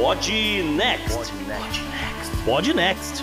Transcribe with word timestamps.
Pod 0.00 0.32
Next. 0.76 1.30
Pod 2.46 2.72
Next. 2.72 3.22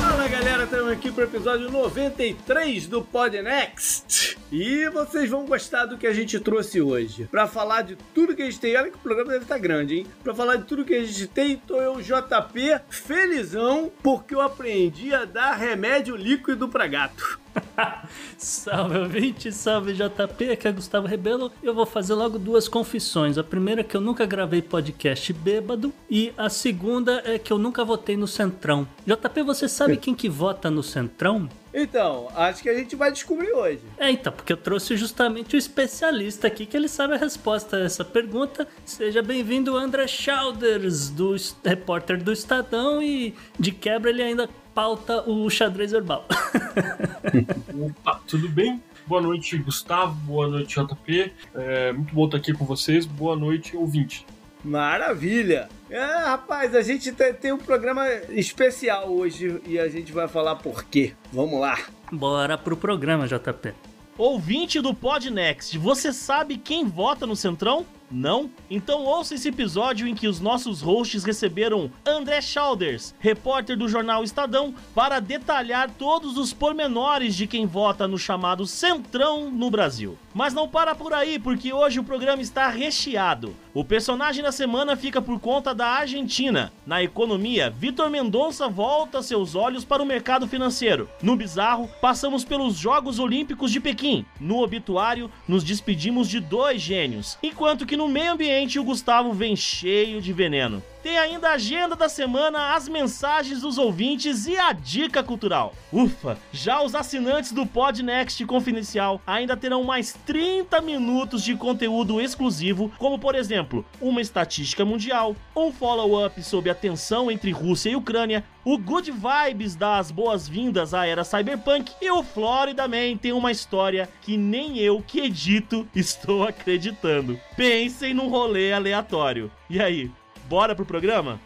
Fala 0.00 0.26
galera, 0.26 0.64
estamos 0.64 0.90
aqui 0.90 1.12
para 1.12 1.22
o 1.22 1.26
episódio 1.28 1.70
93 1.70 2.88
do 2.88 3.02
Pod 3.02 3.40
Next. 3.40 4.36
E 4.50 4.88
vocês 4.88 5.30
vão 5.30 5.46
gostar 5.46 5.86
do 5.86 5.96
que 5.96 6.08
a 6.08 6.12
gente 6.12 6.40
trouxe 6.40 6.82
hoje. 6.82 7.28
Para 7.30 7.46
falar 7.46 7.82
de 7.82 7.96
tudo 8.12 8.34
que 8.34 8.42
a 8.42 8.46
gente 8.46 8.58
tem, 8.58 8.76
olha 8.76 8.90
que 8.90 8.96
o 8.96 9.00
programa 9.00 9.30
deve 9.30 9.44
estar 9.44 9.58
grande, 9.58 9.98
hein? 9.98 10.06
Para 10.24 10.34
falar 10.34 10.56
de 10.56 10.64
tudo 10.64 10.84
que 10.84 10.92
a 10.92 11.04
gente 11.04 11.28
tem, 11.28 11.56
tô 11.56 11.80
eu, 11.80 12.02
JP, 12.02 12.80
felizão, 12.90 13.92
porque 14.02 14.34
eu 14.34 14.40
aprendi 14.40 15.14
a 15.14 15.24
dar 15.24 15.54
remédio 15.54 16.16
líquido 16.16 16.68
para 16.68 16.88
gato. 16.88 17.38
salve 18.38 18.98
ouvinte, 18.98 19.52
salve 19.52 19.92
JP, 19.94 20.50
aqui 20.50 20.68
é 20.68 20.72
Gustavo 20.72 21.06
Rebelo. 21.06 21.50
Eu 21.62 21.74
vou 21.74 21.86
fazer 21.86 22.14
logo 22.14 22.38
duas 22.38 22.68
confissões. 22.68 23.38
A 23.38 23.44
primeira 23.44 23.80
é 23.80 23.84
que 23.84 23.96
eu 23.96 24.00
nunca 24.00 24.26
gravei 24.26 24.62
podcast 24.62 25.32
bêbado 25.32 25.92
e 26.08 26.32
a 26.36 26.48
segunda 26.48 27.22
é 27.24 27.38
que 27.38 27.52
eu 27.52 27.58
nunca 27.58 27.84
votei 27.84 28.16
no 28.16 28.26
Centrão. 28.26 28.86
JP, 29.06 29.42
você 29.42 29.68
sabe 29.68 29.96
quem 29.96 30.14
que 30.14 30.28
vota 30.28 30.70
no 30.70 30.82
Centrão? 30.82 31.48
Então, 31.72 32.28
acho 32.34 32.62
que 32.62 32.68
a 32.68 32.74
gente 32.74 32.96
vai 32.96 33.12
descobrir 33.12 33.52
hoje. 33.52 33.80
É, 33.96 34.10
então, 34.10 34.32
porque 34.32 34.52
eu 34.52 34.56
trouxe 34.56 34.96
justamente 34.96 35.54
o 35.54 35.58
especialista 35.58 36.48
aqui 36.48 36.66
que 36.66 36.76
ele 36.76 36.88
sabe 36.88 37.14
a 37.14 37.16
resposta 37.16 37.76
a 37.76 37.84
essa 37.84 38.04
pergunta. 38.04 38.66
Seja 38.84 39.22
bem-vindo, 39.22 39.76
André 39.76 40.06
Schauders, 40.08 41.10
do 41.10 41.36
repórter 41.64 42.22
do 42.22 42.32
Estadão, 42.32 43.00
e 43.00 43.34
de 43.58 43.70
quebra 43.70 44.10
ele 44.10 44.22
ainda 44.22 44.48
pauta 44.74 45.28
o 45.28 45.48
xadrez 45.50 45.92
verbal. 45.92 46.26
Opa, 47.80 48.20
tudo 48.26 48.48
bem? 48.48 48.82
Boa 49.06 49.20
noite, 49.20 49.58
Gustavo. 49.58 50.14
Boa 50.26 50.48
noite, 50.48 50.76
JP. 50.80 51.32
É 51.54 51.92
muito 51.92 52.14
bom 52.14 52.26
estar 52.26 52.36
aqui 52.36 52.52
com 52.52 52.64
vocês. 52.64 53.06
Boa 53.06 53.34
noite, 53.36 53.76
ouvinte. 53.76 54.26
Maravilha! 54.64 55.68
É, 55.88 56.04
rapaz, 56.24 56.74
a 56.74 56.82
gente 56.82 57.10
tem 57.12 57.52
um 57.52 57.58
programa 57.58 58.06
especial 58.28 59.10
hoje 59.10 59.60
e 59.66 59.78
a 59.78 59.88
gente 59.88 60.12
vai 60.12 60.28
falar 60.28 60.56
por 60.56 60.84
quê. 60.84 61.14
Vamos 61.32 61.58
lá. 61.58 61.78
Bora 62.12 62.58
pro 62.58 62.76
programa, 62.76 63.26
JP. 63.26 63.72
Ouvinte 64.18 64.80
do 64.80 64.92
Podnext, 64.92 65.78
você 65.78 66.12
sabe 66.12 66.58
quem 66.58 66.84
vota 66.86 67.26
no 67.26 67.34
Centrão? 67.34 67.86
Não? 68.10 68.50
Então 68.68 69.04
ouça 69.04 69.34
esse 69.34 69.48
episódio 69.48 70.06
em 70.08 70.14
que 70.14 70.26
os 70.26 70.40
nossos 70.40 70.80
hosts 70.80 71.22
receberam 71.22 71.90
André 72.04 72.40
Schauders, 72.40 73.14
repórter 73.20 73.76
do 73.76 73.88
jornal 73.88 74.24
Estadão, 74.24 74.74
para 74.94 75.20
detalhar 75.20 75.90
todos 75.90 76.36
os 76.36 76.52
pormenores 76.52 77.36
de 77.36 77.46
quem 77.46 77.66
vota 77.66 78.08
no 78.08 78.18
chamado 78.18 78.66
Centrão 78.66 79.50
no 79.50 79.70
Brasil. 79.70 80.18
Mas 80.34 80.54
não 80.54 80.68
para 80.68 80.94
por 80.94 81.12
aí, 81.12 81.38
porque 81.38 81.72
hoje 81.72 82.00
o 82.00 82.04
programa 82.04 82.42
está 82.42 82.68
recheado. 82.68 83.54
O 83.72 83.84
personagem 83.84 84.42
da 84.42 84.50
semana 84.50 84.96
fica 84.96 85.22
por 85.22 85.38
conta 85.38 85.72
da 85.72 85.86
Argentina. 85.86 86.72
Na 86.84 87.02
economia, 87.02 87.70
Vitor 87.70 88.10
Mendonça 88.10 88.68
volta 88.68 89.22
seus 89.22 89.54
olhos 89.54 89.84
para 89.84 90.02
o 90.02 90.06
mercado 90.06 90.48
financeiro. 90.48 91.08
No 91.22 91.36
bizarro, 91.36 91.88
passamos 92.00 92.44
pelos 92.44 92.76
Jogos 92.76 93.20
Olímpicos 93.20 93.70
de 93.70 93.78
Pequim. 93.78 94.24
No 94.40 94.60
obituário, 94.62 95.30
nos 95.46 95.62
despedimos 95.62 96.28
de 96.28 96.40
dois 96.40 96.80
gênios, 96.80 97.38
enquanto 97.42 97.86
que 97.86 97.96
no 98.00 98.08
meio 98.08 98.32
ambiente 98.32 98.78
o 98.78 98.84
Gustavo 98.84 99.30
vem 99.34 99.54
cheio 99.54 100.22
de 100.22 100.32
veneno. 100.32 100.82
Tem 101.02 101.16
ainda 101.16 101.48
a 101.48 101.54
agenda 101.54 101.96
da 101.96 102.08
semana, 102.10 102.74
as 102.74 102.86
mensagens 102.86 103.62
dos 103.62 103.78
ouvintes 103.78 104.46
e 104.46 104.56
a 104.56 104.72
dica 104.72 105.22
cultural. 105.22 105.74
Ufa! 105.90 106.38
Já 106.52 106.82
os 106.82 106.94
assinantes 106.94 107.52
do 107.52 107.64
Podnext 107.64 108.44
Confidencial 108.44 109.20
ainda 109.26 109.56
terão 109.56 109.82
mais 109.82 110.12
30 110.26 110.80
minutos 110.82 111.42
de 111.42 111.56
conteúdo 111.56 112.20
exclusivo, 112.20 112.92
como 112.98 113.18
por 113.18 113.34
exemplo, 113.34 113.84
uma 114.00 114.20
estatística 114.20 114.84
mundial, 114.84 115.34
um 115.56 115.72
follow-up 115.72 116.42
sobre 116.42 116.68
a 116.68 116.74
tensão 116.74 117.30
entre 117.30 117.50
Rússia 117.50 117.90
e 117.90 117.96
Ucrânia, 117.96 118.44
o 118.62 118.76
Good 118.76 119.10
Vibes 119.10 119.74
das 119.74 120.10
boas-vindas 120.10 120.92
à 120.92 121.06
era 121.06 121.24
cyberpunk 121.24 121.92
e 122.00 122.10
o 122.10 122.22
Florida 122.22 122.86
Man 122.86 123.16
tem 123.16 123.32
uma 123.32 123.50
história 123.50 124.06
que 124.20 124.36
nem 124.36 124.78
eu 124.78 125.02
que 125.06 125.20
edito 125.20 125.88
estou 125.96 126.44
acreditando. 126.44 127.40
Pensem 127.56 128.12
num 128.12 128.28
rolê 128.28 128.72
aleatório. 128.72 129.50
E 129.68 129.80
aí, 129.80 130.10
bora 130.50 130.74
pro 130.74 130.84
programa? 130.84 131.40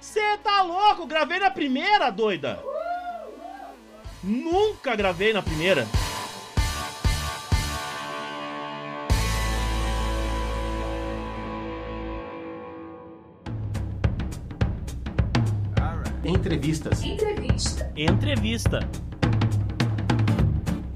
Cê 0.00 0.36
tá 0.42 0.60
louco? 0.62 1.06
Gravei 1.06 1.38
na 1.38 1.52
primeira, 1.52 2.10
doida! 2.10 2.60
Nunca 4.24 4.96
gravei 4.96 5.32
na 5.32 5.40
primeira. 5.40 5.86
Entrevistas. 16.24 17.04
Entrevista. 17.04 17.92
Entrevista. 17.96 18.80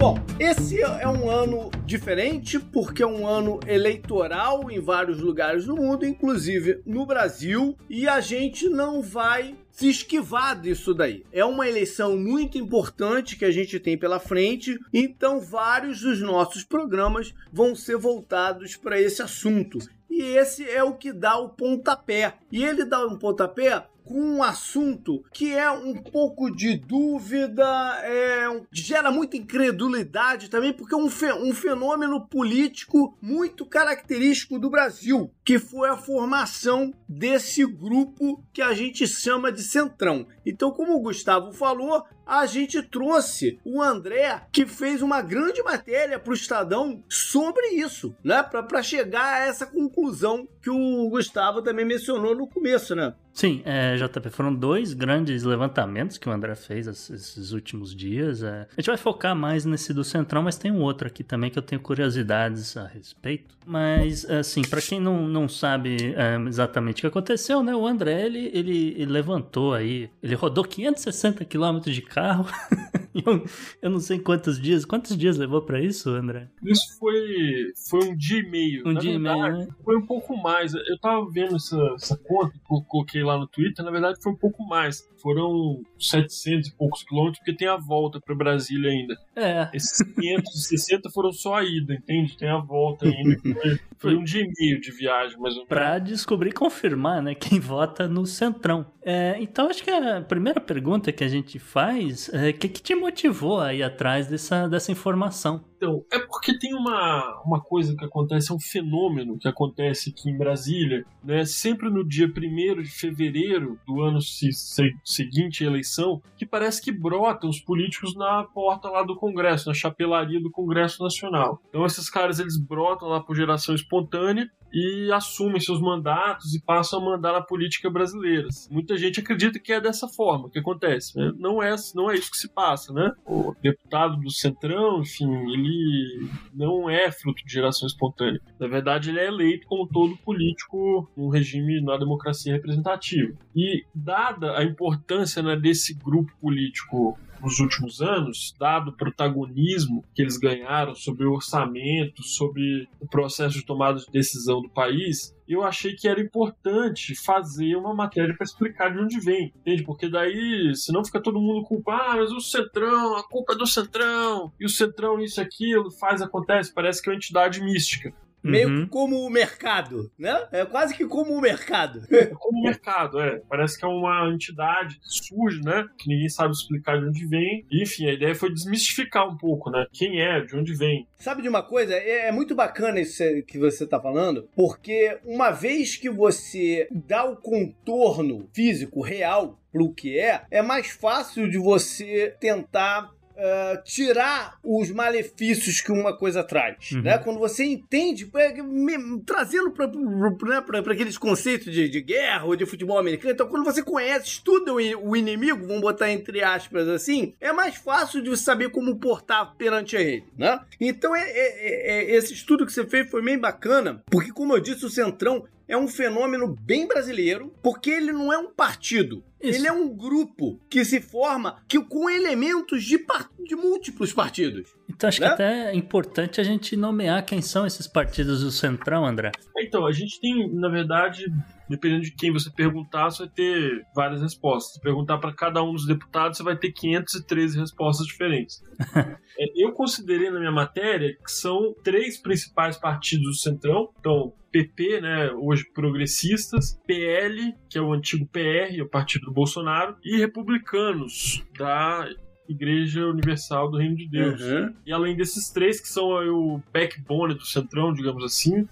Bom, 0.04 0.19
esse 0.38 0.82
é 0.82 1.09
um 1.09 1.31
ano 1.31 1.70
diferente 1.87 2.59
porque 2.59 3.03
é 3.03 3.06
um 3.06 3.26
ano 3.26 3.59
eleitoral 3.66 4.70
em 4.70 4.78
vários 4.78 5.19
lugares 5.19 5.65
do 5.65 5.76
mundo, 5.76 6.04
inclusive 6.04 6.82
no 6.84 7.06
Brasil, 7.06 7.75
e 7.88 8.06
a 8.06 8.20
gente 8.20 8.69
não 8.69 9.00
vai 9.00 9.56
se 9.70 9.88
esquivar 9.88 10.60
disso 10.60 10.93
daí. 10.93 11.25
É 11.32 11.43
uma 11.43 11.66
eleição 11.66 12.19
muito 12.19 12.59
importante 12.59 13.34
que 13.34 13.47
a 13.47 13.50
gente 13.50 13.81
tem 13.81 13.97
pela 13.97 14.20
frente, 14.20 14.78
então 14.93 15.41
vários 15.41 16.03
dos 16.03 16.20
nossos 16.20 16.64
programas 16.64 17.32
vão 17.50 17.75
ser 17.75 17.97
voltados 17.97 18.76
para 18.76 19.00
esse 19.00 19.22
assunto. 19.22 19.78
E 20.10 20.20
esse 20.20 20.69
é 20.69 20.84
o 20.84 20.93
que 20.93 21.14
dá 21.14 21.38
o 21.38 21.48
pontapé. 21.48 22.34
E 22.53 22.62
ele 22.62 22.84
dá 22.84 23.06
um 23.06 23.19
pontapé 23.19 23.87
com 24.04 24.20
um 24.20 24.42
assunto 24.42 25.25
que 25.32 25.53
é 25.53 25.70
um 25.70 25.94
pouco 25.94 26.54
de 26.54 26.76
dúvida, 26.76 27.65
é, 28.03 28.60
gera 28.70 29.10
muita 29.10 29.37
incredulidade 29.37 30.50
também, 30.50 30.72
porque 30.72 30.94
é 30.94 30.98
um, 30.98 31.10
fe, 31.10 31.32
um 31.32 31.53
fenômeno 31.53 32.20
político 32.20 33.16
muito 33.20 33.64
característico 33.64 34.59
do 34.59 34.70
Brasil, 34.70 35.31
que 35.44 35.59
foi 35.59 35.88
a 35.88 35.97
formação 35.97 36.93
desse 37.09 37.64
grupo 37.64 38.43
que 38.53 38.62
a 38.62 38.75
gente 38.75 39.06
chama 39.06 39.50
de 39.50 39.62
Centrão. 39.62 40.26
Então, 40.44 40.71
como 40.71 40.94
o 40.94 41.00
Gustavo 41.00 41.53
falou, 41.53 42.05
a 42.27 42.47
gente 42.47 42.82
trouxe 42.82 43.59
o 43.65 43.82
André, 43.82 44.43
que 44.50 44.66
fez 44.66 45.03
uma 45.03 45.21
grande 45.21 45.62
matéria 45.62 46.19
para 46.19 46.31
o 46.31 46.34
Estadão 46.34 47.03
sobre 47.09 47.69
isso, 47.69 48.15
né? 48.22 48.43
Para 48.43 48.82
chegar 48.82 49.43
a 49.43 49.47
essa 49.47 49.66
conclusão 49.66 50.49
que 50.62 50.71
o 50.71 51.09
Gustavo 51.10 51.62
também 51.62 51.84
mencionou 51.84 52.34
no 52.34 52.47
começo, 52.47 52.94
né? 52.94 53.15
Sim, 53.34 53.62
é, 53.65 53.97
JP, 53.97 54.31
foram 54.31 54.55
dois 54.55 54.94
grandes 54.94 55.43
levantamentos 55.43 56.16
que 56.16 56.28
o 56.28 56.32
André 56.32 56.55
fez 56.55 56.87
esses 56.87 57.50
últimos 57.50 57.94
dias. 57.94 58.44
É. 58.44 58.69
A 58.71 58.81
gente 58.81 58.87
vai 58.87 58.97
focar 58.97 59.34
mais 59.34 59.65
nesse 59.65 59.93
do 59.93 60.05
Centrão, 60.05 60.44
mas 60.44 60.56
tem 60.56 60.71
um 60.71 60.81
outro 60.81 61.09
aqui 61.09 61.25
também 61.25 61.50
que 61.50 61.59
eu 61.59 61.62
tenho 61.62 61.81
curiosidades 61.81 62.76
a 62.76 62.87
respeito. 62.87 63.56
Mas, 63.66 64.25
assim, 64.31 64.62
para 64.62 64.81
quem 64.81 65.00
não, 65.00 65.26
não 65.26 65.49
sabe 65.49 66.15
é, 66.15 66.38
exatamente 66.47 66.99
o 66.99 67.00
que 67.00 67.06
aconteceu, 67.09 67.61
né? 67.61 67.75
O 67.75 67.87
André, 67.87 68.25
ele, 68.25 68.50
ele, 68.55 68.94
ele 68.97 69.11
levantou 69.11 69.75
aí, 69.75 70.09
ele 70.22 70.33
rodou 70.34 70.64
560 70.64 71.44
quilômetros 71.44 71.94
de 71.94 72.02
carro. 72.02 72.46
eu, 73.14 73.44
eu 73.82 73.90
não 73.90 74.00
sei 74.00 74.18
quantos 74.18 74.60
dias. 74.60 74.84
Quantos 74.84 75.16
dias 75.16 75.36
levou 75.36 75.62
para 75.62 75.80
isso, 75.80 76.10
André? 76.10 76.48
Isso 76.62 76.98
foi, 76.98 77.72
foi 77.88 78.08
um 78.08 78.16
dia 78.16 78.40
e 78.40 78.50
meio. 78.50 78.88
Um 78.88 78.92
Na 78.92 79.00
dia 79.00 79.12
verdade, 79.12 79.38
e 79.38 79.42
meio, 79.42 79.58
né? 79.58 79.68
Foi 79.84 79.96
um 79.96 80.06
pouco 80.06 80.36
mais. 80.36 80.74
Eu 80.74 80.98
tava 80.98 81.28
vendo 81.30 81.56
essa, 81.56 81.76
essa 81.94 82.16
conta 82.16 82.52
que 82.52 82.74
eu 82.74 82.82
coloquei 82.82 83.22
lá 83.22 83.38
no 83.38 83.46
Twitter. 83.46 83.84
Na 83.84 83.90
verdade, 83.90 84.18
foi 84.22 84.32
um 84.32 84.36
pouco 84.36 84.64
mais. 84.66 85.08
Foram 85.24 85.80
700 85.98 86.68
e 86.68 86.76
poucos 86.76 87.02
quilômetros, 87.02 87.38
porque 87.38 87.56
tem 87.56 87.66
a 87.66 87.78
volta 87.78 88.20
para 88.20 88.34
Brasília 88.34 88.90
ainda. 88.90 89.16
É. 89.34 89.70
Esses 89.72 90.02
560 90.02 91.08
foram 91.08 91.32
só 91.32 91.54
a 91.54 91.64
ida, 91.64 91.94
entende? 91.94 92.36
Tem 92.36 92.50
a 92.50 92.58
volta 92.58 93.06
ainda. 93.06 93.40
Foi, 93.96 94.14
um 94.14 94.22
dia 94.22 94.43
e 94.43 94.52
meio 94.60 94.78
de 94.82 94.90
viagem, 94.90 95.38
mais 95.38 95.54
ou 95.54 95.60
menos. 95.60 95.69
Pra 95.69 95.99
descobrir 95.99 96.50
e 96.50 96.52
confirmar, 96.52 97.22
né, 97.22 97.34
quem 97.34 97.58
vota 97.58 98.06
no 98.06 98.26
Centrão. 98.26 98.84
É, 99.02 99.37
então, 99.40 99.70
acho 99.70 99.82
que 99.82 99.90
a 99.90 100.20
primeira 100.20 100.60
pergunta 100.60 101.10
que 101.10 101.25
a 101.25 101.28
gente 101.28 101.58
faz 101.58 102.28
é 102.34 102.50
o 102.50 102.52
que, 102.52 102.69
que 102.69 102.82
te 102.82 102.94
motivou 102.94 103.60
a 103.60 103.72
ir 103.72 103.82
atrás 103.82 104.26
dessa, 104.26 104.69
dessa 104.69 104.93
informação? 104.93 105.64
Então, 105.84 106.02
é 106.10 106.19
porque 106.19 106.58
tem 106.58 106.75
uma, 106.75 107.42
uma 107.44 107.60
coisa 107.60 107.94
que 107.94 108.04
acontece, 108.04 108.50
é 108.50 108.54
um 108.54 108.60
fenômeno 108.60 109.38
que 109.38 109.46
acontece 109.46 110.08
aqui 110.10 110.31
em 110.31 110.38
Brasília, 110.38 111.04
né? 111.22 111.44
Sempre 111.44 111.90
no 111.90 112.02
dia 112.02 112.26
1 112.26 112.82
de 112.82 112.88
fevereiro 112.88 113.78
do 113.86 114.00
ano 114.00 114.19
se, 114.19 114.50
se, 114.50 114.94
seguinte 115.04 115.62
à 115.62 115.66
eleição, 115.66 116.22
que 116.38 116.46
parece 116.46 116.81
que 116.81 116.90
brotam 116.90 117.50
os 117.50 117.60
políticos 117.60 118.16
na 118.16 118.44
porta 118.44 118.88
lá 118.88 119.02
do 119.02 119.14
Congresso, 119.14 119.69
na 119.69 119.75
chapelaria 119.75 120.40
do 120.40 120.50
Congresso 120.50 121.02
Nacional. 121.02 121.60
Então, 121.69 121.84
esses 121.84 122.08
caras, 122.08 122.38
eles 122.38 122.56
brotam 122.56 123.08
lá 123.08 123.20
por 123.20 123.37
geração 123.37 123.75
espontânea 123.75 124.50
e 124.75 125.12
assumem 125.12 125.61
seus 125.61 125.81
mandatos 125.81 126.53
e 126.55 126.61
passam 126.61 127.00
a 127.00 127.05
mandar 127.05 127.32
na 127.32 127.41
política 127.41 127.88
brasileira. 127.88 128.49
Muita 128.69 128.97
gente 128.97 129.21
acredita 129.21 129.61
que 129.61 129.73
é 129.73 129.81
dessa 129.81 130.09
forma 130.09 130.50
que 130.50 130.59
acontece. 130.59 131.17
Né? 131.17 131.32
Não, 131.38 131.62
é, 131.62 131.75
não 131.94 132.11
é 132.11 132.17
isso 132.17 132.31
que 132.31 132.37
se 132.37 132.53
passa, 132.53 132.93
né? 132.93 133.12
O 133.25 133.55
deputado 133.62 134.17
do 134.17 134.31
Centrão, 134.31 135.00
enfim, 135.00 135.31
ele 135.32 136.29
não 136.53 136.91
é 136.91 137.12
fruto 137.12 137.44
de 137.44 137.53
geração 137.53 137.87
espontânea. 137.87 138.41
Na 138.59 138.67
verdade, 138.67 139.11
ele 139.11 139.21
é 139.21 139.29
eleito 139.29 139.67
como 139.69 139.87
todo 139.87 140.17
político 140.17 141.09
num 141.17 141.29
regime 141.29 141.81
na 141.81 141.97
democracia 141.97 142.53
representativa. 142.53 143.32
E 143.55 143.85
dada 143.94 144.59
a 144.59 144.65
importância 144.65 145.41
né, 145.43 145.55
desse 145.56 145.94
grupo 145.94 146.32
político 146.41 147.17
nos 147.44 147.61
últimos 147.61 148.00
anos, 148.00 148.55
dado 148.58 148.91
o 148.91 148.96
protagonismo 148.96 150.05
que 150.14 150.23
eles 150.23 150.38
ganharam 150.38 150.94
sobre 150.94 151.26
o 151.26 151.32
orçamento, 151.32 152.23
sobre 152.23 152.88
o 153.00 153.06
processo 153.06 153.58
de 153.58 153.64
tomada 153.64 154.00
de 154.00 154.11
decisão 154.11 154.62
do 154.62 154.70
país, 154.70 155.35
eu 155.46 155.62
achei 155.62 155.94
que 155.94 156.08
era 156.08 156.20
importante 156.20 157.14
fazer 157.14 157.76
uma 157.76 157.94
matéria 157.94 158.35
para 158.35 158.44
explicar 158.44 158.93
de 158.93 158.99
onde 158.99 159.20
vem, 159.20 159.52
entende? 159.55 159.82
Porque 159.82 160.08
daí, 160.08 160.75
senão 160.75 161.05
fica 161.05 161.20
todo 161.20 161.41
mundo 161.41 161.64
culpado, 161.64 161.94
ah, 162.05 162.17
mas 162.17 162.32
o 162.32 162.41
Centrão, 162.41 163.17
a 163.17 163.23
culpa 163.23 163.52
é 163.52 163.56
do 163.56 163.67
Centrão, 163.67 164.52
e 164.58 164.64
o 164.64 164.69
Centrão 164.69 165.20
isso 165.20 165.40
aquilo, 165.40 165.90
faz, 165.90 166.20
acontece, 166.20 166.73
parece 166.75 167.00
que 167.00 167.08
é 167.08 167.12
uma 167.12 167.17
entidade 167.17 167.62
mística. 167.62 168.12
Meio 168.44 168.69
uhum. 168.69 168.87
como 168.87 169.25
o 169.25 169.31
mercado, 169.31 170.11
né? 170.19 170.46
É 170.52 170.64
quase 170.64 170.94
que 170.94 171.06
como 171.06 171.32
o 171.32 171.41
mercado. 171.41 172.02
É 172.11 172.26
como 172.26 172.58
o 172.58 172.62
mercado, 172.62 173.20
é. 173.20 173.41
Parece 173.49 173.79
que 173.79 173.85
é 173.85 173.88
uma 173.88 174.31
entidade 174.32 175.00
que 175.00 175.08
surge, 175.08 175.61
né? 175.62 175.87
Que 175.99 176.08
ninguém 176.08 176.29
sabe 176.29 176.52
explicar 176.52 177.00
de 177.00 177.06
onde 177.06 177.26
vem. 177.26 177.67
enfim, 177.73 178.06
a 178.08 178.12
ideia 178.12 178.35
foi 178.35 178.52
desmistificar 178.52 179.29
um 179.29 179.37
pouco, 179.37 179.70
né? 179.70 179.87
Quem 179.93 180.20
é, 180.20 180.41
de 180.41 180.56
onde 180.56 180.75
vem. 180.75 181.06
Sabe 181.17 181.43
de 181.43 181.49
uma 181.49 181.62
coisa? 181.62 181.94
É, 181.94 182.29
é 182.29 182.32
muito 182.32 182.55
bacana 182.55 183.00
isso 183.00 183.23
que 183.46 183.58
você 183.58 183.85
está 183.85 184.00
falando, 184.00 184.49
porque 184.55 185.19
uma 185.25 185.50
vez 185.50 185.97
que 185.97 186.11
você 186.11 186.88
dá 186.90 187.25
o 187.25 187.37
contorno 187.37 188.49
físico 188.52 189.00
real 189.00 189.58
para 189.73 189.82
o 189.82 189.93
que 189.93 190.19
é, 190.19 190.44
é 190.50 190.62
mais 190.62 190.90
fácil 190.90 191.50
de 191.50 191.58
você 191.58 192.37
tentar 192.38 193.11
Uh, 193.36 193.82
tirar 193.82 194.58
os 194.62 194.92
malefícios 194.92 195.81
que 195.81 195.90
uma 195.90 196.16
coisa 196.16 196.44
traz. 196.44 196.92
Uhum. 196.92 197.02
Né? 197.02 197.19
Quando 197.19 197.40
você 197.40 197.64
entende, 197.64 198.31
me, 198.62 199.20
trazendo 199.26 199.72
para 199.72 199.88
né, 199.88 200.92
aqueles 200.92 201.19
conceitos 201.19 201.72
de, 201.72 201.88
de, 201.88 202.00
guerra 202.00 202.44
ou 202.44 202.54
de 202.54 202.64
futebol 202.64 202.96
americano, 202.96 203.34
então 203.34 203.48
quando 203.48 203.64
você 203.64 203.82
conhece, 203.82 204.26
estuda 204.26 204.72
o, 204.72 204.76
o, 204.76 205.16
inimigo, 205.16 205.66
vamos 205.66 205.82
botar 205.82 206.12
entre 206.12 206.44
aspas 206.44 206.88
assim, 206.88 207.34
é 207.40 207.52
mais 207.52 207.75
fácil 207.75 208.22
de 208.22 208.36
saber 208.36 208.70
como 208.70 209.00
portar 209.00 209.56
perante 209.56 209.96
ele. 209.96 210.25
Né? 210.38 210.60
Então 210.80 211.14
é, 211.16 211.28
é, 211.28 211.32
é, 211.32 212.04
é 212.04 212.14
esse 212.14 212.32
estudo 212.34 212.64
que 212.64 212.72
você 212.72 212.87
fez 212.87 213.10
foi 213.10 213.20
bem 213.20 213.38
bacana, 213.38 214.02
porque 214.06 214.30
como 214.30 214.54
eu 214.54 214.60
disse, 214.60 214.87
o 214.87 214.90
Centrão 214.90 215.44
é 215.66 215.76
um 215.76 215.88
fenômeno 215.88 216.56
bem 216.61 216.87
brasileiro, 216.87 217.52
porque 217.62 217.90
ele 217.90 218.12
não 218.12 218.32
é 218.32 218.38
um 218.38 218.52
partido. 218.52 219.25
Isso. 219.40 219.58
Ele 219.58 219.66
é 219.66 219.72
um 219.72 219.94
grupo 219.94 220.58
que 220.70 220.84
se 220.84 221.00
forma 221.00 221.62
que, 221.69 221.78
com 221.78 222.08
elementos 222.08 222.82
de, 222.82 222.99
de 223.46 223.56
múltiplos 223.56 224.12
partidos. 224.12 224.75
Então 224.88 225.08
acho 225.08 225.20
né? 225.20 225.26
que 225.28 225.32
até 225.34 225.70
é 225.70 225.75
importante 225.75 226.40
a 226.40 226.44
gente 226.44 226.76
nomear 226.76 227.25
quem 227.26 227.43
são 227.43 227.66
esses 227.66 227.87
partidos 227.87 228.43
do 228.43 228.50
Centrão, 228.50 229.05
André. 229.05 229.32
Então, 229.58 229.87
a 229.87 229.93
gente 229.93 230.20
tem, 230.20 230.50
na 230.55 230.69
verdade, 230.69 231.26
dependendo 231.69 232.02
de 232.02 232.14
quem 232.14 232.32
você 232.32 232.50
perguntar, 232.50 233.11
você 233.11 233.25
vai 233.25 233.32
ter 233.32 233.87
várias 233.94 234.22
respostas. 234.22 234.75
Se 234.75 234.81
perguntar 234.81 235.19
para 235.19 235.32
cada 235.32 235.62
um 235.62 235.72
dos 235.72 235.87
deputados, 235.87 236.38
você 236.38 236.44
vai 236.44 236.56
ter 236.56 236.72
513 236.72 237.58
respostas 237.58 238.06
diferentes. 238.06 238.62
é, 239.38 239.44
eu 239.56 239.72
considerei 239.72 240.31
na 240.31 240.38
minha 240.38 240.52
matéria 240.52 241.14
que 241.14 241.31
são 241.31 241.75
três 241.82 242.20
principais 242.20 242.76
partidos 242.76 243.25
do 243.25 243.34
Centrão. 243.34 243.90
Então, 243.99 244.32
PP, 244.55 245.00
né, 245.00 245.32
hoje 245.32 245.64
progressistas, 245.75 246.81
PL, 246.87 247.55
que 247.69 247.76
é 247.76 247.82
o 247.82 247.93
antigo 247.93 248.25
PR, 248.26 248.81
o 248.81 248.88
partido 248.88 249.26
do 249.26 249.32
Bolsonaro, 249.32 249.96
e 250.05 250.16
republicanos 250.16 251.44
da 251.58 252.08
Igreja 252.49 253.06
Universal 253.06 253.70
do 253.70 253.79
Reino 253.79 253.96
de 253.96 254.08
Deus. 254.08 254.41
Uhum. 254.41 254.75
E 254.87 254.93
além 254.93 255.17
desses 255.17 255.50
três, 255.50 255.81
que 255.81 255.88
são 255.88 256.08
o 256.08 256.62
backbone 256.73 257.35
do 257.35 257.44
Centrão, 257.44 257.93
digamos 257.93 258.25
assim, 258.25 258.69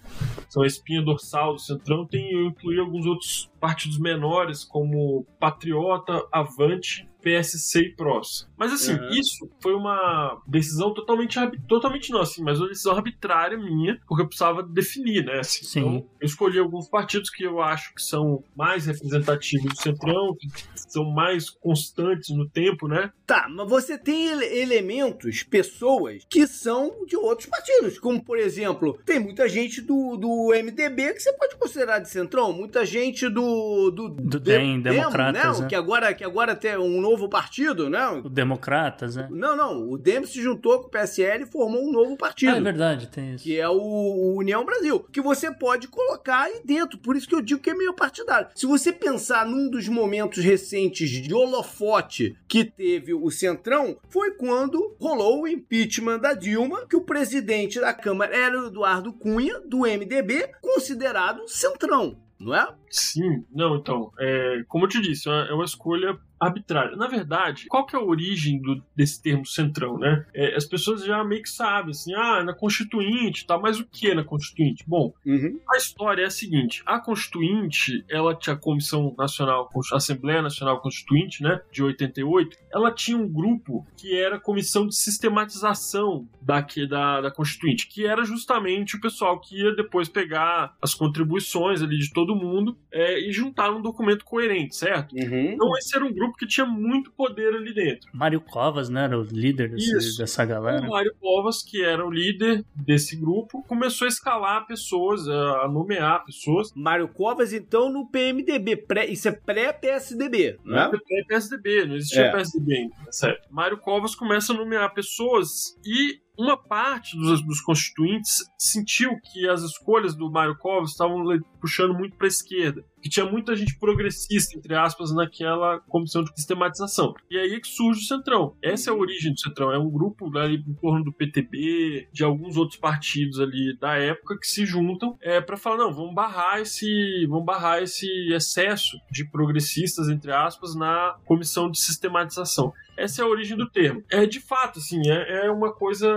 são 0.49 0.63
a 0.63 0.67
espinha 0.67 1.03
dorsal 1.03 1.55
do 1.55 1.61
Centrão, 1.61 2.07
tem, 2.07 2.33
eu 2.33 2.47
incluí 2.47 2.79
alguns 2.79 3.07
outros 3.07 3.51
partidos 3.61 3.99
menores, 3.99 4.65
como 4.65 5.27
Patriota, 5.39 6.23
Avante 6.31 7.09
PSC 7.23 7.81
e 7.81 7.95
PROS. 7.95 8.49
Mas 8.57 8.73
assim, 8.73 8.95
uhum. 8.95 9.11
isso 9.11 9.51
foi 9.61 9.75
uma 9.75 10.41
decisão 10.47 10.93
totalmente 10.93 11.39
totalmente 11.69 12.11
não, 12.11 12.21
assim, 12.21 12.43
mas 12.43 12.59
uma 12.59 12.69
decisão 12.69 12.95
arbitrária 12.95 13.57
minha, 13.57 13.99
porque 14.07 14.23
eu 14.23 14.27
precisava 14.27 14.63
definir, 14.63 15.25
né? 15.25 15.41
Assim, 15.41 15.65
Sim. 15.65 15.81
Então, 15.81 16.07
eu 16.21 16.27
escolhi 16.27 16.59
alguns 16.59 16.89
partidos 16.89 17.31
que 17.31 17.45
eu 17.45 17.61
acho 17.61 17.95
que 17.95 18.03
são 18.03 18.43
mais 18.57 18.87
representativos 18.87 19.73
do 19.73 19.81
Centrão, 19.81 20.37
que 20.37 20.49
são 20.75 21.05
mais 21.11 21.51
constantes 21.51 22.35
no 22.35 22.49
tempo, 22.49 22.89
né? 22.89 23.11
Tá, 23.27 23.47
mas 23.49 23.69
você 23.69 23.97
tem 23.97 24.29
ele 24.29 24.45
elementos, 24.61 25.43
pessoas 25.43 26.25
que 26.29 26.47
são 26.47 27.05
de 27.07 27.17
outros 27.17 27.49
partidos, 27.49 27.99
como 27.99 28.23
por 28.23 28.39
exemplo, 28.39 28.99
tem 29.05 29.19
muita 29.19 29.49
gente 29.49 29.81
do, 29.81 30.17
do 30.17 30.53
MDB 30.55 31.15
que 31.15 31.21
você 31.21 31.33
pode 31.33 31.57
considerar 31.57 31.99
de 31.99 32.09
Centrão, 32.09 32.53
muita 32.53 32.85
gente 32.85 33.29
do 33.29 33.91
do, 33.91 34.09
do 34.09 34.41
DEM, 34.41 34.81
Demo, 34.81 34.97
Democratas, 34.97 35.59
né? 35.59 35.63
né? 35.63 35.69
Que 35.69 35.75
agora 35.75 36.15
que 36.15 36.25
agora 36.25 36.55
tem 36.55 36.77
um 36.77 37.01
novo 37.01 37.12
novo 37.13 37.29
partido, 37.29 37.91
né? 37.91 38.09
O 38.09 38.29
Democratas, 38.29 39.17
né? 39.17 39.29
Não, 39.31 39.55
não. 39.55 39.91
O 39.91 39.99
DEM 39.99 40.25
se 40.25 40.43
juntou 40.43 40.81
com 40.81 40.87
o 40.87 40.91
PSL 40.91 41.45
e 41.45 41.47
formou 41.47 41.87
um 41.87 41.93
novo 41.93 42.17
partido. 42.17 42.55
Ah, 42.55 42.57
é 42.57 42.61
verdade, 42.61 43.09
tem 43.09 43.35
isso. 43.35 43.45
Que 43.45 43.59
é 43.59 43.69
o, 43.69 43.75
o 43.75 44.39
União 44.39 44.65
Brasil. 44.65 45.01
Que 45.13 45.21
você 45.21 45.53
pode 45.53 45.89
colocar 45.89 46.43
aí 46.43 46.63
dentro. 46.65 46.99
Por 46.99 47.17
isso 47.17 47.29
que 47.29 47.35
eu 47.35 47.43
digo 47.43 47.61
que 47.61 47.71
é 47.71 47.75
meio 47.75 47.95
partidário. 47.95 48.49
Se 48.55 48.67
você 48.67 48.93
pensar 48.93 49.47
num 49.47 49.69
dos 49.69 49.89
momentos 49.89 50.43
recentes 50.43 51.11
de 51.11 51.35
holofote 51.35 52.37
que 52.49 52.65
teve 52.65 53.13
o 53.13 53.31
Centrão, 53.31 53.97
foi 54.09 54.33
quando 54.33 54.97
rolou 54.99 55.43
o 55.43 55.49
impeachment 55.49 56.19
da 56.19 56.33
Dilma, 56.33 56.87
que 56.87 56.97
o 56.97 57.05
presidente 57.05 57.81
da 57.81 57.93
Câmara 57.93 58.35
era 58.35 58.59
o 58.59 58.67
Eduardo 58.67 59.13
Cunha, 59.13 59.61
do 59.61 59.81
MDB, 59.81 60.51
considerado 60.61 61.47
Centrão 61.47 62.17
não 62.43 62.55
é? 62.55 62.69
Sim, 62.91 63.45
não, 63.51 63.77
então, 63.77 64.13
é, 64.19 64.65
como 64.69 64.85
eu 64.85 64.89
te 64.89 65.01
disse, 65.01 65.29
é 65.29 65.55
uma 65.55 65.65
escolha 65.65 66.19
arbitrária. 66.47 66.97
Na 66.97 67.07
verdade, 67.07 67.67
qual 67.69 67.87
que 67.87 67.97
é 67.97 67.99
a 67.99 68.03
origem 68.03 68.61
do, 68.61 68.83
desse 68.95 69.23
termo 69.23 69.47
centrão, 69.47 69.99
né? 69.99 70.27
É, 70.35 70.55
as 70.57 70.65
pessoas 70.65 71.05
já 71.05 71.23
meio 71.25 71.43
que 71.43 71.49
sabem, 71.49 71.91
assim, 71.91 72.15
ah, 72.15 72.43
na 72.43 72.55
Constituinte, 72.55 73.47
tá, 73.47 73.59
mas 73.59 73.79
o 73.79 73.87
que 73.87 74.11
é 74.11 74.15
na 74.15 74.25
Constituinte? 74.25 74.85
Bom, 74.87 75.13
uhum. 75.25 75.61
a 75.71 75.77
história 75.77 76.23
é 76.23 76.27
a 76.27 76.31
seguinte, 76.31 76.83
a 76.87 76.99
Constituinte, 76.99 78.05
ela 78.09 78.35
tinha 78.35 78.55
a 78.55 78.59
Comissão 78.59 79.15
Nacional, 79.17 79.71
a 79.93 79.97
Assembleia 79.97 80.43
Nacional 80.43 80.81
Constituinte, 80.81 81.43
né, 81.43 81.61
de 81.71 81.83
88, 81.83 82.57
ela 82.73 82.91
tinha 82.91 83.17
um 83.17 83.29
grupo 83.29 83.87
que 83.97 84.17
era 84.17 84.37
a 84.37 84.41
Comissão 84.41 84.87
de 84.87 84.97
Sistematização 84.97 86.29
da, 86.41 86.65
da, 86.89 87.21
da 87.21 87.31
Constituinte, 87.31 87.89
que 87.89 88.07
era 88.07 88.25
justamente 88.25 88.97
o 88.97 89.01
pessoal 89.01 89.41
que 89.41 89.63
ia 89.63 89.75
depois 89.75 90.09
pegar 90.09 90.75
as 90.81 90.95
contribuições 90.95 91.83
ali 91.83 91.99
de 91.99 92.13
todo 92.13 92.35
mundo 92.35 92.77
é, 92.91 93.19
e 93.19 93.33
juntar 93.33 93.71
num 93.71 93.83
documento 93.83 94.25
coerente, 94.25 94.77
certo? 94.77 95.15
Uhum. 95.15 95.53
Então 95.53 95.77
esse 95.77 95.97
era 95.97 96.05
um 96.05 96.13
grupo 96.13 96.32
que 96.37 96.47
tinha 96.47 96.67
muito 96.67 97.11
poder 97.13 97.55
ali 97.55 97.73
dentro. 97.75 98.09
Mário 98.13 98.41
Covas, 98.41 98.89
né, 98.89 99.05
era 99.05 99.19
o 99.19 99.23
líder 99.23 99.71
desse, 99.71 100.19
dessa 100.19 100.45
galera. 100.45 100.87
O 100.87 100.91
Mário 100.91 101.15
Covas, 101.21 101.63
que 101.63 101.83
era 101.83 102.07
o 102.07 102.11
líder 102.11 102.65
desse 102.75 103.17
grupo, 103.17 103.63
começou 103.65 104.07
a 104.07 104.09
escalar 104.09 104.67
pessoas, 104.67 105.29
a 105.29 105.69
nomear 105.69 106.25
pessoas. 106.25 106.73
Mário 106.75 107.09
Covas, 107.09 107.53
então, 107.53 107.91
no 107.91 108.07
PMDB, 108.09 108.77
pré, 108.77 109.07
isso 109.07 109.29
é 109.29 109.33
pré-PSDB, 109.33 110.59
né? 110.65 110.91
Pré-PSDB, 111.07 111.87
não 111.87 111.97
existia 111.97 112.27
é. 112.27 112.33
PSDB 112.33 112.75
ainda, 112.75 112.95
certo? 113.11 113.49
Mário 113.51 113.79
Covas 113.79 114.15
começa 114.15 114.53
a 114.53 114.57
nomear 114.57 114.93
pessoas 114.95 115.79
e 115.85 116.21
uma 116.39 116.57
parte 116.57 117.17
dos, 117.17 117.45
dos, 117.45 117.61
constituintes 117.61 118.45
sentiu 118.57 119.19
que 119.21 119.49
as 119.49 119.63
escolhas 119.63 120.15
do 120.15 120.31
Mário 120.31 120.57
Covas 120.57 120.91
estavam 120.91 121.23
puxando 121.61 121.95
muito 121.95 122.17
para 122.17 122.27
a 122.27 122.29
esquerda, 122.29 122.85
que 123.03 123.09
tinha 123.09 123.27
muita 123.27 123.55
gente 123.55 123.79
progressista, 123.79 124.57
entre 124.57 124.75
aspas, 124.75 125.13
naquela 125.15 125.81
comissão 125.81 126.25
de 126.25 126.33
sistematização. 126.35 127.15
E 127.31 127.37
aí 127.39 127.55
é 127.55 127.61
que 127.61 127.69
surge 127.69 128.01
o 128.01 128.05
Centrão. 128.05 128.57
Essa 128.63 128.91
é 128.91 128.93
a 128.93 128.97
origem 128.97 129.33
do 129.33 129.41
Centrão. 129.41 129.71
É 129.71 129.79
um 129.79 129.91
grupo 129.91 130.37
ali 130.39 130.57
em 130.57 130.75
torno 130.75 131.05
do 131.05 131.13
PTB, 131.13 132.09
de 132.13 132.25
alguns 132.25 132.57
outros 132.57 132.79
partidos 132.79 133.39
ali 133.39 133.77
da 133.79 133.97
época 133.97 134.39
que 134.39 134.47
se 134.47 134.65
juntam 134.65 135.17
é, 135.21 135.41
para 135.41 135.57
falar, 135.57 135.77
não, 135.77 135.93
vamos 135.93 136.15
barrar 136.15 136.61
esse, 136.61 137.27
vamos 137.29 137.45
barrar 137.45 137.83
esse 137.83 138.07
excesso 138.33 138.97
de 139.11 139.25
progressistas, 139.29 140.09
entre 140.09 140.33
aspas, 140.33 140.75
na 140.75 141.17
comissão 141.25 141.71
de 141.71 141.81
sistematização. 141.81 142.73
Essa 142.97 143.23
é 143.23 143.25
a 143.25 143.29
origem 143.29 143.57
do 143.57 143.69
termo. 143.69 144.03
É 144.11 144.27
de 144.27 144.41
fato, 144.41 144.79
assim, 144.79 145.01
é, 145.11 145.47
é 145.47 145.51
uma 145.51 145.73
coisa 145.73 146.09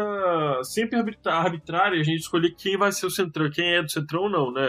sempre 0.64 1.00
arbitrária 1.26 2.00
a 2.00 2.04
gente 2.04 2.20
escolher 2.20 2.52
quem 2.52 2.78
vai 2.78 2.92
ser 2.92 3.06
o 3.06 3.10
centrão, 3.10 3.50
quem 3.50 3.76
é 3.76 3.82
do 3.82 3.92
centrão 3.92 4.24
ou 4.24 4.30
não, 4.30 4.52
né? 4.52 4.68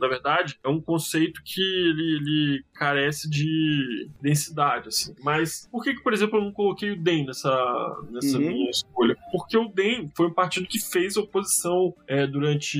Na 0.00 0.08
verdade, 0.08 0.58
é 0.64 0.68
um 0.68 0.80
conceito 0.80 1.42
que 1.44 1.60
ele, 1.60 2.16
ele 2.16 2.64
carece 2.74 3.28
de 3.28 4.08
densidade, 4.20 4.88
assim. 4.88 5.14
Mas 5.22 5.68
por 5.70 5.82
que, 5.84 5.94
que, 5.94 6.02
por 6.02 6.12
exemplo, 6.12 6.38
eu 6.38 6.44
não 6.44 6.52
coloquei 6.52 6.90
o 6.90 7.00
DEM 7.00 7.26
nessa, 7.26 7.50
nessa 8.10 8.38
uhum. 8.38 8.48
minha 8.48 8.70
escolha? 8.70 9.16
Porque 9.30 9.56
o 9.56 9.68
DEM 9.68 10.10
foi 10.16 10.26
um 10.26 10.32
partido 10.32 10.66
que 10.66 10.80
fez 10.80 11.16
oposição 11.16 11.94
é, 12.06 12.26
durante 12.26 12.78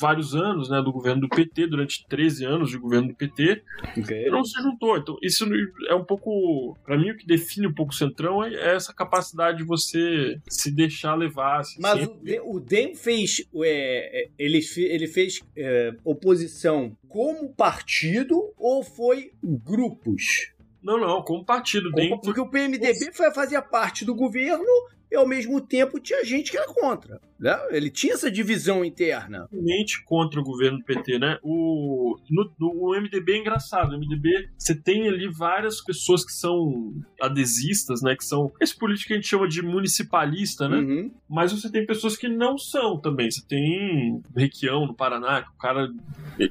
vários 0.00 0.34
anos, 0.34 0.68
né, 0.68 0.80
do 0.80 0.92
governo 0.92 1.22
do 1.22 1.28
PT, 1.28 1.66
durante 1.66 2.06
13 2.06 2.44
anos 2.44 2.70
de 2.70 2.78
governo 2.78 3.08
do 3.08 3.14
PT, 3.14 3.62
okay. 3.98 4.26
e 4.26 4.30
não 4.30 4.44
se 4.44 4.60
juntou. 4.62 4.96
Então, 4.96 5.16
isso 5.22 5.46
é 5.88 5.94
um 5.94 6.04
pouco, 6.04 6.76
para 6.84 6.96
mim, 6.96 7.10
o 7.10 7.16
que 7.16 7.26
define 7.26 7.66
um 7.66 7.74
pouco 7.80 7.94
Centrão 7.94 8.44
é 8.44 8.74
essa 8.76 8.92
capacidade 8.92 9.58
de 9.58 9.64
você 9.64 10.38
se 10.48 10.70
deixar 10.70 11.14
levar. 11.14 11.60
Assim, 11.60 11.80
Mas 11.80 12.00
sempre. 12.00 12.38
o 12.44 12.60
DEM, 12.60 12.94
fez. 12.94 13.42
é, 13.64 14.22
é, 14.24 14.28
ele, 14.38 14.60
ele 14.76 15.06
fez 15.06 15.40
é, 15.56 15.94
oposição 16.04 16.94
como 17.08 17.48
partido 17.54 18.52
ou 18.58 18.82
foi 18.82 19.30
grupos? 19.42 20.52
Não, 20.82 20.98
não, 20.98 21.22
como 21.22 21.44
partido 21.44 21.90
dentro. 21.92 22.20
Porque 22.20 22.40
o 22.40 22.50
PMDB 22.50 23.12
foi- 23.12 23.32
fazia 23.32 23.62
parte 23.62 24.04
do 24.04 24.14
governo 24.14 24.64
e 25.10 25.16
ao 25.16 25.26
mesmo 25.26 25.58
tempo 25.60 25.98
tinha 25.98 26.22
gente 26.24 26.50
que 26.50 26.58
era 26.58 26.66
contra. 26.66 27.18
Né? 27.40 27.58
Ele 27.70 27.90
tinha 27.90 28.12
essa 28.14 28.30
divisão 28.30 28.84
interna. 28.84 29.48
totalmente 29.48 30.04
contra 30.04 30.40
o 30.40 30.44
governo 30.44 30.78
do 30.78 30.84
PT, 30.84 31.18
né? 31.18 31.38
O, 31.42 32.16
no, 32.30 32.52
o 32.60 32.94
MDB 33.00 33.32
é 33.32 33.38
engraçado. 33.38 33.92
O 33.94 33.98
MDB, 33.98 34.48
você 34.58 34.74
tem 34.74 35.08
ali 35.08 35.28
várias 35.28 35.80
pessoas 35.82 36.24
que 36.24 36.32
são 36.32 36.94
adesistas, 37.20 38.02
né? 38.02 38.14
Que 38.14 38.24
são 38.24 38.52
esse 38.60 38.76
político 38.76 39.08
que 39.08 39.12
a 39.14 39.16
gente 39.16 39.28
chama 39.28 39.48
de 39.48 39.62
municipalista, 39.62 40.68
né? 40.68 40.78
Uhum. 40.78 41.10
Mas 41.28 41.52
você 41.52 41.70
tem 41.70 41.86
pessoas 41.86 42.16
que 42.16 42.28
não 42.28 42.58
são 42.58 42.98
também. 42.98 43.30
Você 43.30 43.42
tem 43.46 44.22
Requião 44.36 44.86
no 44.86 44.94
Paraná, 44.94 45.42
que 45.42 45.48
o 45.50 45.58
cara 45.58 45.90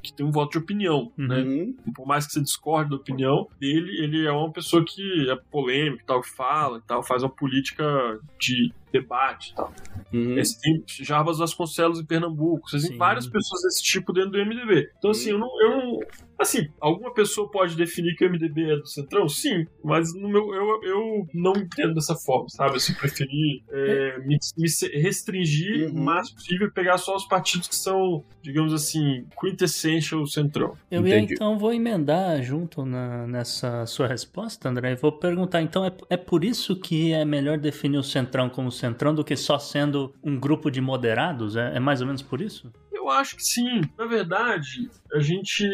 que 0.01 0.13
tem 0.13 0.25
um 0.25 0.31
voto 0.31 0.53
de 0.53 0.57
opinião, 0.57 1.11
Uhum. 1.17 1.27
né? 1.27 1.41
Uhum. 1.41 1.75
Por 1.93 2.07
mais 2.07 2.25
que 2.25 2.33
você 2.33 2.41
discorde 2.41 2.89
da 2.89 2.95
opinião 2.95 3.47
dele, 3.59 3.91
ele 4.03 4.25
é 4.25 4.31
uma 4.31 4.51
pessoa 4.51 4.83
que 4.85 5.29
é 5.29 5.35
polêmica 5.51 6.01
e 6.03 6.05
tal, 6.05 6.23
fala 6.23 6.77
e 6.77 6.81
tal, 6.87 7.03
faz 7.03 7.23
uma 7.23 7.29
política 7.29 7.83
de 8.39 8.71
debate 8.91 9.51
e 9.51 9.55
tal. 9.55 9.73
Uhum. 10.13 10.37
Esse 10.37 10.59
tem 10.59 10.83
Jarbas 10.87 11.37
Vasconcelos 11.37 11.99
em 11.99 12.05
Pernambuco. 12.05 12.69
Você 12.69 12.87
tem 12.89 12.97
várias 12.97 13.27
pessoas 13.27 13.61
desse 13.63 13.83
tipo 13.83 14.11
dentro 14.13 14.31
do 14.31 14.39
MDB. 14.39 14.91
Então, 14.97 15.11
assim, 15.11 15.29
eu 15.31 15.39
não, 15.39 15.61
eu 15.61 15.77
não- 15.77 15.99
Assim, 16.39 16.69
alguma 16.79 17.13
pessoa 17.13 17.49
pode 17.51 17.75
definir 17.75 18.15
que 18.15 18.25
o 18.25 18.29
MDB 18.29 18.71
é 18.71 18.75
do 18.77 18.87
Centrão? 18.87 19.27
Sim, 19.27 19.65
mas 19.83 20.13
no 20.13 20.29
meu, 20.29 20.53
eu, 20.53 20.83
eu 20.83 21.27
não 21.33 21.53
entendo 21.53 21.93
dessa 21.93 22.15
forma, 22.15 22.47
sabe? 22.49 22.77
Assim, 22.77 22.93
preferi 22.93 23.61
é, 23.69 24.17
me, 24.19 24.37
me 24.57 24.67
restringir 25.01 25.89
Uhum. 25.89 25.99
o 26.01 26.05
máximo 26.05 26.37
possível 26.37 26.67
e 26.67 26.71
pegar 26.71 26.97
só 26.97 27.15
os 27.15 27.25
partidos 27.27 27.67
que 27.67 27.75
são, 27.75 28.23
digamos 28.41 28.73
assim, 28.73 29.25
quintessential 29.39 30.25
Centrão. 30.25 30.77
Eu 30.89 31.05
ia, 31.05 31.19
então 31.19 31.57
vou 31.59 31.73
emendar 31.73 32.41
junto 32.41 32.85
na- 32.85 33.27
nessa 33.27 33.85
sua 33.85 34.07
resposta, 34.07 34.69
André. 34.69 34.93
e 34.93 34.95
Vou 34.95 35.11
perguntar, 35.11 35.61
então, 35.61 35.83
é, 35.85 35.91
é 36.09 36.17
por 36.17 36.43
isso 36.43 36.75
que 36.75 37.11
é 37.11 37.25
melhor 37.25 37.57
definir 37.57 37.97
o 37.97 38.03
Centrão 38.03 38.49
como 38.49 38.71
Centrão 38.71 39.13
do 39.13 39.23
que 39.23 39.35
só 39.35 39.59
sendo 39.59 40.13
um 40.23 40.39
grupo 40.39 40.69
de 40.71 40.79
moderados? 40.81 41.55
É, 41.55 41.75
é 41.75 41.79
mais 41.79 41.99
ou 42.01 42.07
menos 42.07 42.21
por 42.21 42.39
isso? 42.41 42.71
Eu 42.91 43.09
acho 43.09 43.35
que 43.35 43.43
sim. 43.43 43.81
Na 43.97 44.05
verdade, 44.05 44.87
a 45.13 45.19
gente 45.19 45.67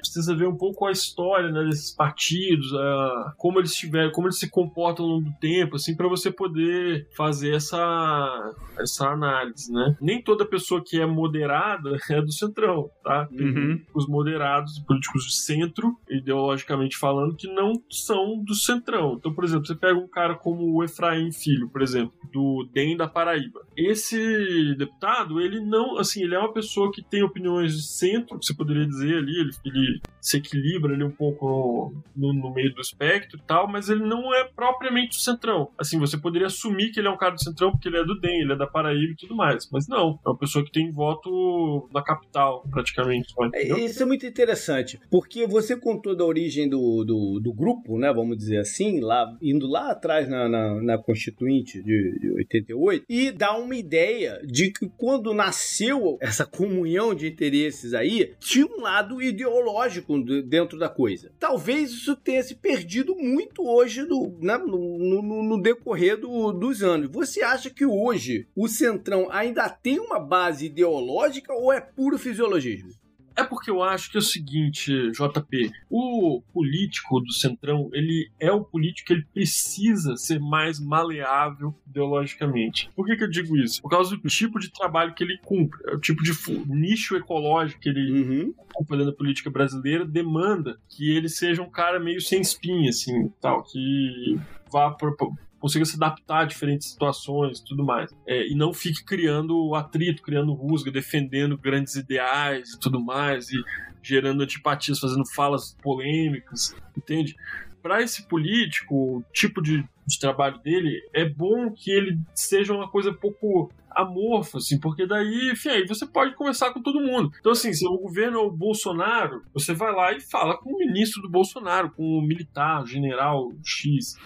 precisa 0.00 0.34
ver 0.34 0.46
um 0.48 0.56
pouco 0.56 0.86
a 0.86 0.92
história 0.92 1.50
né, 1.50 1.64
desses 1.64 1.94
partidos, 1.94 2.72
a- 2.74 3.34
como 3.36 3.58
eles 3.58 3.74
tiveram, 3.74 4.10
como 4.12 4.26
eles 4.26 4.38
se 4.38 4.50
comportam 4.50 5.04
ao 5.04 5.10
longo 5.12 5.30
do 5.30 5.36
tempo, 5.40 5.76
assim, 5.76 5.96
para 5.96 6.08
você 6.08 6.30
poder 6.30 7.06
fazer 7.16 7.54
essa, 7.54 8.54
essa 8.78 9.08
análise, 9.08 9.72
né? 9.72 9.96
Nem 10.00 10.22
toda 10.22 10.44
pessoa 10.44 10.82
que 10.84 11.00
é 11.00 11.06
moderada 11.06 11.96
é 12.10 12.20
do 12.22 12.32
centrão, 12.32 12.90
tá? 13.02 13.26
Tem 13.26 13.52
Uhum. 13.52 13.80
Os 13.94 14.06
moderados, 14.08 14.78
políticos 14.80 15.24
de 15.24 15.34
centro, 15.36 15.96
ideologicamente 16.08 16.96
falando, 16.96 17.36
que 17.36 17.46
não 17.52 17.72
são 17.90 18.42
do 18.42 18.54
centrão. 18.54 19.14
Então, 19.18 19.32
por 19.34 19.44
exemplo, 19.44 19.66
você 19.66 19.74
pega 19.74 19.98
um 19.98 20.08
cara 20.08 20.34
como 20.34 20.72
o 20.74 20.82
Efraim 20.82 21.30
Filho, 21.32 21.68
por 21.68 21.82
exemplo, 21.82 22.12
do 22.32 22.66
DEM 22.72 22.96
da 22.96 23.06
Paraíba. 23.06 23.60
Esse 23.76 24.74
deputado, 24.76 25.40
ele 25.40 25.60
não, 25.60 25.98
assim, 25.98 26.22
ele 26.22 26.34
é 26.34 26.38
uma 26.38 26.52
pessoa 26.52 26.90
que 26.92 27.02
tem 27.02 27.22
opiniões 27.22 27.74
de 27.76 27.82
centro, 27.82 28.38
que 28.38 28.46
você 28.46 28.54
poderia 28.54 28.81
dizer 28.86 29.18
ali, 29.18 29.40
ele, 29.40 29.50
ele 29.64 30.00
se 30.20 30.36
equilibra 30.36 30.94
ali 30.94 31.04
um 31.04 31.10
pouco 31.10 31.94
no, 32.14 32.32
no 32.32 32.52
meio 32.52 32.72
do 32.74 32.80
espectro 32.80 33.38
e 33.38 33.42
tal, 33.42 33.68
mas 33.68 33.88
ele 33.88 34.04
não 34.04 34.34
é 34.34 34.44
propriamente 34.44 35.10
do 35.10 35.22
centrão. 35.22 35.68
Assim, 35.78 35.98
você 35.98 36.16
poderia 36.16 36.46
assumir 36.46 36.90
que 36.92 37.00
ele 37.00 37.08
é 37.08 37.10
um 37.10 37.16
cara 37.16 37.34
do 37.34 37.42
centrão 37.42 37.72
porque 37.72 37.88
ele 37.88 37.98
é 37.98 38.04
do 38.04 38.18
DEM, 38.18 38.42
ele 38.42 38.52
é 38.52 38.56
da 38.56 38.66
Paraíba 38.66 39.12
e 39.12 39.16
tudo 39.16 39.34
mais, 39.34 39.68
mas 39.70 39.88
não, 39.88 40.18
é 40.24 40.28
uma 40.28 40.38
pessoa 40.38 40.64
que 40.64 40.70
tem 40.70 40.90
voto 40.90 41.88
na 41.92 42.02
capital, 42.02 42.64
praticamente. 42.70 43.34
É, 43.38 43.46
entendeu? 43.46 43.78
Isso 43.78 44.02
é 44.02 44.06
muito 44.06 44.26
interessante, 44.26 45.00
porque 45.10 45.46
você 45.46 45.76
contou 45.76 46.16
da 46.16 46.24
origem 46.24 46.68
do, 46.68 47.04
do, 47.04 47.40
do 47.40 47.52
grupo, 47.52 47.98
né? 47.98 48.12
Vamos 48.12 48.36
dizer 48.36 48.58
assim, 48.58 49.00
lá, 49.00 49.36
indo 49.42 49.66
lá 49.66 49.90
atrás 49.90 50.28
na, 50.28 50.48
na, 50.48 50.80
na 50.80 50.98
Constituinte 50.98 51.82
de, 51.82 52.18
de 52.18 52.30
88, 52.36 53.04
e 53.08 53.30
dá 53.30 53.56
uma 53.56 53.76
ideia 53.76 54.40
de 54.44 54.70
que 54.70 54.88
quando 54.96 55.34
nasceu 55.34 56.16
essa 56.20 56.46
comunhão 56.46 57.14
de 57.14 57.26
interesses 57.26 57.94
aí, 57.94 58.34
tinha 58.38 58.66
lado 58.80 59.20
ideológico 59.22 60.22
de- 60.22 60.42
dentro 60.42 60.78
da 60.78 60.88
coisa. 60.88 61.30
Talvez 61.38 61.90
isso 61.90 62.16
tenha 62.16 62.42
se 62.42 62.54
perdido 62.54 63.14
muito 63.16 63.66
hoje 63.68 64.02
no, 64.02 64.36
né, 64.40 64.56
no, 64.56 64.98
no- 64.98 65.42
no 65.42 65.60
decorrer 65.62 66.16
do- 66.16 66.52
dos 66.52 66.82
anos. 66.82 67.10
Você 67.10 67.42
acha 67.42 67.68
que 67.70 67.84
hoje 67.84 68.46
o 68.56 68.68
Centrão 68.68 69.28
ainda 69.30 69.68
tem 69.68 69.98
uma 69.98 70.18
base 70.18 70.66
ideológica 70.66 71.52
ou 71.52 71.72
é 71.72 71.80
puro 71.80 72.18
fisiologismo? 72.18 72.90
É 73.36 73.44
porque 73.44 73.70
eu 73.70 73.82
acho 73.82 74.10
que 74.10 74.16
é 74.16 74.20
o 74.20 74.22
seguinte, 74.22 74.92
JP, 75.12 75.70
o 75.90 76.42
político 76.52 77.20
do 77.20 77.32
Centrão, 77.32 77.88
ele 77.92 78.30
é 78.38 78.50
o 78.52 78.64
político 78.64 79.08
que 79.08 79.12
ele 79.14 79.26
precisa 79.32 80.16
ser 80.16 80.38
mais 80.40 80.78
maleável 80.80 81.74
ideologicamente. 81.86 82.90
Por 82.94 83.06
que, 83.06 83.16
que 83.16 83.24
eu 83.24 83.30
digo 83.30 83.56
isso? 83.56 83.80
Por 83.82 83.88
causa 83.90 84.16
do 84.16 84.28
tipo 84.28 84.58
de 84.58 84.70
trabalho 84.72 85.14
que 85.14 85.24
ele 85.24 85.38
cumpre, 85.44 85.78
é 85.86 85.94
o 85.94 86.00
tipo 86.00 86.22
de 86.22 86.32
nicho 86.68 87.16
ecológico 87.16 87.80
que 87.80 87.88
ele 87.88 88.12
Uhum. 88.22 88.54
ocupa 88.58 88.96
dentro 88.96 89.10
da 89.12 89.16
política 89.16 89.50
brasileira 89.50 90.04
demanda 90.04 90.78
que 90.88 91.10
ele 91.10 91.28
seja 91.28 91.62
um 91.62 91.70
cara 91.70 91.98
meio 91.98 92.20
sem 92.20 92.40
espinha, 92.40 92.90
assim, 92.90 93.28
tal, 93.40 93.62
que 93.64 94.38
vá 94.70 94.90
pro- 94.90 95.16
consiga 95.62 95.84
se 95.84 95.94
adaptar 95.94 96.40
a 96.40 96.44
diferentes 96.44 96.90
situações 96.90 97.60
tudo 97.60 97.84
mais. 97.84 98.10
É, 98.26 98.48
e 98.48 98.54
não 98.56 98.74
fique 98.74 99.04
criando 99.04 99.76
atrito, 99.76 100.20
criando 100.20 100.52
rusga, 100.52 100.90
defendendo 100.90 101.56
grandes 101.56 101.94
ideais 101.94 102.72
e 102.72 102.80
tudo 102.80 103.00
mais, 103.00 103.48
e 103.48 103.62
gerando 104.02 104.42
antipatias, 104.42 104.98
fazendo 104.98 105.24
falas 105.32 105.76
polêmicas, 105.80 106.74
entende? 106.98 107.36
Para 107.80 108.02
esse 108.02 108.26
político, 108.26 109.18
o 109.18 109.24
tipo 109.32 109.62
de, 109.62 109.84
de 110.04 110.18
trabalho 110.18 110.58
dele, 110.58 111.00
é 111.14 111.28
bom 111.28 111.70
que 111.72 111.92
ele 111.92 112.18
seja 112.34 112.72
uma 112.72 112.90
coisa 112.90 113.12
pouco 113.12 113.70
amorfa, 113.94 114.58
assim, 114.58 114.80
porque 114.80 115.06
daí, 115.06 115.50
enfim, 115.52 115.68
aí 115.68 115.86
você 115.86 116.06
pode 116.06 116.34
conversar 116.34 116.72
com 116.72 116.82
todo 116.82 117.00
mundo. 117.00 117.30
Então, 117.38 117.52
assim, 117.52 117.72
se 117.72 117.86
o 117.86 117.98
governo 117.98 118.38
é 118.38 118.42
o 118.42 118.50
Bolsonaro, 118.50 119.42
você 119.54 119.74
vai 119.74 119.92
lá 119.92 120.12
e 120.12 120.20
fala 120.20 120.56
com 120.58 120.72
o 120.72 120.78
ministro 120.78 121.22
do 121.22 121.30
Bolsonaro, 121.30 121.90
com 121.90 122.02
o 122.02 122.22
militar, 122.22 122.84
general 122.86 123.52
X. 123.64 124.16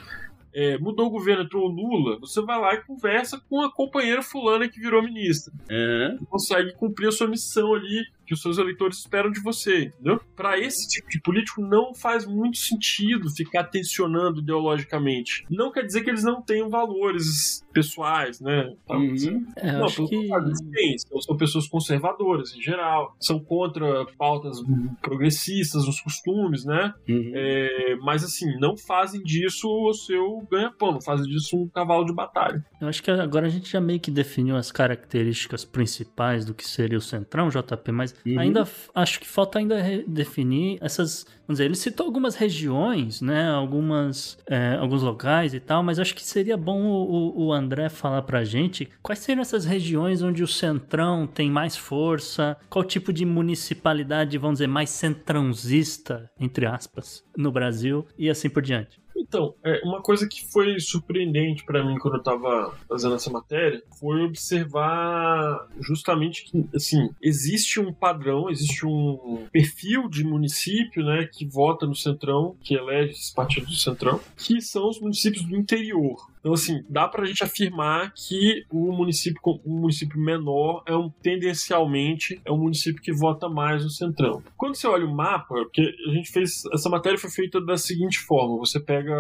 É, 0.59 0.79
mudou 0.79 1.09
o 1.09 1.11
governo, 1.11 1.43
entrou 1.43 1.67
o 1.67 1.71
Lula, 1.71 2.19
você 2.19 2.41
vai 2.41 2.59
lá 2.59 2.73
e 2.73 2.81
conversa 2.83 3.39
com 3.47 3.61
a 3.61 3.71
companheira 3.71 4.23
fulana 4.23 4.67
que 4.67 4.81
virou 4.81 5.03
ministra. 5.03 5.53
Uhum. 5.71 6.25
Consegue 6.25 6.73
cumprir 6.73 7.09
a 7.09 7.13
sua 7.13 7.29
missão 7.29 7.75
ali 7.75 8.07
que 8.27 8.35
os 8.35 8.43
seus 8.43 8.59
eleitores 8.59 8.99
esperam 8.99 9.31
de 9.31 9.41
você, 9.41 9.85
entendeu? 9.85 10.21
Para 10.35 10.59
esse 10.59 10.89
tipo 10.89 11.09
de 11.09 11.21
político 11.21 11.63
não 11.63 11.95
faz 11.95 12.27
muito 12.27 12.59
sentido 12.59 13.31
ficar 13.31 13.65
tensionando 13.65 14.41
ideologicamente. 14.41 15.45
Não 15.51 15.71
quer 15.71 15.85
dizer 15.85 16.03
que 16.03 16.11
eles 16.11 16.25
não 16.25 16.43
tenham 16.43 16.69
valores 16.69 17.65
pessoais, 17.73 18.41
né? 18.41 18.73
Uhum. 18.89 19.47
É, 19.57 19.73
não, 19.73 19.85
acho 19.85 20.09
que. 20.09 20.29
têm. 20.73 20.99
São, 20.99 21.21
são 21.21 21.37
pessoas 21.37 21.69
conservadoras, 21.69 22.55
em 22.55 22.63
geral. 22.63 23.15
São 23.21 23.39
contra 23.39 24.07
pautas 24.17 24.63
progressistas 25.03 25.85
nos 25.85 26.01
costumes, 26.01 26.65
né? 26.65 26.95
Uhum. 27.09 27.33
É, 27.35 27.97
mas, 27.97 28.25
assim, 28.25 28.59
não 28.59 28.77
fazem 28.77 29.23
disso 29.23 29.69
o 29.69 29.93
seu 29.93 30.47
ganha-pão. 30.51 30.93
Não 30.93 31.03
fazem 31.03 31.27
disso 31.27 31.57
um 31.57 31.69
cavalo 31.69 32.07
de 32.07 32.15
batalha. 32.15 32.65
Eu 32.81 32.89
acho 32.89 33.03
que 33.03 33.11
agora 33.11 33.47
a 33.47 33.51
gente 33.51 33.71
já 33.71 33.81
meio 33.81 34.01
que 34.01 34.11
definiu 34.11 34.57
as 34.57 34.73
características 34.73 35.65
principais 35.65 36.45
do 36.45 36.55
que 36.55 36.67
seria 36.67 36.97
o 36.97 37.03
Centrão, 37.03 37.49
JP, 37.49 37.93
mas 37.93 38.15
Uhum. 38.25 38.39
ainda 38.39 38.67
acho 38.95 39.21
que 39.21 39.27
falta 39.27 39.59
ainda 39.59 39.77
definir 40.07 40.79
essas. 40.81 41.25
Vamos 41.47 41.59
dizer, 41.59 41.65
ele 41.67 41.75
citou 41.77 42.07
algumas 42.07 42.35
regiões, 42.35 43.21
né? 43.21 43.49
Algumas, 43.51 44.37
é, 44.49 44.77
alguns 44.81 45.03
locais 45.03 45.55
e 45.55 45.61
tal, 45.61 45.83
mas 45.83 45.99
acho 45.99 46.15
que 46.15 46.25
seria 46.25 46.57
bom 46.57 46.83
o, 46.83 47.35
o- 47.37 47.47
o 47.47 47.53
André 47.53 47.89
falar 47.89 48.23
pra 48.23 48.43
gente 48.45 48.89
quais 49.03 49.21
seriam 49.21 49.43
essas 49.43 49.65
regiões 49.65 50.23
onde 50.23 50.43
o 50.43 50.49
Centrão 50.49 51.27
tem 51.27 51.49
mais 51.51 51.77
força, 51.77 52.57
qual 52.69 52.85
tipo 52.85 53.13
de 53.13 53.25
municipalidade, 53.25 54.37
vamos 54.39 54.57
dizer, 54.57 54.67
mais 54.67 54.91
centrãozista, 54.91 56.31
entre 56.41 56.67
aspas, 56.67 57.23
no 57.37 57.51
Brasil 57.53 58.07
e 58.19 58.29
assim 58.29 58.49
por 58.49 58.63
diante. 58.63 59.01
Então, 59.17 59.55
é, 59.65 59.81
uma 59.83 60.03
coisa 60.03 60.29
que 60.29 60.45
foi 60.45 60.79
surpreendente 60.79 61.65
para 61.65 61.85
mim 61.85 61.99
quando 61.99 62.17
eu 62.17 62.23
tava 62.23 62.77
fazendo 62.89 63.15
essa 63.15 63.31
matéria 63.31 63.83
foi 63.99 64.23
observar 64.23 65.67
justamente 65.81 66.45
que, 66.45 66.69
assim, 66.75 67.11
existe 67.21 67.81
um 67.81 67.93
padrão, 67.93 68.51
existe 68.51 68.87
um 68.87 69.47
perfil 69.51 70.09
de 70.09 70.23
município, 70.23 71.05
né, 71.05 71.29
que 71.33 71.47
vota 71.47 71.87
no 71.87 71.95
Centrão, 71.95 72.57
que 72.61 72.75
elege 72.75 73.13
esses 73.13 73.31
partidos 73.31 73.71
do 73.71 73.77
Centrão, 73.77 74.21
que 74.37 74.61
são 74.61 74.89
os 74.89 75.01
municípios 75.01 75.45
do 75.45 75.57
interior. 75.57 76.31
Então, 76.47 76.55
assim, 76.55 76.85
dá 76.89 77.09
pra 77.09 77.25
gente 77.25 77.43
afirmar 77.43 78.13
que 78.15 78.65
o 78.71 78.93
município, 78.93 79.41
um 79.67 79.81
município 79.81 80.17
menor 80.17 80.85
é 80.87 80.95
um 80.95 81.11
tendencialmente 81.11 82.41
é 82.45 82.53
um 82.53 82.57
município 82.57 83.03
que 83.03 83.13
vota 83.13 83.49
mais 83.49 83.83
no 83.83 83.91
centrão. 83.91 84.41
Quando 84.57 84.77
você 84.77 84.87
olha 84.87 85.05
o 85.05 85.13
mapa, 85.13 85.57
porque 85.57 85.83
a 86.07 86.13
gente 86.13 86.31
fez 86.31 86.63
essa 86.73 86.89
matéria 86.89 87.19
foi 87.19 87.31
feita 87.31 87.61
da 87.61 87.77
seguinte 87.77 88.21
forma: 88.21 88.59
você 88.59 88.79
pega 88.79 89.13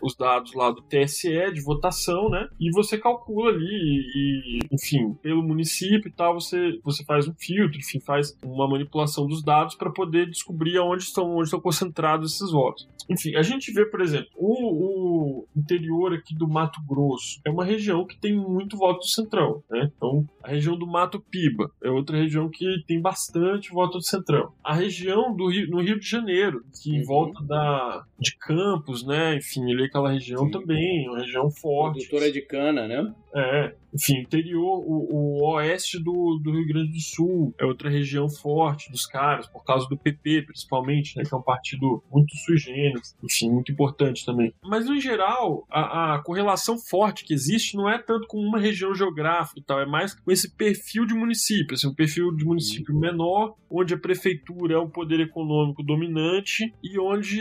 os 0.00 0.16
dados 0.16 0.54
lá 0.54 0.70
do 0.70 0.80
TSE 0.80 1.52
de 1.52 1.60
votação, 1.60 2.30
né? 2.30 2.48
E 2.58 2.70
você 2.70 2.96
calcula 2.96 3.50
ali 3.50 3.60
e, 3.66 4.58
enfim, 4.72 5.12
pelo 5.22 5.42
município 5.42 6.08
e 6.08 6.12
tal, 6.12 6.40
você 6.40 6.78
você 6.82 7.04
faz 7.04 7.28
um 7.28 7.34
filtro, 7.34 7.78
enfim, 7.78 8.00
faz 8.00 8.34
uma 8.42 8.66
manipulação 8.66 9.26
dos 9.26 9.42
dados 9.42 9.74
para 9.74 9.90
poder 9.90 10.30
descobrir 10.30 10.78
onde 10.78 11.02
estão 11.02 11.36
onde 11.36 11.44
estão 11.44 11.60
concentrados 11.60 12.36
esses 12.36 12.50
votos. 12.50 12.88
Enfim, 13.10 13.36
a 13.36 13.42
gente 13.42 13.70
vê, 13.70 13.84
por 13.84 14.00
exemplo, 14.00 14.30
o, 14.36 15.42
o 15.42 15.48
interior 15.54 16.14
aqui 16.14 16.34
do 16.34 16.48
Mato 16.48 16.69
Grosso 16.86 17.40
é 17.44 17.50
uma 17.50 17.64
região 17.64 18.06
que 18.06 18.18
tem 18.18 18.36
muito 18.36 18.76
voto 18.76 18.98
do 18.98 19.08
centrão, 19.08 19.62
né? 19.70 19.90
Então, 19.96 20.24
a 20.42 20.48
região 20.48 20.76
do 20.76 20.86
Mato 20.86 21.20
Piba 21.30 21.70
é 21.82 21.90
outra 21.90 22.16
região 22.16 22.48
que 22.48 22.64
tem 22.86 23.00
bastante 23.00 23.70
voto 23.70 23.98
do 23.98 24.04
centrão. 24.04 24.52
A 24.62 24.74
região 24.74 25.34
do 25.34 25.48
Rio, 25.48 25.68
no 25.68 25.80
Rio 25.80 25.98
de 25.98 26.08
Janeiro, 26.08 26.62
que 26.82 26.94
em 26.94 27.00
uhum. 27.00 27.06
volta 27.06 27.44
da 27.44 28.04
de 28.20 28.36
Campos, 28.36 29.04
né? 29.06 29.36
Enfim, 29.36 29.72
ali 29.72 29.84
aquela 29.84 30.12
região 30.12 30.44
Sim. 30.44 30.50
também, 30.50 31.08
uma 31.08 31.20
região 31.20 31.50
forte. 31.50 32.06
Produtora 32.06 32.30
de 32.30 32.42
cana, 32.42 32.86
né? 32.86 33.14
É, 33.34 33.74
enfim, 33.92 34.20
interior, 34.20 34.82
o, 34.86 35.40
o, 35.40 35.54
oeste 35.54 35.98
do, 35.98 36.38
do 36.42 36.52
Rio 36.52 36.66
Grande 36.66 36.92
do 36.92 37.00
Sul 37.00 37.54
é 37.58 37.64
outra 37.64 37.90
região 37.90 38.28
forte 38.28 38.90
dos 38.90 39.06
caras, 39.06 39.46
por 39.48 39.64
causa 39.64 39.88
do 39.88 39.96
PP, 39.96 40.42
principalmente, 40.42 41.16
né, 41.16 41.24
que 41.24 41.34
é 41.34 41.36
um 41.36 41.42
partido 41.42 42.02
muito 42.10 42.36
sui 42.36 42.56
generis, 42.56 43.16
enfim, 43.22 43.50
muito 43.50 43.72
importante 43.72 44.24
também. 44.24 44.52
Mas, 44.64 44.86
no 44.86 44.98
geral, 45.00 45.64
a, 45.70 46.14
a, 46.14 46.18
correlação 46.22 46.78
forte 46.78 47.24
que 47.24 47.34
existe 47.34 47.76
não 47.76 47.88
é 47.88 47.98
tanto 47.98 48.26
com 48.26 48.38
uma 48.38 48.58
região 48.58 48.94
geográfica 48.94 49.60
e 49.60 49.62
tal, 49.62 49.80
é 49.80 49.86
mais 49.86 50.14
com 50.14 50.30
esse 50.30 50.54
perfil 50.54 51.04
de 51.04 51.14
município, 51.14 51.74
assim, 51.74 51.88
um 51.88 51.94
perfil 51.94 52.34
de 52.34 52.44
município 52.44 52.96
menor, 52.96 53.54
onde 53.70 53.94
a 53.94 53.98
prefeitura 53.98 54.74
é 54.74 54.78
o 54.78 54.88
poder 54.88 55.20
econômico 55.20 55.82
dominante 55.82 56.72
e 56.82 56.98
onde, 56.98 57.40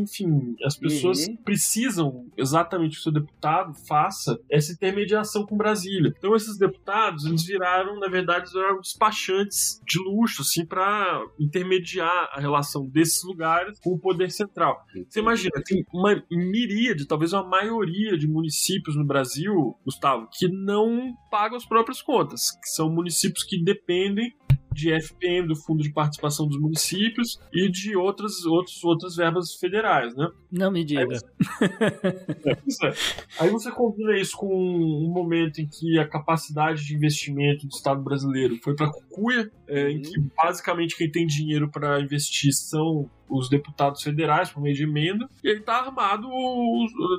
enfim, 0.00 0.56
as 0.64 0.76
pessoas 0.76 1.26
uhum. 1.26 1.36
precisam 1.36 2.26
exatamente 2.36 2.92
que 2.92 3.00
o 3.00 3.02
seu 3.02 3.12
deputado 3.12 3.74
faça 3.86 4.38
essa 4.50 4.72
intermediação 4.72 5.46
com 5.46 5.56
Brasília. 5.56 6.12
Então 6.16 6.34
esses 6.34 6.58
deputados, 6.58 7.24
eles 7.24 7.44
viraram, 7.44 7.98
na 7.98 8.08
verdade, 8.08 8.50
viraram 8.50 8.80
despachantes 8.80 9.80
de 9.86 9.98
luxo, 9.98 10.42
assim, 10.42 10.64
para 10.64 11.24
intermediar 11.38 12.30
a 12.32 12.40
relação 12.40 12.86
desses 12.88 13.22
lugares 13.24 13.78
com 13.80 13.90
o 13.90 13.98
poder 13.98 14.30
central. 14.30 14.84
Você 15.08 15.20
imagina, 15.20 15.62
tem 15.64 15.84
uma 15.92 16.22
miríade, 16.30 17.06
talvez 17.06 17.32
uma 17.32 17.44
maioria 17.44 18.16
de 18.16 18.26
municípios 18.26 18.96
no 18.96 19.04
Brasil, 19.04 19.76
Gustavo, 19.84 20.28
que 20.32 20.48
não 20.48 21.14
pagam 21.30 21.56
as 21.56 21.66
próprias 21.66 22.02
contas, 22.02 22.50
que 22.50 22.68
são 22.68 22.90
municípios 22.90 23.44
que 23.44 23.62
dependem 23.62 24.32
de 24.72 24.92
FPM, 24.92 25.48
do 25.48 25.56
Fundo 25.56 25.82
de 25.82 25.92
Participação 25.92 26.46
dos 26.46 26.58
Municípios, 26.58 27.38
e 27.52 27.70
de 27.70 27.96
outras, 27.96 28.44
outros, 28.44 28.82
outras 28.84 29.16
verbas 29.16 29.54
federais, 29.54 30.14
né? 30.14 30.28
Não 30.50 30.70
me 30.70 30.84
diga. 30.84 31.02
Aí 31.02 31.06
você, 31.06 32.86
é, 32.86 32.88
é. 32.88 32.94
Aí 33.40 33.50
você 33.50 33.70
combina 33.70 34.16
isso 34.16 34.36
com 34.36 34.48
um 34.48 35.10
momento 35.12 35.60
em 35.60 35.66
que 35.66 35.98
a 35.98 36.08
capacidade 36.08 36.84
de 36.84 36.94
investimento 36.94 37.66
do 37.66 37.74
Estado 37.74 38.02
brasileiro 38.02 38.56
foi 38.62 38.74
para 38.74 38.90
cucuia, 38.90 39.50
é, 39.68 39.90
em 39.90 40.02
que 40.02 40.20
basicamente 40.36 40.96
quem 40.96 41.10
tem 41.10 41.26
dinheiro 41.26 41.70
para 41.70 42.00
investir 42.00 42.52
são 42.52 43.10
os 43.32 43.48
deputados 43.48 44.02
federais 44.02 44.50
por 44.50 44.62
meio 44.62 44.74
de 44.74 44.84
emenda, 44.84 45.28
e 45.42 45.48
aí 45.48 45.60
tá 45.60 45.76
armado 45.76 46.28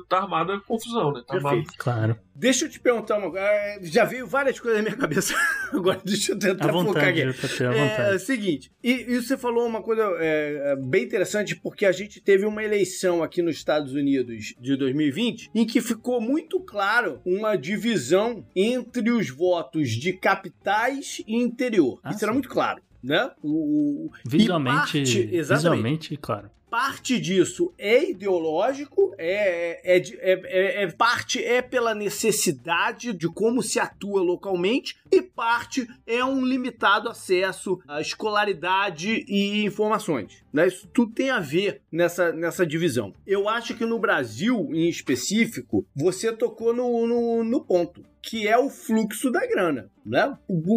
tá 0.08 0.18
armada 0.18 0.54
a 0.54 0.60
confusão, 0.60 1.12
né? 1.12 1.22
Tá 1.26 1.34
armado... 1.34 1.62
Claro. 1.76 2.16
Deixa 2.36 2.64
eu 2.64 2.68
te 2.68 2.80
perguntar 2.80 3.18
uma 3.18 3.30
coisa. 3.30 3.46
É, 3.46 3.78
já 3.82 4.04
veio 4.04 4.26
várias 4.26 4.58
coisas 4.58 4.82
na 4.82 4.88
minha 4.88 5.00
cabeça. 5.00 5.34
Agora 5.72 6.00
deixa 6.04 6.32
eu 6.32 6.38
tentar 6.38 6.72
vontade, 6.72 7.32
focar 7.34 7.62
aqui. 7.62 7.62
É, 7.62 8.14
é 8.14 8.18
seguinte, 8.18 8.72
e, 8.82 8.90
e, 8.90 9.22
você 9.22 9.36
falou 9.36 9.66
uma 9.66 9.82
coisa 9.82 10.02
é, 10.18 10.72
é, 10.72 10.76
bem 10.76 11.04
interessante, 11.04 11.54
porque 11.54 11.86
a 11.86 11.92
gente 11.92 12.20
teve 12.20 12.44
uma 12.44 12.62
eleição 12.62 13.22
aqui 13.22 13.40
nos 13.40 13.56
Estados 13.56 13.92
Unidos 13.92 14.54
de 14.60 14.76
2020 14.76 15.50
em 15.54 15.64
que 15.64 15.80
ficou 15.80 16.20
muito 16.20 16.60
claro 16.60 17.20
uma 17.24 17.56
divisão 17.56 18.44
entre 18.54 19.10
os 19.10 19.30
votos 19.30 19.90
de 19.90 20.12
capitais 20.12 21.22
e 21.26 21.36
interior. 21.36 22.00
Ah, 22.02 22.10
Isso 22.10 22.18
sim. 22.18 22.24
era 22.24 22.32
muito 22.32 22.48
claro 22.48 22.82
né? 23.04 23.30
O, 23.42 24.10
visualmente, 24.24 24.78
parte, 24.78 25.26
visualmente, 25.26 26.16
claro. 26.16 26.50
Parte 26.70 27.20
disso 27.20 27.72
é 27.78 28.10
ideológico, 28.10 29.14
é, 29.16 29.96
é, 29.96 30.02
é, 30.18 30.82
é, 30.82 30.90
parte 30.90 31.44
é 31.44 31.62
pela 31.62 31.94
necessidade 31.94 33.12
de 33.12 33.28
como 33.28 33.62
se 33.62 33.78
atua 33.78 34.22
localmente, 34.22 34.96
e 35.12 35.22
parte 35.22 35.86
é 36.04 36.24
um 36.24 36.44
limitado 36.44 37.08
acesso 37.08 37.78
à 37.86 38.00
escolaridade 38.00 39.24
e 39.28 39.64
informações. 39.64 40.42
Né? 40.52 40.66
Isso 40.66 40.88
tudo 40.92 41.12
tem 41.12 41.30
a 41.30 41.38
ver 41.38 41.80
nessa, 41.92 42.32
nessa 42.32 42.66
divisão. 42.66 43.14
Eu 43.24 43.48
acho 43.48 43.76
que 43.76 43.86
no 43.86 44.00
Brasil, 44.00 44.68
em 44.72 44.88
específico, 44.88 45.86
você 45.94 46.32
tocou 46.32 46.74
no, 46.74 47.06
no, 47.06 47.44
no 47.44 47.60
ponto 47.60 48.04
que 48.20 48.48
é 48.48 48.56
o 48.56 48.70
fluxo 48.70 49.30
da 49.30 49.46
grana, 49.46 49.90
né? 50.04 50.36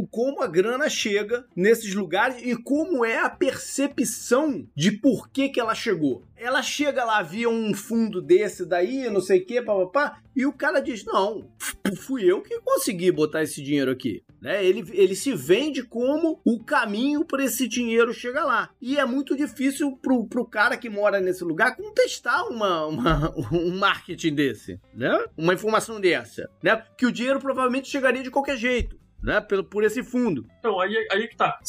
Como 0.09 0.41
a 0.41 0.47
grana 0.47 0.89
chega 0.89 1.45
nesses 1.55 1.93
lugares 1.93 2.37
e 2.41 2.55
como 2.55 3.03
é 3.03 3.19
a 3.19 3.29
percepção 3.29 4.67
de 4.75 4.91
por 4.91 5.29
que, 5.29 5.49
que 5.49 5.59
ela 5.59 5.75
chegou. 5.75 6.23
Ela 6.35 6.61
chega 6.61 7.03
lá 7.03 7.21
via 7.23 7.49
um 7.49 7.73
fundo 7.73 8.21
desse 8.21 8.65
daí, 8.65 9.09
não 9.09 9.19
sei 9.19 9.39
o 9.39 9.45
que, 9.45 9.61
papapá, 9.61 10.19
e 10.35 10.45
o 10.45 10.53
cara 10.53 10.79
diz: 10.79 11.03
Não, 11.03 11.49
fui 11.97 12.23
eu 12.23 12.41
que 12.43 12.59
consegui 12.61 13.11
botar 13.11 13.41
esse 13.41 13.61
dinheiro 13.61 13.91
aqui. 13.91 14.23
Né? 14.39 14.63
Ele, 14.63 14.85
ele 14.93 15.15
se 15.15 15.33
vende 15.33 15.81
como 15.81 16.39
o 16.45 16.63
caminho 16.63 17.25
para 17.25 17.43
esse 17.43 17.67
dinheiro 17.67 18.13
chegar 18.13 18.45
lá. 18.45 18.69
E 18.79 18.97
é 18.97 19.05
muito 19.05 19.35
difícil 19.35 19.97
pro, 19.97 20.27
pro 20.27 20.45
cara 20.45 20.77
que 20.77 20.89
mora 20.89 21.19
nesse 21.19 21.43
lugar 21.43 21.75
contestar 21.75 22.47
uma, 22.47 22.85
uma, 22.85 23.33
um 23.51 23.75
marketing 23.75 24.35
desse, 24.35 24.79
né? 24.93 25.25
Uma 25.35 25.55
informação 25.55 25.99
dessa, 25.99 26.47
né? 26.61 26.83
Que 26.95 27.07
o 27.07 27.11
dinheiro 27.11 27.39
provavelmente 27.39 27.89
chegaria 27.89 28.21
de 28.21 28.29
qualquer 28.29 28.57
jeito 28.57 28.95
né? 29.21 29.41
Pelo, 29.41 29.63
por 29.63 29.83
esse 29.83 30.03
fundo. 30.03 30.45
Então, 30.59 30.79
aí, 30.79 30.95
aí 31.11 31.27
que 31.27 31.35
tá. 31.35 31.59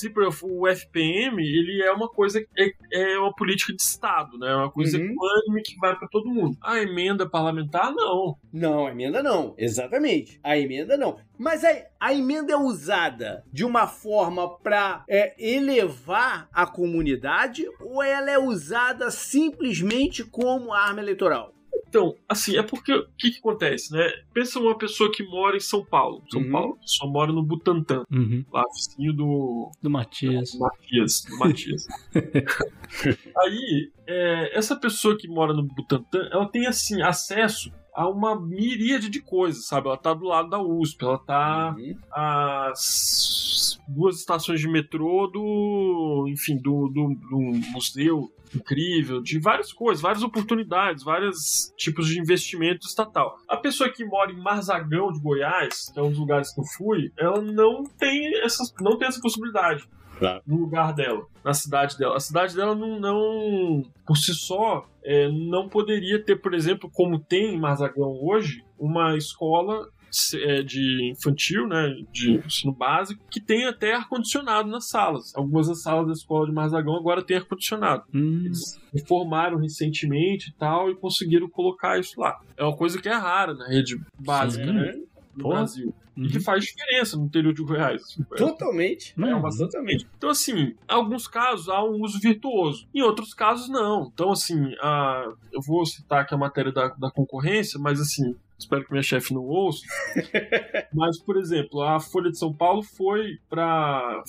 O 0.43 0.69
FPM, 0.69 1.43
ele 1.43 1.83
é 1.83 1.93
uma 1.93 2.09
coisa, 2.09 2.41
é, 2.57 2.73
é 2.93 3.19
uma 3.19 3.35
política 3.35 3.75
de 3.75 3.83
Estado, 3.83 4.39
né? 4.39 4.51
É 4.51 4.57
uma 4.57 4.71
coisa 4.71 4.99
uhum. 4.99 5.05
econômica 5.05 5.71
que 5.71 5.79
vai 5.79 5.97
para 5.97 6.09
todo 6.09 6.29
mundo. 6.29 6.57
A 6.63 6.79
emenda 6.79 7.29
parlamentar, 7.29 7.93
não. 7.93 8.37
Não, 8.53 8.87
a 8.87 8.91
emenda 8.91 9.23
não. 9.23 9.55
Exatamente. 9.57 10.41
A 10.43 10.59
emenda 10.59 10.97
não. 10.97 11.19
Mas 11.39 11.65
a, 11.65 11.69
a 12.01 12.13
emenda 12.13 12.53
é 12.53 12.57
usada 12.57 13.45
de 13.53 13.65
uma 13.65 13.87
forma 13.87 14.59
para 14.59 15.05
é, 15.09 15.35
elevar 15.39 16.49
a 16.53 16.67
comunidade 16.67 17.65
ou 17.81 18.03
ela 18.03 18.31
é 18.31 18.39
usada 18.39 19.11
simplesmente 19.11 20.25
como 20.25 20.73
arma 20.73 21.01
eleitoral? 21.01 21.58
Então, 21.89 22.15
assim, 22.29 22.57
é 22.57 22.63
porque 22.63 22.93
o 22.93 23.07
que, 23.17 23.31
que, 23.31 23.39
acontece, 23.39 23.93
né? 23.93 24.11
Pensa 24.35 24.61
uma 24.61 24.77
pessoa 24.77 25.11
que 25.11 25.23
mora 25.23 25.57
em 25.57 25.61
São 25.61 25.83
Paulo. 25.85 26.23
São 26.31 26.43
uhum. 26.43 26.51
Paulo, 26.51 26.79
só 26.83 27.07
mora 27.07 27.33
no 27.33 27.43
Butantã. 27.43 28.05
Uhum. 28.11 28.45
Lá, 28.53 28.63
vizinho 28.75 29.13
do. 29.15 29.71
Do 29.81 29.89
Matias. 29.89 30.53
Do 30.53 30.59
Matias. 30.59 31.25
Do 31.25 31.39
Matias. 31.39 31.87
Aí, 33.39 33.91
é, 34.07 34.59
essa 34.59 34.77
pessoa 34.77 35.17
que 35.17 35.27
mora 35.27 35.55
no 35.55 35.63
Butantã, 35.63 36.29
ela 36.31 36.47
tem, 36.47 36.67
assim, 36.67 37.01
acesso 37.01 37.73
a 37.99 38.09
uma 38.09 38.41
miríade 38.41 39.11
de 39.11 39.21
coisas, 39.21 39.67
sabe? 39.67 39.89
Ela 39.89 39.97
tá 39.97 40.15
do 40.15 40.25
lado 40.25 40.49
da 40.49 40.63
USP, 40.63 41.03
ela 41.03 41.19
tá 41.19 41.75
uhum. 41.77 41.97
às 42.13 43.77
duas 43.89 44.21
estações 44.21 44.61
de 44.61 44.69
metrô 44.69 45.27
do, 45.27 46.27
enfim, 46.29 46.57
do, 46.59 46.87
do, 46.87 47.09
do 47.29 47.39
museu 47.73 48.33
incrível, 48.55 49.21
de 49.21 49.41
várias 49.41 49.73
coisas, 49.73 50.01
várias 50.01 50.23
oportunidades, 50.23 51.03
vários 51.03 51.75
tipos 51.77 52.07
de 52.07 52.21
investimento 52.21 52.87
estatal. 52.87 53.37
A 53.49 53.57
pessoa 53.57 53.91
que 53.91 54.05
mora 54.05 54.31
em 54.31 54.41
Marzagão 54.41 55.11
de 55.11 55.19
Goiás, 55.19 55.91
que 55.93 55.99
é 55.99 56.03
um 56.03 56.11
dos 56.11 56.21
lugares 56.21 56.55
que 56.55 56.61
eu 56.61 56.65
fui, 56.77 57.11
ela 57.19 57.43
não 57.43 57.83
tem 57.83 58.33
essa, 58.45 58.63
não 58.81 58.97
tem 58.97 59.09
essa 59.09 59.21
possibilidade. 59.21 59.89
Claro. 60.19 60.43
no 60.45 60.57
lugar 60.57 60.93
dela, 60.93 61.25
na 61.45 61.55
cidade 61.55 61.97
dela. 61.97 62.17
A 62.17 62.21
cidade 62.21 62.57
dela 62.57 62.75
não, 62.75 62.99
não 62.99 63.85
por 64.05 64.17
si 64.17 64.35
só, 64.35 64.85
é, 65.09 65.27
não 65.33 65.71
poderia 65.71 66.23
ter, 66.23 66.37
por 66.37 66.53
exemplo, 66.53 66.91
como 66.93 67.19
tem 67.19 67.55
em 67.55 67.59
Marzagão 67.59 68.13
hoje, 68.23 68.63
uma 68.79 69.17
escola 69.17 69.89
é, 70.35 70.63
de 70.63 71.11
infantil, 71.11 71.67
né, 71.67 71.95
de 72.13 72.33
ensino 72.45 72.75
básico, 72.75 73.25
que 73.31 73.41
tem 73.41 73.65
até 73.65 73.95
ar-condicionado 73.95 74.69
nas 74.69 74.87
salas. 74.89 75.35
Algumas 75.35 75.67
das 75.67 75.81
salas 75.81 76.09
da 76.09 76.13
escola 76.13 76.47
de 76.47 76.53
Marzagão 76.53 76.95
agora 76.95 77.25
tem 77.25 77.39
ar-condicionado. 77.39 78.05
Hum. 78.13 78.43
Eles 78.45 78.79
reformaram 78.93 79.57
recentemente 79.57 80.51
e 80.51 80.55
tal 80.59 80.91
e 80.91 80.97
conseguiram 80.97 81.49
colocar 81.49 81.99
isso 81.99 82.21
lá. 82.21 82.39
É 82.55 82.63
uma 82.63 82.77
coisa 82.77 83.01
que 83.01 83.09
é 83.09 83.15
rara 83.15 83.55
na 83.55 83.67
rede 83.67 83.99
básica, 84.19 84.67
Sim. 84.67 84.73
né? 84.75 84.93
No 85.35 85.45
Porra. 85.45 85.57
Brasil. 85.57 85.95
Uhum. 86.19 86.25
E 86.25 86.29
que 86.31 86.41
faz 86.41 86.65
diferença 86.65 87.17
no 87.17 87.27
interior 87.27 87.55
de 87.55 87.63
Goiás. 87.63 88.19
Totalmente. 88.37 89.15
É, 89.17 89.35
uhum. 89.35 89.57
totalmente. 89.57 90.05
Então, 90.17 90.31
assim, 90.31 90.57
em 90.57 90.77
alguns 90.89 91.29
casos 91.29 91.69
há 91.69 91.83
um 91.85 92.03
uso 92.03 92.19
virtuoso, 92.19 92.89
em 92.93 93.01
outros 93.03 93.33
casos 93.33 93.69
não. 93.69 94.11
Então, 94.13 94.33
assim, 94.33 94.75
a... 94.83 95.33
eu 95.53 95.61
vou 95.63 95.87
citar 95.87 96.23
aqui 96.23 96.35
a 96.35 96.39
matéria 96.39 96.73
da, 96.73 96.89
da 96.89 97.11
concorrência, 97.11 97.79
mas 97.79 98.01
assim, 98.01 98.35
espero 98.59 98.85
que 98.85 98.91
minha 98.91 99.03
chefe 99.03 99.33
não 99.33 99.43
ouça. 99.43 99.83
Mas, 100.93 101.19
por 101.19 101.37
exemplo, 101.37 101.83
a 101.83 102.01
Folha 102.01 102.31
de 102.31 102.39
São 102.39 102.53
Paulo 102.53 102.83
foi 102.83 103.39
para 103.49 104.23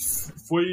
foi 0.48 0.70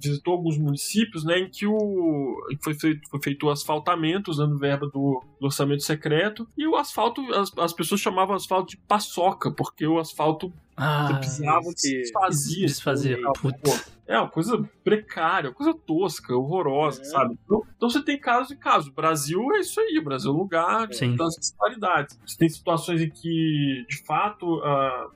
visitou 0.00 0.34
alguns 0.34 0.56
municípios, 0.56 1.24
né, 1.24 1.40
em 1.40 1.50
que 1.50 1.66
o 1.66 2.36
foi 2.62 2.72
feito, 2.74 3.00
foi 3.10 3.20
feito 3.20 3.46
o 3.46 3.50
asfaltamento 3.50 4.30
usando 4.30 4.56
verba 4.56 4.86
do, 4.86 5.20
do 5.40 5.46
orçamento 5.46 5.82
secreto 5.82 6.48
e 6.56 6.68
o 6.68 6.76
asfalto 6.76 7.20
as, 7.34 7.50
as 7.58 7.72
pessoas 7.72 8.00
chamavam 8.00 8.34
o 8.34 8.36
asfalto 8.36 8.70
de 8.70 8.76
paçoca 8.76 9.50
porque 9.50 9.84
o 9.84 9.98
asfalto 9.98 10.52
Ah, 10.76 11.08
você 11.08 11.20
pisava 11.20 11.64
se 11.74 11.98
desfazia. 11.98 12.66
desfazia. 12.66 13.18
Pô, 13.22 13.32
Putz. 13.32 13.97
É 14.08 14.18
uma 14.18 14.30
coisa 14.30 14.58
precária, 14.82 15.50
uma 15.50 15.54
coisa 15.54 15.74
tosca, 15.86 16.34
horrorosa, 16.34 17.02
É. 17.02 17.04
sabe? 17.04 17.38
Então, 17.44 17.62
então 17.76 17.90
você 17.90 18.02
tem 18.02 18.18
casos 18.18 18.50
e 18.50 18.56
casos. 18.56 18.88
O 18.88 18.94
Brasil 18.94 19.40
é 19.54 19.58
isso 19.60 19.78
aí, 19.80 19.98
o 19.98 20.04
Brasil 20.04 20.30
é 20.30 20.34
um 20.34 20.38
lugar 20.38 20.92
Sim. 20.92 21.14
das 21.14 21.34
disparidades. 21.34 22.18
Você 22.26 22.38
tem 22.38 22.48
situações 22.48 23.02
em 23.02 23.10
que, 23.10 23.84
de 23.88 24.02
fato, 24.06 24.62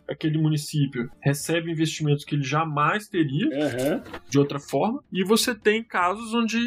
aquele 0.08 0.36
município 0.38 1.10
recebe 1.20 1.70
investimentos 1.72 2.24
que 2.24 2.34
ele 2.34 2.42
jamais 2.44 3.08
teria 3.08 3.48
Aham. 3.48 4.02
de 4.28 4.38
outra 4.38 4.58
forma, 4.60 5.02
e 5.10 5.24
você 5.24 5.54
tem 5.54 5.82
casos 5.82 6.34
onde 6.34 6.60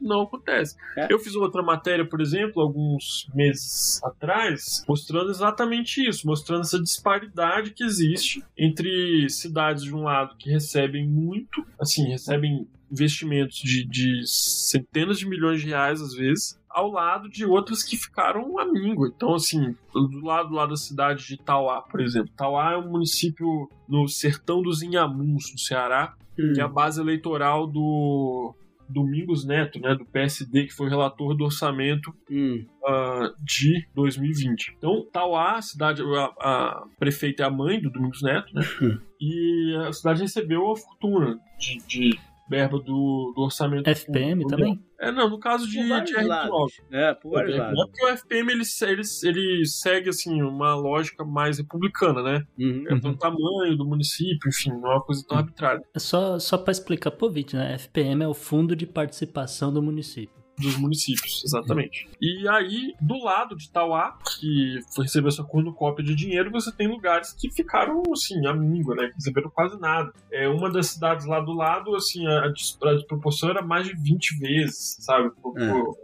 não 0.00 0.22
acontece. 0.22 0.76
É. 0.96 1.10
Eu 1.10 1.18
fiz 1.18 1.34
outra 1.34 1.62
matéria, 1.62 2.06
por 2.06 2.20
exemplo, 2.20 2.60
alguns 2.62 3.26
meses 3.34 4.02
atrás, 4.04 4.84
mostrando 4.86 5.30
exatamente 5.30 6.06
isso, 6.06 6.26
mostrando 6.26 6.60
essa 6.62 6.80
disparidade 6.80 7.70
que 7.70 7.82
existe 7.84 8.44
entre 8.56 9.28
cidades 9.30 9.82
de 9.82 9.94
um 9.94 10.02
lado 10.02 10.36
que 10.38 10.50
recebem 10.50 11.08
muito, 11.08 11.64
assim, 11.78 12.08
recebem 12.08 12.66
investimentos 12.90 13.58
de, 13.58 13.84
de 13.86 14.22
centenas 14.26 15.18
de 15.18 15.28
milhões 15.28 15.60
de 15.60 15.68
reais 15.68 16.00
às 16.00 16.12
vezes, 16.14 16.58
ao 16.68 16.90
lado 16.90 17.28
de 17.28 17.44
outras 17.44 17.82
que 17.82 17.96
ficaram 17.96 18.58
à 18.58 18.64
míngua. 18.64 19.12
Então, 19.14 19.34
assim, 19.34 19.74
do 19.92 20.24
lado 20.24 20.54
lá 20.54 20.66
da 20.66 20.76
cidade 20.76 21.26
de 21.26 21.36
Tauá, 21.36 21.82
por 21.82 22.00
exemplo. 22.00 22.30
Tauá 22.36 22.72
é 22.72 22.76
um 22.76 22.90
município 22.90 23.68
no 23.88 24.08
sertão 24.08 24.62
dos 24.62 24.82
Inhamuns, 24.82 25.52
no 25.52 25.58
Ceará, 25.58 26.14
Hum. 26.38 26.52
que 26.54 26.60
é 26.60 26.64
a 26.64 26.68
base 26.68 27.00
eleitoral 27.00 27.66
do 27.66 28.54
Domingos 28.90 29.44
Neto, 29.44 29.80
né, 29.80 29.94
do 29.94 30.04
PSD, 30.04 30.66
que 30.66 30.72
foi 30.72 30.88
relator 30.88 31.34
do 31.34 31.44
orçamento 31.44 32.14
Hum. 32.30 32.64
ah, 32.84 33.32
de 33.42 33.86
2020. 33.94 34.74
Então, 34.76 35.06
Tauá, 35.12 35.56
a 35.56 35.62
cidade, 35.62 36.02
a, 36.02 36.24
a 36.40 36.86
prefeita 36.98 37.42
é 37.42 37.46
a 37.46 37.50
mãe 37.50 37.80
do 37.80 37.90
Domingos 37.90 38.22
Neto, 38.22 38.54
né? 38.54 38.62
e 39.20 39.76
a 39.86 39.92
cidade 39.92 40.22
recebeu 40.22 40.70
a 40.70 40.76
fortuna 40.76 41.38
de, 41.58 41.78
de 41.86 42.20
verba 42.50 42.78
do, 42.78 43.32
do 43.34 43.42
orçamento. 43.42 43.88
FPM 43.88 44.42
do- 44.42 44.48
também? 44.48 44.82
É, 44.98 45.10
não, 45.10 45.30
no 45.30 45.38
caso 45.38 45.66
de, 45.66 45.78
de 45.78 46.14
RP9. 46.14 46.26
lados. 46.26 46.80
É, 46.90 47.14
por 47.14 47.30
vários 47.32 47.56
É 47.56 47.70
porque 47.72 48.04
o 48.04 48.08
FPM 48.08 48.52
ele, 48.52 48.62
ele, 48.82 49.02
ele 49.24 49.66
segue 49.66 50.10
assim 50.10 50.42
uma 50.42 50.74
lógica 50.74 51.24
mais 51.24 51.56
republicana, 51.58 52.22
né? 52.22 52.42
Uhum. 52.58 52.84
É 52.88 53.00
pelo 53.00 53.16
tamanho 53.16 53.76
do 53.76 53.86
município, 53.86 54.48
enfim, 54.48 54.70
não 54.72 54.90
é 54.90 54.94
uma 54.96 55.02
coisa 55.02 55.24
tão 55.26 55.38
arbitrária. 55.38 55.80
É 55.94 55.98
só, 55.98 56.38
só 56.38 56.58
para 56.58 56.72
explicar 56.72 57.12
pro 57.12 57.30
Vit, 57.30 57.54
né? 57.56 57.74
FPM 57.78 58.24
é 58.24 58.28
o 58.28 58.34
Fundo 58.34 58.74
de 58.76 58.86
Participação 58.86 59.72
do 59.72 59.80
Município. 59.82 60.39
Dos 60.60 60.76
municípios, 60.76 61.42
exatamente. 61.44 62.08
E 62.20 62.46
aí, 62.48 62.94
do 63.00 63.22
lado 63.22 63.56
de 63.56 63.70
Tauá, 63.70 64.18
que 64.38 64.78
foi 64.94 65.04
receber 65.04 65.28
essa 65.28 65.42
cornucópia 65.42 66.04
de 66.04 66.14
dinheiro, 66.14 66.50
você 66.50 66.70
tem 66.72 66.86
lugares 66.86 67.32
que 67.32 67.50
ficaram, 67.50 68.02
assim, 68.12 68.46
à 68.46 68.54
míngua, 68.54 68.94
né? 68.94 69.08
Que 69.08 69.14
receberam 69.14 69.50
quase 69.50 69.78
nada. 69.80 70.12
É, 70.32 70.48
uma 70.48 70.70
das 70.70 70.88
cidades 70.88 71.26
lá 71.26 71.40
do 71.40 71.52
lado, 71.52 71.94
assim, 71.94 72.26
a, 72.26 72.44
a 72.44 72.48
desproporção 72.48 73.50
era 73.50 73.62
mais 73.62 73.86
de 73.86 73.94
20 73.94 74.38
vezes, 74.38 74.96
sabe? 75.00 75.30
Por, 75.42 75.58
É. 75.60 75.68
por 75.68 75.94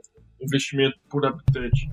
investimento 0.40 0.96
por 1.08 1.24
habitante. 1.24 1.90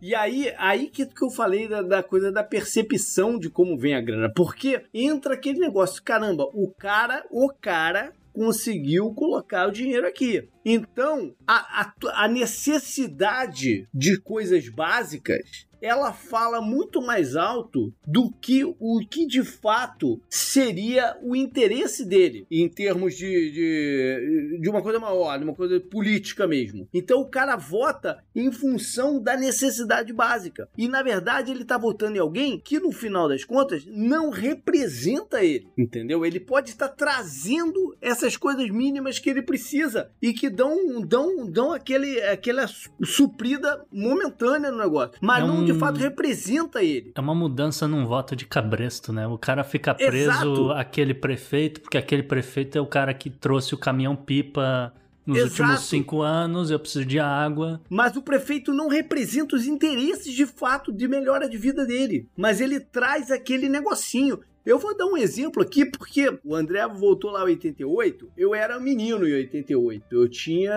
E 0.00 0.14
aí, 0.14 0.52
aí 0.58 0.86
que, 0.88 1.04
que 1.06 1.24
eu 1.24 1.30
falei 1.30 1.66
da, 1.68 1.82
da 1.82 2.02
coisa 2.02 2.30
da 2.30 2.44
percepção 2.44 3.38
de 3.38 3.50
como 3.50 3.76
vem 3.76 3.94
a 3.94 4.00
grana. 4.00 4.32
Porque 4.34 4.84
entra 4.94 5.34
aquele 5.34 5.58
negócio, 5.58 6.02
caramba, 6.02 6.44
o 6.54 6.72
cara, 6.78 7.24
o 7.30 7.48
cara 7.52 8.12
conseguiu 8.34 9.14
colocar 9.14 9.68
o 9.68 9.72
dinheiro 9.72 10.06
aqui. 10.06 10.48
Então, 10.64 11.34
a, 11.46 11.82
a, 11.82 12.24
a 12.24 12.28
necessidade 12.28 13.88
de 13.94 14.20
coisas 14.20 14.68
básicas 14.68 15.66
ela 15.84 16.12
fala 16.12 16.60
muito 16.60 17.02
mais 17.02 17.36
alto 17.36 17.92
do 18.06 18.30
que 18.40 18.64
o 18.64 19.00
que 19.08 19.26
de 19.26 19.42
fato 19.44 20.20
seria 20.28 21.16
o 21.22 21.36
interesse 21.36 22.04
dele 22.04 22.46
em 22.50 22.68
termos 22.68 23.14
de, 23.16 23.50
de, 23.52 24.58
de 24.60 24.68
uma 24.70 24.80
coisa 24.82 24.98
maior, 24.98 25.38
de 25.38 25.44
uma 25.44 25.54
coisa 25.54 25.78
política 25.80 26.46
mesmo. 26.46 26.88
Então 26.92 27.20
o 27.20 27.28
cara 27.28 27.56
vota 27.56 28.22
em 28.34 28.50
função 28.50 29.20
da 29.20 29.36
necessidade 29.36 30.12
básica. 30.12 30.68
E 30.76 30.88
na 30.88 31.02
verdade 31.02 31.50
ele 31.50 31.64
tá 31.64 31.76
votando 31.76 32.16
em 32.16 32.20
alguém 32.20 32.58
que 32.58 32.78
no 32.80 32.90
final 32.92 33.28
das 33.28 33.44
contas 33.44 33.84
não 33.86 34.30
representa 34.30 35.44
ele, 35.44 35.66
entendeu? 35.76 36.24
Ele 36.24 36.40
pode 36.40 36.70
estar 36.70 36.88
trazendo 36.88 37.96
essas 38.00 38.36
coisas 38.36 38.68
mínimas 38.70 39.18
que 39.18 39.28
ele 39.30 39.42
precisa 39.42 40.10
e 40.22 40.32
que 40.32 40.48
dão 40.48 41.00
dão 41.06 41.44
dão 41.50 41.72
aquele 41.72 42.20
aquela 42.22 42.66
suprida 43.04 43.84
momentânea 43.92 44.70
no 44.70 44.78
negócio, 44.78 45.18
mas 45.20 45.42
É 45.42 45.46
não 45.46 45.58
um- 45.60 45.64
de 45.74 45.78
fato 45.80 45.98
representa 45.98 46.82
ele. 46.82 47.12
É 47.14 47.20
uma 47.20 47.34
mudança 47.34 47.86
num 47.86 48.06
voto 48.06 48.34
de 48.34 48.46
cabresto, 48.46 49.12
né? 49.12 49.26
O 49.26 49.38
cara 49.38 49.62
fica 49.62 49.94
preso 49.94 50.30
Exato. 50.30 50.70
àquele 50.72 51.14
prefeito, 51.14 51.80
porque 51.80 51.98
aquele 51.98 52.22
prefeito 52.22 52.78
é 52.78 52.80
o 52.80 52.86
cara 52.86 53.12
que 53.12 53.28
trouxe 53.30 53.74
o 53.74 53.78
caminhão-pipa 53.78 54.92
nos 55.26 55.38
Exato. 55.38 55.62
últimos 55.62 55.80
cinco 55.88 56.20
anos, 56.20 56.70
eu 56.70 56.78
preciso 56.78 57.04
de 57.04 57.18
água. 57.18 57.80
Mas 57.88 58.14
o 58.16 58.22
prefeito 58.22 58.72
não 58.72 58.88
representa 58.88 59.56
os 59.56 59.66
interesses 59.66 60.32
de 60.32 60.46
fato 60.46 60.92
de 60.92 61.08
melhora 61.08 61.48
de 61.48 61.56
vida 61.56 61.86
dele. 61.86 62.28
Mas 62.36 62.60
ele 62.60 62.78
traz 62.78 63.30
aquele 63.30 63.68
negocinho. 63.68 64.40
Eu 64.66 64.78
vou 64.78 64.96
dar 64.96 65.06
um 65.06 65.16
exemplo 65.16 65.62
aqui, 65.62 65.84
porque 65.84 66.38
o 66.42 66.54
André 66.54 66.86
voltou 66.88 67.30
lá 67.30 67.40
em 67.40 67.52
88. 67.52 68.30
Eu 68.36 68.54
era 68.54 68.80
menino 68.80 69.26
em 69.28 69.34
88. 69.34 70.04
Eu 70.10 70.28
tinha. 70.28 70.72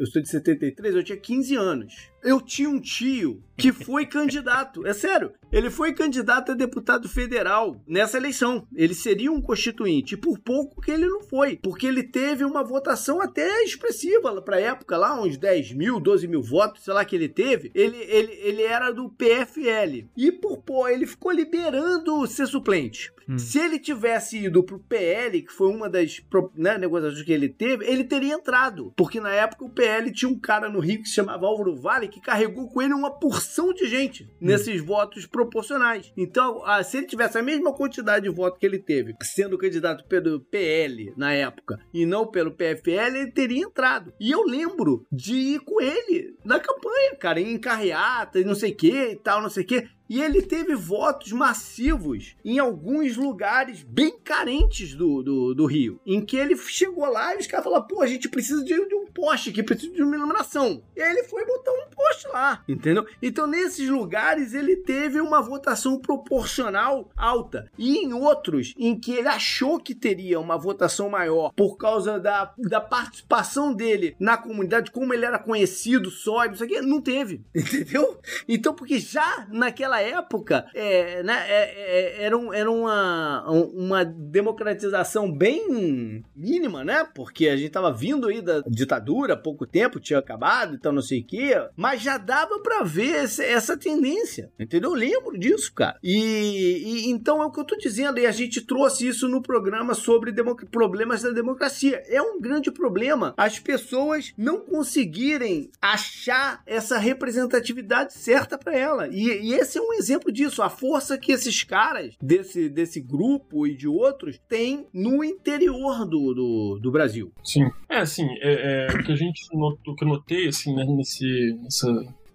Eu 0.00 0.06
sou 0.06 0.22
de 0.22 0.30
73, 0.30 0.94
eu 0.94 1.04
tinha 1.04 1.18
15 1.18 1.56
anos. 1.56 2.10
Eu 2.22 2.40
tinha 2.40 2.70
um 2.70 2.80
tio 2.80 3.42
que 3.54 3.70
foi 3.70 4.06
candidato. 4.06 4.86
É 4.86 4.94
sério. 4.94 5.32
Ele 5.52 5.68
foi 5.68 5.92
candidato 5.92 6.52
a 6.52 6.54
deputado 6.54 7.06
federal 7.06 7.78
nessa 7.86 8.16
eleição. 8.16 8.66
Ele 8.74 8.94
seria 8.94 9.30
um 9.30 9.42
constituinte. 9.42 10.14
E 10.14 10.16
por 10.16 10.38
pouco 10.38 10.80
que 10.80 10.90
ele 10.90 11.06
não 11.06 11.20
foi. 11.20 11.58
Porque 11.62 11.86
ele 11.86 12.02
teve 12.02 12.44
uma 12.44 12.64
votação 12.64 13.20
até 13.20 13.62
expressiva 13.62 14.40
pra 14.40 14.58
época, 14.58 14.96
lá, 14.96 15.20
uns 15.20 15.36
10 15.36 15.72
mil, 15.74 16.00
12 16.00 16.26
mil 16.26 16.42
votos, 16.42 16.82
sei 16.82 16.94
lá 16.94 17.04
que 17.04 17.14
ele 17.14 17.28
teve. 17.28 17.70
Ele, 17.74 17.98
ele, 17.98 18.32
ele 18.32 18.62
era 18.62 18.90
do 18.90 19.10
PFL. 19.10 20.06
E 20.16 20.32
por 20.32 20.62
pô, 20.62 20.88
ele 20.88 21.06
ficou 21.06 21.30
liberando 21.30 22.26
ser 22.26 22.46
suplente. 22.46 23.12
Hum. 23.28 23.38
Se 23.38 23.58
ele 23.58 23.78
tivesse 23.78 24.38
ido 24.38 24.62
pro 24.62 24.78
PL, 24.78 25.42
que 25.42 25.52
foi 25.52 25.68
uma 25.68 25.88
das 25.88 26.20
né, 26.54 26.78
negociações 26.78 27.22
que 27.22 27.32
ele 27.32 27.48
teve, 27.48 27.84
ele 27.84 28.04
teria 28.04 28.34
entrado. 28.34 28.92
Porque 28.96 29.20
na 29.20 29.30
época 29.30 29.64
o 29.64 29.70
PL 29.70 30.10
tinha 30.12 30.30
um 30.30 30.38
cara 30.38 30.68
no 30.68 30.80
Rio 30.80 31.02
que 31.02 31.08
se 31.08 31.14
chamava 31.14 31.46
Álvaro 31.46 31.76
Vale 31.76 32.08
que 32.08 32.20
carregou 32.20 32.68
com 32.68 32.82
ele 32.82 32.94
uma 32.94 33.10
porção 33.10 33.72
de 33.72 33.86
gente 33.88 34.28
nesses 34.40 34.80
votos 34.80 35.26
proporcionais. 35.26 36.12
Então, 36.16 36.62
se 36.84 36.98
ele 36.98 37.06
tivesse 37.06 37.38
a 37.38 37.42
mesma 37.42 37.72
quantidade 37.72 38.28
de 38.28 38.34
votos 38.34 38.58
que 38.58 38.66
ele 38.66 38.78
teve, 38.78 39.14
sendo 39.22 39.58
candidato 39.58 40.04
pelo 40.06 40.40
PL 40.40 41.12
na 41.16 41.32
época 41.32 41.78
e 41.92 42.04
não 42.04 42.26
pelo 42.26 42.52
PFL, 42.52 43.16
ele 43.16 43.32
teria 43.32 43.64
entrado. 43.64 44.12
E 44.20 44.30
eu 44.30 44.42
lembro 44.42 45.06
de 45.10 45.34
ir 45.34 45.60
com 45.60 45.80
ele 45.80 46.36
na 46.44 46.58
campanha, 46.58 47.16
cara, 47.18 47.40
em 47.40 47.58
carreata 47.58 48.38
e 48.38 48.44
não 48.44 48.54
sei 48.54 48.72
o 48.72 48.76
que 48.76 48.92
e 48.92 49.16
tal, 49.16 49.42
não 49.42 49.50
sei 49.50 49.64
o 49.64 49.66
que. 49.66 49.88
E 50.10 50.20
ele 50.20 50.42
teve 50.42 50.74
votos 50.74 51.30
massivos 51.30 52.34
em 52.44 52.58
alguns 52.58 53.16
lugares 53.16 53.84
bem 53.84 54.18
carentes 54.18 54.92
do, 54.92 55.22
do, 55.22 55.54
do 55.54 55.66
Rio. 55.66 56.00
Em 56.04 56.20
que 56.20 56.36
ele 56.36 56.56
chegou 56.56 57.06
lá 57.06 57.32
e 57.36 57.38
os 57.38 57.46
caras 57.46 57.62
falaram: 57.62 57.86
pô, 57.86 58.02
a 58.02 58.08
gente 58.08 58.28
precisa 58.28 58.64
de, 58.64 58.74
de 58.88 58.94
um 58.96 59.06
poste 59.06 59.50
aqui, 59.50 59.62
precisa 59.62 59.94
de 59.94 60.02
uma 60.02 60.16
iluminação. 60.16 60.82
E 60.96 61.00
aí 61.00 61.12
ele 61.12 61.22
foi 61.28 61.46
botar 61.46 61.70
um 61.70 61.88
poste 61.94 62.26
lá, 62.26 62.64
entendeu? 62.68 63.06
Então 63.22 63.46
nesses 63.46 63.88
lugares 63.88 64.52
ele 64.52 64.76
teve 64.78 65.20
uma 65.20 65.40
votação 65.40 65.96
proporcional 65.96 67.08
alta. 67.16 67.70
E 67.78 67.98
em 67.98 68.12
outros, 68.12 68.74
em 68.76 68.98
que 68.98 69.12
ele 69.12 69.28
achou 69.28 69.78
que 69.78 69.94
teria 69.94 70.40
uma 70.40 70.58
votação 70.58 71.08
maior 71.08 71.52
por 71.54 71.76
causa 71.76 72.18
da, 72.18 72.52
da 72.58 72.80
participação 72.80 73.72
dele 73.72 74.16
na 74.18 74.36
comunidade, 74.36 74.90
como 74.90 75.14
ele 75.14 75.24
era 75.24 75.38
conhecido 75.38 76.10
só, 76.10 76.44
e 76.44 76.48
não 76.48 76.56
sei 76.56 76.66
o 76.66 76.70
quê, 76.70 76.80
não 76.80 77.00
teve, 77.00 77.44
entendeu? 77.54 78.18
Então, 78.48 78.74
porque 78.74 78.98
já 78.98 79.46
naquela 79.50 79.99
época, 80.00 80.66
é, 80.74 81.22
né, 81.22 81.44
é, 81.48 82.20
é, 82.20 82.24
era, 82.24 82.36
um- 82.36 82.52
era 82.52 82.70
uma, 82.70 83.44
uma 83.50 84.04
democratização 84.04 85.30
bem 85.30 86.24
mínima, 86.34 86.84
né? 86.84 87.06
Porque 87.14 87.48
a 87.48 87.56
gente 87.56 87.70
tava 87.70 87.92
vindo 87.92 88.28
aí 88.28 88.40
da 88.40 88.60
ditadura 88.66 89.34
há 89.34 89.36
pouco 89.36 89.66
tempo, 89.66 90.00
tinha 90.00 90.18
acabado, 90.18 90.74
então 90.74 90.92
não 90.92 91.02
sei 91.02 91.20
o 91.20 91.24
quê, 91.26 91.54
mas 91.76 92.02
já 92.02 92.18
dava 92.18 92.58
pra 92.60 92.82
ver 92.82 93.24
esse- 93.24 93.44
essa 93.44 93.76
tendência, 93.76 94.50
entendeu? 94.58 94.90
Eu 94.90 94.96
lembro 94.96 95.38
disso, 95.38 95.72
cara. 95.74 95.98
E, 96.02 97.06
e 97.06 97.10
então 97.10 97.42
é 97.42 97.46
o 97.46 97.50
que 97.50 97.60
eu 97.60 97.64
tô 97.64 97.76
dizendo, 97.76 98.18
e 98.18 98.26
a 98.26 98.30
gente 98.32 98.60
trouxe 98.60 99.06
isso 99.06 99.28
no 99.28 99.42
programa 99.42 99.94
sobre 99.94 100.32
problemas 100.70 101.22
da 101.22 101.30
democracia. 101.30 102.02
É 102.08 102.20
um 102.20 102.40
grande 102.40 102.70
problema 102.70 103.34
as 103.36 103.58
pessoas 103.58 104.32
não 104.36 104.60
conseguirem 104.60 105.70
achar 105.80 106.62
essa 106.66 106.98
representatividade 106.98 108.12
certa 108.14 108.58
pra 108.58 108.76
ela. 108.76 109.08
E, 109.08 109.28
e 109.50 109.54
esse 109.54 109.78
é 109.78 109.80
um 109.82 109.89
um 109.90 109.94
exemplo 109.94 110.32
disso, 110.32 110.62
a 110.62 110.70
força 110.70 111.18
que 111.18 111.32
esses 111.32 111.64
caras 111.64 112.14
desse, 112.20 112.68
desse 112.68 113.00
grupo 113.00 113.66
e 113.66 113.76
de 113.76 113.88
outros 113.88 114.40
têm 114.48 114.86
no 114.92 115.24
interior 115.24 116.06
do, 116.06 116.34
do, 116.34 116.78
do 116.80 116.90
Brasil. 116.90 117.32
Sim. 117.44 117.68
É, 117.88 117.98
assim, 117.98 118.26
é, 118.40 118.86
é, 118.88 118.94
o 118.94 119.02
que 119.02 119.12
a 119.12 119.16
gente 119.16 119.42
notou, 119.52 119.94
que 119.94 120.04
eu 120.04 120.08
notei, 120.08 120.48
assim, 120.48 120.74
né, 120.74 120.84
nesse, 120.84 121.54
nessa 121.62 121.88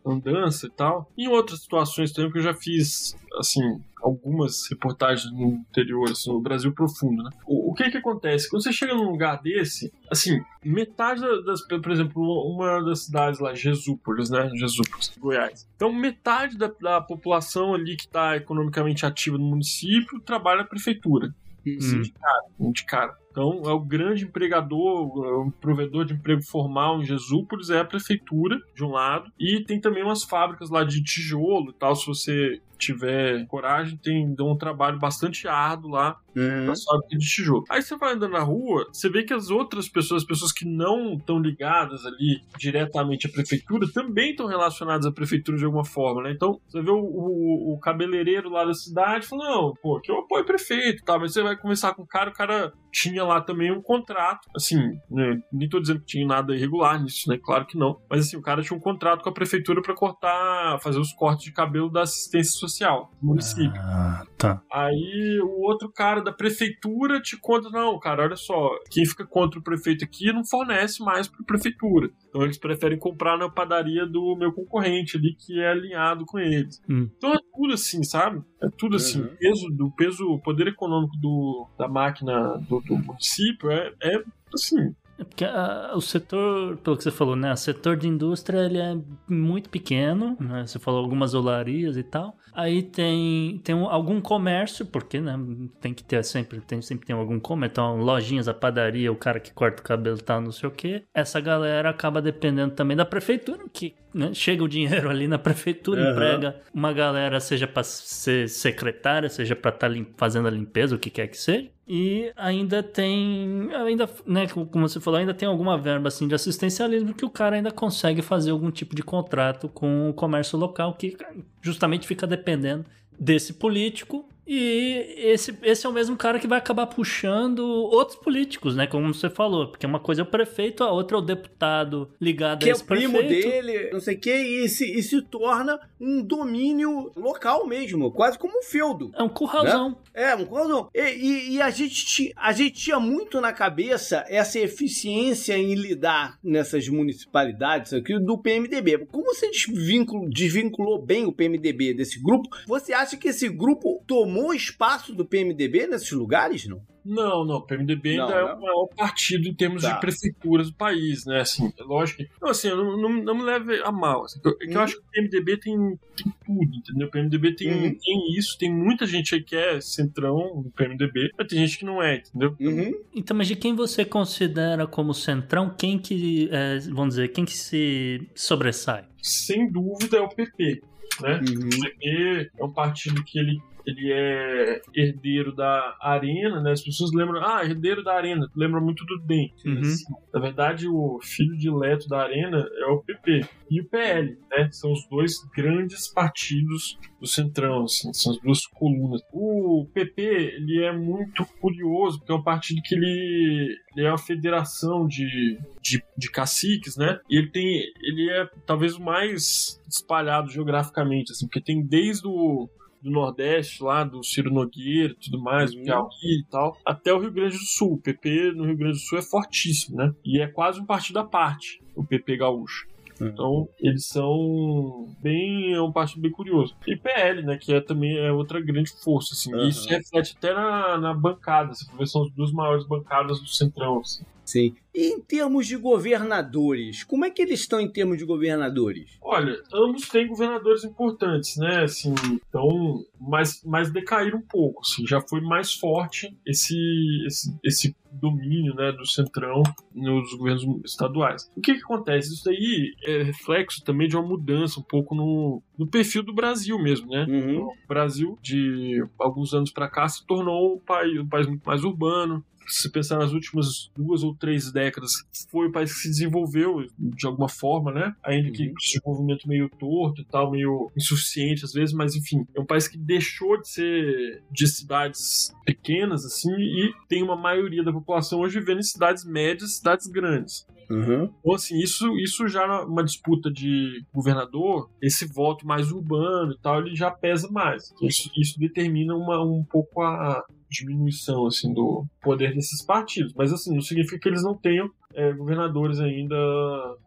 andança 0.06 0.68
e 0.68 0.70
tal. 0.70 1.12
Em 1.18 1.28
outras 1.28 1.62
situações 1.62 2.12
também, 2.12 2.32
que 2.32 2.38
eu 2.38 2.44
já 2.44 2.54
fiz, 2.54 3.16
assim, 3.38 3.82
algumas 4.02 4.68
reportagens 4.70 5.32
no 5.32 5.48
interior, 5.70 6.12
assim, 6.12 6.32
no 6.32 6.40
Brasil 6.40 6.72
profundo, 6.72 7.24
né? 7.24 7.30
O, 7.46 7.72
o 7.72 7.74
que 7.74 7.90
que 7.90 7.98
acontece? 7.98 8.50
Quando 8.50 8.64
você 8.64 8.72
chega 8.72 8.94
num 8.94 9.10
lugar 9.10 9.42
desse, 9.42 9.92
assim, 10.10 10.40
metade 10.64 11.22
das, 11.44 11.62
por 11.68 11.92
exemplo, 11.92 12.22
uma 12.54 12.82
das 12.84 13.06
cidades 13.06 13.40
lá, 13.40 13.54
Jesúpolis, 13.54 14.30
né? 14.30 14.50
Jesúpolis, 14.56 15.12
Goiás. 15.18 15.68
Então, 15.76 15.92
metade 15.92 16.58
da, 16.58 16.72
da 16.80 17.02
população 17.02 17.74
ali 17.74 17.96
que 17.96 18.06
está 18.06 18.36
economicamente 18.38 19.06
ativa 19.06 19.38
no 19.38 19.46
município 19.46 20.20
trabalha 20.20 20.60
na 20.60 20.68
prefeitura. 20.68 21.34
Assim, 21.78 22.02
de 22.02 22.12
cara, 22.12 22.44
de 22.60 22.86
cara. 22.86 23.18
Então, 23.36 23.64
é 23.66 23.74
o 23.74 23.82
grande 23.82 24.24
empregador, 24.24 25.46
o 25.46 25.52
provedor 25.60 26.06
de 26.06 26.14
emprego 26.14 26.42
formal 26.42 27.02
em 27.02 27.06
Jesúpolis 27.06 27.70
é 27.70 27.80
a 27.82 27.86
prefeitura, 27.86 28.58
de 28.74 28.82
um 28.82 28.92
lado, 28.92 29.30
e 29.38 29.62
tem 29.66 29.78
também 29.82 30.04
umas 30.04 30.24
fábricas 30.24 30.70
lá 30.70 30.86
de 30.86 31.04
tijolo 31.04 31.72
e 31.72 31.74
tal, 31.74 31.94
se 31.98 32.08
você 32.08 32.62
tiver 32.78 33.46
coragem, 33.48 33.98
tem 33.98 34.34
dão 34.34 34.52
um 34.52 34.58
trabalho 34.58 35.00
bastante 35.00 35.48
árduo 35.48 35.92
lá 35.92 36.18
Uhum. 36.36 36.66
na 36.66 36.74
fábrica 36.76 37.18
de 37.18 37.26
tijolo. 37.26 37.64
Aí 37.70 37.82
você 37.82 37.96
vai 37.96 38.14
andando 38.14 38.34
na 38.34 38.42
rua, 38.42 38.86
você 38.92 39.10
vê 39.10 39.24
que 39.24 39.34
as 39.34 39.50
outras 39.50 39.88
pessoas, 39.88 40.24
as 40.24 40.28
pessoas 40.28 40.52
que 40.52 40.66
não 40.66 41.14
estão 41.14 41.40
ligadas 41.40 42.06
ali 42.06 42.42
diretamente 42.58 43.26
à 43.28 43.30
prefeitura, 43.30 43.88
também 43.94 44.32
estão 44.32 44.46
relacionadas 44.46 45.06
à 45.06 45.12
prefeitura 45.14 45.58
de 45.58 45.64
alguma 45.64 45.86
forma, 45.86 46.24
né? 46.24 46.32
Então, 46.32 46.60
você 46.68 46.82
vê 46.82 46.92
o, 46.92 46.98
o, 47.00 47.74
o 47.74 47.80
cabeleireiro 47.80 48.50
lá 48.50 48.66
da 48.66 48.74
cidade 48.74 49.26
falando, 49.26 49.48
não, 49.48 49.74
pô, 49.82 50.02
que 50.02 50.12
eu 50.12 50.20
apoio 50.20 50.44
o 50.44 50.46
prefeito, 50.46 51.06
tá? 51.06 51.18
Mas 51.18 51.32
você 51.32 51.42
vai 51.42 51.56
conversar 51.56 51.94
com 51.94 52.02
o 52.04 52.08
cara, 52.08 52.30
o 52.30 52.34
cara 52.34 52.74
tinha 52.96 53.26
lá 53.26 53.42
também 53.42 53.74
um 53.74 53.82
contrato, 53.82 54.48
assim, 54.56 54.78
né? 55.12 55.42
nem 55.52 55.68
tô 55.68 55.82
dizendo 55.82 56.00
que 56.00 56.06
tinha 56.06 56.26
nada 56.26 56.56
irregular 56.56 57.04
nisso, 57.04 57.30
né? 57.30 57.38
Claro 57.44 57.66
que 57.66 57.78
não. 57.78 58.00
Mas 58.10 58.22
assim, 58.22 58.38
o 58.38 58.42
cara 58.42 58.62
tinha 58.62 58.78
um 58.78 58.82
contrato 58.82 59.22
com 59.22 59.30
a 59.30 59.34
prefeitura 59.34 59.82
para 59.82 59.94
cortar, 59.94 60.80
fazer 60.80 60.98
os 60.98 61.12
cortes 61.12 61.44
de 61.44 61.52
cabelo 61.52 61.92
da 61.92 62.04
assistência 62.04 62.54
social 62.54 63.12
do 63.22 63.28
município. 63.28 63.74
Ah, 63.76 64.24
tá. 64.38 64.62
Aí 64.72 65.40
o 65.44 65.62
outro 65.64 65.92
cara 65.92 66.22
da 66.22 66.32
prefeitura 66.32 67.20
te 67.20 67.38
conta, 67.38 67.70
não, 67.70 68.00
cara, 68.00 68.24
olha 68.24 68.38
só, 68.38 68.70
quem 68.90 69.06
fica 69.06 69.26
contra 69.26 69.60
o 69.60 69.64
prefeito 69.64 70.06
aqui 70.06 70.32
não 70.32 70.46
fornece 70.46 71.04
mais 71.04 71.28
para 71.28 71.42
a 71.42 71.46
prefeitura. 71.46 72.10
Então 72.36 72.44
eles 72.44 72.58
preferem 72.58 73.00
comprar 73.00 73.38
na 73.38 73.50
padaria 73.50 74.06
do 74.06 74.36
meu 74.36 74.52
concorrente 74.52 75.16
ali, 75.16 75.34
que 75.34 75.58
é 75.58 75.72
alinhado 75.72 76.26
com 76.26 76.38
eles. 76.38 76.82
Hum. 76.90 77.08
Então 77.16 77.34
é 77.34 77.40
tudo 77.56 77.74
assim, 77.74 78.04
sabe? 78.04 78.44
É 78.62 78.68
tudo 78.78 78.98
assim. 78.98 79.22
Uhum. 79.22 79.28
O 79.28 79.38
peso 79.38 79.70
do 79.70 79.92
peso, 79.92 80.26
o 80.26 80.42
poder 80.42 80.68
econômico 80.68 81.16
do, 81.16 81.66
da 81.80 81.88
máquina 81.88 82.58
do, 82.68 82.82
do 82.82 82.98
município 82.98 83.72
é, 83.72 83.94
é 84.04 84.22
assim. 84.54 84.94
É 85.18 85.24
porque 85.24 85.46
ah, 85.46 85.94
o 85.96 86.02
setor, 86.02 86.76
pelo 86.76 86.98
que 86.98 87.04
você 87.04 87.12
falou, 87.12 87.38
né? 87.38 87.54
O 87.54 87.56
setor 87.56 87.96
de 87.96 88.10
indústria 88.10 88.66
ele 88.66 88.80
é 88.80 88.98
muito 89.30 89.70
pequeno, 89.70 90.36
né? 90.38 90.68
Você 90.68 90.78
falou 90.78 91.02
algumas 91.02 91.34
olarias 91.34 91.96
e 91.96 92.04
tal. 92.04 92.36
Aí 92.56 92.82
tem, 92.84 93.60
tem 93.64 93.76
um- 93.76 93.90
algum 93.90 94.22
comércio, 94.22 94.86
porque 94.86 95.20
né, 95.20 95.38
tem 95.82 95.94
que 95.94 96.04
ter 96.04 96.24
sempre, 96.24 96.62
tem, 96.62 96.82
sempre 96.82 97.06
tem 97.06 97.16
algum 97.16 97.40
comércio. 97.40 97.72
Então, 97.74 97.98
lojinhas, 97.98 98.48
a 98.48 98.54
padaria, 98.54 99.12
o 99.12 99.16
cara 99.16 99.40
que 99.40 99.52
corta 99.54 99.82
o 99.82 99.86
cabelo 99.86 100.18
tá 100.18 100.40
não 100.40 100.52
sei 100.52 100.70
o 100.70 100.72
quê. 100.72 101.04
Essa 101.14 101.42
galera 101.42 101.90
acaba 101.90 102.22
dependendo 102.22 102.74
também 102.74 102.96
da 102.96 103.04
prefeitura, 103.06 103.66
que 103.74 103.94
né, 104.14 104.34
chega 104.34 104.64
o 104.64 104.68
dinheiro 104.70 105.10
ali 105.10 105.28
na 105.28 105.38
prefeitura, 105.38 106.02
Aham. 106.02 106.12
emprega 106.12 106.62
uma 106.74 106.94
galera, 106.94 107.40
seja 107.42 107.68
para 107.68 107.84
ser 107.84 108.48
secretária, 108.48 109.28
seja 109.30 109.56
para 109.56 109.72
estar 109.76 109.92
fazendo 110.18 110.48
a 110.48 110.52
limpeza, 110.52 110.96
o 110.96 111.00
que 111.00 111.10
quer 111.10 111.28
que 111.28 111.38
seja. 111.38 111.70
E 111.88 112.32
ainda 112.36 112.82
tem, 112.82 113.70
ainda, 113.74 114.10
né, 114.26 114.48
como 114.48 114.88
você 114.88 115.00
falou, 115.00 115.20
ainda 115.20 115.34
tem 115.34 115.48
alguma 115.48 115.78
verba 115.78 116.08
assim 116.08 116.28
de 116.28 116.34
assistencialismo 116.34 117.14
que 117.14 117.26
o 117.26 117.30
cara 117.30 117.56
ainda 117.56 117.72
consegue 117.72 118.22
fazer 118.22 118.52
algum 118.52 118.72
tipo 118.72 118.96
de 118.96 119.04
contrato 119.04 119.70
com 119.70 120.10
o 120.10 120.14
comércio 120.14 120.58
local 120.58 120.96
que 120.96 121.16
justamente 121.62 122.08
fica 122.08 122.26
dependendo 122.26 122.86
desse 123.20 123.54
político 123.54 124.28
e 124.48 125.16
esse, 125.18 125.58
esse 125.64 125.88
é 125.88 125.90
o 125.90 125.94
mesmo 125.94 126.16
cara 126.16 126.38
que 126.38 126.48
vai 126.48 126.60
acabar 126.60 126.86
puxando 126.86 127.60
outros 127.66 128.16
políticos, 128.16 128.76
né? 128.76 128.86
Como 128.86 129.12
você 129.12 129.28
falou, 129.28 129.68
porque 129.70 129.88
uma 129.88 130.00
coisa 130.00 130.22
é 130.22 130.24
o 130.24 130.28
prefeito, 130.28 130.84
a 130.84 130.92
outra 130.92 131.18
é 131.18 131.20
o 131.20 131.24
deputado 131.24 132.12
ligado 132.22 132.60
Que 132.60 132.66
a 132.66 132.68
é 132.70 132.72
esse 132.72 132.84
o 132.84 132.86
primo 132.86 133.18
prefeito. 133.18 133.50
dele, 133.50 133.90
não 133.92 134.00
sei 134.00 134.16
o 134.16 134.20
que, 134.20 134.32
e 134.32 134.70
se, 134.70 134.86
e 134.86 135.02
se 135.02 135.20
torna 135.24 135.80
um 136.00 136.22
domínio 136.22 137.12
local 137.16 137.66
mesmo, 137.66 138.12
quase 138.12 138.38
como 138.38 138.60
um 138.60 138.62
feudo. 138.62 139.12
É 139.16 139.24
um 139.24 139.30
curralzão. 139.30 139.98
É, 140.16 140.36
cordão. 140.46 140.90
E, 140.96 141.02
e- 141.02 141.50
e 141.56 141.62
a, 141.62 141.70
gente, 141.70 142.32
a 142.38 142.54
gente 142.54 142.72
tinha 142.72 143.00
muito 143.02 143.42
na 143.42 143.52
cabeça 143.52 144.24
essa 144.30 144.58
eficiência 144.58 145.58
em 145.58 145.76
lidar 145.76 146.40
nessas 146.42 146.88
municipalidades 146.88 147.92
aqui 147.92 148.18
do 148.18 148.38
PMDB. 148.38 149.06
Como 149.08 149.26
você 149.26 149.52
desvinculou, 149.52 150.30
desvinculou 150.30 151.06
bem 151.06 151.26
o 151.26 151.34
PMDB 151.34 151.94
desse 151.94 152.18
grupo, 152.24 152.48
você 152.66 152.94
acha 152.94 153.18
que 153.18 153.28
esse 153.28 153.50
grupo 153.50 154.02
tomou 154.08 154.54
espaço 154.54 155.14
do 155.14 155.26
PMDB 155.26 155.88
nesses 155.88 156.12
lugares, 156.12 156.66
não? 156.66 156.82
Não, 157.06 157.46
não, 157.46 157.58
o 157.58 157.62
PMDB 157.62 158.12
ainda 158.20 158.26
Não, 158.28 158.34
é 158.50 158.54
o 158.56 158.62
maior 158.62 158.88
partido 158.96 159.48
em 159.48 159.54
termos 159.54 159.84
Tá. 159.84 159.94
de 159.94 160.00
prefeituras 160.02 160.70
do 160.72 160.76
país, 160.76 161.26
né? 161.26 161.42
Assim, 161.42 161.72
é 161.78 161.84
lógico 161.84 162.24
que. 162.24 162.30
Não, 162.42 162.50
assim, 162.50 162.70
eu 162.70 162.78
não, 162.78 162.98
não, 162.98 163.10
não 163.24 163.36
me 163.36 163.44
leve 163.44 163.80
a 163.84 163.92
mal. 163.92 164.26
Assim, 164.26 164.40
que 164.42 164.48
eu, 164.48 164.54
é 164.54 164.66
que 164.66 164.72
eu 164.72 164.78
Uhum. 164.78 164.82
acho 164.84 164.96
que 164.96 165.02
o 165.02 165.12
PMDB 165.12 165.58
tem, 165.58 166.00
tem 166.18 166.34
tudo, 166.46 166.76
entendeu? 166.76 167.08
O 167.08 167.12
PMDB 167.12 167.56
tem, 167.56 167.72
Uhum. 167.72 167.96
tem 167.98 168.34
isso, 168.38 168.58
tem 168.58 168.74
muita 168.74 169.06
gente 169.06 169.36
aí 169.36 169.44
que 169.44 169.56
é 169.56 169.80
centrão 169.80 170.64
no 170.64 170.72
PMDB, 170.72 171.30
mas 171.38 171.48
tem 171.48 171.60
gente 171.60 171.78
que 171.78 171.86
não 171.86 172.02
é, 172.02 172.16
entendeu? 172.18 172.56
Uhum. 172.60 172.92
Então, 173.14 173.38
mas 173.38 173.48
de 173.48 173.56
quem 173.56 173.76
você 173.76 174.04
considera 174.04 174.88
como 174.88 175.14
centrão, 175.14 175.70
quem 175.70 176.00
que, 176.00 176.50
é, 176.52 176.80
vamos 176.90 177.16
dizer, 177.16 177.28
quem 177.30 177.46
que 177.46 177.56
se 177.56 178.28
sobressai? 178.34 179.06
Sem 179.22 179.72
dúvida 179.72 180.18
é 180.18 180.22
o 180.22 180.30
PP, 180.30 180.82
né? 181.22 181.40
Uhum. 181.48 181.68
O 181.68 181.70
PP 181.82 182.52
é 182.58 182.64
um 182.64 182.72
partido 182.72 183.24
que 183.24 183.38
ele, 183.40 183.60
ele 183.86 184.12
é 184.12 184.82
herdeiro 184.94 185.56
da 185.56 185.96
Arena, 186.02 186.62
né? 186.62 186.72
As 186.72 186.84
pessoas 186.84 187.12
lembram, 187.14 187.44
ah, 187.44 187.64
herdeiro 187.64 188.04
da 188.04 188.14
Arena, 188.14 188.50
lembra 188.56 188.82
muito 188.82 189.06
do 189.06 189.20
DEM. 189.20 189.54
Uhum. 189.66 189.80
Assim, 189.80 190.04
Na 190.34 190.40
verdade, 190.40 190.88
o 190.88 191.20
filho 191.22 191.58
dileto 191.58 192.08
da 192.08 192.22
Arena 192.22 192.68
é 192.80 192.86
o 192.88 193.02
PP. 193.02 193.46
E 193.70 193.82
o 193.82 193.86
PL, 193.86 194.38
né? 194.52 194.70
São 194.72 194.92
os 194.92 195.08
dois 195.10 195.34
grandes 195.56 196.08
partidos 196.08 196.98
do 197.20 197.28
Centrão, 197.28 197.84
assim, 197.84 198.14
são 198.14 198.34
as 198.34 198.40
duas 198.40 198.66
colunas. 198.68 199.22
O 199.32 199.88
PP, 199.94 200.22
ele 200.22 200.84
é 200.84 200.92
muito 200.92 201.46
curioso, 201.60 202.20
porque 202.20 202.32
é 202.32 202.36
um 202.36 202.44
partido 202.44 202.82
que 202.84 202.96
ele, 202.96 203.76
ele 203.96 204.06
é 204.06 204.10
uma 204.10 204.18
federação 204.18 205.08
de, 205.08 205.58
de, 205.82 206.04
de 206.18 206.32
caciques, 206.32 206.96
né? 206.98 207.20
E 207.30 207.38
ele 207.38 207.50
tem, 207.50 207.82
ele 208.02 208.30
é 208.32 208.48
talvez 208.66 208.96
o 208.96 209.04
mais 209.04 209.82
espalhado 209.88 210.50
geograficamente, 210.50 211.32
assim, 211.32 211.48
porque 211.48 211.62
tem 211.62 211.86
desde 211.86 212.28
o 212.28 212.70
do 213.06 213.12
Nordeste, 213.12 213.82
lá 213.84 214.04
do 214.04 214.24
Ciro 214.24 214.52
Nogueira 214.52 215.14
e 215.14 215.16
tudo 215.16 215.40
mais, 215.42 215.74
Uhum. 215.74 215.82
o 215.82 215.84
Piauí 215.84 216.40
e 216.42 216.46
tal, 216.50 216.78
até 216.86 217.14
o 217.14 217.20
Rio 217.20 217.32
Grande 217.32 217.56
do 217.58 217.64
Sul. 217.66 217.94
O 217.94 218.02
PP 218.02 218.52
no 218.56 218.66
Rio 218.66 218.76
Grande 218.78 218.98
do 218.98 219.00
Sul 219.04 219.18
é 219.20 219.22
fortíssimo, 219.22 219.98
né? 219.98 220.12
E 220.26 220.42
é 220.42 220.48
quase 220.48 220.80
um 220.82 220.86
partido 220.86 221.20
à 221.20 221.24
parte, 221.24 221.82
o 221.96 222.04
PP 222.04 222.38
gaúcho. 222.38 222.88
Então, 223.20 223.68
eles 223.80 224.08
são 224.08 225.08
bem. 225.22 225.74
É 225.74 225.82
um 225.82 225.92
partido 225.92 226.22
bem 226.22 226.32
curioso. 226.32 226.76
E 226.88 226.96
PL, 226.96 227.44
né? 227.44 227.58
Que 227.58 227.74
é 227.74 227.82
também 227.82 228.18
é 228.18 228.32
outra 228.32 228.60
grande 228.60 228.92
força, 229.04 229.34
assim. 229.34 229.54
Uhum. 229.54 229.66
E 229.66 229.70
isso 229.70 229.88
reflete 229.88 230.36
até 230.38 230.54
na, 230.54 230.98
na 230.98 231.14
bancada. 231.14 231.72
Ver, 231.98 232.08
são 232.08 232.24
as 232.24 232.32
duas 232.32 232.52
maiores 232.52 232.86
bancadas 232.86 233.40
do 233.40 233.48
Centrão, 233.48 234.00
assim. 234.00 234.24
Sim. 234.46 234.76
E 234.94 235.08
em 235.08 235.20
termos 235.20 235.66
de 235.66 235.76
governadores, 235.76 237.04
como 237.04 237.26
é 237.26 237.32
que 237.32 237.42
eles 237.42 237.62
estão 237.62 237.80
em 237.80 237.90
termos 237.90 238.18
de 238.18 238.26
governadores? 238.26 239.18
Olha, 239.22 239.60
ambos 239.74 240.08
têm 240.08 240.28
governadores 240.28 240.84
importantes, 240.84 241.58
né? 241.58 241.84
Assim, 241.84 242.14
então, 242.48 243.04
mas, 243.20 243.62
mas 243.66 243.92
decaíram 243.92 244.38
um 244.38 244.48
pouco, 244.48 244.82
assim, 244.82 245.06
já 245.06 245.20
foi 245.20 245.42
mais 245.42 245.74
forte 245.74 246.38
esse, 246.46 246.78
esse, 247.26 247.58
esse 247.64 247.96
domínio, 248.20 248.74
né, 248.76 248.92
do 248.92 249.06
centrão 249.06 249.64
nos 249.94 250.34
governos 250.34 250.66
estaduais. 250.86 251.50
O 251.56 251.62
que 251.62 251.76
que 251.76 251.84
acontece? 251.84 252.34
Isso 252.34 252.44
daí 252.46 252.94
é 253.04 253.24
reflexo 253.24 253.84
também 253.84 254.08
de 254.08 254.16
uma 254.16 254.28
mudança 254.28 254.80
um 254.80 254.84
pouco 254.84 255.16
no, 255.16 255.62
no 255.78 255.88
perfil 255.88 256.24
do 256.24 256.34
Brasil 256.34 256.78
mesmo, 256.80 257.10
né? 257.10 257.26
Uhum. 257.28 257.68
O 257.68 257.88
Brasil, 257.88 258.38
de 258.42 259.06
alguns 259.20 259.54
anos 259.54 259.72
para 259.72 259.90
cá, 259.90 260.08
se 260.08 260.26
tornou 260.26 260.76
um 260.76 260.80
país, 260.80 261.20
um 261.20 261.28
país 261.28 261.48
muito 261.48 261.64
mais 261.64 261.84
urbano. 261.84 262.44
Se 262.68 262.90
pensar 262.92 263.18
nas 263.20 263.32
últimas 263.32 263.90
duas 263.96 264.24
ou 264.24 264.36
três 264.36 264.72
décadas, 264.72 265.12
foi 265.50 265.68
o 265.68 265.72
país 265.72 265.94
que 265.94 266.00
se 266.00 266.10
desenvolveu 266.10 266.86
de 266.98 267.26
alguma 267.26 267.48
forma, 267.50 267.92
né? 267.92 268.16
Ainda 268.24 268.52
que 268.52 268.64
Uhum. 268.64 268.70
com 268.70 268.76
desenvolvimento 268.80 269.48
meio 269.48 269.70
torto 269.70 270.22
e 270.22 270.26
tal, 270.26 270.52
meio 270.52 270.92
insuficiente 270.98 271.64
às 271.66 271.72
vezes, 271.74 271.94
mas 271.94 272.16
enfim, 272.16 272.46
é 272.56 272.60
um 272.60 272.66
país 272.66 272.88
que 272.88 272.98
deixou 272.98 273.60
de 273.62 273.68
ser 273.70 274.44
de 274.52 274.68
cidades 274.68 275.54
pequenas, 275.66 276.26
assim, 276.26 276.54
e 276.56 276.94
tem 277.08 277.24
uma 277.24 277.36
maioria 277.36 277.84
da 277.84 277.92
população 277.94 278.40
hoje 278.40 278.60
vivendo 278.60 278.80
em 278.80 278.84
cidades 278.84 279.24
médias, 279.26 279.78
cidades 279.78 280.08
grandes. 280.08 280.66
Uhum. 280.90 281.30
Então, 281.40 281.54
assim, 281.54 281.78
isso, 281.80 282.18
isso 282.18 282.48
já 282.48 282.86
numa 282.86 283.04
disputa 283.04 283.52
de 283.52 284.04
governador, 284.14 284.90
esse 285.02 285.26
voto 285.26 285.66
mais 285.66 285.92
urbano 285.92 286.54
e 286.54 286.60
tal, 286.60 286.80
ele 286.80 286.96
já 286.96 287.12
pesa 287.12 287.50
mais. 287.52 287.92
Então, 287.92 288.08
isso, 288.08 288.30
isso 288.38 288.60
determina 288.60 289.16
uma, 289.16 289.44
um 289.44 289.64
pouco 289.64 290.02
a 290.02 290.44
diminuição, 290.70 291.46
assim, 291.46 291.74
do 291.74 292.06
poder 292.22 292.54
desses 292.54 292.84
partidos. 292.84 293.34
Mas, 293.36 293.52
assim, 293.52 293.74
não 293.74 293.82
significa 293.82 294.20
que 294.20 294.30
eles 294.30 294.44
não 294.44 294.56
tenham 294.56 294.90
é, 295.16 295.32
governadores 295.34 296.00
ainda 296.00 296.36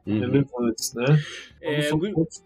Uhum. 0.09 0.21
relevantes, 0.21 0.95
né? 0.95 1.05
É, 1.61 1.91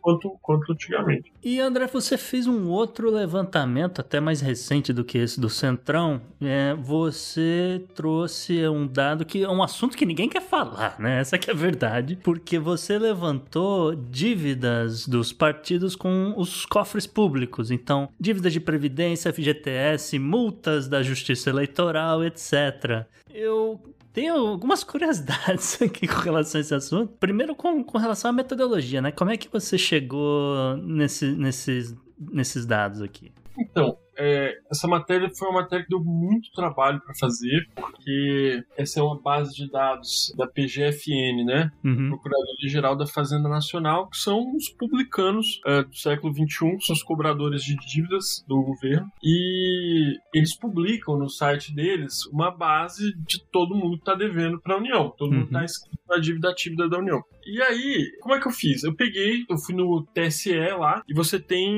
quanto, 0.01 0.31
quanto 0.43 0.73
antigamente. 0.73 1.33
E 1.45 1.61
André, 1.61 1.87
você 1.87 2.19
fez 2.19 2.47
um 2.49 2.69
outro 2.69 3.09
levantamento, 3.11 4.01
até 4.01 4.19
mais 4.19 4.41
recente 4.41 4.93
do 4.93 5.05
que 5.05 5.19
esse 5.19 5.41
do 5.41 5.49
Centrão. 5.49 6.21
É, 6.41 6.75
você 6.75 7.85
trouxe 7.95 8.67
um 8.67 8.87
dado 8.87 9.25
que 9.25 9.45
é 9.45 9.49
um 9.49 9.63
assunto 9.63 9.97
que 9.97 10.05
ninguém 10.05 10.29
quer 10.29 10.43
falar, 10.43 10.99
né? 10.99 11.21
Essa 11.21 11.39
que 11.39 11.51
é 11.51 11.53
a 11.53 11.57
verdade. 11.57 12.19
Porque 12.23 12.59
você 12.59 12.99
levantou 12.99 13.95
dívidas 13.95 15.07
dos 15.07 15.33
partidos 15.33 15.95
com 15.95 16.35
os 16.37 16.67
cofres 16.67 17.07
públicos. 17.07 17.71
Então, 17.71 18.09
dívidas 18.19 18.53
de 18.53 18.61
previdência, 18.61 19.33
FGTS, 19.33 20.19
multas 20.19 20.89
da 20.89 21.03
Justiça 21.03 21.51
Eleitoral, 21.51 22.25
etc. 22.25 23.07
Eu 23.31 23.81
tenho 24.13 24.35
algumas 24.35 24.85
curiosidades 24.85 25.81
aqui 25.83 26.07
com 26.07 26.21
relação 26.21 26.59
a 26.59 26.63
esse 26.63 26.75
assunto. 26.75 27.15
Primeiro, 27.19 27.55
com, 27.55 27.83
com 27.83 27.99
relação 27.99 28.31
à 28.31 28.33
metodologia, 28.33 29.01
né? 29.01 29.11
Como 29.11 29.31
é 29.31 29.37
que 29.37 29.49
você 29.49 29.79
chegou 29.79 30.77
nesse, 30.77 31.33
nesses, 31.33 31.95
nesses 32.19 32.67
dados 32.67 33.01
aqui? 33.01 33.33
Então, 33.59 33.97
é, 34.17 34.59
essa 34.71 34.87
matéria 34.89 35.31
foi 35.37 35.49
uma 35.49 35.63
matéria 35.63 35.85
que 35.85 35.91
deu 35.91 36.03
muito 36.03 36.51
trabalho 36.53 37.01
para 37.01 37.15
fazer, 37.15 37.67
porque 37.75 38.63
essa 38.77 39.01
é 39.01 39.03
uma 39.03 39.21
base 39.21 39.55
de 39.55 39.71
dados 39.71 40.33
da 40.37 40.47
PGFN, 40.47 41.45
né? 41.45 41.71
Uhum. 41.85 42.09
Procuradoria-Geral 42.11 42.97
da 42.97 43.07
Fazenda 43.07 43.49
Nacional, 43.49 44.09
que 44.09 44.17
são 44.17 44.55
os 44.57 44.69
publicanos 44.69 45.61
é, 45.67 45.83
do 45.83 45.97
século 45.97 46.33
XXI, 46.33 46.77
são 46.81 46.95
os 46.95 47.03
cobradores 47.03 47.63
de 47.63 47.77
dívidas 47.77 48.45
do 48.47 48.63
governo, 48.63 49.07
e 49.23 50.19
eles 50.35 50.57
publicam 50.57 51.17
no 51.19 51.29
site 51.29 51.75
deles 51.75 52.27
uma 52.27 52.51
base 52.51 53.13
de 53.27 53.43
todo 53.51 53.75
mundo 53.75 53.97
que 53.97 54.03
está 54.03 54.15
devendo 54.15 54.61
para 54.61 54.75
a 54.75 54.79
União, 54.79 55.11
todo 55.17 55.33
mundo 55.33 55.43
Uhum. 55.43 55.47
está 55.47 55.65
inscrito 55.65 56.03
na 56.09 56.19
dívida 56.19 56.51
ativa 56.51 56.89
da 56.89 56.99
União. 56.99 57.23
E 57.45 57.61
aí, 57.63 58.07
como 58.21 58.35
é 58.35 58.41
que 58.41 58.47
eu 58.47 58.53
fiz? 58.53 58.85
Eu 58.85 58.95
peguei, 58.95 59.45
eu 59.49 59.59
fui 59.59 59.75
no 59.75 60.07
TSE 60.15 60.53
lá, 60.79 61.03
e 61.09 61.15
você 61.15 61.41
tem 61.41 61.69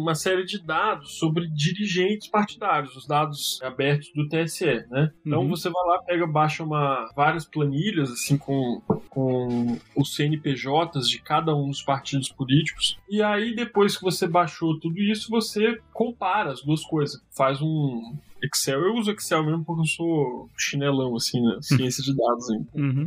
uma 0.00 0.14
série 0.14 0.44
de 0.44 0.62
dados 0.64 1.18
sobre 1.18 1.48
dirigentes 1.80 2.28
partidários, 2.28 2.94
os 2.96 3.06
dados 3.06 3.60
abertos 3.62 4.10
do 4.14 4.28
TSE, 4.28 4.84
né? 4.90 5.10
Então 5.24 5.42
Uhum. 5.42 5.48
você 5.48 5.70
vai 5.70 5.82
lá, 5.86 6.02
pega, 6.02 6.26
baixa 6.26 6.62
uma, 6.62 7.10
várias 7.16 7.44
planilhas, 7.44 8.10
assim, 8.10 8.36
com, 8.36 8.80
com 9.08 9.78
os 9.96 10.14
CNPJs 10.14 11.08
de 11.08 11.20
cada 11.22 11.54
um 11.54 11.68
dos 11.68 11.82
partidos 11.82 12.28
políticos, 12.28 12.98
e 13.08 13.22
aí 13.22 13.54
depois 13.54 13.96
que 13.96 14.02
você 14.02 14.26
baixou 14.26 14.78
tudo 14.78 14.98
isso, 15.00 15.30
você 15.30 15.80
compara 15.92 16.52
as 16.52 16.62
duas 16.62 16.84
coisas, 16.84 17.20
faz 17.36 17.60
um 17.62 18.14
Excel. 18.42 18.80
Eu 18.80 18.94
uso 18.94 19.10
Excel 19.10 19.44
mesmo 19.44 19.64
porque 19.64 19.82
eu 19.82 19.86
sou 19.86 20.50
chinelão, 20.56 21.16
assim, 21.16 21.40
né? 21.40 21.58
Ciência 21.60 22.02
de 22.02 22.16
dados 22.16 22.48
Uhum. 22.74 23.04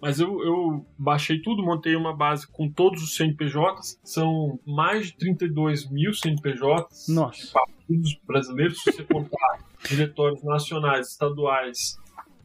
Mas 0.00 0.20
eu, 0.20 0.42
eu 0.44 0.86
baixei 0.98 1.40
tudo, 1.40 1.62
montei 1.62 1.96
uma 1.96 2.14
base 2.14 2.46
com 2.46 2.68
todos 2.68 3.02
os 3.02 3.16
CNPJs. 3.16 3.98
São 4.04 4.58
mais 4.66 5.06
de 5.06 5.16
32 5.16 5.90
mil 5.90 6.12
CNPJs. 6.12 7.08
Nossa. 7.08 7.52
Partidos 7.52 8.18
brasileiros, 8.26 8.82
se 8.82 8.92
você 8.92 9.04
contar 9.04 9.58
diretórios 9.88 10.42
nacionais, 10.42 11.08
estaduais 11.08 11.98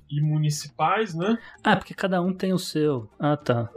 e 0.10 0.22
municipais, 0.22 1.14
né? 1.14 1.38
Ah, 1.64 1.76
porque 1.76 1.94
cada 1.94 2.22
um 2.22 2.34
tem 2.34 2.54
o 2.54 2.60
seu. 2.60 3.10
Ah, 3.20 3.38
tá. 3.38 3.70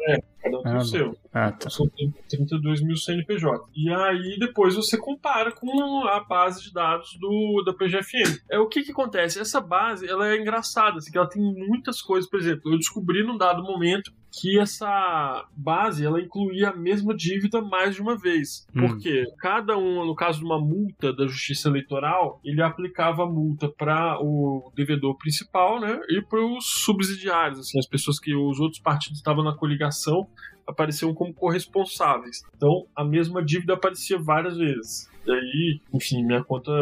Cada 0.43 0.59
um 0.59 0.63
tem 0.63 0.73
Ah, 0.73 0.79
o 0.79 0.85
seu. 0.85 1.17
Ah, 1.33 1.53
tá. 1.53 1.71
São 1.71 1.89
32 2.29 2.83
mil 2.83 2.97
CNPJ. 2.97 3.65
E 3.75 3.91
aí 3.91 4.37
depois 4.39 4.75
você 4.75 4.99
compara 4.99 5.53
com 5.53 6.05
a 6.07 6.21
base 6.21 6.63
de 6.63 6.73
dados 6.73 7.17
do, 7.21 7.63
da 7.65 7.73
PGFN. 7.73 8.39
É 8.51 8.59
o 8.59 8.69
que 8.69 8.83
que 8.83 8.93
acontece? 8.93 9.39
Essa 9.39 9.61
base 9.61 10.09
ela 10.09 10.29
é 10.29 10.41
engraçada, 10.41 10.99
assim, 10.99 11.11
ela 11.15 11.29
tem 11.29 11.43
muitas 11.43 12.03
coisas. 12.03 12.29
Por 12.29 12.41
exemplo, 12.41 12.73
eu 12.73 12.79
descobri 12.79 13.23
num 13.23 13.39
dado 13.39 13.63
momento 13.63 14.13
que 14.33 14.59
essa 14.59 15.47
base 15.55 16.05
ela 16.05 16.21
incluía 16.21 16.71
a 16.71 16.77
mesma 16.77 17.15
dívida 17.15 17.61
mais 17.61 17.95
de 17.95 18.01
uma 18.01 18.17
vez. 18.17 18.67
Hum. 18.75 18.87
Porque 18.87 19.25
cada 19.39 19.77
um, 19.77 20.07
no 20.07 20.15
caso 20.15 20.39
de 20.39 20.45
uma 20.45 20.59
multa 20.59 21.13
da 21.13 21.27
Justiça 21.27 21.69
Eleitoral, 21.69 22.41
ele 22.43 22.63
aplicava 22.63 23.25
a 23.25 23.27
multa 23.27 23.69
para 23.69 24.19
o 24.21 24.73
devedor 24.75 25.19
principal, 25.19 25.79
né, 25.79 26.01
e 26.09 26.23
para 26.23 26.41
os 26.41 26.65
subsidiários, 26.65 27.59
assim, 27.59 27.79
as 27.79 27.87
pessoas 27.87 28.19
que 28.19 28.35
os 28.35 28.59
outros 28.59 28.81
partidos 28.81 29.19
estavam 29.19 29.45
na 29.45 29.55
coligação 29.55 30.27
apareciam 30.67 31.15
como 31.15 31.35
corresponsáveis. 31.35 32.43
Então, 32.57 32.87
a 32.95 33.05
mesma 33.05 33.43
dívida 33.43 33.75
aparecia 33.75 34.19
várias 34.19 34.57
vezes. 34.57 35.11
E 35.27 35.31
aí, 35.31 35.81
enfim, 35.95 36.25
minha 36.25 36.43
conta 36.43 36.73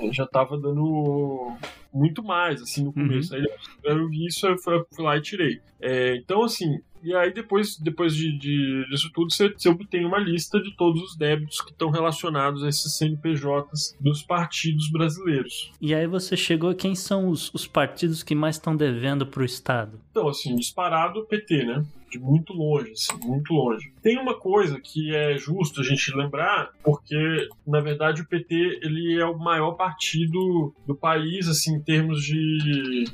eh, 0.00 0.12
já 0.12 0.24
estava 0.24 0.56
dando 0.56 1.56
muito 1.92 2.22
mais, 2.22 2.62
assim, 2.62 2.84
no 2.84 2.92
começo. 2.92 3.34
Aí 3.34 3.44
eu 3.84 4.08
vi 4.08 4.26
isso, 4.26 4.46
eu 4.46 4.56
fui, 4.58 4.84
fui 4.94 5.04
lá 5.04 5.16
e 5.16 5.20
tirei. 5.20 5.60
É, 5.80 6.16
então, 6.16 6.42
assim, 6.42 6.80
e 7.02 7.14
aí 7.14 7.32
depois, 7.32 7.76
depois 7.78 8.14
de, 8.14 8.36
de- 8.38 8.86
disso 8.90 9.10
tudo, 9.14 9.32
você, 9.32 9.48
você 9.48 9.68
obtém 9.68 10.04
uma 10.04 10.18
lista 10.18 10.60
de 10.60 10.74
todos 10.76 11.02
os 11.02 11.16
débitos 11.16 11.60
que 11.60 11.70
estão 11.70 11.90
relacionados 11.90 12.62
a 12.64 12.68
esses 12.68 12.96
CNPJs 12.96 13.96
dos 14.00 14.22
partidos 14.22 14.90
brasileiros. 14.90 15.70
E 15.80 15.94
aí 15.94 16.06
você 16.06 16.36
chegou 16.36 16.70
a 16.70 16.74
quem 16.74 16.94
são 16.94 17.28
os, 17.28 17.52
os 17.54 17.66
partidos 17.66 18.22
que 18.22 18.34
mais 18.34 18.56
estão 18.56 18.76
devendo 18.76 19.26
pro 19.26 19.44
Estado? 19.44 20.00
Então, 20.10 20.28
assim, 20.28 20.54
disparado 20.56 21.20
o 21.20 21.24
PT, 21.26 21.64
né? 21.64 21.84
De 22.10 22.18
muito 22.18 22.52
longe, 22.52 22.92
assim, 22.92 23.16
muito 23.26 23.54
longe. 23.54 23.90
Tem 24.02 24.18
uma 24.18 24.34
coisa 24.38 24.78
que 24.78 25.14
é 25.14 25.38
justo 25.38 25.80
a 25.80 25.84
gente 25.84 26.14
lembrar, 26.14 26.70
porque, 26.84 27.48
na 27.66 27.80
verdade, 27.80 28.20
o 28.20 28.26
PT 28.26 28.80
ele 28.82 29.18
é 29.18 29.24
o 29.24 29.38
maior 29.38 29.72
partido 29.72 30.74
do 30.86 30.94
país, 30.94 31.48
assim, 31.48 31.76
em 31.76 31.80
termos 31.80 32.22
de 32.22 33.04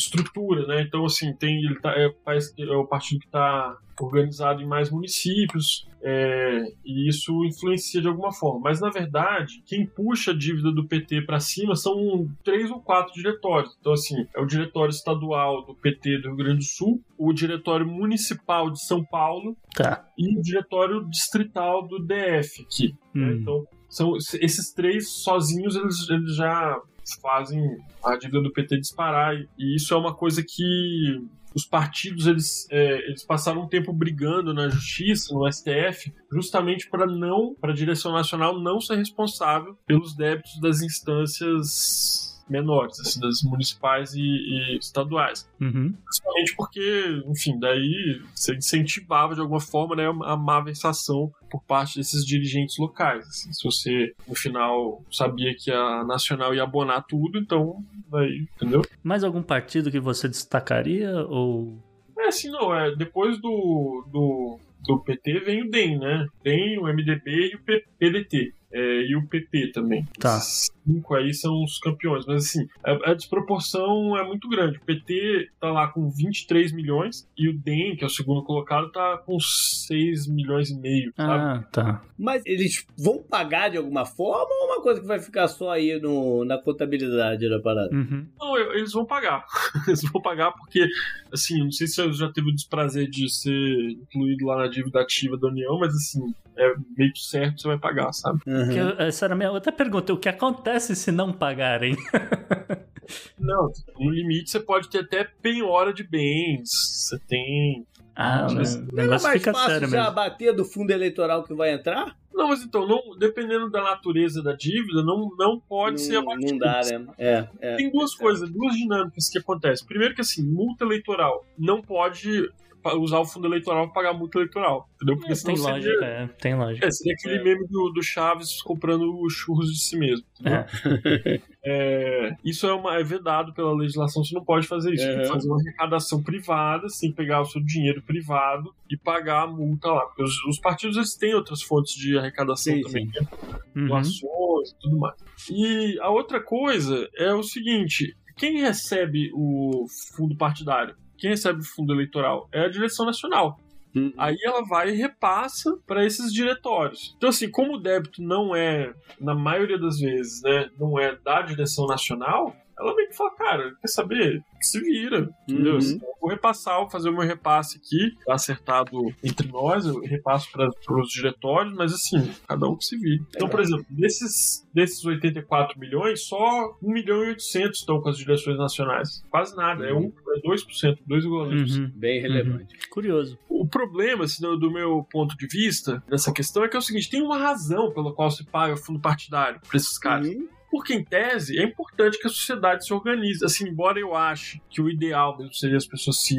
estrutura, 0.00 0.66
né? 0.66 0.82
Então, 0.82 1.04
assim, 1.04 1.32
tem, 1.34 1.56
ele 1.64 1.78
tá, 1.80 1.92
é, 1.96 2.10
é 2.58 2.76
o 2.76 2.86
partido 2.86 3.20
que 3.20 3.26
está 3.26 3.76
organizado 4.00 4.62
em 4.62 4.66
mais 4.66 4.90
municípios, 4.90 5.86
é, 6.02 6.62
e 6.84 7.06
isso 7.08 7.44
influencia 7.44 8.00
de 8.00 8.08
alguma 8.08 8.32
forma. 8.32 8.60
Mas, 8.64 8.80
na 8.80 8.88
verdade, 8.88 9.62
quem 9.66 9.84
puxa 9.86 10.30
a 10.30 10.36
dívida 10.36 10.72
do 10.72 10.86
PT 10.88 11.22
para 11.22 11.38
cima 11.38 11.76
são 11.76 12.26
três 12.42 12.70
ou 12.70 12.80
quatro 12.80 13.12
diretórios. 13.12 13.76
Então, 13.78 13.92
assim, 13.92 14.26
é 14.34 14.40
o 14.40 14.46
diretório 14.46 14.90
estadual 14.90 15.66
do 15.66 15.74
PT 15.74 16.18
do 16.18 16.28
Rio 16.28 16.36
Grande 16.36 16.58
do 16.60 16.64
Sul, 16.64 17.02
o 17.18 17.32
diretório 17.32 17.86
municipal 17.86 18.70
de 18.70 18.82
São 18.84 19.04
Paulo 19.04 19.54
Tá. 19.74 20.04
e 20.16 20.38
o 20.38 20.42
diretório 20.42 21.04
distrital 21.08 21.86
do 21.86 21.98
DF 21.98 22.62
aqui. 22.62 22.94
né? 23.14 23.26
Hum. 23.26 23.38
Então, 23.42 23.64
são 23.90 24.16
esses 24.16 24.72
três 24.72 25.10
sozinhos, 25.10 25.74
eles, 25.76 26.08
eles 26.08 26.36
já 26.36 26.80
fazem 27.20 27.78
a 28.04 28.16
dívida 28.16 28.42
do 28.42 28.52
PT 28.52 28.78
disparar. 28.78 29.34
E, 29.58 29.76
isso 29.76 29.94
é 29.94 29.96
uma 29.96 30.14
coisa 30.14 30.42
que 30.46 31.20
os 31.54 31.64
partidos 31.64 32.26
eles, 32.26 32.66
é, 32.70 33.08
eles 33.08 33.24
passaram 33.24 33.62
um 33.62 33.68
tempo 33.68 33.92
brigando 33.92 34.54
na 34.54 34.68
justiça, 34.68 35.34
no 35.34 35.50
STF, 35.50 36.12
justamente 36.32 36.88
para 36.88 37.06
não, 37.06 37.54
para 37.60 37.72
a 37.72 37.74
direção 37.74 38.12
nacional 38.12 38.60
não 38.60 38.80
ser 38.80 38.96
responsável 38.96 39.76
pelos 39.86 40.14
débitos 40.14 40.60
das 40.60 40.80
instâncias 40.80 42.39
menores, 42.50 42.98
assim, 43.00 43.20
das 43.20 43.42
municipais 43.42 44.14
e, 44.14 44.20
e 44.20 44.78
estaduais. 44.78 45.48
Uhum. 45.60 45.94
Principalmente 46.04 46.56
porque, 46.56 47.22
enfim, 47.26 47.58
daí 47.58 48.20
você 48.34 48.54
incentivava 48.54 49.34
de 49.34 49.40
alguma 49.40 49.60
forma 49.60 49.96
né, 49.96 50.06
a 50.24 50.36
má 50.36 50.60
versação 50.60 51.32
por 51.50 51.62
parte 51.62 51.98
desses 51.98 52.24
dirigentes 52.24 52.76
locais. 52.78 53.26
assim. 53.26 53.52
se 53.52 53.64
você, 53.64 54.14
no 54.26 54.34
final, 54.34 55.02
sabia 55.10 55.54
que 55.56 55.70
a 55.70 56.04
Nacional 56.04 56.54
ia 56.54 56.62
abonar 56.62 57.04
tudo, 57.06 57.38
então, 57.38 57.84
daí, 58.10 58.46
entendeu? 58.56 58.82
Mais 59.02 59.24
algum 59.24 59.42
partido 59.42 59.90
que 59.90 60.00
você 60.00 60.28
destacaria 60.28 61.10
ou 61.26 61.78
É 62.18 62.28
assim, 62.28 62.50
não, 62.50 62.74
é, 62.74 62.94
depois 62.94 63.40
do, 63.40 64.04
do, 64.10 64.58
do 64.84 65.00
PT 65.00 65.40
vem 65.40 65.62
o 65.62 65.70
DEM, 65.70 65.98
né? 65.98 66.26
DEM, 66.42 66.78
o 66.78 66.84
MDB 66.84 67.52
e 67.52 67.56
o 67.56 67.60
PDT. 67.98 68.54
É, 68.72 69.02
e 69.02 69.16
o 69.16 69.26
PP 69.26 69.72
também. 69.72 70.06
Tá. 70.18 70.36
Esses 70.36 70.70
cinco 70.86 71.14
aí 71.14 71.34
são 71.34 71.62
os 71.62 71.78
campeões. 71.78 72.24
Mas 72.26 72.46
assim, 72.46 72.68
a, 72.84 73.10
a 73.10 73.14
desproporção 73.14 74.16
é 74.16 74.24
muito 74.24 74.48
grande. 74.48 74.78
O 74.78 74.84
PT 74.84 75.48
tá 75.60 75.70
lá 75.70 75.88
com 75.88 76.08
23 76.08 76.72
milhões 76.72 77.28
e 77.36 77.48
o 77.48 77.58
DEM, 77.58 77.96
que 77.96 78.04
é 78.04 78.06
o 78.06 78.10
segundo 78.10 78.42
colocado, 78.42 78.90
tá 78.90 79.18
com 79.18 79.38
6 79.40 80.26
milhões 80.28 80.70
e 80.70 80.78
meio, 80.78 81.12
sabe? 81.16 81.32
Ah, 81.32 81.64
tá. 81.72 82.02
Mas 82.18 82.42
eles 82.46 82.86
vão 82.96 83.22
pagar 83.22 83.70
de 83.70 83.76
alguma 83.76 84.04
forma 84.04 84.48
ou 84.50 84.68
é 84.68 84.74
uma 84.74 84.82
coisa 84.82 85.00
que 85.00 85.06
vai 85.06 85.18
ficar 85.18 85.48
só 85.48 85.70
aí 85.70 86.00
no, 86.00 86.44
na 86.44 86.58
contabilidade 86.58 87.48
da 87.48 87.60
parada? 87.60 87.94
Uhum. 87.94 88.26
Não, 88.38 88.58
eles 88.58 88.92
vão 88.92 89.04
pagar. 89.04 89.44
eles 89.86 90.02
vão 90.02 90.20
pagar 90.20 90.52
porque, 90.52 90.86
assim, 91.32 91.58
não 91.64 91.72
sei 91.72 91.86
se 91.86 92.00
eu 92.00 92.12
já 92.12 92.30
teve 92.30 92.50
o 92.50 92.54
desprazer 92.54 93.08
de 93.08 93.28
ser 93.28 93.90
incluído 93.90 94.46
lá 94.46 94.56
na 94.56 94.68
dívida 94.68 95.00
ativa 95.00 95.36
da 95.36 95.48
União, 95.48 95.78
mas 95.78 95.94
assim, 95.94 96.34
é 96.60 96.74
meio 96.96 97.12
que 97.12 97.20
certo 97.20 97.54
que 97.56 97.62
você 97.62 97.68
vai 97.68 97.78
pagar, 97.78 98.12
sabe? 98.12 98.40
Uhum. 98.46 98.70
Eu- 98.72 99.00
essa 99.00 99.24
era 99.26 99.34
a 99.34 99.36
minha 99.36 99.50
outra 99.50 99.72
pergunta. 99.72 100.12
O 100.12 100.18
que 100.18 100.28
acontece 100.28 100.94
se 100.94 101.10
não 101.10 101.32
pagarem? 101.32 101.96
Não, 103.38 103.70
no 103.98 104.10
limite 104.10 104.50
você 104.50 104.60
pode 104.60 104.88
ter 104.88 104.98
até 105.00 105.24
penhora 105.24 105.92
de 105.92 106.04
bens, 106.04 106.68
você 106.70 107.18
tem 107.26 107.84
Ah, 108.14 108.46
Mas 108.54 108.76
o 108.76 108.94
negócio 108.94 109.26
mais 109.26 109.38
fica 109.38 109.52
fácil 109.52 109.70
sério 109.70 109.88
já 109.88 110.00
mesmo. 110.02 110.14
bater 110.14 110.54
do 110.54 110.64
fundo 110.64 110.90
eleitoral 110.92 111.42
que 111.42 111.54
vai 111.54 111.72
entrar? 111.72 112.16
Não, 112.32 112.48
mas 112.48 112.62
então, 112.62 112.86
não, 112.86 113.16
dependendo 113.18 113.68
da 113.70 113.82
natureza 113.82 114.42
da 114.42 114.52
dívida, 114.54 115.02
não, 115.02 115.28
não 115.36 115.58
pode 115.58 116.00
ser 116.00 116.20
não, 116.20 116.30
abatido. 116.30 116.52
não 116.52 116.58
dá, 116.58 116.80
né? 116.82 117.06
É, 117.18 117.48
é. 117.60 117.76
Tem 117.76 117.90
duas 117.90 118.14
coisas, 118.14 118.48
duas 118.50 118.74
dinâmicas 118.76 119.28
que 119.28 119.38
acontecem. 119.38 119.86
Primeiro 119.86 120.14
que 120.14 120.20
assim, 120.20 120.46
multa 120.46 120.84
eleitoral 120.84 121.44
não 121.58 121.82
pode 121.82 122.48
usar 122.96 123.18
o 123.18 123.24
fundo 123.24 123.46
eleitoral 123.46 123.84
para 123.86 123.94
pagar 124.02 124.18
multa 124.18 124.38
eleitoral, 124.38 124.88
entendeu? 124.94 125.16
Porque 125.16 125.32
É, 125.32 125.34
senão 125.34 125.54
tem 125.54 125.62
seria, 125.62 125.74
lógica, 125.90 126.04
é, 126.06 126.26
tem 126.40 126.54
lógica. 126.54 126.86
é, 126.86 126.90
seria 126.90 127.14
aquele 127.14 127.34
É. 127.36 127.42
meme 127.44 127.66
do, 127.68 127.90
do 127.90 128.02
Chaves 128.02 128.62
comprando 128.62 129.20
os 129.22 129.32
churros 129.32 129.66
de 129.70 129.80
si 129.82 129.96
mesmo. 129.98 130.24
É. 130.44 131.40
É, 131.62 132.34
isso 132.42 132.66
é, 132.66 132.72
uma, 132.72 132.96
é 132.96 133.02
vedado 133.02 133.52
pela 133.52 133.74
legislação, 133.74 134.24
você 134.24 134.34
não 134.34 134.42
pode 134.42 134.66
fazer 134.66 134.94
isso. 134.94 135.04
Tem 135.04 135.16
que 135.16 135.22
Uhum. 135.26 135.32
fazer 135.34 135.48
uma 135.48 135.60
arrecadação 135.60 136.22
privada, 136.22 136.86
que 136.98 137.12
pegar 137.12 137.42
o 137.42 137.44
seu 137.44 137.62
dinheiro 137.62 138.00
privado 138.02 138.74
e 138.90 138.96
pagar 138.96 139.42
a 139.42 139.46
multa 139.46 139.88
lá. 139.92 140.06
Porque 140.06 140.22
os, 140.22 140.32
os 140.46 140.58
partidos 140.58 140.96
eles 140.96 141.14
têm 141.16 141.34
outras 141.34 141.60
fontes 141.62 141.94
de 141.94 142.16
arrecadação 142.16 142.72
Sim, 142.74 142.80
também, 142.80 143.04
sim. 143.04 143.20
né? 143.20 143.28
Uhum. 143.76 143.88
doações 143.88 144.70
e 144.70 144.78
tudo 144.80 144.98
mais. 144.98 145.14
E 145.50 145.98
a 146.00 146.08
outra 146.08 146.40
coisa 146.42 147.06
é 147.14 147.34
o 147.34 147.42
seguinte: 147.42 148.16
quem 148.38 148.62
recebe 148.62 149.30
o 149.34 149.84
fundo 150.16 150.34
partidário? 150.36 150.94
Quem 151.20 151.30
recebe 151.30 151.60
o 151.60 151.64
fundo 151.64 151.92
eleitoral? 151.92 152.48
É 152.50 152.64
a 152.64 152.68
direção 152.68 153.04
nacional. 153.06 153.60
Hum. 153.94 154.12
Aí 154.16 154.36
ela 154.44 154.64
vai 154.64 154.90
e 154.90 154.96
repassa 154.96 155.76
para 155.86 156.04
esses 156.04 156.32
diretórios. 156.32 157.14
Então, 157.16 157.28
assim, 157.28 157.50
como 157.50 157.74
o 157.74 157.80
débito 157.80 158.22
não 158.22 158.54
é, 158.54 158.94
na 159.20 159.34
maioria 159.34 159.78
das 159.78 159.98
vezes, 159.98 160.42
né, 160.42 160.70
não 160.78 160.98
é 160.98 161.16
da 161.16 161.42
direção 161.42 161.86
nacional, 161.86 162.56
ela 162.80 162.94
vem 162.96 163.08
que 163.08 163.16
fala, 163.16 163.34
cara, 163.34 163.74
quer 163.80 163.88
saber? 163.88 164.42
Se 164.60 164.80
vira, 164.80 165.28
entendeu? 165.46 165.72
Uhum. 165.72 165.78
Assim, 165.78 165.98
eu 166.02 166.14
vou 166.20 166.30
repassar, 166.30 166.78
vou 166.78 166.90
fazer 166.90 167.10
o 167.10 167.12
meu 167.12 167.26
repasse 167.26 167.78
aqui, 167.78 168.16
tá 168.24 168.34
acertado 168.34 168.90
entre 169.22 169.48
nós, 169.48 169.86
eu 169.86 170.00
repasso 170.00 170.50
para 170.50 170.68
os 170.68 171.10
diretórios, 171.10 171.74
mas 171.74 171.92
assim, 171.92 172.32
cada 172.48 172.66
um 172.66 172.76
que 172.76 172.84
se 172.84 172.96
vire. 172.98 173.22
Então, 173.34 173.48
por 173.48 173.60
exemplo, 173.60 173.84
desses, 173.90 174.66
desses 174.72 175.04
84 175.04 175.78
milhões, 175.78 176.26
só 176.26 176.76
1 176.82 176.90
milhão 176.90 177.24
e 177.24 177.28
800 177.28 177.80
estão 177.80 178.00
com 178.00 178.08
as 178.08 178.18
direções 178.18 178.58
nacionais. 178.58 179.22
Quase 179.30 179.54
nada, 179.56 179.86
é, 179.86 179.92
um, 179.92 180.12
é 180.36 180.48
2%, 180.48 180.98
2,2%. 181.08 181.78
Uhum. 181.78 181.92
Bem 181.94 182.20
relevante. 182.20 182.76
Curioso. 182.88 183.38
O 183.48 183.66
problema, 183.66 184.24
assim, 184.24 184.42
do, 184.42 184.56
do 184.58 184.70
meu 184.70 185.06
ponto 185.10 185.36
de 185.36 185.46
vista, 185.46 186.02
nessa 186.08 186.32
questão, 186.32 186.64
é 186.64 186.68
que 186.68 186.76
é 186.76 186.78
o 186.78 186.82
seguinte: 186.82 187.10
tem 187.10 187.22
uma 187.22 187.38
razão 187.38 187.92
pela 187.92 188.12
qual 188.14 188.30
se 188.30 188.44
paga 188.44 188.76
fundo 188.76 189.00
partidário 189.00 189.60
para 189.60 189.76
esses 189.76 189.98
caras. 189.98 190.28
Uhum. 190.28 190.48
Porque, 190.70 190.94
em 190.94 191.04
tese, 191.04 191.58
é 191.58 191.64
importante 191.64 192.18
que 192.18 192.26
a 192.26 192.30
sociedade 192.30 192.86
se 192.86 192.94
organize. 192.94 193.44
Assim, 193.44 193.68
embora 193.68 193.98
eu 193.98 194.14
ache 194.14 194.62
que 194.70 194.80
o 194.80 194.88
ideal 194.88 195.36
mesmo 195.36 195.52
seria 195.52 195.76
as 195.76 195.86
pessoas 195.86 196.22
se, 196.22 196.36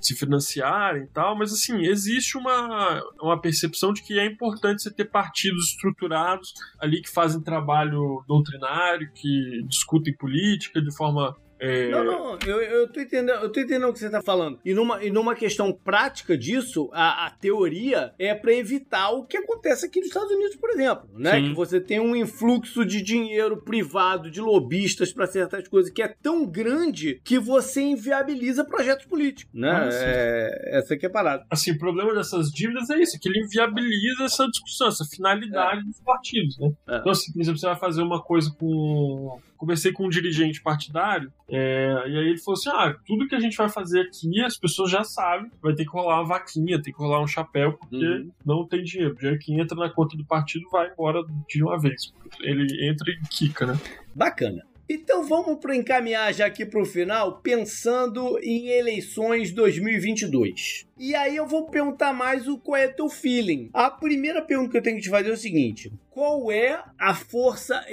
se 0.00 0.16
financiarem 0.16 1.04
e 1.04 1.06
tal, 1.06 1.38
mas, 1.38 1.52
assim, 1.52 1.82
existe 1.86 2.36
uma, 2.36 3.00
uma 3.20 3.40
percepção 3.40 3.92
de 3.92 4.02
que 4.02 4.18
é 4.18 4.26
importante 4.26 4.82
você 4.82 4.92
ter 4.92 5.04
partidos 5.04 5.70
estruturados 5.70 6.52
ali 6.80 7.00
que 7.00 7.08
fazem 7.08 7.40
trabalho 7.40 8.24
doutrinário, 8.26 9.10
que 9.14 9.62
discutem 9.68 10.14
política 10.14 10.82
de 10.82 10.94
forma. 10.96 11.36
É, 11.58 11.90
Não, 11.90 12.04
não, 12.04 12.38
eu, 12.46 12.60
eu, 12.62 12.88
tô 12.92 13.00
entendendo, 13.00 13.42
eu 13.42 13.50
tô 13.50 13.60
entendendo 13.60 13.88
o 13.88 13.92
que 13.92 13.98
você 13.98 14.10
tá 14.10 14.22
falando. 14.22 14.58
E 14.64 14.72
numa, 14.72 15.02
e 15.04 15.10
numa 15.10 15.34
questão 15.34 15.72
prática 15.72 16.36
disso, 16.36 16.88
a, 16.92 17.26
a 17.26 17.30
teoria 17.30 18.12
é 18.18 18.34
para 18.34 18.52
evitar 18.52 19.10
o 19.10 19.24
que 19.24 19.36
acontece 19.36 19.86
aqui 19.86 19.98
nos 19.98 20.08
Estados 20.08 20.30
Unidos, 20.30 20.56
por 20.56 20.70
exemplo, 20.70 21.08
né? 21.14 21.36
Sim. 21.36 21.48
Que 21.48 21.54
você 21.54 21.80
tem 21.80 22.00
um 22.00 22.14
influxo 22.14 22.84
de 22.84 23.02
dinheiro 23.02 23.56
privado, 23.62 24.30
de 24.30 24.40
lobistas 24.40 25.12
para 25.12 25.26
certas 25.26 25.66
coisas, 25.68 25.90
que 25.90 26.02
é 26.02 26.08
tão 26.08 26.46
grande 26.46 27.20
que 27.24 27.38
você 27.38 27.80
inviabiliza 27.80 28.64
projetos 28.64 29.06
políticos, 29.06 29.52
né? 29.54 29.70
Ah. 29.70 29.88
É, 29.92 30.78
essa 30.78 30.96
que 30.96 31.06
é 31.06 31.08
a 31.08 31.12
parada. 31.12 31.44
assim, 31.50 31.72
o 31.72 31.78
problema 31.78 32.14
dessas 32.14 32.50
dívidas 32.50 32.88
é 32.90 33.00
isso, 33.00 33.18
que 33.18 33.28
ele 33.28 33.40
inviabiliza 33.40 34.24
essa 34.24 34.46
discussão, 34.46 34.88
essa 34.88 35.04
finalidade 35.04 35.84
dos 35.84 36.00
partidos, 36.00 36.58
né? 36.58 36.70
É. 36.88 36.98
Então, 36.98 37.12
assim, 37.12 37.32
por 37.32 37.40
exemplo, 37.40 37.58
você 37.58 37.66
vai 37.66 37.78
fazer 37.78 38.02
uma 38.02 38.22
coisa 38.22 38.54
com... 38.58 39.40
Conversei 39.58 39.92
com 39.92 40.06
um 40.06 40.08
dirigente 40.08 40.62
partidário, 40.62 41.30
é, 41.48 42.04
e 42.06 42.16
aí 42.16 42.28
ele 42.28 42.38
falou 42.38 42.58
assim, 42.58 42.70
ah, 42.70 42.96
tudo 43.06 43.26
que 43.28 43.34
a 43.34 43.40
gente 43.40 43.56
vai 43.56 43.68
fazer 43.68 44.00
aqui, 44.00 44.40
as 44.42 44.56
pessoas 44.56 44.90
já 44.90 45.04
sabem, 45.04 45.50
vai 45.60 45.74
ter 45.74 45.84
que 45.84 45.90
rolar 45.90 46.20
uma 46.20 46.28
vaquinha, 46.28 46.80
tem 46.80 46.92
que 46.92 46.98
rolar 46.98 47.20
um 47.22 47.26
chapéu, 47.26 47.72
porque 47.74 47.96
Uhum. 47.96 48.30
não 48.46 48.66
tem 48.66 48.82
dinheiro. 48.82 49.12
O 49.14 49.16
dinheiro 49.16 49.38
que 49.38 49.52
entra 49.52 49.76
na 49.76 49.90
conta 49.90 50.16
do 50.16 50.24
partido 50.24 50.66
vai 50.70 50.90
embora 50.90 51.20
de 51.48 51.62
uma 51.62 51.78
vez. 51.78 52.12
Ele 52.40 52.88
entra 52.88 53.10
e 53.10 53.18
quica, 53.28 53.66
né? 53.66 53.78
Bacana. 54.14 54.62
Então 54.88 55.22
vamos 55.24 55.58
para 55.60 55.76
encaminhar 55.76 56.32
já 56.32 56.46
aqui 56.46 56.64
para 56.64 56.80
o 56.80 56.84
final, 56.86 57.40
pensando 57.42 58.38
em 58.42 58.68
eleições 58.68 59.52
2022. 59.52 60.86
E 60.98 61.14
aí 61.14 61.36
eu 61.36 61.46
vou 61.46 61.66
perguntar 61.66 62.12
mais 62.12 62.48
o 62.48 62.58
qual 62.58 62.76
é 62.76 62.88
teu 62.88 63.08
feeling. 63.08 63.68
A 63.72 63.90
primeira 63.90 64.40
pergunta 64.42 64.70
que 64.70 64.78
eu 64.78 64.82
tenho 64.82 64.96
que 64.96 65.02
te 65.02 65.10
fazer 65.10 65.28
é 65.30 65.32
o 65.32 65.36
seguinte: 65.36 65.92
qual 66.10 66.50
é 66.50 66.82
a 66.98 67.14
força 67.14 67.84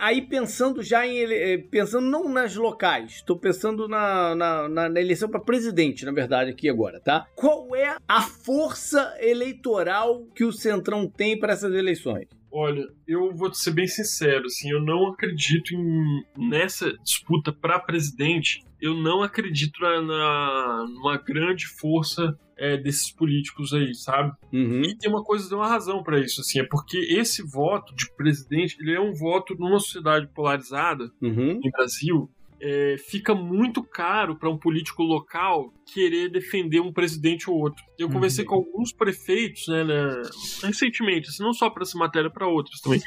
aí 0.00 0.22
pensando 0.22 0.82
já 0.82 1.06
em 1.06 1.18
eh, 1.20 1.58
pensando 1.70 2.06
não 2.08 2.28
nas 2.28 2.54
locais, 2.56 3.16
estou 3.16 3.38
pensando 3.38 3.86
na, 3.86 4.34
na- 4.34 4.88
na 4.88 5.00
eleição 5.00 5.28
para 5.28 5.40
presidente, 5.40 6.04
na 6.04 6.12
verdade 6.12 6.50
aqui 6.50 6.68
agora, 6.68 6.98
tá? 6.98 7.26
Qual 7.36 7.76
é 7.76 7.96
a 8.08 8.22
força 8.22 9.14
eleitoral 9.20 10.24
que 10.34 10.44
o 10.44 10.52
Centrão 10.52 11.06
tem 11.06 11.38
para 11.38 11.52
essas 11.52 11.74
eleições? 11.74 12.26
Olha, 12.50 12.82
eu 13.06 13.34
vou 13.34 13.52
ser 13.52 13.72
bem 13.72 13.86
sincero, 13.86 14.46
assim, 14.46 14.70
eu 14.70 14.80
não 14.82 15.08
acredito 15.08 15.74
em 15.74 16.22
nessa 16.36 16.92
disputa 17.04 17.52
para 17.52 17.78
presidente. 17.78 18.64
Eu 18.80 18.94
não 18.94 19.22
acredito 19.22 19.80
na, 19.80 20.00
na 20.00 20.86
numa 20.88 21.16
grande 21.18 21.66
força 21.66 22.38
é, 22.56 22.76
desses 22.76 23.12
políticos 23.12 23.72
aí, 23.72 23.94
sabe? 23.94 24.32
Uhum. 24.52 24.82
E 24.82 24.96
tem 24.96 25.10
uma 25.10 25.22
coisa, 25.22 25.48
tem 25.48 25.56
uma 25.58 25.68
razão 25.68 26.02
para 26.02 26.18
isso, 26.20 26.40
assim, 26.40 26.60
é 26.60 26.64
porque 26.64 26.96
esse 26.98 27.42
voto 27.42 27.94
de 27.94 28.12
presidente, 28.16 28.76
ele 28.80 28.92
é 28.94 29.00
um 29.00 29.12
voto 29.14 29.54
numa 29.58 29.78
sociedade 29.78 30.28
polarizada 30.34 31.10
Uhum. 31.22 31.60
no 31.62 31.70
Brasil. 31.70 32.30
É, 32.60 32.96
fica 32.98 33.34
muito 33.34 33.82
caro 33.82 34.36
para 34.36 34.50
um 34.50 34.58
político 34.58 35.02
local 35.02 35.72
querer 35.92 36.28
defender 36.30 36.80
um 36.80 36.92
presidente 36.92 37.48
ou 37.48 37.56
outro. 37.58 37.82
Eu 37.98 38.06
Uhum. 38.06 38.14
conversei 38.14 38.44
com 38.44 38.54
alguns 38.56 38.92
prefeitos, 38.92 39.66
né, 39.68 39.84
né, 39.84 40.22
recentemente, 40.62 41.28
assim, 41.28 41.42
não 41.42 41.52
só 41.52 41.70
para 41.70 41.82
essa 41.82 41.96
matéria, 41.98 42.30
para 42.30 42.46
outros 42.48 42.80
também. 42.80 43.00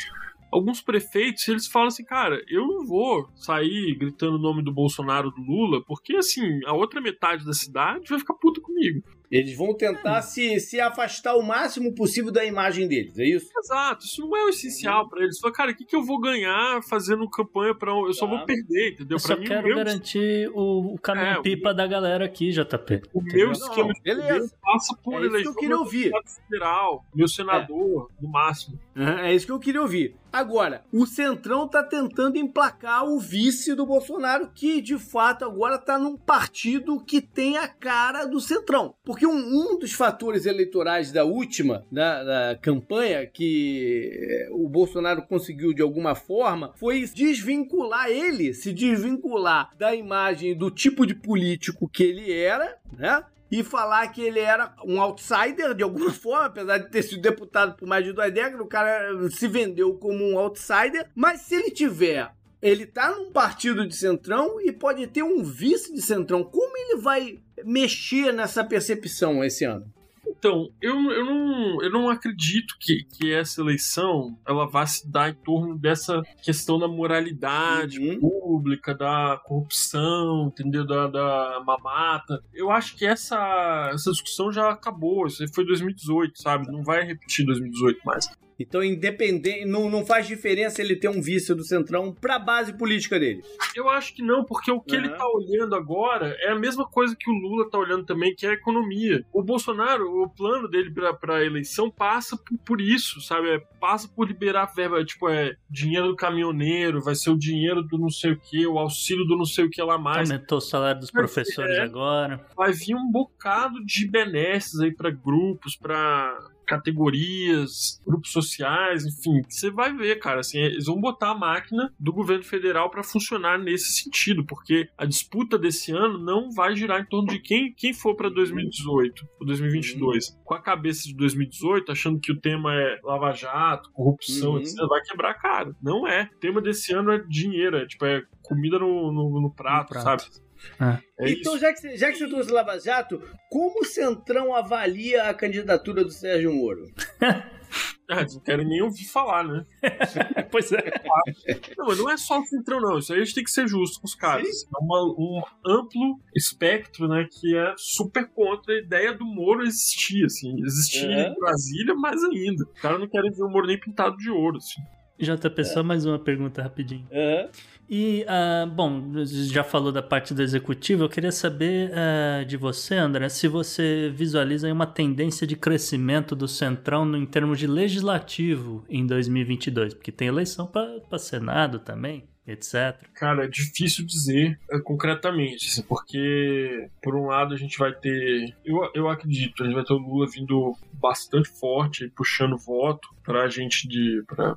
Alguns 0.52 0.82
prefeitos, 0.82 1.48
eles 1.48 1.68
falam 1.68 1.88
assim, 1.88 2.04
cara, 2.04 2.42
eu 2.50 2.68
não 2.68 2.86
vou 2.86 3.30
sair 3.36 3.96
gritando 3.98 4.36
o 4.36 4.42
nome 4.42 4.62
do 4.62 4.74
Bolsonaro, 4.74 5.32
do 5.32 5.42
Lula, 5.42 5.82
porque 5.86 6.16
assim, 6.18 6.60
a 6.66 6.74
outra 6.74 7.00
metade 7.00 7.46
da 7.46 7.54
cidade 7.54 8.10
vai 8.10 8.20
ficar 8.20 8.34
puta 8.34 8.60
comigo. 8.60 9.02
Eles 9.32 9.56
vão 9.58 9.74
tentar 9.74 10.22
se, 10.22 10.60
se 10.60 10.80
afastar 10.82 11.36
o 11.38 11.42
máximo 11.42 11.96
possível 11.96 12.32
da 12.32 12.44
imagem 12.44 12.86
deles, 12.88 13.18
é 13.18 13.24
isso? 13.26 13.48
Exato, 13.58 14.04
isso 14.06 14.22
não 14.22 14.36
é 14.36 14.44
o 14.44 14.50
essencial 14.50 15.08
pra 15.08 15.24
eles. 15.24 15.40
Fala, 15.40 15.54
cara, 15.54 15.72
o 15.72 15.76
que, 15.76 15.86
que 15.86 15.96
eu 15.96 16.04
vou 16.04 16.20
ganhar 16.20 16.82
fazendo 16.84 17.30
campanha 17.30 17.74
um- 17.96 18.08
Eu 18.08 18.14
só 18.14 18.28
Tá. 18.28 18.36
vou 18.36 18.46
perder, 18.46 18.92
entendeu? 18.92 19.16
Eu 19.16 19.20
só 19.20 19.38
mim, 19.38 19.46
quero 19.48 19.62
o 19.62 19.68
meu, 19.68 19.78
garantir 19.78 20.50
o, 20.54 20.92
o 20.92 20.96
É, 20.96 20.98
caminhão-pipa 21.02 21.74
da 21.74 21.88
galera 21.88 22.26
aqui, 22.26 22.52
JP. 22.52 23.02
o 23.14 23.22
entendeu? 23.22 23.46
meu 23.48 23.52
esquema 23.54 23.94
beleza. 24.04 24.54
passa 24.62 24.96
por 25.02 25.14
É 25.14 25.18
isso 25.20 25.22
que 25.22 25.26
eu 25.28 25.32
eleição 25.32 25.56
queria 25.56 25.78
ouvir. 25.78 26.12
federal, 26.50 27.06
meu 27.16 27.28
senador, 27.28 28.10
no 28.22 28.30
máximo. 28.30 28.78
Aham, 28.98 29.20
É 29.22 29.34
isso 29.34 29.46
que 29.46 29.52
eu 29.54 29.60
queria 29.60 29.82
ouvir. 29.82 30.14
Agora, 30.32 30.84
o 30.94 31.06
Centrão 31.06 31.68
tá 31.68 31.84
tentando 31.84 32.38
emplacar 32.38 33.06
o 33.06 33.20
vice 33.20 33.76
do 33.76 33.86
Bolsonaro, 33.86 34.50
que 34.54 34.82
de 34.82 34.98
fato 34.98 35.44
agora 35.44 35.78
tá 35.78 36.00
num 36.00 36.16
partido 36.16 37.04
que 37.04 37.22
tem 37.22 37.58
a 37.58 37.68
cara 37.68 38.26
do 38.26 38.40
Centrão. 38.40 38.96
Porque 39.04 39.28
um, 39.28 39.36
um 39.36 39.78
dos 39.78 39.92
fatores 39.92 40.46
eleitorais 40.46 41.12
da 41.12 41.26
última, 41.26 41.86
da, 41.92 42.24
da 42.24 42.56
campanha, 42.56 43.28
que 43.28 44.10
eh, 44.14 44.50
o 44.52 44.70
Bolsonaro 44.70 45.24
conseguiu 45.24 45.74
de 45.74 45.82
alguma 45.82 46.16
forma, 46.16 46.74
foi 46.78 47.06
desvincular 47.06 48.10
ele, 48.10 48.54
se 48.54 48.72
desvincular 48.72 49.72
da 49.78 49.94
imagem 49.94 50.56
do 50.56 50.72
tipo 50.72 51.06
de 51.06 51.14
político 51.14 51.90
que 51.90 52.04
ele 52.04 52.32
era, 52.32 52.78
né? 52.98 53.24
E 53.52 53.64
falar 53.64 54.08
que 54.08 54.22
ele 54.22 54.40
era 54.40 54.74
um 54.86 55.02
outsider 55.02 55.74
de 55.76 55.84
alguma 55.84 56.10
forma, 56.14 56.46
apesar 56.46 56.78
de 56.78 56.90
ter 56.90 57.04
sido 57.04 57.22
deputado 57.22 57.76
por 57.76 57.88
mais 57.88 58.06
de 58.06 58.14
duas 58.14 58.34
décadas, 58.34 58.62
o 58.62 58.68
cara 58.70 59.30
se 59.30 59.48
vendeu 59.48 59.94
como 59.96 60.24
um 60.24 60.40
outsider. 60.40 61.08
Mas 61.14 61.42
se 61.42 61.56
ele 61.56 61.72
tiver. 61.72 62.32
Ele 62.62 62.86
tá 62.86 63.10
num 63.10 63.32
partido 63.32 63.88
de 63.88 63.96
centrão 63.96 64.62
e 64.62 64.72
pode 64.72 65.08
ter 65.08 65.24
um 65.24 65.44
vice 65.44 65.92
de 65.92 66.02
centrão. 66.02 66.44
Como 66.44 66.78
ele 66.78 67.02
vai 67.02 67.40
mexer 67.66 68.32
nessa 68.32 68.64
percepção 68.64 69.44
esse 69.44 69.66
ano? 69.66 69.92
Então, 70.28 70.70
eu, 70.82 71.12
eu, 71.12 71.26
não, 71.26 71.82
eu 71.84 71.92
não 71.92 72.10
acredito 72.10 72.76
que, 72.80 73.04
que 73.04 73.34
essa 73.34 73.62
eleição 73.62 74.38
ela 74.48 74.68
vá 74.68 74.86
se 74.86 75.10
dar 75.10 75.30
em 75.30 75.34
torno 75.34 75.78
dessa 75.78 76.22
questão 76.44 76.80
da 76.80 76.88
moralidade 76.88 78.00
Uhum. 78.00 78.20
pública, 78.20 78.94
da 78.94 79.40
corrupção, 79.44 80.48
entendeu? 80.48 80.86
Da, 80.86 81.08
da 81.08 81.64
mamata. 81.66 82.44
Eu 82.54 82.72
acho 82.72 82.96
que 82.96 83.06
essa, 83.06 83.90
essa 83.94 84.12
discussão 84.12 84.52
já 84.52 84.70
acabou. 84.70 85.28
Isso 85.28 85.44
aí 85.44 85.50
foi 85.54 85.66
2018, 85.66 86.42
sabe? 86.42 86.72
Não 86.72 86.84
vai 86.84 87.04
repetir 87.04 87.46
2018 87.46 88.00
mais. 88.06 88.28
Então, 88.62 88.84
independente, 88.84 89.66
não, 89.66 89.90
não 89.90 90.06
faz 90.06 90.28
diferença 90.28 90.82
ele 90.82 90.96
ter 90.96 91.10
um 91.10 91.22
vice 91.22 91.54
do 91.54 91.64
Centrão 91.64 92.14
para 92.14 92.36
a 92.36 92.40
base 92.40 92.74
política 92.74 93.20
dele. 93.20 93.44
Eu 93.76 93.90
acho 93.90 94.14
que 94.14 94.22
não, 94.22 94.44
porque 94.44 94.72
o 94.72 94.80
que 94.80 94.96
uhum. 94.96 95.04
ele 95.04 95.10
tá 95.10 95.26
olhando 95.28 95.76
agora 95.76 96.36
é 96.40 96.52
a 96.52 96.60
mesma 96.60 96.88
coisa 96.88 97.16
que 97.18 97.30
o 97.30 97.34
Lula 97.34 97.70
tá 97.70 97.78
olhando 97.78 98.06
também, 98.06 98.34
que 98.36 98.46
é 98.46 98.50
a 98.52 98.54
economia. 98.54 99.26
O 99.34 99.44
Bolsonaro, 99.44 100.24
o 100.24 100.30
plano 100.30 100.68
dele 100.68 100.92
para 101.20 101.38
a 101.38 101.46
eleição 101.46 101.90
passa 101.90 102.38
por, 102.38 102.58
por 102.66 102.82
isso, 102.82 103.22
sabe? 103.22 103.50
É, 103.50 103.60
passa 103.80 104.08
por 104.08 104.28
liberar 104.28 104.72
verba, 104.74 105.04
tipo, 105.04 105.30
é 105.30 105.56
dinheiro 105.70 106.08
do 106.08 106.16
caminhoneiro, 106.16 107.02
vai 107.02 107.16
ser 107.16 107.30
o 107.30 107.38
dinheiro 107.38 107.82
do 107.82 107.98
não 107.98 108.10
sei 108.10 108.32
o 108.32 108.40
que, 108.40 108.66
o 108.66 108.78
auxílio 108.78 109.26
do 109.26 109.38
não 109.38 109.46
sei 109.46 109.66
o 109.66 109.70
que 109.70 109.82
lá 109.82 109.98
mais. 109.98 110.30
Aumentou 110.30 110.58
o 110.58 110.62
salário 110.62 111.00
dos 111.00 111.12
professores 111.12 111.78
é, 111.78 111.82
agora. 111.82 112.46
Vai 112.56 112.72
vir 112.72 112.96
um 112.96 113.12
bocado 113.12 113.84
de 113.86 114.08
benesses 114.08 114.80
aí 114.80 114.94
para 114.94 115.10
grupos, 115.10 115.76
para 115.76 116.38
categorias, 116.66 118.02
grupos 118.06 118.32
sociais, 118.32 119.06
enfim, 119.06 119.42
você 119.48 119.70
vai 119.70 119.94
ver, 119.96 120.20
cara, 120.20 120.40
assim, 120.40 120.60
eles 120.60 120.86
vão 120.86 121.00
botar 121.00 121.32
a 121.32 121.38
máquina 121.38 121.94
do 122.00 122.14
governo 122.14 122.44
federal 122.44 122.90
para 122.90 123.04
funcionar 123.04 123.58
nesse 123.58 123.92
sentido, 123.94 124.46
porque 124.46 124.90
a 124.98 125.06
disputa 125.06 125.58
desse 125.58 125.92
ano 125.92 126.18
não 126.18 126.52
vai 126.52 126.76
girar 126.76 127.02
em 127.02 127.06
torno 127.06 127.30
de 127.30 127.40
quem, 127.40 127.74
quem 127.74 127.94
for 127.94 128.16
para 128.16 128.30
2018 128.30 129.28
ou 129.40 129.46
2022. 129.46 130.30
Uhum. 130.30 130.36
Com 130.44 130.54
a 130.54 130.62
cabeça 130.62 131.04
de 131.04 131.16
2018, 131.16 131.92
achando 131.92 132.20
que 132.20 132.32
o 132.32 132.40
tema 132.40 132.74
é 132.74 133.00
Lava 133.04 133.32
Jato, 133.32 133.92
corrupção, 133.92 134.54
uhum. 134.54 134.60
etc, 134.60 134.76
vai 134.88 135.02
quebrar 135.02 135.32
a 135.32 135.36
cara. 135.36 135.76
Não 135.82 136.08
é. 136.08 136.30
O 136.36 136.40
tema 136.40 136.62
desse 136.62 136.94
ano 136.94 137.12
é 137.12 137.20
dinheiro, 137.20 137.78
é 137.78 137.86
tipo, 137.86 138.06
é 138.06 138.24
comida 138.42 138.80
no, 138.80 139.12
no, 139.12 139.42
no 139.42 139.54
prato, 139.54 139.94
no 139.94 140.02
prato. 140.02 140.24
sabe? 140.24 140.51
É. 140.80 141.26
É 141.28 141.32
então, 141.32 141.58
já 141.58 141.74
que, 141.74 141.98
já 141.98 142.12
que 142.12 142.18
você 142.18 142.28
trouxe 142.28 142.52
Lava 142.52 142.80
Jato, 142.80 143.22
como 143.50 143.82
o 143.82 143.86
Centrão 143.86 144.56
avalia 144.56 145.24
a 145.24 145.34
candidatura 145.34 146.04
do 146.04 146.12
Sérgio 146.12 146.54
Moro? 146.54 146.92
Ah, 148.10 148.26
não 148.30 148.42
quero 148.42 148.64
nem 148.64 148.82
ouvir 148.82 149.06
falar, 149.06 149.46
né? 149.46 149.66
pois 150.52 150.70
é. 150.74 150.84
Não, 151.78 151.88
mas 151.88 151.98
não 151.98 152.10
é 152.10 152.18
só 152.18 152.42
o 152.42 152.46
Centrão, 152.46 152.82
não. 152.82 153.00
Isso 153.00 153.14
aí 153.14 153.22
a 153.22 153.24
gente 153.24 153.36
tem 153.36 153.44
que 153.44 153.52
ser 153.52 153.68
justo 153.68 154.02
com 154.02 154.06
os 154.06 154.14
caras. 154.14 154.48
É 154.48 154.78
uma, 154.84 155.02
um 155.18 155.42
amplo 155.66 156.20
espectro, 156.36 157.08
né, 157.08 157.26
que 157.32 157.56
é 157.56 157.74
super 157.78 158.28
contra 158.28 158.74
a 158.74 158.80
ideia 158.80 159.14
do 159.14 159.26
Moro 159.26 159.64
existir, 159.64 160.26
assim. 160.26 160.62
Existir 160.62 161.10
é. 161.10 161.30
em 161.30 161.36
Brasília, 161.36 161.96
mais 161.96 162.22
ainda. 162.22 162.64
O 162.66 162.82
cara 162.82 163.00
não 163.00 163.08
quer 163.08 163.22
ver 163.22 163.44
o 163.44 163.50
Moro 163.50 163.68
nem 163.68 163.80
pintado 163.80 164.18
de 164.18 164.30
ouro, 164.30 164.58
assim. 164.58 164.82
JP, 165.26 165.64
só 165.66 165.84
mais 165.84 166.06
uma 166.06 166.20
pergunta 166.20 166.62
rapidinho. 166.62 167.08
Uhum. 167.12 167.50
E, 167.90 168.26
uh, 168.26 168.70
bom, 168.70 169.02
já 169.26 169.66
falou 169.66 169.92
da 169.92 170.02
parte 170.02 170.34
do 170.34 170.42
executivo, 170.42 171.04
eu 171.04 171.10
queria 171.10 171.32
saber 171.32 171.92
uh, 171.92 172.46
de 172.46 172.56
você, 172.56 172.96
André, 172.96 173.28
se 173.28 173.50
você 173.50 174.10
visualiza 174.16 174.72
uma 174.72 174.88
tendência 174.88 175.46
de 175.46 175.58
crescimento 175.58 176.34
do 176.34 176.48
Centrão 176.48 177.04
no, 177.04 177.18
em 177.18 177.26
termos 177.26 177.60
de 177.60 177.68
legislativo 177.68 178.86
em 178.90 179.06
2022, 179.06 179.94
porque 179.94 180.12
tem 180.12 180.30
eleição 180.30 180.66
para 180.66 181.20
Senado 181.20 181.80
também 181.80 182.24
etc. 182.48 183.08
Cara, 183.14 183.46
é 183.46 183.48
difícil 183.48 184.06
dizer 184.06 184.60
é, 184.72 184.80
concretamente, 184.80 185.68
assim, 185.68 185.84
porque 185.84 186.90
por 187.02 187.16
um 187.16 187.28
lado 187.28 187.54
a 187.54 187.58
gente 187.58 187.78
vai 187.78 187.94
ter, 187.94 188.56
eu, 188.66 188.90
eu 188.94 189.10
acredito, 189.10 189.62
a 189.62 189.66
gente 189.66 189.76
vai 189.76 189.84
ter 189.84 189.94
o 189.94 189.98
Lula 189.98 190.28
vindo 190.28 190.76
bastante 190.94 191.50
forte, 191.50 192.12
puxando 192.16 192.58
voto 192.58 193.10
para 193.24 193.50
gente 193.50 193.88
de 193.88 194.24
para 194.28 194.56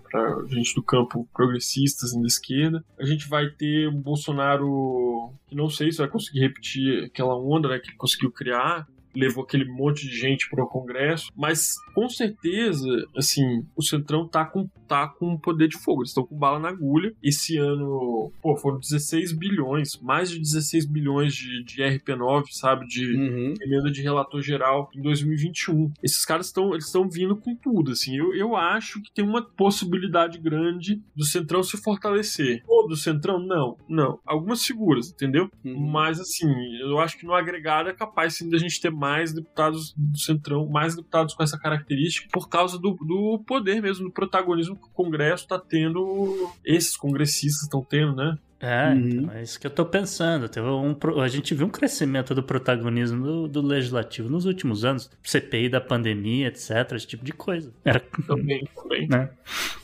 gente 0.48 0.74
do 0.74 0.82
campo 0.82 1.28
progressistas 1.32 2.10
assim, 2.10 2.20
da 2.20 2.26
esquerda. 2.26 2.84
A 2.98 3.04
gente 3.04 3.28
vai 3.28 3.48
ter 3.50 3.88
um 3.88 4.00
Bolsonaro 4.00 5.32
que 5.46 5.54
não 5.54 5.68
sei 5.68 5.92
se 5.92 5.98
vai 5.98 6.08
conseguir 6.08 6.40
repetir 6.40 7.04
aquela 7.04 7.36
onda 7.36 7.68
né, 7.68 7.78
que 7.78 7.90
ele 7.90 7.96
conseguiu 7.96 8.30
criar, 8.30 8.86
levou 9.14 9.44
aquele 9.44 9.64
monte 9.64 10.08
de 10.08 10.16
gente 10.16 10.48
para 10.48 10.64
o 10.64 10.68
Congresso, 10.68 11.30
mas 11.36 11.74
com 11.94 12.08
certeza, 12.08 12.88
assim, 13.16 13.64
o 13.76 13.82
Centrão 13.82 14.26
tá 14.28 14.44
com, 14.44 14.68
tá 14.86 15.08
com 15.08 15.38
poder 15.38 15.68
de 15.68 15.78
fogo, 15.78 16.02
eles 16.02 16.10
estão 16.10 16.26
com 16.26 16.36
bala 16.36 16.58
na 16.58 16.68
agulha. 16.68 17.12
Esse 17.22 17.56
ano, 17.56 18.32
pô, 18.42 18.56
foram 18.56 18.78
16 18.78 19.32
bilhões, 19.32 19.98
mais 20.00 20.30
de 20.30 20.38
16 20.38 20.86
bilhões 20.86 21.34
de, 21.34 21.64
de 21.64 21.82
RP9, 21.82 22.44
sabe, 22.50 22.86
de 22.86 23.16
uhum. 23.16 23.54
emenda 23.60 23.90
de 23.90 24.02
relator 24.02 24.40
geral 24.42 24.90
em 24.94 25.00
2021. 25.00 25.92
Esses 26.02 26.24
caras 26.24 26.46
estão 26.46 26.72
eles 26.72 26.86
estão 26.86 27.08
vindo 27.08 27.36
com 27.36 27.54
tudo, 27.54 27.92
assim. 27.92 28.16
Eu, 28.16 28.34
eu 28.34 28.56
acho 28.56 29.00
que 29.02 29.12
tem 29.12 29.24
uma 29.24 29.42
possibilidade 29.42 30.38
grande 30.38 31.00
do 31.14 31.24
Centrão 31.24 31.62
se 31.62 31.76
fortalecer. 31.76 32.62
Ou 32.66 32.88
do 32.88 32.96
Centrão, 32.96 33.38
não, 33.38 33.76
não. 33.88 34.18
Algumas 34.24 34.64
figuras, 34.64 35.10
entendeu? 35.10 35.50
Uhum. 35.64 35.90
Mas, 35.90 36.20
assim, 36.20 36.46
eu 36.80 36.98
acho 36.98 37.18
que 37.18 37.26
no 37.26 37.34
agregado 37.34 37.88
é 37.88 37.94
capaz, 37.94 38.36
sim, 38.36 38.48
da 38.48 38.58
gente 38.58 38.80
ter 38.80 38.90
mais 39.04 39.34
deputados 39.34 39.92
do 39.94 40.18
Centrão, 40.18 40.66
mais 40.66 40.96
deputados 40.96 41.34
com 41.34 41.42
essa 41.42 41.58
característica, 41.58 42.26
por 42.32 42.48
causa 42.48 42.78
do, 42.78 42.92
do 42.94 43.38
poder 43.46 43.82
mesmo, 43.82 44.06
do 44.06 44.10
protagonismo 44.10 44.76
que 44.76 44.86
o 44.86 44.92
Congresso 44.94 45.42
está 45.42 45.58
tendo, 45.58 46.50
esses 46.64 46.96
congressistas 46.96 47.64
estão 47.64 47.84
tendo, 47.84 48.16
né? 48.16 48.38
É, 48.64 48.88
uhum. 48.88 49.08
então, 49.08 49.34
é 49.34 49.42
isso 49.42 49.60
que 49.60 49.66
eu 49.66 49.70
tô 49.70 49.84
pensando. 49.84 50.48
Teve 50.48 50.66
um, 50.66 50.96
a 51.20 51.28
gente 51.28 51.54
viu 51.54 51.66
um 51.66 51.70
crescimento 51.70 52.34
do 52.34 52.42
protagonismo 52.42 53.22
do, 53.22 53.48
do, 53.48 53.60
legislativo 53.60 54.30
nos 54.30 54.46
últimos 54.46 54.86
anos. 54.86 55.10
CPI 55.22 55.68
da 55.68 55.82
pandemia, 55.82 56.48
etc. 56.48 56.92
Esse 56.92 57.06
tipo 57.06 57.22
de 57.22 57.32
coisa. 57.32 57.70
Era... 57.84 58.00
Também, 58.26 58.66
também. 58.74 59.06
Né? 59.06 59.28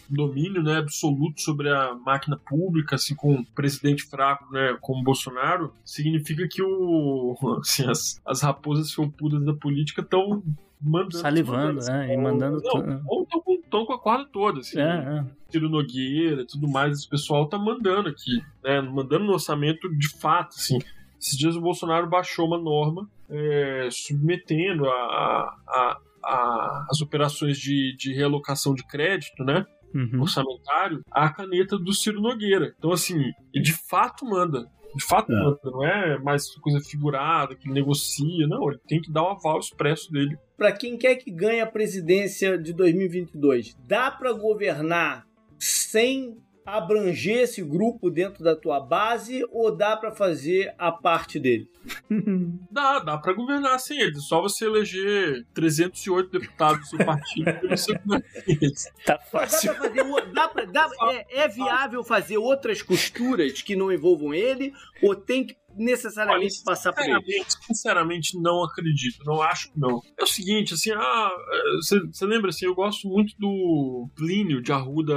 Domínio 0.09 0.63
né, 0.63 0.79
absoluto 0.79 1.41
sobre 1.43 1.69
a 1.69 1.95
máquina 1.95 2.37
pública, 2.37 2.97
assim, 2.97 3.15
com 3.15 3.35
um 3.35 3.45
presidente 3.45 4.05
fraco, 4.05 4.51
né, 4.53 4.77
como 4.81 5.05
Bolsonaro, 5.05 5.73
significa 5.85 6.49
que 6.49 6.63
o, 6.63 7.37
assim, 7.61 7.89
as, 7.89 8.21
as 8.25 8.41
raposas 8.41 8.93
felpudas 8.93 9.45
da 9.45 9.53
política 9.53 10.01
estão 10.01 10.43
mandando. 10.81 11.19
Salivando, 11.19 11.91
é, 11.91 12.15
e 12.15 12.17
mandando. 12.17 12.61
Não, 12.63 13.03
ou 13.07 13.23
estão 13.23 13.41
com, 13.41 13.61
tão 13.71 13.87
com 13.87 13.93
a 13.93 13.99
corda 13.99 14.29
toda, 14.33 14.61
assim. 14.61 14.81
É, 14.81 14.85
é. 14.85 15.25
Ciro 15.51 15.69
Nogueira 15.69 16.43
e 16.43 16.47
tudo 16.47 16.69
mais, 16.69 16.99
esse 16.99 17.09
pessoal 17.09 17.49
tá 17.49 17.59
mandando 17.59 18.09
aqui, 18.09 18.43
né? 18.63 18.81
Mandando 18.81 19.25
no 19.25 19.33
orçamento 19.33 19.89
de 19.97 20.09
fato, 20.19 20.55
assim. 20.57 20.79
Esses 21.21 21.37
dias 21.37 21.55
o 21.55 21.61
Bolsonaro 21.61 22.09
baixou 22.09 22.47
uma 22.47 22.59
norma 22.59 23.07
é, 23.31 23.89
submetendo 23.91 24.87
a, 24.89 24.93
a, 24.93 25.99
a, 26.25 26.87
as 26.91 27.01
operações 27.01 27.59
de, 27.59 27.95
de 27.97 28.13
realocação 28.13 28.75
de 28.75 28.85
crédito, 28.85 29.45
né? 29.45 29.65
Uhum. 29.95 30.21
Orçamentário, 30.21 31.03
à 31.11 31.29
caneta 31.29 31.79
do 31.79 31.93
Ciro 31.93 32.21
Nogueira. 32.21 32.75
Então, 32.79 32.93
assim, 32.93 33.33
ele 33.53 33.65
de 33.65 33.73
fato 33.73 34.25
manda. 34.25 34.67
De 34.95 35.05
fato, 35.05 35.33
é. 35.33 35.37
manda, 35.37 35.59
não 35.65 35.85
é 35.85 36.19
mais 36.19 36.51
coisa 36.57 36.81
figurada 36.81 37.55
que 37.55 37.71
negocia, 37.71 38.47
não. 38.47 38.69
Ele 38.69 38.81
tem 38.89 39.01
que 39.01 39.11
dar 39.11 39.23
o 39.23 39.31
aval 39.31 39.59
expresso 39.59 40.11
dele. 40.11 40.37
Para 40.61 40.73
quem 40.73 40.99
quer 40.99 41.15
que 41.15 41.31
ganhe 41.31 41.63
a 41.63 41.67
presidência 41.67 42.59
de 42.59 42.75
2022, 42.75 43.75
dá 43.89 44.11
para 44.11 44.31
governar 44.35 45.27
sem 45.59 46.37
abranger 46.67 47.39
esse 47.39 47.63
grupo 47.63 48.11
dentro 48.11 48.45
da 48.45 48.55
tua 48.55 48.79
base 48.79 49.43
ou 49.51 49.75
dá 49.75 49.97
para 49.97 50.13
fazer 50.13 50.75
a 50.79 50.93
parte 50.93 51.41
dele? 51.41 51.67
dá, 52.71 52.99
dá 52.99 53.17
para 53.17 53.33
governar 53.33 53.81
sem 53.81 53.99
eles. 54.01 54.23
Só 54.29 54.43
você 54.43 54.67
eleger 54.67 55.47
308 55.55 56.39
deputados 56.39 56.91
do 56.91 56.99
partido 57.07 57.49
e 57.63 57.69
você 57.69 57.95
Tá 59.07 59.19
fácil. 59.19 59.73
Dá 59.73 59.79
pra 59.79 59.89
fazer, 59.89 60.33
dá 60.35 60.49
pra, 60.49 60.65
dá, 60.67 60.91
é, 61.11 61.45
é 61.45 61.49
viável 61.49 62.05
fazer 62.05 62.37
outras 62.37 62.83
costuras 62.83 63.63
que 63.63 63.75
não 63.75 63.91
envolvam 63.91 64.35
ele 64.35 64.75
ou 65.03 65.17
tem 65.17 65.47
que 65.47 65.57
necessariamente 65.77 66.57
Olha, 66.59 66.65
passar 66.65 66.93
por 66.93 67.03
ele. 67.03 67.45
Sinceramente, 67.67 68.39
não 68.41 68.65
acredito. 68.65 69.25
Não 69.25 69.41
acho 69.41 69.73
que 69.73 69.79
não. 69.79 70.01
É 70.19 70.23
o 70.23 70.27
seguinte, 70.27 70.75
assim, 70.75 70.91
ah, 70.93 71.31
você 71.81 72.27
lembra 72.27 72.51
assim, 72.51 72.67
eu 72.67 72.75
gosto 72.75 73.09
muito 73.09 73.35
do 73.39 74.09
Plínio 74.15 74.63
de 74.63 74.73
Arruda 74.73 75.15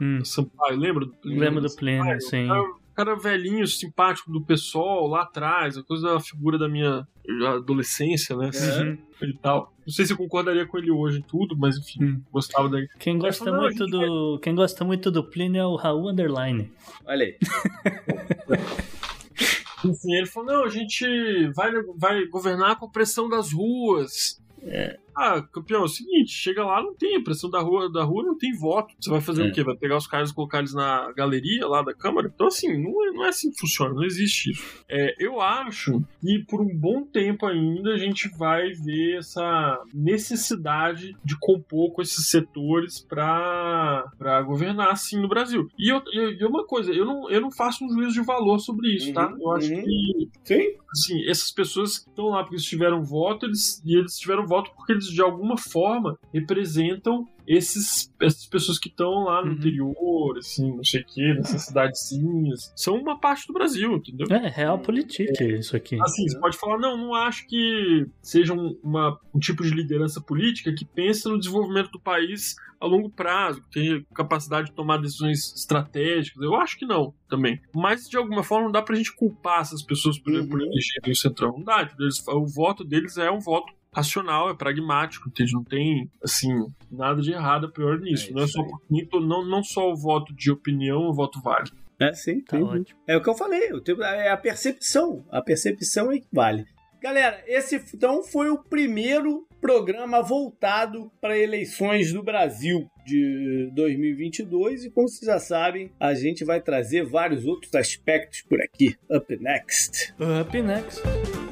hum. 0.00 0.24
Sampaio. 0.24 0.78
Lembra 0.78 1.06
do 1.06 1.12
Plínio? 1.14 1.40
Lembro 1.40 1.60
do 1.60 1.74
Plínio, 1.74 2.20
sim. 2.20 2.48
cara 2.94 3.16
velhinho, 3.16 3.66
simpático 3.66 4.30
do 4.30 4.44
pessoal 4.44 5.06
lá 5.06 5.22
atrás, 5.22 5.76
a 5.76 5.82
coisa 5.82 6.14
da 6.14 6.20
figura 6.20 6.58
da 6.58 6.68
minha 6.68 7.06
adolescência, 7.46 8.36
né? 8.36 8.48
Assim, 8.48 8.98
E 9.22 9.32
tal. 9.34 9.72
Não 9.86 9.92
sei 9.92 10.04
se 10.04 10.12
eu 10.12 10.16
concordaria 10.16 10.66
com 10.66 10.78
ele 10.78 10.90
hoje 10.90 11.18
em 11.18 11.22
tudo, 11.22 11.56
mas 11.56 11.76
enfim, 11.76 12.04
hum. 12.04 12.22
gostava 12.30 12.68
daí. 12.68 12.86
Quem 12.98 13.18
gosta 13.18 13.44
falou, 13.44 13.62
muito 13.62 13.86
do, 13.86 14.38
quem 14.42 14.54
gosta 14.54 14.84
muito 14.84 15.10
do 15.10 15.24
Plínio 15.24 15.60
é 15.60 15.66
o 15.66 15.76
Raul 15.76 16.10
Underline. 16.10 16.70
Olha 17.04 17.24
aí. 17.24 17.36
Enfim, 19.84 20.14
ele 20.14 20.26
falou: 20.26 20.52
não, 20.52 20.64
a 20.64 20.68
gente 20.68 21.06
vai, 21.54 21.70
vai 21.96 22.24
governar 22.26 22.76
com 22.76 22.86
a 22.86 22.90
pressão 22.90 23.28
das 23.28 23.52
ruas. 23.52 24.40
É. 24.62 24.98
Ah, 25.18 25.42
campeão, 25.42 25.82
é 25.82 25.84
o 25.84 25.88
seguinte, 25.88 26.30
chega 26.30 26.64
lá, 26.64 26.80
não 26.80 26.94
tem, 26.94 27.16
a 27.16 27.22
pressão 27.22 27.50
da 27.50 27.60
rua, 27.60 27.90
da 27.90 28.04
rua 28.04 28.22
não 28.22 28.38
tem 28.38 28.56
voto. 28.56 28.94
Você 29.00 29.10
vai 29.10 29.20
fazer 29.20 29.46
é. 29.46 29.48
o 29.48 29.52
quê? 29.52 29.64
Vai 29.64 29.76
pegar 29.76 29.96
os 29.96 30.06
caras 30.06 30.30
e 30.30 30.34
colocar 30.34 30.58
eles 30.58 30.72
na 30.72 31.12
galeria 31.12 31.66
lá 31.66 31.82
da 31.82 31.92
Câmara? 31.92 32.30
Então, 32.32 32.46
assim, 32.46 32.68
não 32.80 33.04
é, 33.04 33.10
não 33.10 33.24
é 33.24 33.28
assim 33.28 33.50
que 33.50 33.58
funciona, 33.58 33.92
não 33.92 34.04
existe 34.04 34.52
isso. 34.52 34.84
É, 34.88 35.16
eu 35.18 35.40
acho 35.40 36.00
que 36.20 36.38
por 36.48 36.60
um 36.60 36.72
bom 36.72 37.02
tempo 37.02 37.46
ainda 37.46 37.94
a 37.94 37.98
gente 37.98 38.28
vai 38.38 38.70
ver 38.72 39.18
essa 39.18 39.82
necessidade 39.92 41.16
de 41.24 41.36
compor 41.38 41.92
com 41.92 42.00
esses 42.00 42.28
setores 42.28 43.00
para 43.00 44.42
governar 44.46 44.90
assim 44.90 45.20
no 45.20 45.28
Brasil. 45.28 45.68
E, 45.76 45.88
eu, 45.88 46.00
e 46.12 46.44
uma 46.44 46.64
coisa, 46.64 46.92
eu 46.92 47.04
não, 47.04 47.28
eu 47.28 47.40
não 47.40 47.50
faço 47.50 47.84
um 47.84 47.90
juízo 47.90 48.12
de 48.12 48.24
valor 48.24 48.58
sobre 48.60 48.94
isso, 48.94 49.12
tá? 49.12 49.26
uhum, 49.26 49.32
tá? 49.32 49.38
Eu 49.40 49.50
acho 49.52 49.74
uhum. 49.74 49.82
que 49.82 50.28
Sim. 50.44 50.76
assim, 50.92 51.28
essas 51.28 51.50
pessoas 51.50 51.92
estão 51.96 52.28
lá 52.28 52.42
porque 52.42 52.54
eles 52.54 52.64
tiveram 52.64 53.02
voto 53.02 53.46
eles, 53.46 53.82
e 53.84 53.96
eles 53.96 54.18
tiveram 54.18 54.46
voto 54.46 54.70
porque 54.76 54.92
eles 54.92 55.07
de 55.12 55.20
alguma 55.22 55.56
forma 55.58 56.18
representam 56.32 57.26
esses, 57.46 58.12
essas 58.20 58.46
pessoas 58.46 58.78
que 58.78 58.88
estão 58.90 59.24
lá 59.24 59.40
no 59.42 59.52
Uhum. 59.52 59.56
interior, 59.56 60.36
assim, 60.38 60.70
não 60.76 60.84
sei 60.84 61.00
o 61.00 61.04
que, 61.06 61.34
nessas 61.34 61.62
cidadezinhas, 61.62 62.72
são 62.76 62.94
uma 62.96 63.18
parte 63.18 63.46
do 63.46 63.54
Brasil, 63.54 63.94
entendeu? 63.96 64.26
É, 64.30 64.48
real 64.48 64.78
política 64.78 65.44
isso 65.44 65.74
aqui. 65.74 65.98
Assim, 66.02 66.28
você 66.28 66.38
pode 66.38 66.58
falar, 66.58 66.78
não, 66.78 66.96
não 66.96 67.14
acho 67.14 67.46
que 67.46 68.06
seja 68.20 68.52
um, 68.52 68.78
uma- 68.82 69.18
um 69.34 69.38
tipo 69.38 69.62
de 69.62 69.70
liderança 69.70 70.20
política 70.20 70.74
que 70.74 70.84
pensa 70.84 71.28
no 71.30 71.38
desenvolvimento 71.38 71.90
do 71.90 72.00
país 72.00 72.54
a 72.80 72.86
longo 72.86 73.10
prazo, 73.10 73.60
que 73.62 73.70
tenha 73.80 74.04
capacidade 74.14 74.68
de 74.68 74.74
tomar 74.74 74.98
decisões 74.98 75.52
estratégicas. 75.56 76.40
Eu 76.42 76.54
acho 76.54 76.78
que 76.78 76.86
não, 76.86 77.12
também. 77.28 77.60
Mas, 77.74 78.08
de 78.08 78.16
alguma 78.16 78.44
forma, 78.44 78.66
não 78.66 78.72
dá 78.72 78.82
pra 78.82 78.94
gente 78.94 79.12
culpar 79.16 79.62
essas 79.62 79.82
pessoas, 79.82 80.16
por 80.18 80.32
exemplo, 80.32 80.50
por 80.50 80.60
Uhum. 80.60 80.66
elegerem 80.66 81.10
o 81.12 81.16
Centrão. 81.16 81.52
Não 81.56 81.64
dá. 81.64 81.82
entendeu? 81.82 82.04
Eles- 82.06 82.22
o 82.28 82.46
voto 82.46 82.84
deles 82.84 83.16
é 83.16 83.30
um 83.30 83.40
voto 83.40 83.72
racional, 83.98 84.50
é 84.50 84.54
pragmático, 84.54 85.28
entende? 85.28 85.52
Não 85.52 85.64
tem, 85.64 86.10
assim, 86.22 86.48
nada 86.90 87.20
de 87.20 87.32
errado 87.32 87.66
a 87.66 87.70
priori 87.70 88.02
nisso. 88.02 88.30
É 88.30 88.32
não, 88.32 88.42
é 88.42 88.46
só, 88.46 88.62
não, 89.20 89.44
não 89.44 89.62
só 89.62 89.90
o 89.90 89.96
voto 89.96 90.34
de 90.34 90.50
opinião, 90.50 91.08
o 91.08 91.14
voto 91.14 91.40
vale. 91.40 91.70
É, 92.00 92.12
sim. 92.12 92.40
Tá 92.42 92.58
ótimo. 92.58 92.98
É 93.06 93.16
o 93.16 93.22
que 93.22 93.28
eu 93.28 93.34
falei, 93.34 93.70
é 94.02 94.30
a 94.30 94.36
percepção. 94.36 95.24
A 95.30 95.42
percepção 95.42 96.12
é 96.12 96.18
que 96.18 96.28
vale. 96.32 96.64
Galera, 97.00 97.42
esse 97.46 97.76
então 97.94 98.24
foi 98.24 98.50
o 98.50 98.58
primeiro 98.58 99.46
programa 99.60 100.20
voltado 100.20 101.10
para 101.20 101.38
eleições 101.38 102.12
do 102.12 102.22
Brasil 102.22 102.88
de 103.04 103.70
2022 103.72 104.84
e 104.84 104.90
como 104.90 105.08
vocês 105.08 105.26
já 105.26 105.38
sabem, 105.38 105.92
a 105.98 106.14
gente 106.14 106.44
vai 106.44 106.60
trazer 106.60 107.04
vários 107.04 107.44
outros 107.46 107.74
aspectos 107.74 108.42
por 108.42 108.60
aqui. 108.60 108.96
Up 109.10 109.36
next. 109.36 110.12
Up 110.18 110.60
next. 110.60 111.47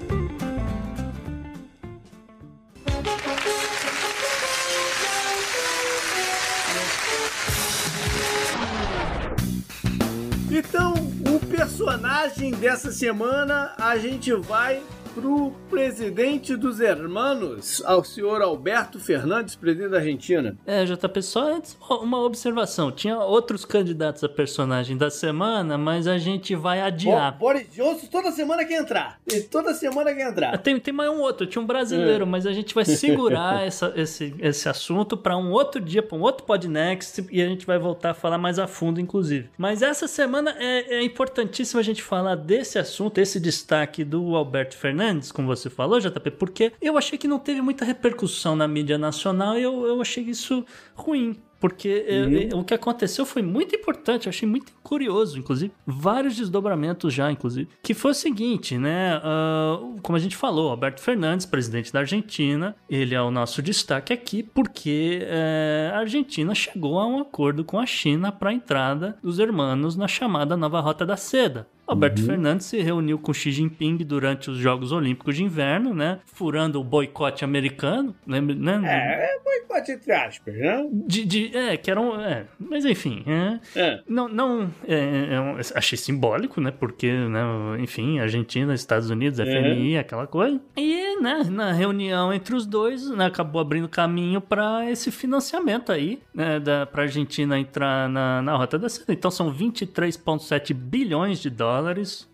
Personagem 12.27 12.51
dessa 12.53 12.91
semana 12.91 13.73
a 13.79 13.97
gente 13.97 14.33
vai 14.33 14.83
pro 15.17 15.51
presidente 15.71 16.55
dos 16.57 16.79
hermanos, 16.79 17.83
ao 17.87 18.05
senhor 18.05 18.43
Alberto 18.43 19.01
Fernandes, 19.01 19.57
presidente 19.57 19.89
da 19.91 19.97
Argentina. 19.97 20.55
É, 20.67 20.85
JP, 20.85 21.23
só 21.23 21.55
antes 21.55 21.75
uma 21.89 22.21
observação. 22.21 22.93
Tinha 22.93 23.19
outros 23.19 23.65
candidatos 23.65 24.23
a 24.23 24.29
personagem 24.29 24.95
da 24.95 25.09
semana, 25.11 25.79
mas 25.79 26.07
a 26.07 26.19
gente 26.19 26.55
vai 26.55 26.83
adiar. 26.83 27.33
Bo- 27.33 27.47
Boris 27.47 27.67
Johnson 27.73 28.07
toda 28.09 28.31
semana 28.31 28.63
quer 28.67 28.79
entrar. 28.79 29.19
E 29.27 29.41
toda 29.41 29.73
semana 29.73 30.13
quer 30.15 30.25
Ah, 30.27 30.31
entrar. 30.31 30.59
Tem, 30.59 30.79
tem 30.79 30.93
mais 30.93 31.09
um 31.11 31.21
outro, 31.21 31.47
tinha 31.47 31.63
um 31.63 31.67
brasileiro, 31.67 32.27
mas 32.27 32.45
a 32.47 32.53
gente 32.53 32.75
vai 32.75 32.85
segurar 32.85 33.65
essa- 33.67 33.95
esse, 33.97 34.35
esse 34.39 34.69
assunto 34.69 35.17
para 35.17 35.35
um 35.37 35.51
outro 35.51 35.81
dia, 35.81 36.03
para 36.03 36.19
um 36.19 36.21
outro 36.21 36.45
Podnext, 36.45 37.25
e 37.31 37.41
a 37.41 37.49
gente 37.49 37.65
vai 37.65 37.79
voltar 37.79 38.11
a 38.11 38.15
falar 38.15 38.37
mais 38.37 38.59
a 38.59 38.67
fundo, 38.67 39.01
inclusive. 39.01 39.49
Mas 39.57 39.81
essa 39.81 40.07
semana 40.07 40.55
é, 40.59 40.97
é 40.97 41.03
importantíssimo 41.03 41.81
a 41.81 41.83
gente 41.83 42.03
falar 42.03 42.35
desse 42.35 42.79
assunto, 42.79 43.17
esse 43.19 43.41
destaque 43.41 44.05
do 44.05 44.37
Alberto 44.37 44.77
Fernandes, 44.77 45.06
como 45.33 45.49
você 45.49 45.71
falou, 45.71 46.01
JP, 46.01 46.31
porque 46.33 46.73
eu 46.81 46.97
achei 46.97 47.19
que 47.19 47.29
não 47.29 47.39
teve 47.39 47.61
muita 47.61 47.85
repercussão 47.85 48.57
na 48.57 48.67
mídia 48.67 48.99
nacional 48.99 49.59
e 49.59 49.63
eu, 49.63 49.87
eu 49.87 50.01
achei 50.01 50.25
isso 50.25 50.65
ruim. 50.95 51.37
Porque 51.59 52.05
eh, 52.07 52.49
eh, 52.51 52.55
o 52.55 52.63
que 52.63 52.75
aconteceu 52.75 53.25
foi 53.25 53.43
muito 53.43 53.75
importante, 53.75 54.27
eu 54.27 54.31
achei 54.31 54.49
muito 54.49 54.73
curioso, 54.83 55.39
inclusive. 55.39 55.73
Vários 55.87 56.37
desdobramentos 56.37 57.13
já, 57.13 57.31
inclusive. 57.31 57.69
Que 57.83 57.95
foi 57.95 58.11
o 58.11 58.15
seguinte, 58.15 58.77
né? 58.77 59.21
ah, 59.23 59.79
como 60.03 60.17
a 60.17 60.19
gente 60.21 60.37
falou, 60.37 60.71
Alberto 60.71 61.01
Fernandes, 61.01 61.47
presidente 61.47 61.93
da 61.93 62.01
Argentina, 62.01 62.77
ele 62.89 63.15
é 63.15 63.23
o 63.23 63.31
nosso 63.31 63.63
destaque 63.63 64.13
aqui 64.13 64.43
porque 64.43 65.21
eh, 65.23 65.91
a 65.95 65.99
Argentina 65.99 66.55
chegou 66.55 66.99
a 66.99 67.07
um 67.07 67.21
acordo 67.21 67.65
com 67.65 67.79
a 67.79 67.87
China 67.87 68.31
para 68.31 68.51
a 68.51 68.53
entrada 68.53 69.19
dos 69.23 69.39
hermanos 69.39 69.97
na 69.97 70.07
chamada 70.07 70.57
Nova 70.57 70.81
Rota 70.81 71.07
da 71.07 71.17
Seda. 71.17 71.67
Alberto 71.87 72.23
Fernandes 72.25 72.67
se 72.67 72.81
reuniu 72.83 73.19
com 73.19 73.33
Xi 73.33 73.53
Jinping 73.53 73.97
durante 73.99 74.51
os 74.51 74.59
Jogos 74.59 74.93
Olímpicos 74.93 75.37
de 75.37 75.45
Inverno, 75.45 75.95
né? 75.95 76.19
Furando 76.27 76.81
o 76.81 76.85
boicote 76.85 77.45
americano, 77.45 78.15
né? 78.27 78.39
É, 78.85 79.37
é 79.37 79.39
boicote 79.45 79.93
entre 79.93 80.13
aspas, 80.13 80.55
né? 80.55 80.87
De, 80.93 81.25
de- 81.25 81.57
é, 81.57 81.77
que 81.77 81.91
eram. 81.91 82.21
É, 82.21 82.47
mas 82.59 82.85
enfim, 82.85 83.23
é, 83.27 83.61
É. 83.81 84.01
não, 84.09 84.29
não 84.29 84.71
é, 84.87 85.35
é 85.35 85.41
um- 85.41 85.57
achei 85.75 85.97
simbólico, 85.97 86.61
né? 86.61 86.71
Porque, 86.71 87.11
né, 87.13 87.41
enfim, 87.81 88.19
Argentina, 88.19 88.75
Estados 88.75 89.09
Unidos, 89.11 89.39
FMI, 89.39 89.99
aquela 89.99 90.27
coisa. 90.27 90.61
E, 90.77 91.21
né, 91.21 91.45
na 91.51 91.73
reunião 91.73 92.33
entre 92.33 92.55
os 92.57 92.67
dois, 92.67 93.09
né, 93.11 93.27
acabou 93.27 93.61
abrindo 93.61 93.89
caminho 93.89 94.41
para 94.41 94.91
esse 94.91 95.11
financiamento 95.11 95.93
aí, 95.93 96.21
né, 96.35 96.59
da, 96.59 96.85
pra 96.87 97.03
Argentina 97.03 97.59
entrar 97.59 98.09
na, 98.09 98.43
na 98.43 98.57
Rota 98.57 98.79
da 98.79 98.89
Seda. 98.89 99.13
Então 99.13 99.31
são 99.31 99.53
23,7 99.53 100.75
bilhões 100.75 101.41
de 101.41 101.49
dólares, 101.51 101.76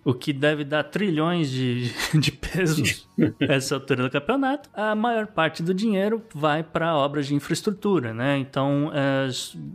o 0.04 0.14
que 0.14 0.32
deve 0.32 0.64
dar 0.64 0.84
trilhões 0.84 1.50
de, 1.50 1.92
de 2.18 2.32
pesos 2.32 3.06
essa 3.40 3.74
altura 3.74 4.04
do 4.04 4.10
campeonato. 4.10 4.68
A 4.72 4.94
maior 4.94 5.26
parte 5.26 5.62
do 5.62 5.74
dinheiro 5.74 6.22
vai 6.34 6.62
para 6.62 6.94
obras 6.96 7.26
de 7.26 7.34
infraestrutura, 7.34 8.12
né? 8.12 8.38
Então, 8.38 8.90
é, 8.94 9.28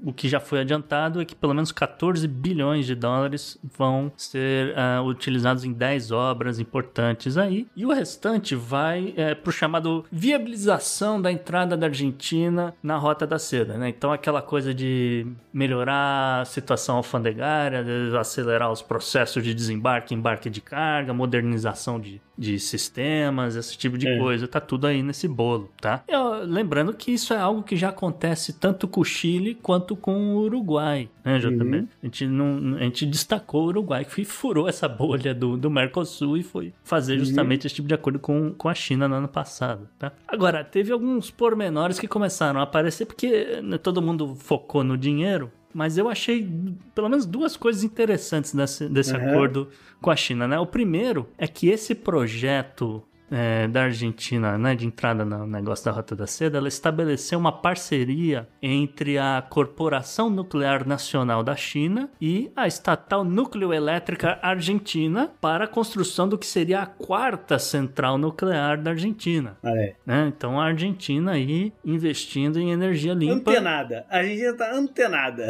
o 0.03 0.11
que 0.11 0.27
já 0.27 0.39
foi 0.39 0.61
adiantado 0.61 1.21
é 1.21 1.25
que 1.25 1.35
pelo 1.35 1.53
menos 1.53 1.71
14 1.71 2.27
bilhões 2.27 2.85
de 2.85 2.95
dólares 2.95 3.57
vão 3.77 4.11
ser 4.15 4.77
ah, 4.77 5.01
utilizados 5.03 5.63
em 5.63 5.71
10 5.71 6.11
obras 6.11 6.59
importantes 6.59 7.37
aí. 7.37 7.67
E 7.75 7.85
o 7.85 7.93
restante 7.93 8.55
vai 8.55 9.13
para 9.41 9.49
o 9.49 9.53
chamado 9.53 10.05
viabilização 10.11 11.21
da 11.21 11.31
entrada 11.31 11.77
da 11.77 11.87
Argentina 11.87 12.73
na 12.81 12.97
Rota 12.97 13.25
da 13.25 13.39
Seda, 13.39 13.77
né? 13.77 13.89
Então, 13.89 14.11
aquela 14.11 14.41
coisa 14.41 14.73
de 14.73 15.27
melhorar 15.53 16.41
a 16.41 16.45
situação 16.45 16.97
alfandegária, 16.97 17.83
de 17.83 18.15
acelerar 18.17 18.71
os 18.71 18.81
processos 18.81 19.43
de 19.43 19.53
desembarque 19.57 20.13
embarque 20.13 20.49
de 20.49 20.61
carga, 20.61 21.13
modernização 21.13 21.99
de, 21.99 22.21
de 22.37 22.59
sistemas, 22.59 23.55
esse 23.55 23.77
tipo 23.77 23.97
de 23.97 24.07
É. 24.07 24.17
coisa. 24.17 24.47
Tá 24.47 24.61
tudo 24.61 24.87
aí 24.87 25.01
nesse 25.03 25.27
bolo, 25.27 25.69
tá? 25.81 26.03
Eu- 26.07 26.43
lembrando 26.45 26.93
que 26.93 27.11
isso 27.11 27.33
é 27.33 27.37
algo 27.37 27.63
que 27.63 27.75
já 27.75 27.89
acontece 27.89 28.53
tanto 28.53 28.87
com 28.87 29.01
o 29.01 29.03
Chile 29.05 29.55
quanto 29.55 29.95
com 29.95 30.35
o 30.35 30.41
Uruguai, 30.43 31.09
né, 31.25 31.39
JB? 31.39 31.77
Uhum. 31.77 31.87
A, 32.01 32.05
gente 32.05 32.27
não, 32.27 32.75
a 32.77 32.83
gente 32.83 33.05
destacou 33.05 33.63
o 33.63 33.67
Uruguai, 33.67 34.05
que 34.05 34.23
furou 34.23 34.69
essa 34.69 34.87
bolha 34.87 35.33
do, 35.33 35.57
do 35.57 35.69
Mercosul 35.69 36.37
e 36.37 36.43
foi 36.43 36.73
fazer 36.83 37.17
justamente 37.19 37.65
esse 37.67 37.75
tipo 37.75 37.87
de 37.87 37.93
acordo 37.93 38.19
com, 38.19 38.53
com 38.53 38.69
a 38.69 38.73
China 38.73 39.07
no 39.07 39.15
ano 39.15 39.27
passado, 39.27 39.87
tá? 39.99 40.11
Agora, 40.27 40.63
teve 40.63 40.91
alguns 40.91 41.29
pormenores 41.31 41.99
que 41.99 42.07
começaram 42.07 42.59
a 42.59 42.63
aparecer 42.63 43.05
porque 43.05 43.59
né, 43.63 43.77
todo 43.77 44.01
mundo 44.01 44.35
focou 44.35 44.83
no 44.83 44.97
dinheiro, 44.97 45.51
mas 45.77 45.95
eu 45.95 46.09
achei 46.09 46.49
pelo 46.95 47.07
menos 47.07 47.23
duas 47.23 47.55
coisas 47.55 47.83
interessantes 47.83 48.51
desse, 48.51 48.89
desse 48.89 49.13
Uhum. 49.15 49.29
acordo 49.29 49.69
com 50.01 50.09
a 50.09 50.15
China, 50.15 50.47
né? 50.47 50.57
O 50.57 50.65
primeiro 50.65 51.29
é 51.37 51.47
que 51.47 51.69
esse 51.69 51.93
projeto 51.93 53.03
é, 53.31 53.67
da 53.67 53.83
Argentina, 53.83 54.57
né, 54.57 54.75
de 54.75 54.85
entrada 54.85 55.25
no 55.25 55.45
negócio 55.45 55.85
da 55.85 55.91
Rota 55.91 56.15
da 56.15 56.27
Seda, 56.27 56.57
ela 56.57 56.67
estabeleceu 56.67 57.37
uma 57.37 57.51
parceria 57.51 58.47
entre 58.61 59.17
a 59.17 59.43
Corporação 59.47 60.29
Nuclear 60.29 60.87
Nacional 60.87 61.43
da 61.43 61.55
China 61.55 62.09
e 62.21 62.51
a 62.55 62.67
estatal 62.67 63.23
Nucleoelétrica 63.23 64.39
Argentina 64.41 65.31
para 65.41 65.65
a 65.65 65.67
construção 65.67 66.27
do 66.27 66.37
que 66.37 66.45
seria 66.45 66.81
a 66.81 66.85
quarta 66.85 67.59
central 67.59 68.17
nuclear 68.17 68.81
da 68.81 68.91
Argentina. 68.91 69.57
Olha 69.63 69.81
aí. 69.81 69.95
né? 70.05 70.31
Então 70.35 70.59
a 70.59 70.65
Argentina 70.65 71.31
aí 71.31 71.73
investindo 71.83 72.59
em 72.59 72.71
energia 72.71 73.13
limpa. 73.13 73.51
Antenada. 73.51 74.05
A 74.09 74.23
gente 74.23 74.53
tá 74.53 74.73
antenada. 74.73 75.47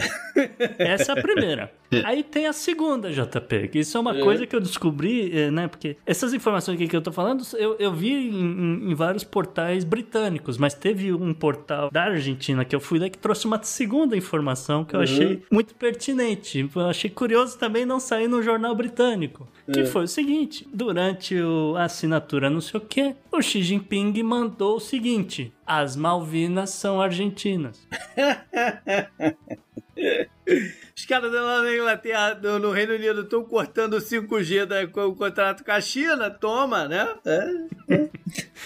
Essa 0.77 1.13
é 1.13 1.19
a 1.19 1.21
primeira. 1.21 1.71
Aí 2.05 2.21
tem 2.23 2.47
a 2.47 2.53
segunda, 2.53 3.11
JP, 3.11 3.69
que 3.69 3.79
isso 3.79 3.95
é 3.97 3.99
uma 4.01 4.13
coisa 4.23 4.45
que 4.45 4.55
eu 4.55 4.59
descobri, 4.59 5.31
eh, 5.37 5.49
né? 5.51 5.67
Porque 5.67 5.95
essas 6.05 6.33
informações 6.33 6.75
aqui 6.75 6.87
que 6.87 6.95
eu 6.95 7.01
tô 7.01 7.11
falando, 7.11 7.43
eu, 7.57 7.75
eu 7.79 7.93
vi 7.93 8.11
em, 8.13 8.89
em- 8.91 8.93
vários 8.95 9.23
portais 9.23 9.83
britânicos, 9.83 10.57
mas 10.57 10.73
teve 10.73 11.13
um 11.13 11.33
portal 11.33 11.89
da 11.91 12.03
Argentina 12.03 12.65
que 12.65 12.75
eu 12.75 12.79
fui 12.79 12.99
lá 12.99 13.09
que 13.09 13.17
trouxe 13.17 13.45
uma 13.45 13.61
segunda 13.63 14.17
informação 14.17 14.83
que 14.83 14.95
eu 14.95 14.99
achei 15.01 15.43
muito 15.51 15.73
pertinente. 15.75 16.69
Eu 16.75 16.87
achei 16.87 17.09
curioso 17.09 17.57
também 17.57 17.85
não 17.85 17.99
sair 17.99 18.27
no 18.27 18.41
jornal 18.43 18.75
britânico. 18.75 19.47
Que 19.71 19.85
foi 19.85 20.03
o 20.03 20.07
seguinte: 20.07 20.67
durante 20.73 21.35
o- 21.39 21.75
a 21.77 21.83
assinatura 21.83 22.49
não 22.49 22.61
sei 22.61 22.79
o 22.79 22.83
que, 22.83 23.15
o 23.31 23.41
Xi 23.41 23.61
Jinping 23.63 24.23
mandou 24.23 24.77
o 24.77 24.79
seguinte: 24.79 25.53
as 25.65 25.95
Malvinas 25.95 26.69
são 26.71 27.01
argentinas. 27.01 27.85
Os 30.97 31.05
caras 31.05 31.31
lá 31.31 31.61
na 31.61 31.71
Inglaterra, 31.71 32.39
no, 32.41 32.57
no 32.57 32.71
Reino 32.71 32.95
Unido, 32.95 33.21
estão 33.21 33.43
cortando 33.43 33.93
o 33.93 34.01
5G 34.01 34.65
da, 34.65 34.87
com 34.87 35.05
o 35.05 35.15
contrato 35.15 35.63
com 35.63 35.71
a 35.71 35.79
China. 35.79 36.31
Toma, 36.31 36.87
né? 36.87 37.07
É, 37.23 37.67
é. 37.87 38.09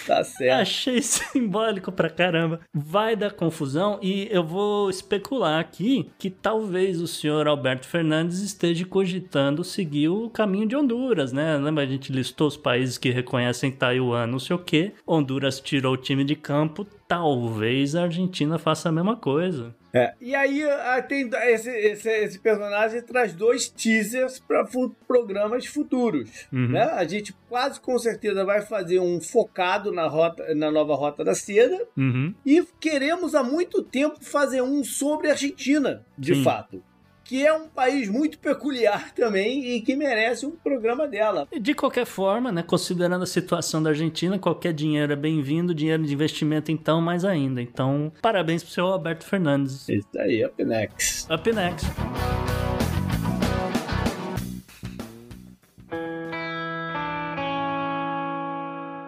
Tá 0.08 0.24
certo. 0.24 0.62
Achei 0.62 1.02
simbólico 1.04 1.92
pra 1.92 2.10
caramba. 2.10 2.62
Vai 2.74 3.18
dar 3.18 3.34
confusão 3.34 4.00
e 4.02 4.30
eu 4.32 4.46
vou 4.46 4.90
especular 4.90 5.60
aqui 5.60 6.10
que 6.18 6.30
talvez 6.30 7.02
o 7.02 7.08
senhor 7.08 7.50
Alberto 7.50 7.86
Fernandes 7.86 8.40
esteja 8.40 8.86
cogitando 8.86 9.62
seguir 9.62 10.08
o 10.08 10.30
caminho 10.30 10.68
de 10.68 10.76
Honduras, 10.76 11.34
né? 11.34 11.58
Lembra 11.58 11.84
a 11.84 11.88
gente 11.88 12.14
listou 12.14 12.48
os 12.48 12.56
países 12.56 12.98
que 12.98 13.10
reconhecem 13.10 13.74
Taiwan, 13.74 14.26
não 14.26 14.40
sei 14.40 14.56
o 14.56 14.60
quê. 14.60 14.94
Honduras 15.06 15.60
tirou 15.60 15.96
o 15.96 15.98
time 15.98 16.24
de 16.24 16.38
campo. 16.38 16.88
Talvez 17.12 17.94
a 17.94 18.04
Argentina 18.04 18.58
faça 18.58 18.88
a 18.88 18.92
mesma 18.92 19.18
coisa. 19.18 19.76
É. 19.94 20.14
E 20.22 20.34
aí 20.34 20.64
tem 21.10 21.30
esse, 21.50 21.70
esse, 21.70 22.10
esse, 22.10 22.40
personagem 22.40 23.02
traz 23.02 23.34
dois 23.34 23.68
teasers 23.68 24.40
para 24.40 24.66
fu 24.66 24.96
programas 25.06 25.66
futuros. 25.66 26.48
Uhum. 26.54 26.70
Né? 26.70 26.84
A 26.84 27.04
gente 27.04 27.36
quase 27.50 27.82
com 27.82 28.00
certeza 28.00 28.46
vai 28.46 28.62
fazer 28.62 29.02
um 29.02 29.20
focado 29.20 29.92
na, 29.92 30.08
rota, 30.08 30.56
na 30.56 30.72
nova 30.72 30.96
Rota 30.96 31.22
da 31.22 31.36
Seda. 31.36 31.86
Uhum. 31.98 32.34
E 32.46 32.66
queremos 32.80 33.36
há 33.36 33.44
muito 33.44 33.84
tempo 33.84 34.24
fazer 34.24 34.62
um 34.62 34.82
sobre 34.82 35.28
a 35.28 35.32
Argentina, 35.32 36.06
de 36.18 36.36
Sim. 36.36 36.44
fato 36.46 36.82
que 37.32 37.48
é 37.48 37.54
um 37.54 37.70
país 37.70 38.10
muito 38.10 38.38
peculiar 38.40 39.14
também 39.14 39.66
e 39.66 39.80
que 39.80 39.96
merece 39.96 40.46
um 40.46 40.52
programa 40.52 41.08
dela. 41.08 41.48
De 41.62 41.74
qualquer 41.74 42.06
forma, 42.06 42.52
né, 42.52 42.62
considerando 42.62 43.24
a 43.24 43.26
situação 43.26 43.82
da 43.82 43.92
Argentina, 43.92 44.38
qualquer 44.38 44.74
dinheiro 44.74 45.14
é 45.14 45.16
bem-vindo, 45.16 45.74
dinheiro 45.74 46.04
de 46.04 46.14
investimento 46.14 46.74
então 46.74 47.00
mais 47.00 47.24
ainda. 47.24 47.62
Então, 47.62 48.12
parabéns 48.22 48.64
pro 48.64 48.74
seu 48.74 48.86
Alberto 48.86 49.24
Fernandes. 49.24 49.88
Isso 49.88 50.10
aí, 50.18 50.44
up 50.44 50.62
next. 50.62 51.34
Up 51.34 51.54
next. 51.54 51.88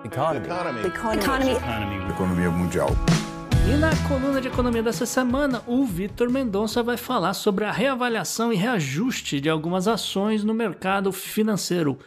Economy. 0.05 0.45
Economy. 0.45 0.79
Economy. 0.79 1.51
Economy. 1.51 2.09
Economia 2.09 2.49
mundial. 2.49 2.87
E 3.65 3.77
na 3.77 3.91
coluna 4.09 4.41
de 4.41 4.49
economia 4.49 4.83
dessa 4.83 5.05
semana, 5.05 5.63
o 5.65 5.85
Vitor 5.85 6.29
Mendonça 6.29 6.83
vai 6.83 6.97
falar 6.97 7.33
sobre 7.33 7.63
a 7.63 7.71
reavaliação 7.71 8.51
e 8.51 8.57
reajuste 8.57 9.39
de 9.39 9.49
algumas 9.49 9.87
ações 9.87 10.43
no 10.43 10.53
mercado 10.53 11.13
financeiro. 11.13 11.97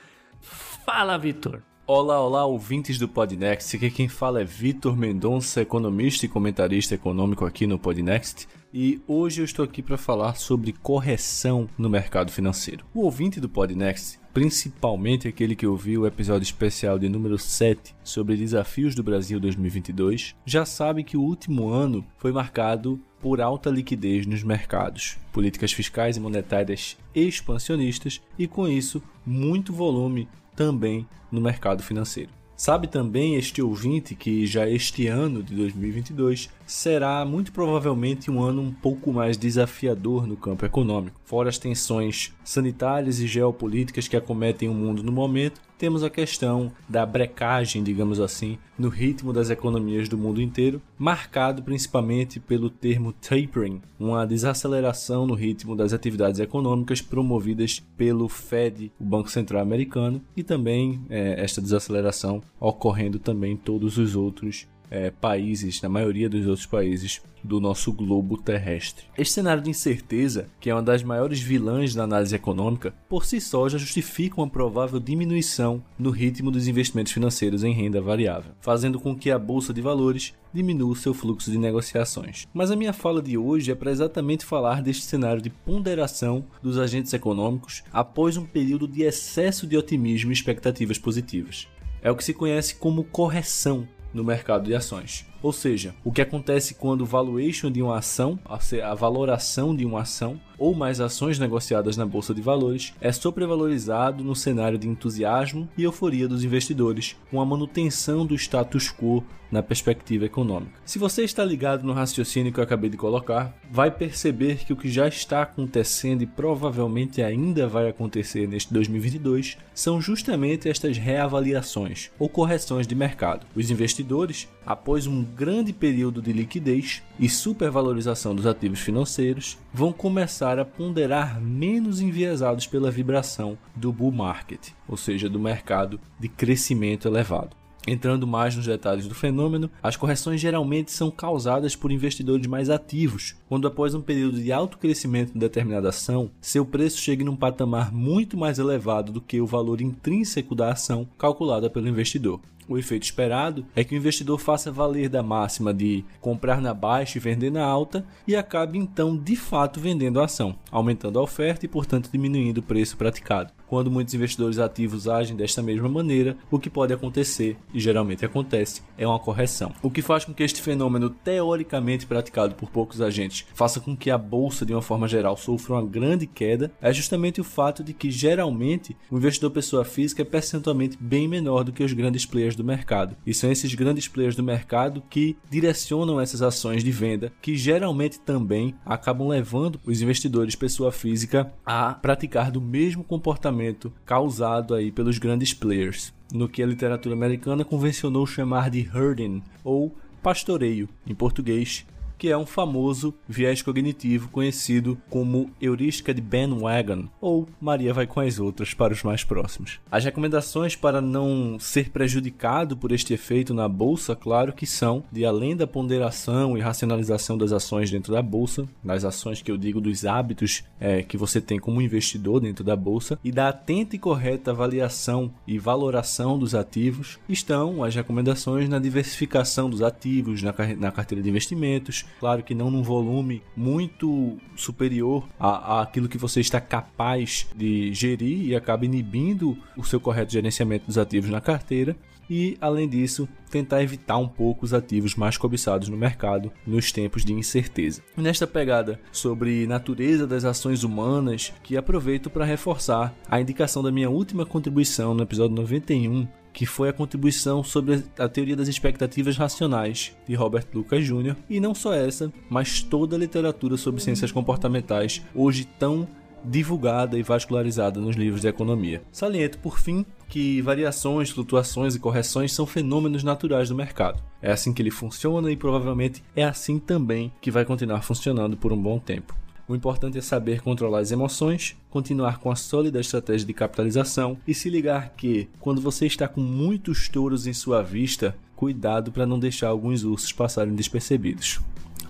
Fala, 0.40 1.16
Vitor. 1.16 1.62
Olá, 1.86 2.20
olá, 2.20 2.44
ouvintes 2.44 2.98
do 2.98 3.08
Podnext. 3.08 3.74
Aqui 3.74 3.90
quem 3.90 4.06
fala 4.06 4.42
é 4.42 4.44
Vitor 4.44 4.94
Mendonça, 4.94 5.62
economista 5.62 6.26
e 6.26 6.28
comentarista 6.28 6.94
econômico 6.94 7.46
aqui 7.46 7.66
no 7.66 7.78
Podnext. 7.78 8.46
E 8.74 9.00
hoje 9.06 9.40
eu 9.40 9.44
estou 9.46 9.64
aqui 9.64 9.82
para 9.82 9.96
falar 9.96 10.34
sobre 10.34 10.72
correção 10.72 11.66
no 11.78 11.88
mercado 11.88 12.30
financeiro. 12.30 12.84
O 12.92 13.02
ouvinte 13.04 13.40
do 13.40 13.48
Podnext 13.48 14.18
principalmente 14.36 15.26
aquele 15.26 15.56
que 15.56 15.66
ouviu 15.66 16.02
o 16.02 16.06
episódio 16.06 16.44
especial 16.44 16.98
de 16.98 17.08
número 17.08 17.38
7 17.38 17.94
sobre 18.04 18.36
desafios 18.36 18.94
do 18.94 19.02
Brasil 19.02 19.40
2022, 19.40 20.34
já 20.44 20.66
sabe 20.66 21.02
que 21.02 21.16
o 21.16 21.22
último 21.22 21.70
ano 21.70 22.04
foi 22.18 22.32
marcado 22.32 23.00
por 23.18 23.40
alta 23.40 23.70
liquidez 23.70 24.26
nos 24.26 24.42
mercados, 24.42 25.16
políticas 25.32 25.72
fiscais 25.72 26.18
e 26.18 26.20
monetárias 26.20 26.98
expansionistas 27.14 28.20
e, 28.38 28.46
com 28.46 28.68
isso, 28.68 29.02
muito 29.24 29.72
volume 29.72 30.28
também 30.54 31.08
no 31.32 31.40
mercado 31.40 31.82
financeiro. 31.82 32.28
Sabe 32.54 32.88
também 32.88 33.36
este 33.36 33.62
ouvinte 33.62 34.14
que 34.14 34.46
já 34.46 34.68
este 34.68 35.06
ano 35.06 35.42
de 35.42 35.54
2022 35.54 36.50
será 36.66 37.24
muito 37.24 37.52
provavelmente 37.52 38.30
um 38.30 38.42
ano 38.42 38.60
um 38.60 38.72
pouco 38.72 39.12
mais 39.12 39.36
desafiador 39.36 40.26
no 40.26 40.36
campo 40.36 40.66
econômico. 40.66 41.20
Fora 41.24 41.48
as 41.48 41.58
tensões 41.58 42.34
sanitárias 42.44 43.20
e 43.20 43.26
geopolíticas 43.26 44.08
que 44.08 44.16
acometem 44.16 44.68
o 44.68 44.74
mundo 44.74 45.02
no 45.02 45.12
momento, 45.12 45.60
temos 45.78 46.02
a 46.02 46.10
questão 46.10 46.72
da 46.88 47.04
brecagem, 47.04 47.82
digamos 47.82 48.18
assim, 48.18 48.58
no 48.78 48.88
ritmo 48.88 49.32
das 49.32 49.50
economias 49.50 50.08
do 50.08 50.16
mundo 50.16 50.40
inteiro, 50.40 50.80
marcado 50.98 51.62
principalmente 51.62 52.40
pelo 52.40 52.70
termo 52.70 53.12
tapering, 53.12 53.82
uma 53.98 54.26
desaceleração 54.26 55.26
no 55.26 55.34
ritmo 55.34 55.76
das 55.76 55.92
atividades 55.92 56.40
econômicas 56.40 57.02
promovidas 57.02 57.82
pelo 57.96 58.28
Fed, 58.28 58.90
o 58.98 59.04
Banco 59.04 59.30
Central 59.30 59.60
Americano, 59.60 60.22
e 60.36 60.42
também 60.42 61.02
é, 61.10 61.42
esta 61.42 61.60
desaceleração 61.60 62.42
ocorrendo 62.58 63.18
também 63.18 63.52
em 63.52 63.56
todos 63.56 63.98
os 63.98 64.16
outros 64.16 64.66
é, 64.90 65.10
países, 65.10 65.80
na 65.82 65.88
maioria 65.88 66.28
dos 66.28 66.46
outros 66.46 66.66
países 66.66 67.20
do 67.46 67.60
nosso 67.60 67.92
globo 67.92 68.36
terrestre. 68.36 69.06
Este 69.16 69.34
cenário 69.34 69.62
de 69.62 69.70
incerteza, 69.70 70.48
que 70.58 70.68
é 70.68 70.74
uma 70.74 70.82
das 70.82 71.02
maiores 71.02 71.40
vilãs 71.40 71.94
da 71.94 72.02
análise 72.02 72.34
econômica, 72.34 72.92
por 73.08 73.24
si 73.24 73.40
só 73.40 73.68
já 73.68 73.78
justifica 73.78 74.40
uma 74.40 74.50
provável 74.50 74.98
diminuição 74.98 75.82
no 75.98 76.10
ritmo 76.10 76.50
dos 76.50 76.66
investimentos 76.66 77.12
financeiros 77.12 77.62
em 77.62 77.72
renda 77.72 78.00
variável, 78.00 78.52
fazendo 78.60 78.98
com 78.98 79.14
que 79.14 79.30
a 79.30 79.38
bolsa 79.38 79.72
de 79.72 79.80
valores 79.80 80.34
diminua 80.52 80.90
o 80.90 80.96
seu 80.96 81.14
fluxo 81.14 81.50
de 81.50 81.58
negociações. 81.58 82.46
Mas 82.52 82.70
a 82.70 82.76
minha 82.76 82.92
fala 82.92 83.22
de 83.22 83.38
hoje 83.38 83.70
é 83.70 83.74
para 83.74 83.90
exatamente 83.90 84.44
falar 84.44 84.82
deste 84.82 85.04
cenário 85.04 85.42
de 85.42 85.50
ponderação 85.50 86.44
dos 86.62 86.78
agentes 86.78 87.12
econômicos 87.12 87.84
após 87.92 88.36
um 88.36 88.44
período 88.44 88.88
de 88.88 89.02
excesso 89.02 89.66
de 89.66 89.76
otimismo 89.76 90.30
e 90.30 90.34
expectativas 90.34 90.98
positivas. 90.98 91.68
É 92.02 92.10
o 92.10 92.16
que 92.16 92.24
se 92.24 92.32
conhece 92.34 92.76
como 92.76 93.04
correção 93.04 93.86
no 94.16 94.24
mercado 94.24 94.64
de 94.64 94.74
ações. 94.74 95.26
Ou 95.46 95.52
seja, 95.52 95.94
o 96.02 96.10
que 96.10 96.20
acontece 96.20 96.74
quando 96.74 97.02
o 97.02 97.06
valuation 97.06 97.70
de 97.70 97.80
uma 97.80 97.98
ação, 97.98 98.36
a 98.82 98.94
valoração 98.96 99.76
de 99.76 99.84
uma 99.84 100.00
ação, 100.00 100.40
ou 100.58 100.74
mais 100.74 101.00
ações 101.00 101.38
negociadas 101.38 101.96
na 101.96 102.04
bolsa 102.04 102.34
de 102.34 102.42
valores 102.42 102.92
é 103.00 103.12
sobrevalorizado 103.12 104.24
no 104.24 104.34
cenário 104.34 104.76
de 104.76 104.88
entusiasmo 104.88 105.68
e 105.78 105.84
euforia 105.84 106.26
dos 106.26 106.42
investidores, 106.42 107.14
com 107.30 107.40
a 107.40 107.46
manutenção 107.46 108.26
do 108.26 108.34
status 108.34 108.90
quo 108.90 109.22
na 109.50 109.62
perspectiva 109.62 110.24
econômica. 110.24 110.80
Se 110.84 110.98
você 110.98 111.22
está 111.22 111.44
ligado 111.44 111.84
no 111.84 111.92
raciocínio 111.92 112.52
que 112.52 112.58
eu 112.58 112.64
acabei 112.64 112.90
de 112.90 112.96
colocar, 112.96 113.56
vai 113.70 113.90
perceber 113.90 114.64
que 114.64 114.72
o 114.72 114.76
que 114.76 114.88
já 114.88 115.06
está 115.06 115.42
acontecendo 115.42 116.22
e 116.22 116.26
provavelmente 116.26 117.22
ainda 117.22 117.68
vai 117.68 117.88
acontecer 117.88 118.48
neste 118.48 118.72
2022 118.72 119.56
são 119.74 120.00
justamente 120.00 120.68
estas 120.68 120.98
reavaliações 120.98 122.10
ou 122.18 122.28
correções 122.28 122.86
de 122.86 122.94
mercado. 122.94 123.46
Os 123.54 123.70
investidores, 123.70 124.48
após 124.64 125.06
um 125.06 125.22
grande 125.36 125.70
período 125.70 126.22
de 126.22 126.32
liquidez 126.32 127.02
e 127.20 127.28
supervalorização 127.28 128.34
dos 128.34 128.46
ativos 128.46 128.80
financeiros, 128.80 129.58
vão 129.72 129.92
começar 129.92 130.58
a 130.58 130.64
ponderar 130.64 131.38
menos 131.38 132.00
enviesados 132.00 132.66
pela 132.66 132.90
vibração 132.90 133.58
do 133.74 133.92
bull 133.92 134.10
market, 134.12 134.70
ou 134.88 134.96
seja, 134.96 135.28
do 135.28 135.38
mercado 135.38 136.00
de 136.18 136.26
crescimento 136.26 137.06
elevado. 137.06 137.54
Entrando 137.86 138.26
mais 138.26 138.56
nos 138.56 138.66
detalhes 138.66 139.06
do 139.06 139.14
fenômeno, 139.14 139.70
as 139.80 139.94
correções 139.94 140.40
geralmente 140.40 140.90
são 140.90 141.08
causadas 141.08 141.76
por 141.76 141.92
investidores 141.92 142.46
mais 142.46 142.68
ativos, 142.68 143.36
quando 143.48 143.68
após 143.68 143.94
um 143.94 144.00
período 144.00 144.40
de 144.40 144.50
alto 144.50 144.76
crescimento 144.78 145.34
de 145.34 145.38
determinada 145.38 145.90
ação, 145.90 146.30
seu 146.40 146.64
preço 146.64 146.98
chega 146.98 147.24
num 147.24 147.36
patamar 147.36 147.92
muito 147.92 148.36
mais 148.36 148.58
elevado 148.58 149.12
do 149.12 149.20
que 149.20 149.40
o 149.40 149.46
valor 149.46 149.80
intrínseco 149.80 150.54
da 150.54 150.72
ação 150.72 151.06
calculada 151.16 151.70
pelo 151.70 151.88
investidor. 151.88 152.40
O 152.68 152.76
efeito 152.76 153.04
esperado 153.04 153.64
é 153.76 153.84
que 153.84 153.94
o 153.94 153.96
investidor 153.96 154.38
faça 154.38 154.72
valer 154.72 155.08
da 155.08 155.22
máxima 155.22 155.72
de 155.72 156.04
comprar 156.20 156.60
na 156.60 156.74
baixa 156.74 157.16
e 157.16 157.20
vender 157.20 157.50
na 157.50 157.64
alta 157.64 158.04
e 158.26 158.34
acabe 158.34 158.76
então 158.76 159.16
de 159.16 159.36
fato 159.36 159.78
vendendo 159.78 160.20
a 160.20 160.24
ação, 160.24 160.56
aumentando 160.70 161.18
a 161.18 161.22
oferta 161.22 161.64
e, 161.64 161.68
portanto, 161.68 162.10
diminuindo 162.10 162.58
o 162.58 162.62
preço 162.62 162.96
praticado. 162.96 163.52
Quando 163.66 163.90
muitos 163.90 164.14
investidores 164.14 164.58
ativos 164.58 165.08
agem 165.08 165.36
desta 165.36 165.60
mesma 165.60 165.88
maneira, 165.88 166.36
o 166.50 166.58
que 166.58 166.70
pode 166.70 166.92
acontecer, 166.92 167.56
e 167.74 167.80
geralmente 167.80 168.24
acontece, 168.24 168.82
é 168.96 169.06
uma 169.06 169.18
correção. 169.18 169.74
O 169.82 169.90
que 169.90 170.02
faz 170.02 170.24
com 170.24 170.32
que 170.32 170.42
este 170.42 170.62
fenômeno 170.62 171.10
teoricamente 171.10 172.06
praticado 172.06 172.54
por 172.54 172.70
poucos 172.70 173.00
agentes 173.00 173.44
faça 173.54 173.80
com 173.80 173.96
que 173.96 174.10
a 174.10 174.16
bolsa, 174.16 174.64
de 174.64 174.72
uma 174.72 174.82
forma 174.82 175.08
geral, 175.08 175.36
sofra 175.36 175.74
uma 175.74 175.84
grande 175.84 176.26
queda, 176.26 176.70
é 176.80 176.92
justamente 176.92 177.40
o 177.40 177.44
fato 177.44 177.82
de 177.82 177.92
que 177.92 178.10
geralmente 178.10 178.96
o 179.10 179.16
investidor 179.16 179.50
pessoa 179.50 179.84
física 179.84 180.22
é 180.22 180.24
percentualmente 180.24 180.96
bem 181.00 181.26
menor 181.26 181.64
do 181.64 181.72
que 181.72 181.82
os 181.82 181.92
grandes 181.92 182.24
players 182.24 182.54
do 182.54 182.62
mercado. 182.62 183.16
E 183.26 183.34
são 183.34 183.50
esses 183.50 183.74
grandes 183.74 184.06
players 184.06 184.36
do 184.36 184.44
mercado 184.44 185.02
que 185.10 185.36
direcionam 185.50 186.20
essas 186.20 186.40
ações 186.40 186.84
de 186.84 186.90
venda, 186.92 187.32
que 187.42 187.56
geralmente 187.56 188.20
também 188.20 188.74
acabam 188.84 189.28
levando 189.28 189.80
os 189.84 190.00
investidores 190.00 190.54
pessoa 190.54 190.92
física 190.92 191.52
a 191.64 191.94
praticar 191.94 192.50
do 192.50 192.60
mesmo 192.60 193.02
comportamento 193.02 193.55
causado 194.04 194.74
aí 194.74 194.90
pelos 194.90 195.18
grandes 195.18 195.52
players, 195.52 196.12
no 196.32 196.48
que 196.48 196.62
a 196.62 196.66
literatura 196.66 197.14
americana 197.14 197.64
convencionou 197.64 198.26
chamar 198.26 198.70
de 198.70 198.80
herding 198.80 199.42
ou 199.64 199.94
pastoreio, 200.22 200.88
em 201.06 201.14
português, 201.14 201.86
que 202.18 202.28
é 202.28 202.36
um 202.36 202.46
famoso 202.46 203.14
viés 203.28 203.62
cognitivo 203.62 204.28
conhecido 204.28 204.98
como 205.08 205.50
heurística 205.60 206.14
de 206.14 206.20
bandwagon, 206.20 207.08
ou 207.20 207.48
Maria 207.60 207.92
vai 207.92 208.06
com 208.06 208.20
as 208.20 208.38
outras 208.38 208.74
para 208.74 208.92
os 208.92 209.02
mais 209.02 209.24
próximos. 209.24 209.80
As 209.90 210.04
recomendações 210.04 210.74
para 210.74 211.00
não 211.00 211.58
ser 211.58 211.90
prejudicado 211.90 212.76
por 212.76 212.92
este 212.92 213.14
efeito 213.14 213.52
na 213.52 213.68
bolsa, 213.68 214.16
claro 214.16 214.52
que 214.52 214.66
são 214.66 215.04
de 215.10 215.24
além 215.24 215.56
da 215.56 215.66
ponderação 215.66 216.56
e 216.56 216.60
racionalização 216.60 217.36
das 217.36 217.52
ações 217.52 217.90
dentro 217.90 218.12
da 218.12 218.22
bolsa, 218.22 218.66
das 218.82 219.04
ações 219.04 219.42
que 219.42 219.50
eu 219.50 219.56
digo 219.56 219.80
dos 219.80 220.04
hábitos 220.04 220.64
é, 220.80 221.02
que 221.02 221.16
você 221.16 221.40
tem 221.40 221.58
como 221.58 221.82
investidor 221.82 222.40
dentro 222.40 222.64
da 222.64 222.76
bolsa, 222.76 223.18
e 223.22 223.30
da 223.30 223.48
atenta 223.48 223.96
e 223.96 223.98
correta 223.98 224.50
avaliação 224.50 225.32
e 225.46 225.58
valoração 225.58 226.38
dos 226.38 226.54
ativos, 226.54 227.18
estão 227.28 227.84
as 227.84 227.94
recomendações 227.94 228.68
na 228.68 228.78
diversificação 228.78 229.68
dos 229.68 229.82
ativos 229.82 230.42
na, 230.42 230.54
na 230.78 230.92
carteira 230.92 231.22
de 231.22 231.28
investimentos, 231.28 232.05
Claro 232.18 232.42
que 232.42 232.54
não 232.54 232.70
num 232.70 232.82
volume 232.82 233.42
muito 233.56 234.36
superior 234.54 235.26
a 235.38 235.82
aquilo 235.82 236.08
que 236.08 236.18
você 236.18 236.40
está 236.40 236.60
capaz 236.60 237.46
de 237.54 237.92
gerir 237.92 238.46
e 238.46 238.56
acaba 238.56 238.84
inibindo 238.84 239.56
o 239.76 239.84
seu 239.84 240.00
correto 240.00 240.32
gerenciamento 240.32 240.86
dos 240.86 240.98
ativos 240.98 241.30
na 241.30 241.40
carteira 241.40 241.96
e, 242.28 242.56
além 242.60 242.88
disso, 242.88 243.28
tentar 243.50 243.82
evitar 243.82 244.18
um 244.18 244.28
pouco 244.28 244.64
os 244.64 244.74
ativos 244.74 245.14
mais 245.14 245.36
cobiçados 245.36 245.88
no 245.88 245.96
mercado 245.96 246.52
nos 246.66 246.92
tempos 246.92 247.24
de 247.24 247.32
incerteza. 247.32 248.02
nesta 248.16 248.46
pegada 248.46 249.00
sobre 249.12 249.66
natureza 249.66 250.26
das 250.26 250.44
ações 250.44 250.82
humanas, 250.82 251.52
que 251.62 251.76
aproveito 251.76 252.28
para 252.28 252.44
reforçar 252.44 253.14
a 253.28 253.40
indicação 253.40 253.82
da 253.82 253.92
minha 253.92 254.10
última 254.10 254.44
contribuição 254.44 255.14
no 255.14 255.22
episódio 255.22 255.56
91, 255.56 256.26
que 256.56 256.64
foi 256.64 256.88
a 256.88 256.92
contribuição 256.92 257.62
sobre 257.62 258.02
a 258.18 258.26
teoria 258.26 258.56
das 258.56 258.66
expectativas 258.66 259.36
racionais 259.36 260.16
de 260.26 260.34
Robert 260.34 260.64
Lucas 260.72 261.04
Jr. 261.04 261.36
E 261.50 261.60
não 261.60 261.74
só 261.74 261.92
essa, 261.92 262.32
mas 262.48 262.82
toda 262.82 263.14
a 263.14 263.18
literatura 263.18 263.76
sobre 263.76 264.00
ciências 264.00 264.32
comportamentais, 264.32 265.20
hoje 265.34 265.66
tão 265.78 266.08
divulgada 266.42 267.18
e 267.18 267.22
vascularizada 267.22 268.00
nos 268.00 268.16
livros 268.16 268.40
de 268.40 268.48
economia. 268.48 269.02
Saliento, 269.12 269.58
por 269.58 269.78
fim, 269.78 270.06
que 270.30 270.62
variações, 270.62 271.28
flutuações 271.28 271.94
e 271.94 272.00
correções 272.00 272.54
são 272.54 272.64
fenômenos 272.64 273.22
naturais 273.22 273.68
do 273.68 273.74
mercado. 273.74 274.22
É 274.40 274.50
assim 274.50 274.72
que 274.72 274.80
ele 274.80 274.90
funciona 274.90 275.52
e 275.52 275.58
provavelmente 275.58 276.24
é 276.34 276.44
assim 276.44 276.78
também 276.78 277.30
que 277.38 277.50
vai 277.50 277.66
continuar 277.66 278.00
funcionando 278.00 278.56
por 278.56 278.72
um 278.72 278.80
bom 278.80 278.98
tempo. 278.98 279.36
O 279.68 279.74
importante 279.74 280.16
é 280.16 280.20
saber 280.20 280.62
controlar 280.62 281.00
as 281.00 281.10
emoções, 281.10 281.76
continuar 281.90 282.38
com 282.38 282.52
a 282.52 282.56
sólida 282.56 283.00
estratégia 283.00 283.44
de 283.44 283.52
capitalização 283.52 284.38
e 284.46 284.54
se 284.54 284.70
ligar 284.70 285.10
que, 285.16 285.48
quando 285.58 285.80
você 285.80 286.06
está 286.06 286.28
com 286.28 286.40
muitos 286.40 287.08
touros 287.08 287.48
em 287.48 287.52
sua 287.52 287.82
vista, 287.82 288.36
cuidado 288.54 289.10
para 289.10 289.26
não 289.26 289.40
deixar 289.40 289.68
alguns 289.68 290.04
ursos 290.04 290.30
passarem 290.30 290.72
despercebidos. 290.72 291.60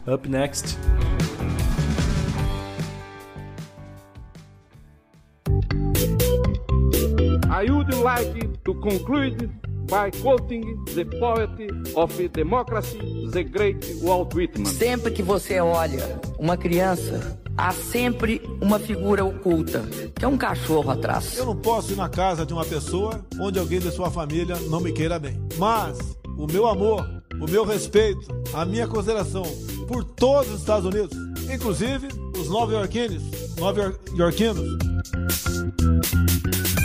Up 0.07 0.29
next. 0.29 0.77
I 7.51 7.71
would 7.71 7.95
like 7.97 8.49
to 8.65 8.75
conclude 8.75 9.51
by 9.87 10.11
quoting 10.21 10.85
the 10.95 11.07
poet 11.19 11.51
of 11.95 12.29
democracy, 12.29 12.99
the 13.33 13.45
great 13.45 13.79
Walt 14.03 14.35
Whitman. 14.35 14.67
Sempre 14.67 15.11
que 15.11 15.23
você 15.23 15.59
olha 15.59 16.21
uma 16.39 16.57
criança, 16.57 17.41
há 17.57 17.73
sempre 17.73 18.43
uma 18.61 18.79
figura 18.79 19.25
oculta, 19.25 19.83
que 20.15 20.25
é 20.25 20.29
um 20.29 20.37
cachorro 20.37 20.91
atrás. 20.91 21.37
Eu 21.37 21.47
não 21.47 21.57
posso 21.57 21.93
ir 21.93 21.97
na 21.97 22.09
casa 22.09 22.45
de 22.45 22.53
uma 22.53 22.65
pessoa 22.65 23.25
onde 23.41 23.59
alguém 23.59 23.81
de 23.81 23.91
sua 23.91 24.11
família 24.11 24.57
não 24.69 24.81
me 24.81 24.93
queira 24.93 25.19
bem. 25.19 25.41
Mas 25.57 25.99
o 26.37 26.47
meu 26.47 26.67
amor, 26.67 27.07
o 27.41 27.51
meu 27.51 27.65
respeito, 27.65 28.27
a 28.53 28.65
minha 28.65 28.87
consideração 28.87 29.45
por 29.89 30.05
todos 30.05 30.53
os 30.53 30.61
Estados 30.61 30.85
Unidos, 30.85 31.17
inclusive 31.53 32.09
os 32.39 32.49
nova-iorquinos, 32.49 33.23
nova-iorquinos. 33.59 34.79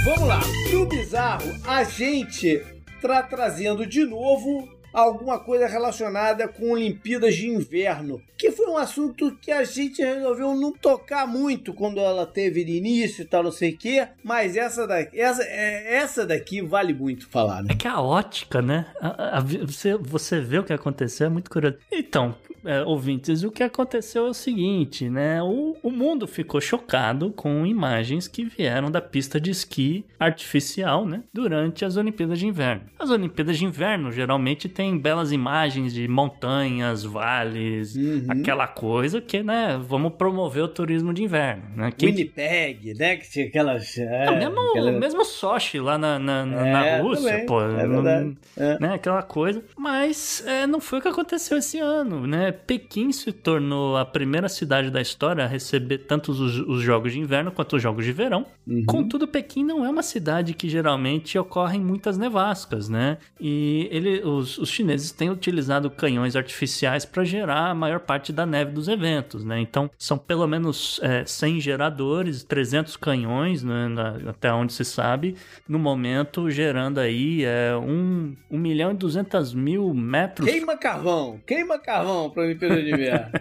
Vamos 0.05 0.27
lá, 0.27 0.41
no 0.71 0.85
bizarro, 0.87 1.51
a 1.65 1.83
gente 1.83 2.63
tá 3.01 3.23
trazendo 3.23 3.85
de 3.85 4.05
novo 4.05 4.67
alguma 4.93 5.39
coisa 5.39 5.67
relacionada 5.67 6.47
com 6.47 6.71
Olimpíadas 6.71 7.35
de 7.35 7.47
Inverno, 7.47 8.21
que 8.37 8.51
foi 8.51 8.67
um 8.67 8.77
assunto 8.77 9.37
que 9.41 9.51
a 9.51 9.63
gente 9.63 10.01
resolveu 10.01 10.55
não 10.55 10.71
tocar 10.71 11.27
muito 11.27 11.73
quando 11.73 11.99
ela 11.99 12.25
teve 12.25 12.63
de 12.63 12.73
início 12.73 13.21
e 13.21 13.25
tal, 13.25 13.43
não 13.43 13.51
sei 13.51 13.71
o 13.71 13.77
quê, 13.77 14.07
mas 14.23 14.57
essa 14.57 14.87
daqui, 14.87 15.19
essa, 15.19 15.43
é, 15.43 15.95
essa 15.95 16.25
daqui 16.25 16.61
vale 16.61 16.93
muito 16.93 17.29
falar, 17.29 17.63
né? 17.63 17.69
É 17.71 17.75
caótica, 17.75 18.61
né? 18.61 18.87
A, 18.99 19.37
a, 19.37 19.41
você, 19.41 19.95
você 19.95 20.39
vê 20.39 20.59
o 20.59 20.63
que 20.63 20.73
aconteceu, 20.73 21.27
é 21.27 21.29
muito 21.29 21.49
curioso. 21.49 21.77
Então, 21.91 22.35
é, 22.65 22.81
ouvintes, 22.83 23.43
o 23.43 23.51
que 23.51 23.63
aconteceu 23.63 24.27
é 24.27 24.29
o 24.29 24.33
seguinte, 24.33 25.09
né? 25.09 25.41
O, 25.41 25.75
o 25.81 25.91
mundo 25.91 26.27
ficou 26.27 26.59
chocado 26.61 27.31
com 27.31 27.65
imagens 27.65 28.27
que 28.27 28.43
vieram 28.45 28.89
da 28.91 29.01
pista 29.01 29.39
de 29.39 29.49
esqui 29.51 30.05
artificial, 30.19 31.05
né? 31.05 31.23
Durante 31.33 31.83
as 31.85 31.97
Olimpíadas 31.97 32.39
de 32.39 32.47
Inverno. 32.47 32.83
As 32.99 33.09
Olimpíadas 33.09 33.57
de 33.57 33.65
Inverno 33.65 34.11
geralmente 34.11 34.67
tem 34.69 34.97
belas 34.97 35.31
imagens 35.31 35.93
de 35.93 36.07
montanhas, 36.07 37.03
vales, 37.03 37.95
Uhum. 37.95 38.27
aquela 38.29 38.67
coisa 38.67 39.21
que, 39.21 39.43
né? 39.43 39.79
Vamos 39.87 40.13
promover 40.13 40.63
o 40.63 40.67
turismo 40.67 41.13
de 41.13 41.23
inverno, 41.23 41.63
né? 41.75 41.91
Winnipeg, 42.01 42.93
né? 42.97 43.15
Que 43.17 43.29
tinha 43.29 43.47
aquelas. 43.47 43.97
É, 43.97 44.25
Não, 44.25 44.37
mesmo, 44.37 44.59
aquela- 44.69 44.91
mesmo 44.91 45.25
Sochi 45.25 45.79
lá 45.79 45.97
na, 45.97 46.17
na, 46.19 46.45
na- 46.45 46.67
É, 46.67 46.97
na 46.97 47.01
Rússia, 47.03 47.29
também, 47.31 47.45
pô. 47.45 47.61
é 47.61 47.87
verdade, 47.87 48.37
é. 48.57 48.79
Né, 48.79 48.93
aquela 48.95 49.21
coisa. 49.23 49.63
Mas 49.77 50.43
é, 50.47 50.65
não 50.67 50.79
foi 50.79 50.99
o 50.99 51.01
que 51.01 51.07
aconteceu 51.07 51.57
esse 51.57 51.79
ano, 51.79 52.25
né? 52.27 52.50
Pequim 52.51 53.11
se 53.11 53.31
tornou 53.31 53.97
a 53.97 54.05
primeira 54.05 54.47
cidade 54.49 54.89
da 54.89 55.01
história 55.01 55.43
a 55.43 55.47
receber 55.47 55.99
tanto 55.99 56.31
os, 56.31 56.39
os 56.59 56.81
jogos 56.81 57.13
de 57.13 57.19
inverno 57.19 57.51
quanto 57.51 57.75
os 57.75 57.81
jogos 57.81 58.05
de 58.05 58.11
verão. 58.11 58.45
Uhum. 58.67 58.83
Contudo, 58.85 59.27
Pequim 59.27 59.63
não 59.63 59.85
é 59.85 59.89
uma 59.89 60.03
cidade 60.03 60.53
que 60.53 60.69
geralmente 60.69 61.37
ocorrem 61.37 61.79
muitas 61.81 62.17
nevascas, 62.17 62.89
né? 62.89 63.17
E 63.39 63.87
ele, 63.91 64.21
os, 64.23 64.57
os 64.57 64.69
chineses 64.69 65.11
têm 65.11 65.29
utilizado 65.29 65.89
canhões 65.89 66.35
artificiais 66.35 67.05
para 67.05 67.23
gerar 67.23 67.69
a 67.71 67.75
maior 67.75 67.99
parte 67.99 68.31
da 68.31 68.45
neve 68.45 68.71
dos 68.71 68.87
eventos, 68.87 69.43
né? 69.43 69.59
Então, 69.59 69.89
são 69.97 70.17
pelo 70.17 70.47
menos 70.47 70.99
é, 71.03 71.25
100 71.25 71.59
geradores, 71.59 72.43
300 72.43 72.95
canhões, 72.97 73.63
né, 73.63 73.87
na- 73.87 74.17
até 74.29 74.51
onde 74.53 74.73
se 74.73 74.83
sabe, 74.85 75.35
no 75.67 75.79
momento 75.79 76.49
gerando 76.49 76.99
aí 76.99 77.43
é, 77.43 77.75
1, 77.75 78.35
1 78.49 78.57
milhão 78.57 78.91
e 78.91 78.93
200 78.93 79.53
mil 79.53 79.93
metros 79.93 80.47
Queima 80.49 80.77
carvão, 80.77 81.39
queima 81.45 81.79
carvão 81.79 82.29
Olimpíada 82.43 82.81
de 82.81 82.91
Inverno. 82.91 83.31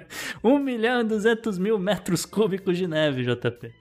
1 0.42 0.59
milhão 0.61 1.01
e 1.01 1.05
200 1.05 1.59
mil 1.59 1.78
metros 1.78 2.24
cúbicos 2.24 2.76
de 2.76 2.86
neve, 2.86 3.22
JP. 3.22 3.72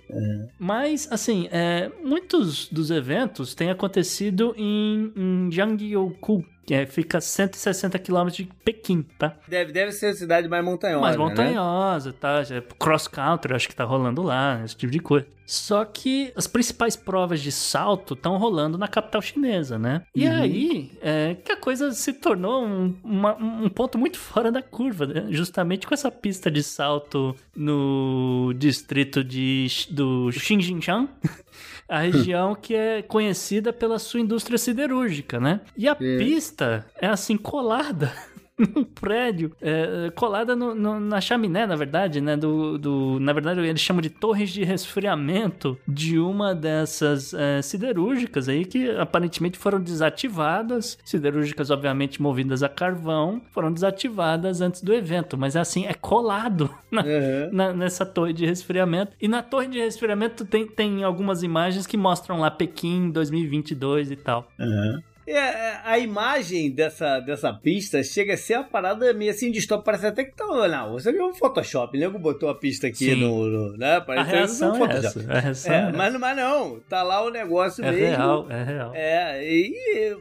Mas, 0.57 1.07
assim, 1.11 1.47
é, 1.51 1.91
muitos 2.03 2.67
dos 2.69 2.91
eventos 2.91 3.53
têm 3.53 3.69
acontecido 3.69 4.53
em, 4.57 5.11
em 5.15 5.51
Jiangyoku, 5.51 6.45
é- 6.73 6.85
fica 6.85 7.17
a 7.17 7.21
160 7.21 7.97
quilômetros 7.99 8.37
de 8.37 8.49
Pequim, 8.63 9.03
tá? 9.17 9.35
deve, 9.47 9.71
deve 9.71 9.91
ser 9.91 10.07
a 10.07 10.13
cidade 10.13 10.47
mais 10.47 10.63
montanhosa. 10.63 11.01
Mais 11.01 11.17
Né? 11.17 11.23
montanhosa, 11.23 12.13
tá? 12.13 12.43
Já 12.43 12.57
é 12.57 12.61
Cross 12.79 13.07
country, 13.07 13.53
acho 13.55 13.67
que 13.67 13.75
tá 13.75 13.83
rolando 13.83 14.21
lá, 14.21 14.61
esse 14.63 14.75
tipo 14.75 14.91
de 14.91 14.99
coisa. 14.99 15.25
Só 15.45 15.83
que 15.83 16.31
as 16.35 16.45
principais 16.45 16.95
provas 16.95 17.41
de 17.41 17.51
salto 17.51 18.13
estão 18.13 18.37
rolando 18.37 18.77
na 18.77 18.87
capital 18.87 19.19
chinesa, 19.19 19.79
né? 19.79 20.03
E 20.13 20.27
Uhum. 20.27 20.33
aí 20.35 20.91
é 21.01 21.35
que 21.43 21.51
a 21.51 21.57
coisa 21.57 21.91
se 21.91 22.13
tornou 22.13 22.63
um, 22.63 22.95
uma- 23.03 23.35
um 23.35 23.67
ponto 23.67 23.97
muito 23.97 24.17
fora 24.19 24.51
da 24.51 24.61
curva, 24.61 25.07
né? 25.07 25.25
justamente 25.31 25.87
com 25.87 25.93
essa 25.95 26.11
pista 26.11 26.51
de 26.51 26.61
salto 26.61 27.35
no 27.55 28.53
distrito 28.57 29.23
de, 29.23 29.65
do 29.89 30.31
Xinjiang. 30.31 31.09
A 31.89 31.99
região 31.99 32.55
que 32.55 32.75
é 32.75 33.01
conhecida 33.01 33.73
pela 33.73 33.97
sua 33.97 34.19
indústria 34.19 34.57
siderúrgica, 34.57 35.39
né? 35.39 35.61
E 35.75 35.87
a 35.87 35.95
pista 35.95 36.85
é 37.01 37.07
assim 37.07 37.35
colada 37.35 38.13
num 38.75 38.83
prédio, 38.83 39.51
é, 39.61 40.11
colada 40.15 40.55
no- 40.55 40.75
no- 40.75 40.99
na 40.99 41.21
chaminé, 41.21 41.65
na 41.65 41.75
verdade, 41.75 42.19
né? 42.21 42.35
Do, 42.35 42.77
do, 42.77 43.19
na 43.19 43.31
verdade, 43.33 43.59
eles 43.61 43.81
chamam 43.81 44.01
de 44.01 44.09
torres 44.09 44.49
de 44.49 44.63
resfriamento 44.63 45.77
de 45.87 46.19
uma 46.19 46.53
dessas 46.53 47.33
é, 47.33 47.61
siderúrgicas 47.61 48.49
aí 48.49 48.65
que 48.65 48.89
aparentemente 48.91 49.57
foram 49.57 49.79
desativadas. 49.79 50.97
Siderúrgicas, 51.03 51.69
obviamente, 51.71 52.21
movidas 52.21 52.61
a 52.63 52.69
carvão, 52.69 53.41
foram 53.51 53.71
desativadas 53.71 54.61
antes 54.61 54.81
do 54.81 54.93
evento, 54.93 55.37
mas 55.37 55.55
é 55.55 55.59
assim, 55.59 55.85
é 55.85 55.93
colado 55.93 56.69
na, 56.91 57.01
Uhum. 57.03 57.49
na- 57.51 57.73
nessa 57.73 58.05
torre 58.05 58.33
de 58.33 58.45
resfriamento. 58.45 59.13
E 59.21 59.27
na 59.27 59.41
torre 59.41 59.67
de 59.67 59.79
resfriamento 59.79 60.45
tem, 60.45 60.67
tem 60.67 61.03
algumas 61.03 61.43
imagens 61.43 61.87
que 61.87 61.97
mostram 61.97 62.39
lá 62.39 62.51
Pequim 62.51 63.09
2022 63.09 64.11
e 64.11 64.15
tal. 64.15 64.47
É, 64.59 64.99
é, 65.31 65.79
a 65.83 65.97
imagem 65.99 66.71
dessa, 66.71 67.19
dessa 67.19 67.53
pista 67.53 68.01
chega 68.03 68.33
a 68.33 68.37
ser 68.37 68.55
uma 68.57 68.63
parada 68.63 69.13
meio 69.13 69.31
assim 69.31 69.51
distópica. 69.51 69.85
Parece 69.85 70.07
até 70.07 70.23
que 70.23 70.35
tá. 70.35 70.45
Não, 70.67 70.93
você 70.93 71.11
viu 71.11 71.27
um 71.27 71.33
Photoshop. 71.33 71.95
O 71.95 71.99
nego 71.99 72.19
botou 72.19 72.49
a 72.49 72.55
pista 72.55 72.87
aqui 72.87 73.15
no, 73.15 73.45
no- 73.47 73.77
né? 73.77 73.95
A 73.95 74.01
Parece 74.01 74.29
reação 74.31 74.73
um 74.73 74.75
é 74.75 74.79
Photoshop. 74.79 75.25
essa. 75.49 75.71
A 75.71 75.75
É, 75.75 75.89
é, 75.89 75.91
mas, 75.91 76.19
mas 76.19 76.35
não, 76.37 76.79
tá 76.89 77.03
lá 77.03 77.23
o 77.25 77.29
negócio 77.29 77.83
é 77.83 77.91
mesmo. 77.91 78.07
real, 78.17 78.47
é 78.51 78.63
real. 78.63 78.91
É, 78.95 79.43
e 79.53 80.17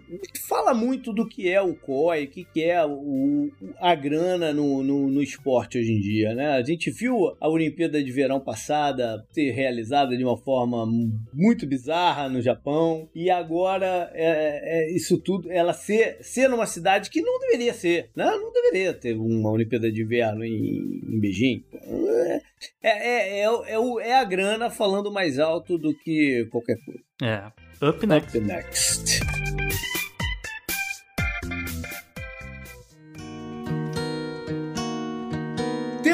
fala 0.49 0.73
muito 0.75 1.13
do 1.13 1.27
que 1.29 1.49
é 1.49 1.61
o 1.61 1.75
COI, 1.75 2.25
o 2.25 2.29
que, 2.29 2.45
que 2.45 2.63
é 2.65 2.85
o, 2.85 3.51
a 3.81 3.95
grana 3.95 4.53
no, 4.53 4.83
no, 4.83 5.09
no 5.09 5.23
esporte 5.23 5.79
hoje 5.79 5.93
em 5.93 6.01
dia, 6.01 6.35
né? 6.35 6.53
A 6.53 6.63
gente 6.63 6.91
viu 6.91 7.37
a 7.41 7.49
Olimpíada 7.49 8.03
de 8.03 8.13
Verão 8.13 8.41
passada 8.41 9.25
ser 9.33 9.51
realizada 9.53 10.17
de 10.17 10.25
uma 10.25 10.37
forma 10.37 10.87
muito 11.33 11.67
bizarra 11.67 12.29
no 12.29 12.41
Japão, 12.41 13.09
e 13.15 13.31
agora 13.31 14.11
é, 14.15 14.91
é, 14.93 14.97
isso 14.99 15.19
tudo, 15.19 15.51
ela 15.51 15.73
ser, 15.73 16.19
ser 16.21 16.49
numa 16.49 16.67
cidade 16.67 17.09
que 17.09 17.23
não 17.23 17.39
deveria 17.39 17.73
ser, 17.73 18.11
né? 18.15 18.27
Não 18.27 18.53
deveria 18.53 18.93
ter 18.93 19.15
uma 19.15 19.51
Olimpíada 19.51 19.91
de 19.91 20.03
Inverno 20.03 20.45
em, 20.45 21.01
em 21.07 21.21
Beijing. 21.21 21.65
É, 21.73 22.43
é, 22.83 23.41
é, 23.41 23.45
é, 23.45 24.09
é 24.09 24.15
a 24.17 24.25
grana 24.25 24.71
falando 24.71 25.11
mais 25.11 25.39
alto 25.39 25.79
do 25.79 25.95
que 25.95 26.47
qualquer 26.51 26.77
coisa. 26.85 27.01
É. 27.23 27.87
Up 27.87 28.07
next. 28.07 28.37
Up 28.37 28.47
next. 28.47 29.68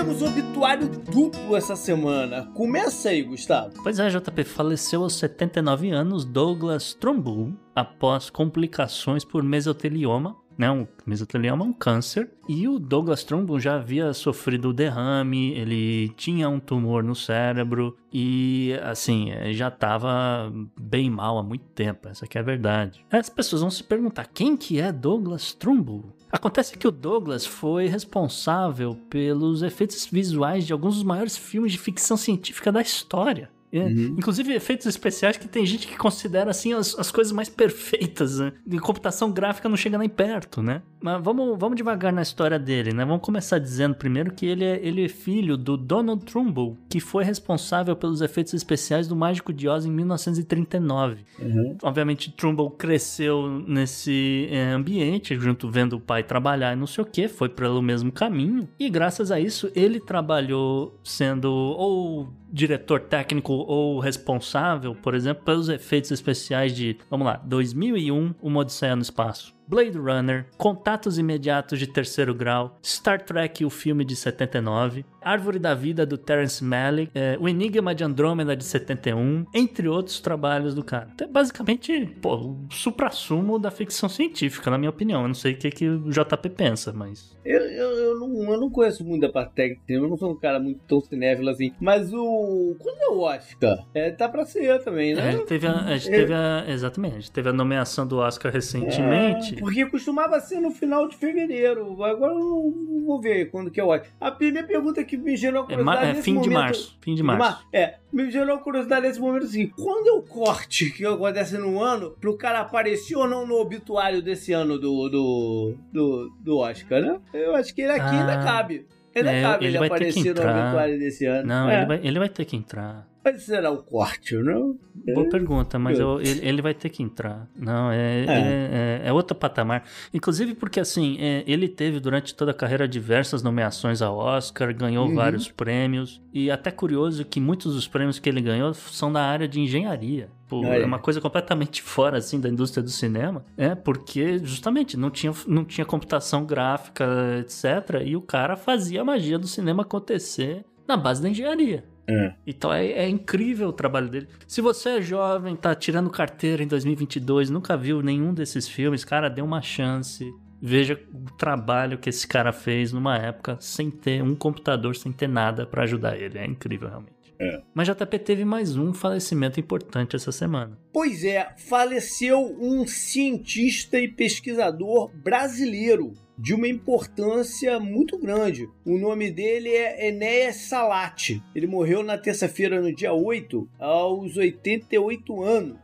Tivemos 0.04 0.22
obituário 0.22 0.88
duplo 0.88 1.56
essa 1.56 1.74
semana. 1.74 2.44
Começa 2.52 3.08
aí, 3.08 3.22
Gustavo. 3.22 3.72
Pois 3.82 3.98
é, 3.98 4.10
JP 4.10 4.44
faleceu 4.44 5.02
aos 5.02 5.14
79 5.14 5.90
anos 5.90 6.26
Douglas 6.26 6.92
Trumbull 6.92 7.54
após 7.74 8.28
complicações 8.28 9.24
por 9.24 9.42
mesotelioma. 9.42 10.36
Né, 10.56 10.70
um 10.70 10.86
mesotelioma 11.04 11.64
é 11.64 11.68
um 11.68 11.72
câncer. 11.72 12.30
E 12.48 12.68
o 12.68 12.78
Douglas 12.78 13.24
Trumbull 13.24 13.58
já 13.58 13.76
havia 13.76 14.12
sofrido 14.12 14.72
derrame, 14.72 15.52
ele 15.52 16.10
tinha 16.10 16.48
um 16.48 16.60
tumor 16.60 17.02
no 17.02 17.14
cérebro 17.14 17.96
e, 18.12 18.78
assim, 18.84 19.30
já 19.52 19.68
estava 19.68 20.52
bem 20.78 21.10
mal 21.10 21.38
há 21.38 21.42
muito 21.42 21.64
tempo. 21.74 22.08
Essa 22.08 22.26
aqui 22.26 22.38
é 22.38 22.40
a 22.40 22.44
verdade. 22.44 23.04
As 23.10 23.28
pessoas 23.28 23.62
vão 23.62 23.70
se 23.70 23.82
perguntar, 23.82 24.28
quem 24.32 24.56
que 24.56 24.78
é 24.78 24.92
Douglas 24.92 25.54
Trumbull? 25.54 26.14
Acontece 26.34 26.76
que 26.76 26.88
o 26.88 26.90
Douglas 26.90 27.46
foi 27.46 27.86
responsável 27.86 28.96
pelos 29.08 29.62
efeitos 29.62 30.04
visuais 30.04 30.66
de 30.66 30.72
alguns 30.72 30.96
dos 30.96 31.04
maiores 31.04 31.36
filmes 31.36 31.70
de 31.70 31.78
ficção 31.78 32.16
científica 32.16 32.72
da 32.72 32.82
história. 32.82 33.52
É. 33.74 33.84
Uhum. 33.84 34.14
Inclusive 34.16 34.54
efeitos 34.54 34.86
especiais 34.86 35.36
que 35.36 35.48
tem 35.48 35.66
gente 35.66 35.88
que 35.88 35.96
considera 35.96 36.50
assim 36.50 36.72
as, 36.72 36.96
as 36.96 37.10
coisas 37.10 37.32
mais 37.32 37.48
perfeitas. 37.48 38.38
Né? 38.38 38.52
De 38.64 38.78
computação 38.78 39.32
gráfica 39.32 39.68
não 39.68 39.76
chega 39.76 39.98
nem 39.98 40.08
perto, 40.08 40.62
né? 40.62 40.82
Mas 41.02 41.22
vamos, 41.22 41.58
vamos 41.58 41.76
devagar 41.76 42.12
na 42.12 42.22
história 42.22 42.58
dele, 42.58 42.92
né? 42.94 43.04
Vamos 43.04 43.22
começar 43.22 43.58
dizendo 43.58 43.96
primeiro 43.96 44.32
que 44.32 44.46
ele 44.46 44.64
é, 44.64 44.80
ele 44.82 45.04
é 45.04 45.08
filho 45.08 45.56
do 45.56 45.76
Donald 45.76 46.24
Trumbull, 46.24 46.78
que 46.88 47.00
foi 47.00 47.24
responsável 47.24 47.96
pelos 47.96 48.20
efeitos 48.20 48.54
especiais 48.54 49.08
do 49.08 49.16
Mágico 49.16 49.52
de 49.52 49.68
Oz 49.68 49.84
em 49.84 49.90
1939. 49.90 51.24
Uhum. 51.40 51.76
Obviamente, 51.82 52.30
Trumbull 52.30 52.70
cresceu 52.70 53.64
nesse 53.66 54.48
é, 54.50 54.70
ambiente, 54.70 55.36
junto 55.38 55.68
vendo 55.68 55.96
o 55.96 56.00
pai 56.00 56.22
trabalhar 56.22 56.72
e 56.72 56.76
não 56.76 56.86
sei 56.86 57.02
o 57.02 57.06
que, 57.06 57.26
foi 57.28 57.48
pelo 57.48 57.82
mesmo 57.82 58.12
caminho. 58.12 58.68
E 58.78 58.88
graças 58.88 59.30
a 59.30 59.40
isso, 59.40 59.70
ele 59.74 59.98
trabalhou 59.98 60.98
sendo 61.02 61.50
ou 61.52 62.32
diretor 62.54 63.00
técnico 63.00 63.63
ou 63.66 63.98
responsável, 63.98 64.94
por 64.94 65.14
exemplo, 65.14 65.44
pelos 65.44 65.68
efeitos 65.68 66.10
especiais 66.10 66.74
de, 66.74 66.96
vamos 67.10 67.26
lá, 67.26 67.40
2001, 67.44 68.34
Uma 68.42 68.60
Odisseia 68.60 68.96
no 68.96 69.02
Espaço. 69.02 69.54
Blade 69.66 69.98
Runner, 69.98 70.46
Contatos 70.56 71.18
Imediatos 71.18 71.78
de 71.78 71.86
Terceiro 71.86 72.34
Grau, 72.34 72.78
Star 72.84 73.22
Trek, 73.22 73.64
o 73.64 73.70
filme 73.70 74.04
de 74.04 74.14
79, 74.14 75.04
Árvore 75.22 75.58
da 75.58 75.74
Vida 75.74 76.04
do 76.04 76.18
Terence 76.18 76.62
Malick, 76.62 77.10
é, 77.14 77.36
O 77.40 77.48
Enigma 77.48 77.94
de 77.94 78.04
Andrômeda 78.04 78.54
de 78.54 78.64
71, 78.64 79.46
entre 79.54 79.88
outros 79.88 80.20
trabalhos 80.20 80.74
do 80.74 80.84
cara. 80.84 81.08
Então, 81.14 81.26
é 81.26 81.30
basicamente, 81.30 82.06
pô, 82.20 82.36
o 82.36 82.66
supra-sumo 82.70 83.58
da 83.58 83.70
ficção 83.70 84.08
científica, 84.08 84.70
na 84.70 84.76
minha 84.76 84.90
opinião. 84.90 85.22
Eu 85.22 85.28
não 85.28 85.34
sei 85.34 85.54
o 85.54 85.56
que, 85.56 85.70
que 85.70 85.88
o 85.88 86.10
JP 86.10 86.50
pensa, 86.50 86.92
mas... 86.92 87.34
Eu, 87.44 87.60
eu, 87.60 87.90
eu, 87.90 88.20
não, 88.20 88.52
eu 88.52 88.60
não 88.60 88.70
conheço 88.70 89.04
muito 89.04 89.22
da 89.22 89.32
parte 89.32 89.54
técnica, 89.54 89.82
eu 89.88 90.08
não 90.08 90.16
sou 90.16 90.32
um 90.32 90.36
cara 90.36 90.60
muito 90.60 90.80
tão 90.86 91.00
cinéfilo 91.00 91.48
assim, 91.48 91.72
mas 91.80 92.12
o... 92.12 92.76
Quando 92.78 93.00
é 93.00 93.08
o 93.08 93.20
Oscar? 93.20 93.78
É, 93.94 94.10
tá 94.10 94.28
pra 94.28 94.44
ser 94.44 94.82
também, 94.82 95.14
né? 95.14 95.22
É, 95.22 95.28
a 95.28 95.32
gente 95.32 95.46
teve 95.46 95.66
a, 95.66 95.72
a 95.72 95.96
gente 95.96 96.10
teve 96.10 96.34
a, 96.34 96.64
exatamente, 96.68 97.16
a 97.16 97.20
gente 97.20 97.32
teve 97.32 97.48
a 97.48 97.52
nomeação 97.52 98.06
do 98.06 98.18
Oscar 98.18 98.52
recentemente. 98.52 99.53
É, 99.56 99.60
porque 99.60 99.86
costumava 99.86 100.40
ser 100.40 100.60
no 100.60 100.70
final 100.70 101.08
de 101.08 101.16
fevereiro. 101.16 102.02
Agora 102.02 102.32
eu 102.32 102.38
não 102.38 103.04
vou 103.06 103.20
ver 103.20 103.50
quando 103.50 103.70
que 103.70 103.80
é 103.80 103.84
o 103.84 103.88
Oscar. 103.88 104.10
A 104.20 104.30
primeira 104.30 104.66
pergunta 104.66 105.02
que 105.04 105.16
me 105.16 105.36
gerou 105.36 105.64
curiosidade 105.64 106.06
é, 106.06 106.10
é 106.10 106.22
fim 106.22 106.34
momento, 106.34 106.48
de 106.48 106.54
março. 106.54 106.98
Fim 107.00 107.14
de 107.14 107.22
março. 107.22 107.66
É, 107.72 107.94
me 108.12 108.30
gerou 108.30 108.58
curiosidade 108.58 109.06
nesse 109.06 109.20
momento 109.20 109.44
assim. 109.44 109.68
Quando 109.68 110.08
é 110.08 110.12
o 110.12 110.22
corte 110.22 110.90
que 110.90 111.04
acontece 111.04 111.56
no 111.58 111.82
ano 111.82 112.12
pro 112.20 112.36
cara 112.36 112.60
aparecer 112.60 113.16
ou 113.16 113.28
não 113.28 113.46
no 113.46 113.54
obituário 113.56 114.22
desse 114.22 114.52
ano 114.52 114.78
do, 114.78 115.08
do, 115.08 115.74
do, 115.92 116.36
do 116.40 116.58
Oscar, 116.58 117.00
né? 117.00 117.20
Eu 117.32 117.54
acho 117.54 117.74
que 117.74 117.82
ele 117.82 117.92
aqui 117.92 118.02
ah, 118.02 118.20
ainda 118.20 118.44
cabe. 118.44 118.86
Ainda 119.14 119.32
é, 119.32 119.42
cabe 119.42 119.66
ele, 119.66 119.76
ele 119.76 119.86
aparecer 119.86 120.34
no 120.34 120.40
obituário 120.40 120.98
desse 120.98 121.26
ano. 121.26 121.46
Não, 121.46 121.70
é. 121.70 121.76
ele, 121.76 121.86
vai, 121.86 122.00
ele 122.02 122.18
vai 122.18 122.28
ter 122.28 122.44
que 122.44 122.56
entrar. 122.56 123.06
Mas 123.24 123.42
será 123.42 123.70
o 123.70 123.78
corte, 123.78 124.36
não? 124.36 124.78
Boa 125.14 125.28
pergunta, 125.30 125.78
mas 125.78 125.98
eu, 125.98 126.20
ele, 126.20 126.46
ele, 126.46 126.62
vai 126.62 126.74
ter 126.74 126.90
que 126.90 127.02
entrar. 127.02 127.48
Não, 127.56 127.90
é, 127.90 128.24
é. 128.26 128.26
é, 128.26 129.08
é 129.08 129.12
outro 129.12 129.34
patamar. 129.34 129.84
Inclusive 130.12 130.54
porque, 130.54 130.78
assim, 130.78 131.16
é, 131.18 131.42
ele 131.46 131.66
teve 131.66 132.00
durante 132.00 132.34
toda 132.34 132.50
a 132.50 132.54
carreira 132.54 132.86
diversas 132.86 133.42
nomeações 133.42 134.02
ao 134.02 134.18
Oscar, 134.18 134.74
ganhou 134.74 135.08
uhum. 135.08 135.14
vários 135.14 135.50
prêmios. 135.50 136.20
E 136.34 136.50
até 136.50 136.70
curioso 136.70 137.24
que 137.24 137.40
muitos 137.40 137.74
dos 137.74 137.88
prêmios 137.88 138.18
que 138.18 138.28
ele 138.28 138.42
ganhou 138.42 138.74
são 138.74 139.10
da 139.10 139.22
área 139.22 139.48
de 139.48 139.58
engenharia. 139.58 140.28
Pô, 140.46 140.62
é 140.66 140.84
uma 140.84 140.98
coisa 140.98 141.18
completamente 141.18 141.80
fora, 141.82 142.18
assim, 142.18 142.38
da 142.38 142.48
indústria 142.50 142.82
do 142.82 142.90
cinema. 142.90 143.42
É, 143.56 143.74
porque 143.74 144.38
justamente 144.38 144.98
não 144.98 145.10
tinha, 145.10 145.32
não 145.46 145.64
tinha 145.64 145.86
computação 145.86 146.44
gráfica, 146.44 147.06
etc. 147.40 148.02
E 148.04 148.16
o 148.16 148.20
cara 148.20 148.54
fazia 148.54 149.00
a 149.00 149.04
magia 149.04 149.38
do 149.38 149.46
cinema 149.46 149.82
acontecer 149.82 150.64
na 150.86 150.96
base 150.96 151.22
da 151.22 151.28
engenharia. 151.30 151.84
É. 152.06 152.34
Então 152.46 152.72
é, 152.72 152.86
é, 152.86 153.08
incrível 153.08 153.68
o 153.68 153.72
trabalho 153.72 154.08
dele. 154.08 154.28
Se 154.46 154.60
você 154.60 154.98
é 154.98 155.02
jovem, 155.02 155.56
tá 155.56 155.74
tirando 155.74 156.10
carteira 156.10 156.62
em 156.62 156.66
2022, 156.66 157.50
nunca 157.50 157.76
viu 157.76 158.02
nenhum 158.02 158.34
desses 158.34 158.68
filmes, 158.68 159.04
cara, 159.04 159.28
dê 159.28 159.42
uma 159.42 159.62
chance. 159.62 160.32
Veja 160.60 160.98
o 161.12 161.36
trabalho 161.36 161.98
que 161.98 162.08
esse 162.08 162.26
cara 162.26 162.52
fez 162.52 162.92
numa 162.92 163.16
época 163.18 163.58
sem 163.60 163.90
ter 163.90 164.22
um 164.22 164.34
computador, 164.34 164.96
sem 164.96 165.12
ter 165.12 165.28
nada 165.28 165.66
para 165.66 165.82
ajudar 165.82 166.16
ele. 166.16 166.38
É 166.38 166.46
incrível, 166.46 166.88
realmente. 166.88 167.14
É. 167.38 167.62
Mas 167.74 167.88
JP 167.88 168.18
teve 168.20 168.44
mais 168.44 168.76
um 168.76 168.94
falecimento 168.94 169.58
importante 169.58 170.16
essa 170.16 170.32
semana. 170.32 170.78
Pois 170.92 171.24
é, 171.24 171.52
faleceu 171.56 172.56
um 172.60 172.86
cientista 172.86 173.98
e 173.98 174.08
pesquisador 174.08 175.10
brasileiro 175.14 176.14
de 176.36 176.54
uma 176.54 176.68
importância 176.68 177.78
muito 177.78 178.18
grande. 178.18 178.68
O 178.84 178.98
nome 178.98 179.30
dele 179.30 179.70
é 179.70 180.08
Enéas 180.08 180.56
Salati. 180.56 181.42
Ele 181.54 181.66
morreu 181.66 182.02
na 182.02 182.18
terça-feira, 182.18 182.80
no 182.80 182.94
dia 182.94 183.12
8, 183.12 183.68
aos 183.78 184.36
88 184.36 185.42
anos, 185.42 185.78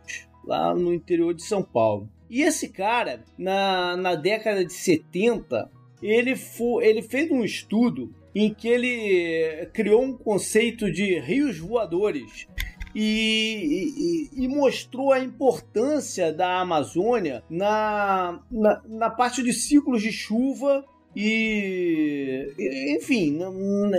lá 0.45 0.75
no 0.75 0.93
interior 0.93 1.35
de 1.35 1.43
São 1.43 1.63
Paulo. 1.63 2.09
E 2.29 2.43
esse 2.43 2.69
cara, 2.69 3.25
na, 3.37 3.97
na 3.97 4.15
década 4.15 4.65
de 4.65 4.73
70, 4.73 5.71
ele, 6.03 6.37
foi, 6.37 6.87
ele 6.87 7.03
fez 7.03 7.31
um 7.31 7.45
estudo 7.45 8.15
em 8.35 8.53
que 8.55 8.69
ele 8.69 9.67
criou 9.73 10.03
um 10.03 10.17
conceito 10.17 10.91
de 10.91 11.19
rios 11.19 11.59
voadores 11.59 12.47
e, 12.95 14.31
e, 14.35 14.45
e, 14.45 14.49
mostrou 14.49 15.13
a 15.13 15.21
importância 15.21 16.33
da 16.33 16.61
Amazônia 16.61 17.43
na, 17.49 18.41
na, 18.51 18.83
na 18.87 19.11
parte 19.11 19.43
de 19.43 19.53
ciclos 19.53 20.03
de 20.03 20.11
chuva 20.11 20.85
e, 21.15 22.53
enfim, 22.97 23.39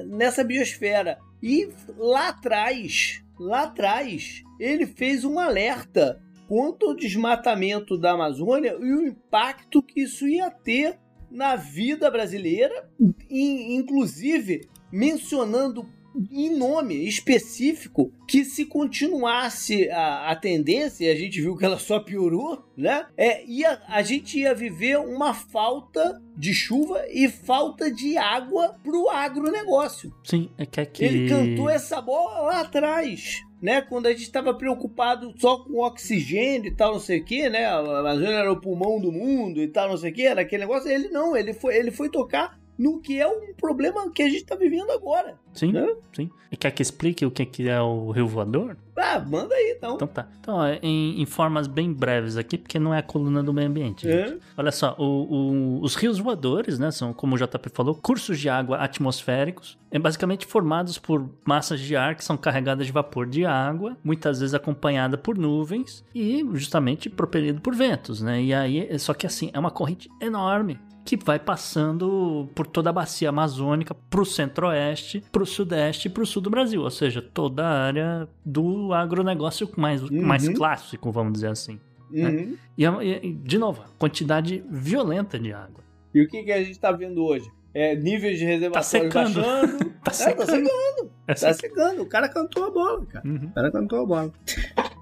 nessa 0.07 0.43
biosfera. 0.43 1.17
E 1.41 1.69
lá 1.97 2.29
atrás, 2.29 3.23
lá 3.39 3.63
atrás, 3.63 4.43
ele 4.59 4.85
fez 4.85 5.23
um 5.23 5.39
alerta 5.39 6.21
quanto 6.47 6.87
ao 6.87 6.95
desmatamento 6.95 7.97
da 7.97 8.11
Amazônia 8.11 8.77
e 8.79 8.93
o 8.93 9.07
impacto 9.07 9.81
que 9.81 10.01
isso 10.01 10.27
ia 10.27 10.49
ter 10.49 10.99
na 11.29 11.55
vida 11.55 12.11
brasileira, 12.11 12.89
inclusive 13.29 14.67
mencionando 14.91 15.87
em 16.31 16.49
nome 16.55 17.07
específico 17.07 18.11
que 18.27 18.43
se 18.43 18.65
continuasse 18.65 19.89
a, 19.89 20.31
a 20.31 20.35
tendência, 20.35 21.05
e 21.05 21.09
a 21.09 21.15
gente 21.15 21.41
viu 21.41 21.55
que 21.55 21.65
ela 21.65 21.79
só 21.79 21.99
piorou, 21.99 22.63
né? 22.75 23.05
É, 23.17 23.45
ia, 23.45 23.81
a 23.87 24.01
gente 24.01 24.39
ia 24.39 24.53
viver 24.53 24.97
uma 24.97 25.33
falta 25.33 26.21
de 26.35 26.53
chuva 26.53 27.03
e 27.09 27.27
falta 27.29 27.91
de 27.91 28.17
água 28.17 28.75
pro 28.83 29.09
agronegócio. 29.09 30.13
Sim, 30.23 30.49
é 30.57 30.65
que 30.65 30.81
aqui... 30.81 31.03
Ele 31.03 31.29
cantou 31.29 31.69
essa 31.69 32.01
bola 32.01 32.41
lá 32.41 32.61
atrás. 32.61 33.41
Né, 33.61 33.79
quando 33.79 34.07
a 34.07 34.09
gente 34.09 34.23
estava 34.23 34.55
preocupado 34.55 35.35
só 35.37 35.59
com 35.59 35.85
oxigênio 35.85 36.69
e 36.69 36.75
tal, 36.75 36.93
não 36.93 36.99
sei 36.99 37.19
o 37.19 37.23
que, 37.23 37.47
né? 37.47 37.65
A 37.65 37.77
Amazônia 37.77 38.37
era 38.37 38.51
o 38.51 38.59
pulmão 38.59 38.99
do 38.99 39.11
mundo 39.11 39.61
e 39.61 39.67
tal, 39.67 39.87
não 39.87 39.97
sei 39.97 40.09
o 40.09 40.13
que, 40.15 40.23
era 40.23 40.41
aquele 40.41 40.63
negócio. 40.63 40.89
Ele 40.89 41.09
não, 41.09 41.37
ele 41.37 41.53
foi, 41.53 41.77
ele 41.77 41.91
foi 41.91 42.09
tocar 42.09 42.59
no 42.81 42.99
que 42.99 43.19
é 43.19 43.27
um 43.27 43.53
problema 43.53 44.09
que 44.09 44.23
a 44.23 44.25
gente 44.25 44.41
está 44.41 44.55
vivendo 44.55 44.89
agora. 44.89 45.35
Sim, 45.53 45.71
né? 45.71 45.87
sim. 46.13 46.31
E 46.51 46.57
quer 46.57 46.71
que 46.71 46.81
explique 46.81 47.23
o 47.23 47.29
que 47.29 47.69
é 47.69 47.79
o 47.79 48.09
rio 48.09 48.27
voador? 48.27 48.75
Ah, 48.97 49.19
manda 49.19 49.53
aí 49.53 49.75
então. 49.77 49.95
Então 49.95 50.07
tá. 50.07 50.27
Então, 50.39 50.55
ó, 50.55 50.67
em, 50.81 51.21
em, 51.21 51.25
formas 51.27 51.67
bem 51.67 51.93
breves 51.93 52.37
aqui, 52.37 52.57
porque 52.57 52.79
não 52.79 52.91
é 52.91 52.97
a 52.97 53.03
coluna 53.03 53.43
do 53.43 53.53
meio 53.53 53.67
ambiente. 53.67 54.09
É. 54.09 54.35
Olha 54.57 54.71
só, 54.71 54.95
o, 54.97 55.03
o, 55.03 55.81
os 55.81 55.93
rios 55.93 56.17
voadores, 56.17 56.79
né, 56.79 56.89
são, 56.89 57.13
como 57.13 57.35
o 57.35 57.37
JP 57.37 57.69
falou, 57.71 57.93
cursos 57.93 58.39
de 58.39 58.49
água 58.49 58.77
atmosféricos, 58.77 59.77
é 59.91 59.99
basicamente 59.99 60.47
formados 60.47 60.97
por 60.97 61.29
massas 61.45 61.79
de 61.79 61.95
ar 61.95 62.15
que 62.15 62.23
são 62.23 62.35
carregadas 62.35 62.87
de 62.87 62.91
vapor 62.91 63.27
de 63.27 63.45
água, 63.45 63.95
muitas 64.03 64.39
vezes 64.39 64.55
acompanhada 64.55 65.19
por 65.19 65.37
nuvens 65.37 66.03
e 66.15 66.43
justamente 66.53 67.11
propelido 67.11 67.61
por 67.61 67.75
ventos, 67.75 68.21
né? 68.21 68.41
E 68.41 68.53
aí, 68.53 68.97
só 68.97 69.13
que 69.13 69.27
assim, 69.27 69.51
é 69.53 69.59
uma 69.59 69.71
corrente 69.71 70.09
enorme 70.19 70.79
que 71.17 71.25
vai 71.25 71.37
passando 71.39 72.47
por 72.55 72.65
toda 72.65 72.89
a 72.89 72.93
bacia 72.93 73.29
amazônica, 73.29 73.93
para 74.09 74.21
o 74.21 74.25
centro-oeste, 74.25 75.21
para 75.31 75.43
o 75.43 75.45
sudeste 75.45 76.07
e 76.07 76.11
para 76.11 76.23
o 76.23 76.25
sul 76.25 76.41
do 76.41 76.49
Brasil, 76.49 76.81
ou 76.81 76.89
seja, 76.89 77.21
toda 77.21 77.65
a 77.65 77.85
área 77.85 78.29
do 78.45 78.93
agronegócio 78.93 79.69
mais, 79.75 80.01
uhum. 80.01 80.21
mais 80.21 80.47
clássico, 80.47 81.11
vamos 81.11 81.33
dizer 81.33 81.49
assim. 81.49 81.79
Né? 82.09 82.29
Uhum. 82.29 82.57
Né? 83.01 83.19
E, 83.23 83.33
de 83.33 83.57
novo, 83.57 83.83
quantidade 83.99 84.63
violenta 84.69 85.37
de 85.37 85.51
água. 85.51 85.83
E 86.13 86.21
o 86.21 86.27
que, 86.27 86.43
que 86.43 86.51
a 86.51 86.59
gente 86.59 86.71
está 86.71 86.91
vendo 86.91 87.23
hoje? 87.23 87.49
é, 87.73 87.95
níveis 87.95 88.37
de 88.37 88.45
reservatórios 88.45 88.87
Tá 89.13 89.23
secando. 89.23 89.41
baixando. 89.41 89.85
Tá 90.03 90.11
É, 90.11 90.13
secando. 90.13 90.37
tá 90.37 90.45
secando. 90.45 91.11
É 91.27 91.33
Tá 91.33 91.53
secando. 91.53 92.01
O 92.01 92.05
cara 92.05 92.29
cantou 92.29 92.65
a 92.65 92.71
bola, 92.71 93.05
cara. 93.05 93.27
Uhum. 93.27 93.47
O 93.47 93.51
cara 93.53 93.71
cantou 93.71 94.01
a 94.01 94.05
bola. 94.05 94.33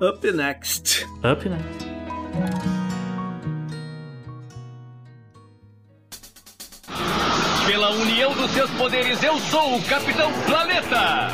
Up 0.02 0.32
next. 0.32 1.06
Up, 1.24 1.48
né? 1.50 1.60
Pela 7.70 7.92
união 7.92 8.34
dos 8.34 8.50
seus 8.50 8.72
poderes, 8.72 9.22
eu 9.22 9.38
sou 9.38 9.78
o 9.78 9.84
Capitão 9.84 10.32
Planeta! 10.48 11.28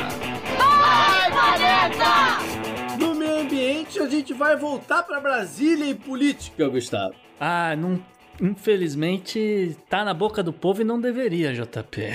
No 2.98 3.14
meio 3.14 3.40
ambiente, 3.40 3.98
a 3.98 4.06
gente 4.06 4.34
vai 4.34 4.54
voltar 4.54 5.02
pra 5.04 5.18
Brasília 5.18 5.86
e 5.86 5.94
política, 5.94 6.68
Gustavo. 6.68 7.14
Ah, 7.40 7.74
não, 7.74 7.98
infelizmente 8.38 9.78
tá 9.88 10.04
na 10.04 10.12
boca 10.12 10.42
do 10.42 10.52
povo 10.52 10.82
e 10.82 10.84
não 10.84 11.00
deveria, 11.00 11.54
JP. 11.54 12.12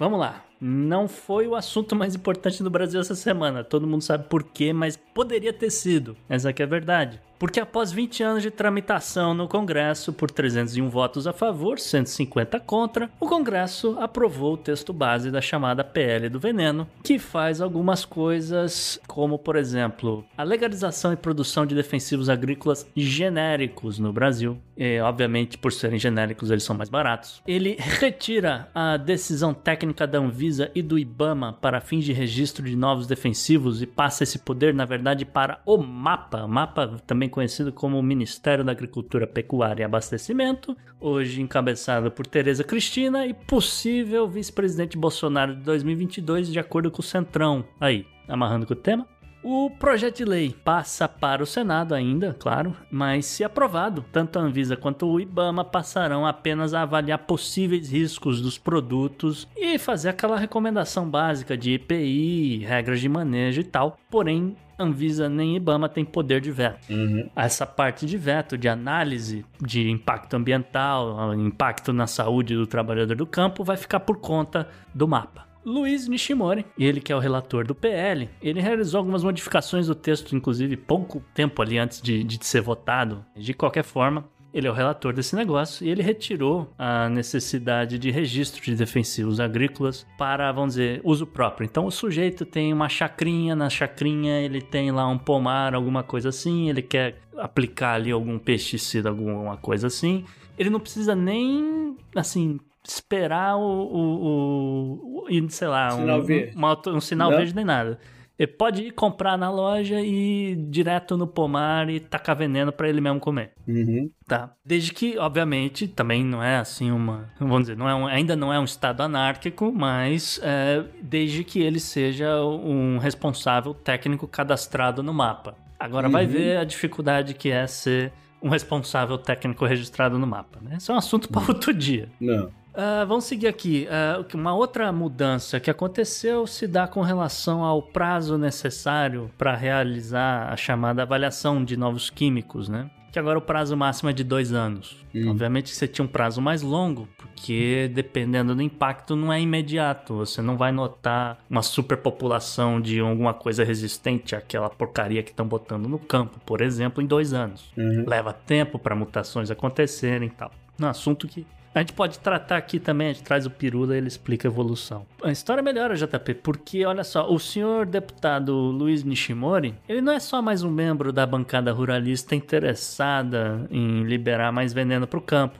Vamos 0.00 0.18
lá. 0.18 0.42
Não 0.60 1.06
foi 1.06 1.46
o 1.46 1.54
assunto 1.54 1.94
mais 1.94 2.16
importante 2.16 2.60
do 2.60 2.70
Brasil 2.70 3.00
essa 3.00 3.14
semana. 3.14 3.62
Todo 3.62 3.86
mundo 3.86 4.02
sabe 4.02 4.24
por 4.28 4.42
quê, 4.42 4.72
mas 4.72 4.96
poderia 4.96 5.52
ter 5.52 5.70
sido. 5.70 6.16
Essa 6.28 6.48
aqui 6.48 6.60
é 6.60 6.64
a 6.64 6.68
verdade. 6.68 7.20
Porque 7.38 7.60
após 7.60 7.92
20 7.92 8.22
anos 8.22 8.42
de 8.42 8.50
tramitação 8.50 9.34
no 9.34 9.48
Congresso, 9.48 10.12
por 10.12 10.30
301 10.30 10.88
votos 10.88 11.26
a 11.26 11.32
favor, 11.32 11.78
150 11.78 12.60
contra, 12.60 13.10
o 13.20 13.26
Congresso 13.26 13.96
aprovou 14.00 14.54
o 14.54 14.58
texto 14.58 14.92
base 14.92 15.30
da 15.30 15.40
chamada 15.40 15.84
PL 15.84 16.28
do 16.28 16.40
veneno, 16.40 16.88
que 17.02 17.18
faz 17.18 17.60
algumas 17.60 18.04
coisas 18.04 19.00
como, 19.06 19.38
por 19.38 19.56
exemplo, 19.56 20.24
a 20.36 20.42
legalização 20.42 21.12
e 21.12 21.16
produção 21.16 21.66
de 21.66 21.74
defensivos 21.74 22.28
agrícolas 22.28 22.86
genéricos 22.96 23.98
no 23.98 24.12
Brasil. 24.12 24.58
E, 24.76 24.98
obviamente, 25.00 25.56
por 25.56 25.72
serem 25.72 25.98
genéricos, 25.98 26.50
eles 26.50 26.64
são 26.64 26.76
mais 26.76 26.88
baratos. 26.88 27.40
Ele 27.46 27.76
retira 27.78 28.68
a 28.74 28.96
decisão 28.96 29.54
técnica 29.54 30.06
da 30.06 30.18
Anvisa 30.18 30.70
e 30.74 30.82
do 30.82 30.98
IBAMA 30.98 31.52
para 31.52 31.80
fins 31.80 32.04
de 32.04 32.12
registro 32.12 32.64
de 32.64 32.74
novos 32.74 33.06
defensivos 33.06 33.82
e 33.82 33.86
passa 33.86 34.24
esse 34.24 34.38
poder, 34.38 34.74
na 34.74 34.84
verdade, 34.84 35.24
para 35.24 35.60
o 35.64 35.78
MAPA. 35.78 36.48
MAPA 36.48 36.96
também 37.06 37.23
conhecido 37.28 37.72
como 37.72 38.02
Ministério 38.02 38.64
da 38.64 38.72
Agricultura, 38.72 39.26
Pecuária 39.26 39.82
e 39.82 39.84
Abastecimento, 39.84 40.76
hoje 41.00 41.40
encabeçado 41.40 42.10
por 42.10 42.26
Tereza 42.26 42.64
Cristina 42.64 43.26
e 43.26 43.34
possível 43.34 44.28
vice-presidente 44.28 44.96
Bolsonaro 44.96 45.54
de 45.54 45.62
2022, 45.62 46.52
de 46.52 46.58
acordo 46.58 46.90
com 46.90 47.00
o 47.00 47.04
Centrão. 47.04 47.64
Aí, 47.80 48.06
amarrando 48.28 48.66
com 48.66 48.72
o 48.72 48.76
tema. 48.76 49.06
O 49.46 49.68
projeto 49.68 50.16
de 50.16 50.24
lei 50.24 50.56
passa 50.64 51.06
para 51.06 51.42
o 51.42 51.46
Senado 51.46 51.94
ainda, 51.94 52.32
claro, 52.32 52.74
mas 52.90 53.26
se 53.26 53.44
aprovado, 53.44 54.02
tanto 54.10 54.38
a 54.38 54.42
Anvisa 54.42 54.74
quanto 54.74 55.06
o 55.06 55.20
IBAMA 55.20 55.62
passarão 55.62 56.26
apenas 56.26 56.72
a 56.72 56.80
avaliar 56.80 57.18
possíveis 57.18 57.92
riscos 57.92 58.40
dos 58.40 58.56
produtos 58.56 59.46
e 59.54 59.78
fazer 59.78 60.08
aquela 60.08 60.38
recomendação 60.38 61.10
básica 61.10 61.58
de 61.58 61.72
EPI, 61.72 62.64
regras 62.64 63.02
de 63.02 63.08
manejo 63.08 63.60
e 63.60 63.64
tal. 63.64 63.98
Porém, 64.10 64.56
Anvisa 64.78 65.28
nem 65.28 65.56
IBAMA 65.56 65.88
tem 65.88 66.04
poder 66.04 66.40
de 66.40 66.50
veto. 66.50 66.86
Essa 67.34 67.66
parte 67.66 68.06
de 68.06 68.16
veto, 68.16 68.58
de 68.58 68.68
análise 68.68 69.44
de 69.60 69.90
impacto 69.90 70.34
ambiental, 70.34 71.34
impacto 71.34 71.92
na 71.92 72.06
saúde 72.06 72.54
do 72.54 72.66
trabalhador 72.66 73.16
do 73.16 73.26
campo, 73.26 73.64
vai 73.64 73.76
ficar 73.76 74.00
por 74.00 74.18
conta 74.18 74.68
do 74.94 75.06
mapa. 75.06 75.44
Luiz 75.64 76.06
Nishimori, 76.06 76.66
ele 76.78 77.00
que 77.00 77.10
é 77.10 77.16
o 77.16 77.18
relator 77.18 77.66
do 77.66 77.74
PL, 77.74 78.28
ele 78.42 78.60
realizou 78.60 78.98
algumas 78.98 79.24
modificações 79.24 79.86
do 79.86 79.94
texto, 79.94 80.36
inclusive 80.36 80.76
pouco 80.76 81.24
tempo 81.32 81.62
ali 81.62 81.78
antes 81.78 82.02
de, 82.02 82.22
de 82.22 82.44
ser 82.44 82.60
votado. 82.60 83.24
De 83.34 83.54
qualquer 83.54 83.82
forma, 83.82 84.28
ele 84.54 84.68
é 84.68 84.70
o 84.70 84.72
relator 84.72 85.12
desse 85.12 85.34
negócio 85.34 85.84
e 85.84 85.90
ele 85.90 86.00
retirou 86.00 86.72
a 86.78 87.08
necessidade 87.08 87.98
de 87.98 88.10
registro 88.12 88.62
de 88.62 88.76
defensivos 88.76 89.40
agrícolas 89.40 90.06
para, 90.16 90.50
vamos 90.52 90.74
dizer, 90.74 91.00
uso 91.02 91.26
próprio. 91.26 91.64
Então 91.66 91.86
o 91.86 91.90
sujeito 91.90 92.46
tem 92.46 92.72
uma 92.72 92.88
chacrinha, 92.88 93.56
na 93.56 93.68
chacrinha 93.68 94.40
ele 94.40 94.60
tem 94.62 94.92
lá 94.92 95.08
um 95.08 95.18
pomar, 95.18 95.74
alguma 95.74 96.04
coisa 96.04 96.28
assim, 96.28 96.70
ele 96.70 96.82
quer 96.82 97.16
aplicar 97.36 97.94
ali 97.94 98.12
algum 98.12 98.38
pesticida, 98.38 99.08
alguma 99.08 99.56
coisa 99.56 99.88
assim. 99.88 100.24
Ele 100.56 100.70
não 100.70 100.78
precisa 100.78 101.16
nem, 101.16 101.96
assim, 102.14 102.60
esperar 102.86 103.56
o, 103.56 103.60
o, 103.62 105.26
o- 105.28 105.50
sei 105.50 105.66
lá, 105.68 105.90
Sinal 105.90 106.20
um, 106.20 106.24
uma 106.54 106.68
auto- 106.68 106.90
um 106.90 107.00
sinal 107.00 107.30
Não? 107.30 107.38
verde 107.38 107.54
nem 107.56 107.64
nada. 107.64 107.98
Ele 108.38 108.50
pode 108.50 108.82
ir 108.82 108.90
comprar 108.90 109.38
na 109.38 109.48
loja 109.50 110.00
e 110.00 110.52
ir 110.52 110.56
direto 110.56 111.16
no 111.16 111.26
pomar 111.26 111.88
e 111.88 112.00
tacar 112.00 112.34
veneno 112.34 112.72
para 112.72 112.88
ele 112.88 113.00
mesmo 113.00 113.20
comer. 113.20 113.52
Uhum. 113.66 114.10
Tá. 114.26 114.52
Desde 114.64 114.92
que, 114.92 115.16
obviamente, 115.18 115.86
também 115.86 116.24
não 116.24 116.42
é 116.42 116.56
assim 116.56 116.90
uma. 116.90 117.30
Vamos 117.38 117.60
dizer, 117.60 117.76
não 117.76 117.88
é 117.88 117.94
um- 117.94 118.06
ainda 118.06 118.34
não 118.34 118.52
é 118.52 118.58
um 118.58 118.64
estado 118.64 119.02
anárquico, 119.02 119.72
mas 119.72 120.40
é, 120.42 120.82
desde 121.00 121.44
que 121.44 121.60
ele 121.60 121.78
seja 121.78 122.42
um 122.44 122.98
responsável 122.98 123.72
técnico 123.72 124.26
cadastrado 124.26 125.02
no 125.02 125.14
mapa. 125.14 125.56
Agora 125.78 126.08
vai 126.08 126.24
Uhum. 126.24 126.30
ver 126.32 126.56
a 126.58 126.64
dificuldade 126.64 127.34
que 127.34 127.50
é 127.50 127.66
ser 127.68 128.12
um 128.42 128.48
responsável 128.48 129.16
técnico 129.16 129.64
registrado 129.64 130.18
no 130.18 130.26
mapa, 130.26 130.58
né? 130.60 130.76
Isso 130.78 130.90
é 130.90 130.94
um 130.94 130.98
assunto 130.98 131.28
para 131.28 131.42
outro 131.48 131.72
dia. 131.72 132.08
Não. 132.20 132.50
Ah, 132.74 133.04
vamos 133.06 133.24
seguir 133.24 133.46
aqui. 133.46 133.86
Ah, 133.90 134.24
uma 134.34 134.54
outra 134.54 134.90
mudança 134.92 135.60
que 135.60 135.70
aconteceu 135.70 136.46
se 136.46 136.66
dá 136.66 136.86
com 136.88 137.02
relação 137.02 137.62
ao 137.62 137.80
prazo 137.80 138.36
necessário 138.36 139.30
para 139.38 139.54
realizar 139.54 140.52
a 140.52 140.56
chamada 140.56 141.02
avaliação 141.02 141.64
de 141.64 141.76
novos 141.76 142.10
químicos, 142.10 142.68
né? 142.68 142.90
Que 143.12 143.18
agora 143.20 143.38
o 143.38 143.42
prazo 143.42 143.76
máximo 143.76 144.10
é 144.10 144.12
de 144.12 144.24
dois 144.24 144.52
anos. 144.52 144.96
Obviamente 145.28 145.70
que 145.70 145.76
você 145.76 145.86
tinha 145.86 146.04
um 146.04 146.08
prazo 146.08 146.42
mais 146.42 146.62
longo, 146.62 147.08
porque 147.16 147.88
dependendo 147.94 148.56
do 148.56 148.60
impacto 148.60 149.14
não 149.14 149.32
é 149.32 149.40
imediato. 149.40 150.16
Você 150.16 150.42
não 150.42 150.56
vai 150.56 150.72
notar 150.72 151.38
uma 151.48 151.62
superpopulação 151.62 152.80
de 152.80 152.98
alguma 152.98 153.32
coisa 153.32 153.62
resistente 153.62 154.34
àquela 154.34 154.68
porcaria 154.68 155.22
que 155.22 155.30
estão 155.30 155.46
botando 155.46 155.88
no 155.88 155.96
campo, 156.00 156.40
por 156.44 156.60
exemplo, 156.60 157.00
em 157.00 157.06
dois 157.06 157.32
anos. 157.32 157.72
Leva 157.76 158.32
tempo 158.32 158.80
para 158.80 158.96
mutações 158.96 159.48
acontecerem 159.48 160.26
e 160.26 160.32
tal. 160.32 160.50
Um 160.80 160.86
assunto 160.86 161.28
que 161.28 161.46
a 161.74 161.80
gente 161.80 161.92
pode 161.92 162.18
tratar 162.20 162.56
aqui 162.56 162.78
também, 162.78 163.08
a 163.08 163.12
gente 163.12 163.24
traz 163.24 163.46
o 163.46 163.50
Pirula 163.50 163.94
e 163.94 163.98
ele 163.98 164.08
explica 164.08 164.46
a 164.46 164.50
evolução. 164.50 165.04
A 165.22 165.32
história 165.32 165.62
melhora, 165.62 165.96
JP, 165.96 166.34
porque 166.34 166.84
olha 166.86 167.02
só, 167.02 167.28
o 167.30 167.38
senhor 167.38 167.84
deputado 167.86 168.54
Luiz 168.54 169.02
Nishimori, 169.02 169.74
ele 169.88 170.00
não 170.00 170.12
é 170.12 170.20
só 170.20 170.40
mais 170.40 170.62
um 170.62 170.70
membro 170.70 171.12
da 171.12 171.26
bancada 171.26 171.72
ruralista 171.72 172.34
interessada 172.34 173.66
em 173.70 174.04
liberar 174.04 174.52
mais 174.52 174.72
veneno 174.72 175.06
para 175.06 175.18
o 175.18 175.22
campo. 175.22 175.58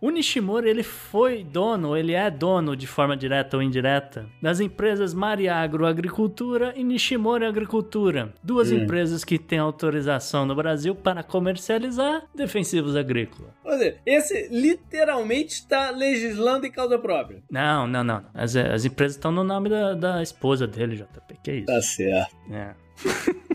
O 0.00 0.10
Nishimori, 0.10 0.68
ele 0.68 0.82
foi 0.82 1.42
dono, 1.42 1.96
ele 1.96 2.12
é 2.12 2.30
dono 2.30 2.76
de 2.76 2.86
forma 2.86 3.16
direta 3.16 3.56
ou 3.56 3.62
indireta 3.62 4.26
das 4.42 4.60
empresas 4.60 5.14
Mariagro 5.14 5.86
Agricultura 5.86 6.74
e 6.76 6.84
Nishimori 6.84 7.44
Agricultura, 7.44 8.34
duas 8.42 8.70
empresas 8.70 9.24
que 9.24 9.38
têm 9.38 9.58
autorização 9.58 10.44
no 10.44 10.54
Brasil 10.54 10.94
para 10.94 11.22
comercializar 11.22 12.24
defensivos 12.34 12.94
agrícolas. 12.94 13.50
Esse 14.04 14.48
literalmente 14.50 15.54
está 15.54 15.90
legislando 15.90 16.66
em 16.66 16.70
causa 16.70 16.98
própria. 16.98 17.42
Não, 17.50 17.86
não, 17.86 18.04
não. 18.04 18.24
As, 18.34 18.54
as 18.56 18.84
empresas 18.84 19.16
estão 19.16 19.30
no 19.32 19.44
nome 19.44 19.68
da, 19.68 19.94
da 19.94 20.22
esposa 20.22 20.66
dele, 20.66 20.96
JP. 20.96 21.34
Que 21.42 21.52
isso? 21.52 21.66
Tá 21.66 21.80
certo. 21.82 22.36
É. 22.50 22.74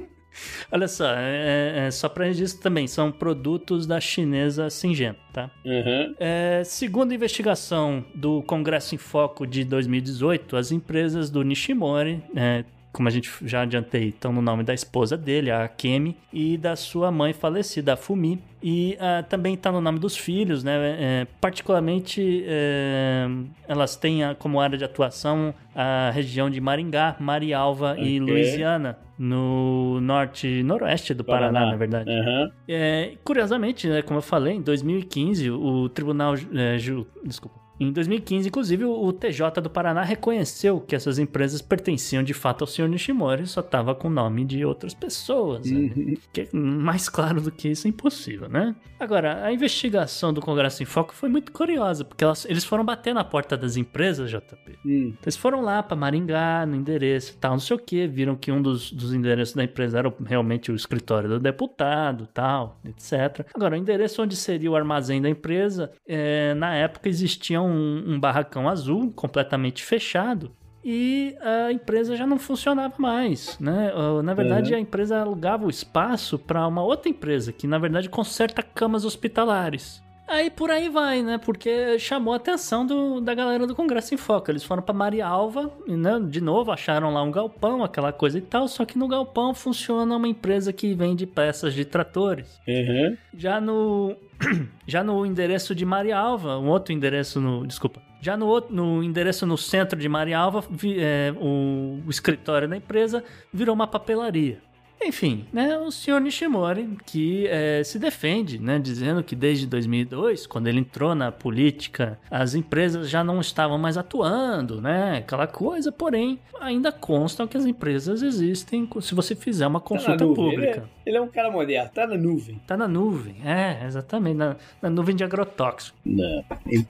Olha 0.72 0.88
só, 0.88 1.06
é, 1.16 1.88
é, 1.88 1.92
só 1.92 2.08
para 2.10 2.26
registro 2.26 2.62
também, 2.62 2.88
são 2.88 3.12
produtos 3.12 3.86
da 3.86 4.00
chinesa 4.00 4.70
Syngenta, 4.70 5.20
tá? 5.34 5.52
Uhum. 5.66 6.16
É, 6.20 6.62
segundo 6.66 7.12
a 7.12 7.16
investigação 7.16 8.06
do 8.14 8.42
Congresso 8.44 8.96
em 8.96 8.98
Foco 8.98 9.46
de 9.46 9.64
2018, 9.64 10.56
as 10.56 10.72
empresas 10.72 11.30
do 11.30 11.44
Nishimori, 11.44 12.24
é, 12.36 12.64
como 12.92 13.08
a 13.08 13.12
gente 13.12 13.32
já 13.44 13.62
adiantei, 13.62 14.10
estão 14.10 14.34
no 14.34 14.42
nome 14.42 14.64
da 14.64 14.74
esposa 14.74 15.16
dele, 15.18 15.50
a 15.50 15.64
Akemi, 15.64 16.18
e 16.34 16.58
da 16.58 16.76
sua 16.76 17.10
mãe 17.12 17.32
falecida, 17.34 17.94
a 17.94 17.98
Fumi. 17.98 18.42
E 18.64 18.96
ah, 19.00 19.24
também 19.24 19.54
está 19.56 19.72
no 19.72 19.82
nome 19.82 19.98
dos 19.98 20.16
filhos, 20.16 20.64
né? 20.64 20.74
É, 21.00 21.28
particularmente, 21.39 22.43
é, 22.46 23.26
elas 23.68 23.96
têm 23.96 24.24
a- 24.24 24.36
como 24.36 24.59
área 24.59 24.78
de 24.78 24.84
atuação 24.84 25.54
a 25.74 26.12
região 26.13 26.50
de 26.50 26.59
Maringá, 26.59 27.16
Marialva 27.20 27.96
e 27.97 28.20
Ok. 28.20 28.34
Louisiana, 28.34 28.97
no 29.18 30.00
norte, 30.01 30.62
noroeste 30.63 31.13
do 31.13 31.24
Paraná, 31.24 31.54
Paraná. 31.54 31.72
na 31.72 31.78
verdade. 31.78 32.09
Uhum. 32.09 32.51
É, 32.68 33.13
curiosamente, 33.24 33.88
né, 33.88 34.01
como 34.01 34.18
eu 34.20 34.24
falei, 34.24 34.55
em 34.55 34.62
2015, 34.62 35.50
o 35.50 35.88
Tribunal. 35.89 36.34
é, 36.54 36.78
Ju- 36.78 37.08
desculpa. 37.24 37.61
Em 37.82 37.91
2015, 37.91 38.47
inclusive, 38.47 38.86
o 38.86 39.12
TJ 39.12 39.59
do 39.62 39.70
Paraná 39.70 40.03
reconheceu 40.03 40.79
que 40.79 40.95
essas 40.95 41.17
empresas 41.17 41.62
pertenciam 41.62 42.21
de 42.24 42.33
fato 42.33 42.62
ao 42.62 42.67
senhor 42.67 42.87
Nishimori, 42.87 43.47
só 43.47 43.62
estava 43.62 43.95
com 43.95 44.08
o 44.08 44.12
nome 44.12 44.45
de 44.45 44.63
outras 44.63 44.93
pessoas. 44.93 45.70
né? 45.70 45.89
Que 46.32 46.47
mais 46.55 47.09
claro 47.09 47.41
do 47.41 47.51
que 47.51 47.70
isso 47.70 47.87
é 47.87 47.89
impossível, 47.89 48.47
né? 48.47 48.75
Agora, 48.99 49.43
a 49.43 49.51
investigação 49.51 50.32
do 50.32 50.39
Congresso 50.41 50.83
em 50.83 50.86
Foco 50.86 51.12
foi 51.13 51.28
muito 51.28 51.51
curiosa, 51.51 52.05
porque 52.05 52.24
elas- 52.24 52.45
eles 52.45 52.63
foram 52.63 52.86
bater 52.86 53.16
na 53.16 53.24
porta 53.24 53.58
das 53.58 53.75
empresas, 53.78 54.29
JP. 54.29 54.74
Hum. 54.86 55.08
Então, 55.09 55.17
Eles 55.24 55.36
foram 55.37 55.62
lá 55.62 55.82
para 55.82 55.97
Maringá, 55.97 56.66
no 56.67 56.75
endereço 56.75 57.33
e 57.33 57.36
tal, 57.37 57.53
não 57.53 57.59
sei 57.59 57.75
o 57.75 57.79
que, 57.79 58.05
viram 58.05 58.36
que 58.36 58.51
um 58.51 58.62
dos, 58.62 58.91
dos 58.91 59.12
endereços 59.13 59.55
da 59.55 59.63
empresa 59.63 59.97
era 59.97 60.13
realmente 60.24 60.71
o 60.71 60.75
escritório 60.75 61.28
do 61.29 61.39
deputado 61.39 62.28
tal, 62.32 62.79
etc. 62.86 63.45
Agora, 63.55 63.75
o 63.75 63.78
endereço 63.78 64.21
onde 64.21 64.36
seria 64.36 64.70
o 64.70 64.75
armazém 64.75 65.20
da 65.21 65.29
empresa, 65.29 65.91
é, 66.08 66.53
na 66.53 66.75
época 66.75 67.09
existia 67.09 67.59
um, 67.72 68.20
barracão 68.20 68.68
azul 68.70 69.12
completamente 69.12 69.84
fechado 69.84 70.52
e 70.84 71.36
a 71.42 71.72
empresa 71.72 72.16
já 72.16 72.26
não 72.26 72.39
funcionava 72.39 72.96
mais, 72.98 73.58
né? 73.60 73.93
Uh, 73.93 74.22
Na 74.24 74.34
verdade, 74.34 74.72
Uhum. 74.72 74.78
a 74.78 74.82
empresa 74.82 75.20
alugava 75.22 75.66
o 75.66 75.70
espaço 75.70 76.39
para 76.39 76.68
uma 76.68 76.82
outra 76.84 77.08
empresa 77.10 77.52
que, 77.52 77.68
na 77.68 77.78
verdade, 77.78 78.10
conserta 78.10 78.64
camas 78.64 79.06
hospitalares. 79.06 80.00
Aí 80.28 80.50
por 80.50 80.72
aí 80.72 80.88
vai, 80.88 81.22
né? 81.22 81.38
Porque 81.38 82.00
chamou 82.00 82.34
a 82.34 82.38
atenção 82.38 82.86
do- 82.86 83.20
da 83.20 83.34
galera 83.34 83.68
do 83.68 83.76
Congresso 83.76 84.14
em 84.14 84.18
Foco. 84.18 84.50
Eles 84.50 84.64
foram 84.64 84.82
para 84.82 84.93
Marialva, 84.93 85.70
e, 85.86 85.92
né? 85.96 86.20
de 86.26 86.39
novo 86.39 86.72
acharam 86.72 87.14
lá 87.14 87.22
um 87.22 87.32
galpão, 87.32 87.84
aquela 87.84 88.14
coisa 88.14 88.38
e 88.38 88.42
tal. 88.42 88.68
Só 88.68 88.86
que 88.86 88.98
no 88.98 89.08
galpão 89.10 89.54
funciona 89.54 90.16
uma 90.16 90.28
empresa 90.28 90.72
que 90.72 90.93
vende 90.93 91.26
peças 91.28 91.74
de 91.74 91.84
tratores. 91.84 92.60
Uhum. 92.66 93.18
Já 93.36 93.60
no 93.60 94.16
já 94.88 95.04
no 95.04 95.26
endereço 95.26 95.76
de 95.76 95.86
Marialva, 95.86 96.58
um 96.58 96.70
outro 96.70 96.93
endereço 96.93 97.42
no, 97.42 97.68
desculpa. 97.68 98.02
Já 98.22 98.38
no, 98.38 98.48
outro- 98.48 98.74
no 98.74 99.04
endereço 99.04 99.46
no 99.46 99.58
centro 99.58 100.00
de 100.00 100.08
Marialva, 100.08 100.64
vi- 100.70 100.98
é, 101.00 101.34
o, 101.38 102.00
o 102.06 102.10
escritório 102.10 102.68
da 102.70 102.78
empresa 102.78 103.24
virou 103.54 103.74
uma 103.76 103.88
papelaria. 103.88 104.60
Enfim, 105.03 105.45
né, 105.51 105.78
o 105.79 105.89
senhor 105.91 106.19
Nishimori, 106.21 106.97
que 107.05 107.47
é, 107.47 107.83
se 107.83 107.97
defende, 107.97 108.59
né, 108.59 108.78
dizendo 108.79 109.23
que 109.23 109.36
desde 109.36 109.65
2002, 109.65 110.45
quando 110.45 110.67
ele 110.67 110.79
entrou 110.79 111.15
na 111.15 111.32
política, 111.32 112.19
as 112.29 112.53
empresas 112.53 113.09
já 113.09 113.23
não 113.23 113.41
estavam 113.41 113.78
mais 113.78 113.97
atuando, 113.97 114.79
né, 114.82 115.17
aquela 115.17 115.47
coisa, 115.47 115.91
porém, 115.91 116.39
ainda 116.59 116.91
constam 116.91 117.47
que 117.47 117.57
as 117.57 117.65
empresas 117.65 118.21
existem 118.21 118.87
se 119.01 119.15
você 119.15 119.36
fizer 119.36 119.65
uma 119.67 119.79
Tá 119.79 119.86
consulta. 119.87 120.23
Ele 120.23 120.36
pública. 120.36 120.87
é, 121.05 121.09
ele 121.09 121.17
é 121.17 121.21
um 121.21 121.28
cara 121.28 121.49
moderno, 121.49 121.89
tá 121.93 122.05
na 122.05 122.15
nuvem. 122.17 122.61
Tá 122.67 122.78
na 122.78 122.87
nuvem, 122.87 123.36
é, 123.43 123.83
exatamente, 123.86 124.36
na, 124.37 124.55
na 124.82 124.89
nuvem 124.89 125.15
de 125.15 125.23
agrotóxico. 125.23 125.97
Não, 126.05 126.43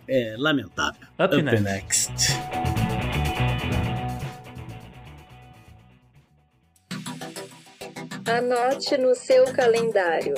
é 0.08 0.36
lamentável. 0.38 1.02
Up, 1.18 1.42
next. 1.42 1.64
next. 2.12 2.81
Anote 8.26 8.98
no 8.98 9.16
seu 9.16 9.46
calendário. 9.54 10.36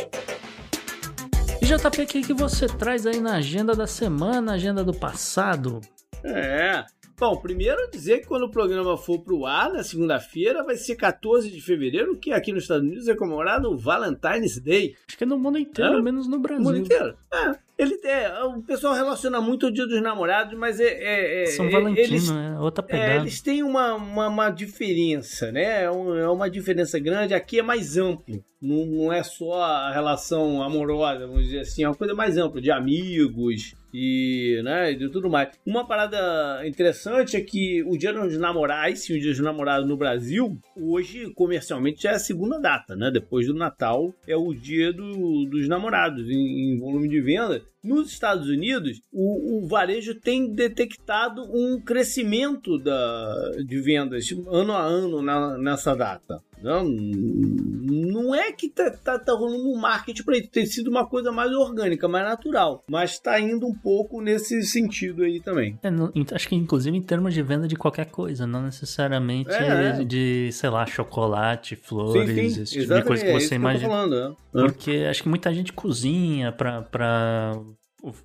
E 1.61 1.65
JP, 1.65 2.01
o 2.01 2.07
que, 2.07 2.21
que 2.21 2.33
você 2.33 2.67
traz 2.67 3.05
aí 3.05 3.19
na 3.19 3.35
agenda 3.37 3.73
da 3.75 3.87
semana, 3.87 4.53
agenda 4.53 4.83
do 4.83 4.93
passado? 4.93 5.81
É. 6.23 6.83
Bom, 7.17 7.37
primeiro 7.37 7.89
dizer 7.91 8.19
que 8.21 8.27
quando 8.27 8.43
o 8.43 8.51
programa 8.51 8.97
for 8.97 9.19
pro 9.19 9.45
ar, 9.45 9.71
na 9.71 9.83
segunda-feira, 9.83 10.63
vai 10.63 10.75
ser 10.75 10.95
14 10.95 11.49
de 11.49 11.61
fevereiro, 11.61 12.17
que 12.17 12.33
aqui 12.33 12.51
nos 12.51 12.63
Estados 12.63 12.83
Unidos 12.85 13.07
é 13.07 13.15
comemorado 13.15 13.71
o 13.71 13.77
Valentine's 13.77 14.59
Day. 14.59 14.95
Acho 15.07 15.17
que 15.17 15.23
é 15.23 15.27
no 15.27 15.37
mundo 15.37 15.57
inteiro, 15.57 15.99
É? 15.99 16.01
menos 16.01 16.27
no 16.27 16.39
Brasil. 16.39 16.61
O 16.61 16.65
mundo 16.65 16.79
inteiro. 16.79 17.15
É. 17.31 17.55
Ele 17.77 17.99
é, 18.03 18.43
o 18.43 18.61
pessoal 18.61 18.93
relaciona 18.93 19.41
muito 19.41 19.67
o 19.67 19.71
Dia 19.71 19.87
dos 19.87 20.01
Namorados, 20.01 20.57
mas 20.57 20.79
é. 20.79 20.85
é- 20.85 21.43
é- 21.43 21.45
São 21.47 21.65
é- 21.65 21.71
Valentino, 21.71 21.99
eles, 22.07 22.29
é 22.29 22.59
outra 22.59 22.83
é, 22.87 22.87
pegada. 22.87 23.15
eles 23.15 23.41
têm 23.41 23.63
uma, 23.63 23.95
uma, 23.95 24.27
uma 24.27 24.49
diferença, 24.51 25.51
né? 25.51 25.83
É 25.83 25.91
um- 25.91 26.15
é 26.15 26.29
uma 26.29 26.49
diferença 26.49 26.99
grande. 26.99 27.33
Aqui 27.33 27.59
é 27.59 27.63
mais 27.63 27.97
amplo. 27.97 28.43
Não, 28.61 28.85
não 28.85 29.11
é 29.11 29.21
só 29.23 29.61
a 29.61 29.91
relação 29.91 30.61
amorosa, 30.63 31.27
vamos 31.27 31.43
dizer 31.45 31.59
assim, 31.59 31.83
é 31.83 31.89
uma 31.89 31.95
coisa 31.95 32.13
mais 32.13 32.37
ampla, 32.37 32.61
de 32.61 32.71
amigos 32.71 33.75
e, 33.93 34.61
né, 34.63 34.91
e 34.93 34.95
de 34.95 35.09
tudo 35.09 35.29
mais. 35.29 35.49
Uma 35.65 35.85
parada 35.85 36.65
interessante 36.65 37.35
é 37.35 37.41
que 37.41 37.83
o 37.83 37.97
Dia 37.97 38.13
dos 38.13 38.37
Namorados, 38.37 39.01
sim, 39.01 39.17
o 39.17 39.19
Dia 39.19 39.31
dos 39.31 39.39
Namorados 39.41 39.85
no 39.87 39.97
Brasil, 39.97 40.57
hoje 40.77 41.29
comercialmente 41.33 42.07
é 42.07 42.11
a 42.11 42.19
segunda 42.19 42.57
data, 42.59 42.95
né? 42.95 43.11
Depois 43.11 43.47
do 43.47 43.53
Natal 43.53 44.13
é 44.25 44.35
o 44.37 44.53
Dia 44.53 44.93
do- 44.93 45.45
dos 45.45 45.67
Namorados 45.67 46.29
em, 46.29 46.71
em 46.73 46.79
volume 46.79 47.09
de 47.09 47.19
venda. 47.19 47.61
Nos 47.83 48.11
Estados 48.11 48.47
Unidos, 48.47 49.01
o, 49.11 49.57
o 49.65 49.67
varejo 49.67 50.15
tem 50.15 50.53
detectado 50.53 51.41
um 51.53 51.81
crescimento 51.81 52.77
da, 52.79 53.51
de 53.65 53.81
vendas 53.81 54.25
ano 54.47 54.71
a 54.73 54.83
ano 54.83 55.21
na- 55.21 55.57
nessa 55.57 55.93
data. 55.95 56.39
Não, 56.63 56.85
não 56.85 58.33
é 58.33 58.51
que 58.53 58.69
tá, 58.69 58.89
tá, 58.91 59.19
tá 59.19 59.33
rolando 59.33 59.69
um 59.69 59.77
marketing 59.77 60.23
para 60.23 60.37
isso, 60.37 60.49
tem 60.49 60.65
sido 60.65 60.89
uma 60.89 61.05
coisa 61.05 61.31
mais 61.31 61.51
orgânica, 61.51 62.07
mais 62.07 62.25
natural, 62.25 62.83
mas 62.89 63.19
tá 63.19 63.39
indo 63.39 63.67
um 63.67 63.73
pouco 63.75 64.21
nesse 64.21 64.63
sentido 64.63 65.23
aí 65.23 65.41
também. 65.41 65.77
É, 65.83 65.91
no- 65.91 66.11
acho 66.31 66.47
que 66.47 66.55
inclusive 66.55 66.95
em 66.95 67.01
termos 67.01 67.33
de 67.33 67.41
venda 67.41 67.67
de 67.67 67.75
qualquer 67.75 68.05
coisa, 68.05 68.47
não 68.47 68.63
necessariamente 68.63 69.51
É, 69.51 69.99
é. 69.99 70.03
de, 70.03 70.49
sei 70.53 70.69
lá, 70.69 70.85
chocolate, 70.85 71.75
flores, 71.75 72.29
sim, 72.33 72.49
sim, 72.49 72.61
esse 72.63 72.79
tipo 72.81 72.93
de 72.93 73.01
coisa 73.03 73.23
que 73.23 73.29
é 73.29 73.39
você 73.39 73.49
tô 73.49 73.55
imagina. 73.55 73.89
falando, 73.89 74.29
né? 74.29 74.35
Porque 74.53 75.05
acho 75.09 75.23
que 75.23 75.29
muita 75.29 75.53
gente 75.53 75.73
cozinha 75.73 76.51
pra, 76.51 76.81
pra 76.83 77.59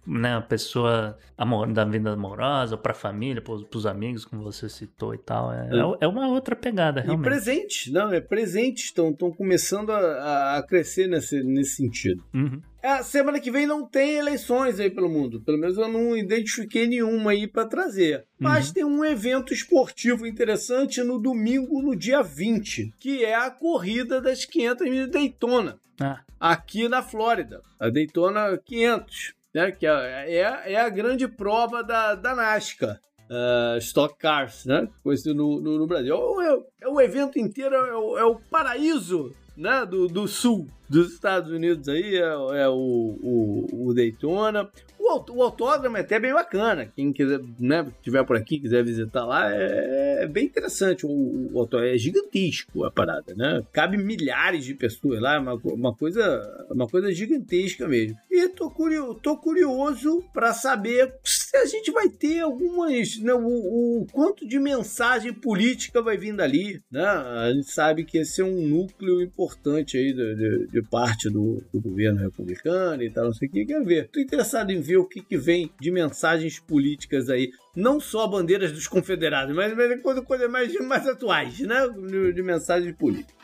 né, 0.07 0.35
a 0.37 0.41
pessoa 0.41 1.17
amor, 1.37 1.73
da 1.73 1.85
vida 1.85 2.11
amorosa, 2.13 2.77
pra 2.77 2.93
família, 2.95 3.41
pros, 3.41 3.63
pros 3.65 3.87
amigos, 3.87 4.25
como 4.25 4.43
você 4.43 4.69
citou 4.69 5.15
e 5.15 5.19
tal. 5.19 5.53
É, 5.53 5.69
É. 5.71 6.05
é 6.05 6.09
uma 6.09 6.29
outra 6.29 6.57
pegada, 6.57 7.01
E 7.01 7.05
realmente. 7.05 7.25
presentes, 7.25 7.93
não, 7.93 8.13
é 8.13 8.21
presentes, 8.21 8.85
estão 8.87 9.13
começando 9.37 9.91
a, 9.91 10.57
a 10.59 10.63
crescer 10.63 11.07
nesse, 11.07 11.43
nesse 11.45 11.77
sentido. 11.77 12.25
Uhum. 12.35 12.61
A 12.83 13.03
semana 13.03 13.41
que 13.41 13.51
vem 13.51 13.67
não 13.67 13.85
tem 13.87 14.17
eleições 14.19 14.79
aí 14.79 14.89
pelo 14.89 15.09
mundo. 15.09 15.41
Pelo 15.43 15.59
menos 15.59 15.77
eu 15.77 15.89
não 15.89 16.17
identifiquei 16.17 16.87
nenhuma 16.87 17.33
aí 17.33 17.47
para 17.47 17.67
trazer. 17.67 18.25
Mas 18.39 18.69
Uhum. 18.69 18.73
tem 18.75 18.85
um 18.85 19.05
evento 19.05 19.53
esportivo 19.53 20.27
interessante 20.27 21.03
no 21.03 21.19
domingo, 21.19 21.83
no 21.83 21.95
dia 21.97 22.23
20, 22.23 22.95
que 22.99 23.25
é 23.25 23.35
a 23.35 23.51
corrida 23.51 24.21
das 24.21 24.45
500 24.45 24.89
milhas 24.89 25.07
de 25.07 25.13
Daytona, 25.13 25.79
Ah, 26.01 26.21
aqui 26.39 26.89
na 26.89 27.03
Flórida. 27.03 27.61
A 27.81 27.91
Daytona 27.91 28.57
500, 28.65 29.35
né? 29.55 29.71
Que 29.73 29.87
é, 29.87 30.35
é, 30.37 30.73
é 30.75 30.81
a 30.81 30.89
grande 30.89 31.27
prova 31.29 31.83
da, 31.83 32.15
da 32.15 32.35
NASCAR. 32.35 32.99
ah, 33.31 33.77
Stock 33.79 34.17
Cars, 34.19 34.65
né? 34.67 34.89
Conhecido 35.03 35.35
no, 35.35 35.61
no, 35.61 35.79
no 35.79 35.87
Brasil. 35.87 36.15
É, 36.15 36.55
o- 36.55 36.65
é 36.83 36.89
o 36.89 37.01
evento 37.01 37.39
inteiro, 37.39 37.75
é 37.75 37.95
o, 37.97 38.19
é 38.19 38.25
o 38.25 38.37
paraíso 38.51 39.35
né, 39.57 39.85
do, 39.85 40.07
do 40.07 40.29
sul 40.29 40.69
dos 40.89 41.13
Estados 41.13 41.51
Unidos 41.51 41.89
aí, 41.89 42.15
é, 42.17 42.21
é 42.63 42.69
o, 42.69 43.19
o, 43.23 43.89
o 43.89 43.95
Daytona. 43.95 44.71
O, 45.09 45.11
aut- 45.13 45.31
o 45.31 45.43
autódromo 45.43 45.97
é 45.97 46.01
até 46.01 46.21
bem 46.21 46.33
bacana. 46.35 46.93
Quem 46.95 47.13
quiser, 47.13 47.41
né, 47.59 47.87
tiver 48.03 48.23
por 48.25 48.37
aqui, 48.37 48.59
quiser 48.61 48.85
visitar 48.85 49.25
lá, 49.25 49.51
é, 49.53 50.19
é 50.23 50.27
bem 50.27 50.45
interessante. 50.45 51.07
O, 51.07 51.11
o 51.53 51.59
autódromo 51.59 51.95
é 51.95 51.99
gigantesco 51.99 52.85
a 52.85 52.91
parada, 52.91 53.35
né? 53.35 53.63
Cabe 53.73 53.97
milhares 53.97 54.65
de 54.65 54.75
pessoas 54.75 55.21
lá, 55.21 55.37
é 55.37 55.39
uma, 55.39 55.55
uma 55.55 55.95
coisa, 55.95 56.67
uma 56.71 56.87
coisa 56.87 57.11
gigantesca 57.13 57.89
mesmo. 57.89 58.17
E 58.31 58.49
tô 58.51 58.71
curioso, 58.71 59.15
tô 59.23 59.37
curioso 59.37 60.23
para 60.33 60.53
saber 60.53 61.15
se 61.25 61.57
a 61.57 61.65
gente 61.67 61.91
vai 61.91 62.09
ter 62.09 62.41
algumas, 62.41 63.19
né, 63.19 63.33
o, 63.33 64.03
o 64.03 64.07
quanto 64.13 64.47
de 64.47 64.59
mensagem 64.59 65.33
política 65.33 66.03
vai 66.03 66.17
vir 66.17 66.35
dali, 66.35 66.81
né? 66.91 67.05
A 67.05 67.51
gente 67.53 67.71
sabe 67.71 68.05
que 68.05 68.19
esse 68.19 68.41
é 68.41 68.45
um 68.45 68.61
núcleo 68.67 69.21
importante 69.23 69.97
aí 69.97 70.13
de, 70.13 70.35
de- 70.35 70.67
de 70.69 70.83
parte 70.83 71.31
do, 71.31 71.63
do 71.73 71.81
governo 71.81 72.21
republicano 72.21 73.03
e 73.03 73.11
tal, 73.11 73.25
não 73.27 73.33
sei 73.33 73.49
o 73.49 73.51
que, 73.51 73.65
quer 73.65 73.83
ver. 73.85 74.09
Tô 74.09 74.21
interessado 74.21 74.71
em 74.71 74.81
ver 74.81 74.98
o 74.99 75.07
que, 75.07 75.23
que 75.23 75.37
vem 75.37 75.71
de 75.81 75.91
mensagens 75.91 76.59
políticas 76.59 77.29
aí. 77.29 77.51
Não 77.75 78.01
só 78.01 78.27
bandeiras 78.27 78.73
dos 78.73 78.89
confederados, 78.89 79.55
mas, 79.55 79.75
mas 79.77 80.01
coisa, 80.03 80.23
coisa 80.23 80.49
mais, 80.49 80.75
mais 80.81 81.07
atuais, 81.07 81.61
né? 81.61 81.89
De, 81.89 82.33
de 82.33 82.43
mensagens 82.43 82.95
políticas. 82.97 83.38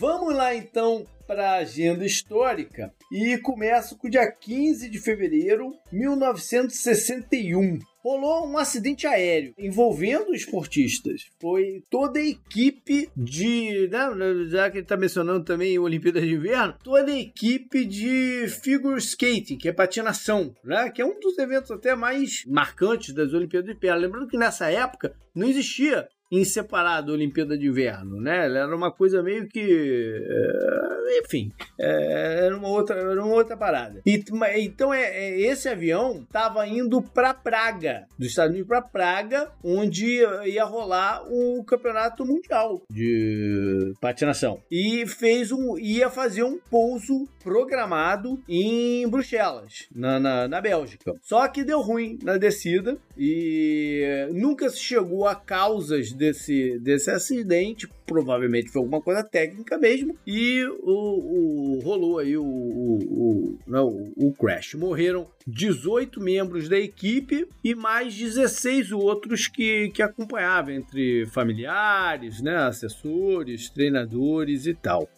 Vamos 0.00 0.34
lá 0.34 0.54
então 0.54 1.06
para 1.26 1.50
a 1.50 1.56
agenda 1.58 2.06
histórica 2.06 2.90
e 3.12 3.36
começo 3.36 3.98
com 3.98 4.08
o 4.08 4.10
dia 4.10 4.32
15 4.32 4.88
de 4.88 4.98
fevereiro 4.98 5.74
de 5.92 5.98
1961. 5.98 7.78
Rolou 8.02 8.48
um 8.48 8.56
acidente 8.56 9.06
aéreo 9.06 9.52
envolvendo 9.58 10.34
esportistas. 10.34 11.26
Foi 11.38 11.84
toda 11.90 12.18
a 12.18 12.24
equipe 12.24 13.10
de. 13.14 13.88
Né, 13.88 14.48
já 14.48 14.70
que 14.70 14.78
ele 14.78 14.84
está 14.84 14.96
mencionando 14.96 15.44
também 15.44 15.76
a 15.76 15.82
Olimpíada 15.82 16.22
de 16.22 16.32
Inverno, 16.32 16.76
toda 16.82 17.12
a 17.12 17.20
equipe 17.20 17.84
de 17.84 18.46
figure 18.48 18.96
skating, 18.96 19.58
que 19.58 19.68
é 19.68 19.72
patinação, 19.72 20.54
né, 20.64 20.88
que 20.88 21.02
é 21.02 21.04
um 21.04 21.20
dos 21.20 21.36
eventos 21.36 21.70
até 21.70 21.94
mais 21.94 22.42
marcantes 22.46 23.12
das 23.14 23.34
Olimpíadas 23.34 23.68
de 23.68 23.76
Inverno. 23.76 24.00
Lembrando 24.00 24.28
que 24.28 24.38
nessa 24.38 24.70
época 24.70 25.14
não 25.34 25.46
existia 25.46 26.08
em 26.30 26.44
separado 26.44 27.12
Olimpíada 27.12 27.58
de 27.58 27.66
Inverno, 27.66 28.20
né? 28.20 28.46
Era 28.46 28.74
uma 28.74 28.92
coisa 28.92 29.22
meio 29.22 29.48
que. 29.48 29.60
é, 29.60 31.18
enfim, 31.18 31.52
é, 31.78 32.46
era, 32.46 32.56
uma 32.56 32.68
outra, 32.68 32.96
era 32.96 33.24
uma 33.24 33.34
outra 33.34 33.56
parada. 33.56 34.00
E, 34.06 34.22
então, 34.58 34.94
é, 34.94 35.02
é, 35.02 35.40
esse 35.40 35.68
avião 35.68 36.22
estava 36.22 36.66
indo 36.66 37.02
para 37.02 37.34
Praga, 37.34 38.06
dos 38.18 38.28
Estados 38.28 38.52
Unidos 38.52 38.68
para 38.68 38.82
Praga, 38.82 39.50
onde 39.62 40.20
ia 40.46 40.64
rolar 40.64 41.24
o 41.28 41.64
campeonato 41.64 42.24
mundial 42.24 42.82
de 42.90 43.92
patinação. 44.00 44.60
E 44.70 45.06
fez 45.06 45.50
um, 45.50 45.76
ia 45.78 46.08
fazer 46.08 46.44
um 46.44 46.58
pouso 46.70 47.26
programado 47.42 48.40
em 48.48 49.08
Bruxelas, 49.08 49.88
na, 49.94 50.20
na, 50.20 50.46
na 50.46 50.60
Bélgica. 50.60 51.14
Só 51.22 51.46
que 51.48 51.64
deu 51.64 51.80
ruim 51.80 52.18
na 52.22 52.36
descida 52.36 52.98
e 53.16 54.28
nunca 54.32 54.68
se 54.68 54.78
chegou 54.78 55.26
a 55.26 55.34
causas 55.34 56.12
desse, 56.20 56.78
desse 56.78 57.10
acidente. 57.10 57.88
Provavelmente 58.06 58.70
foi 58.70 58.82
alguma 58.82 59.00
coisa 59.00 59.24
técnica 59.24 59.78
mesmo. 59.78 60.16
E 60.26 60.62
o, 60.82 61.76
o 61.76 61.80
rolou 61.80 62.18
aí 62.18 62.36
o, 62.36 62.44
o, 62.44 62.98
o, 62.98 63.58
não, 63.66 64.12
o 64.16 64.32
crash. 64.32 64.74
Morreram 64.74 65.26
18 65.46 66.20
membros 66.20 66.68
da 66.68 66.78
equipe 66.78 67.48
e 67.64 67.74
mais 67.74 68.14
16 68.14 68.92
outros 68.92 69.48
que, 69.48 69.88
que 69.88 70.02
acompanhavam, 70.02 70.74
entre 70.74 71.24
familiares, 71.26 72.42
né, 72.42 72.56
assessores, 72.56 73.70
treinadores 73.70 74.66
e 74.66 74.74
tal. 74.74 75.08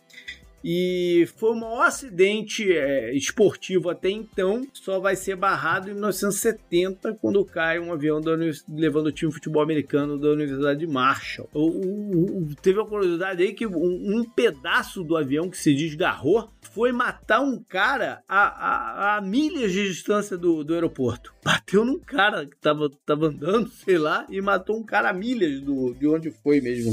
E 0.65 1.29
foi 1.37 1.51
o 1.51 1.57
maior 1.57 1.87
acidente 1.87 2.73
é, 2.73 3.15
esportivo 3.15 3.91
até 3.91 4.11
então, 4.11 4.67
só 4.73 5.01
vai 5.01 5.17
ser 5.17 5.37
barrado 5.37 5.91
em 5.91 5.95
1970, 5.95 7.15
quando 7.21 7.45
cai 7.45 7.79
um 7.79 7.93
avião 7.93 8.21
levando 8.69 9.07
o 9.07 9.13
time 9.13 9.31
de 9.31 9.35
futebol 9.35 9.63
americano 9.63 10.19
da 10.19 10.29
Universidade 10.29 10.81
de 10.81 10.87
Marshall. 10.87 11.49
O, 11.53 11.69
o, 11.69 12.43
o, 12.43 12.55
teve 12.55 12.81
a 12.81 12.85
curiosidade 12.85 13.43
aí 13.43 13.53
que 13.53 13.67
um, 13.67 14.19
um, 14.19 14.25
pedaço 14.25 15.03
do 15.03 15.17
avião 15.17 15.51
que 15.51 15.59
se 15.59 15.75
desgarrou 15.75 16.51
foi 16.61 16.93
matar 16.93 17.41
um 17.41 17.63
cara 17.63 18.23
a, 18.29 18.47
a, 18.47 19.17
a 19.17 19.21
milhas 19.21 19.73
de 19.73 19.89
distância 19.89 20.37
do, 20.37 20.63
do 20.63 20.75
aeroporto. 20.75 21.35
Bateu 21.45 21.85
num 21.85 21.99
cara 21.99 22.47
que 22.47 22.57
tava, 22.57 22.89
tava 23.05 23.27
andando, 23.27 23.69
sei 23.69 23.99
lá, 23.99 24.27
e 24.31 24.41
matou 24.41 24.79
um 24.79 24.85
cara 24.85 25.11
a 25.11 25.13
milhas 25.13 25.61
do, 25.61 25.93
de 25.95 26.07
onde 26.07 26.31
foi 26.31 26.61
mesmo 26.61 26.93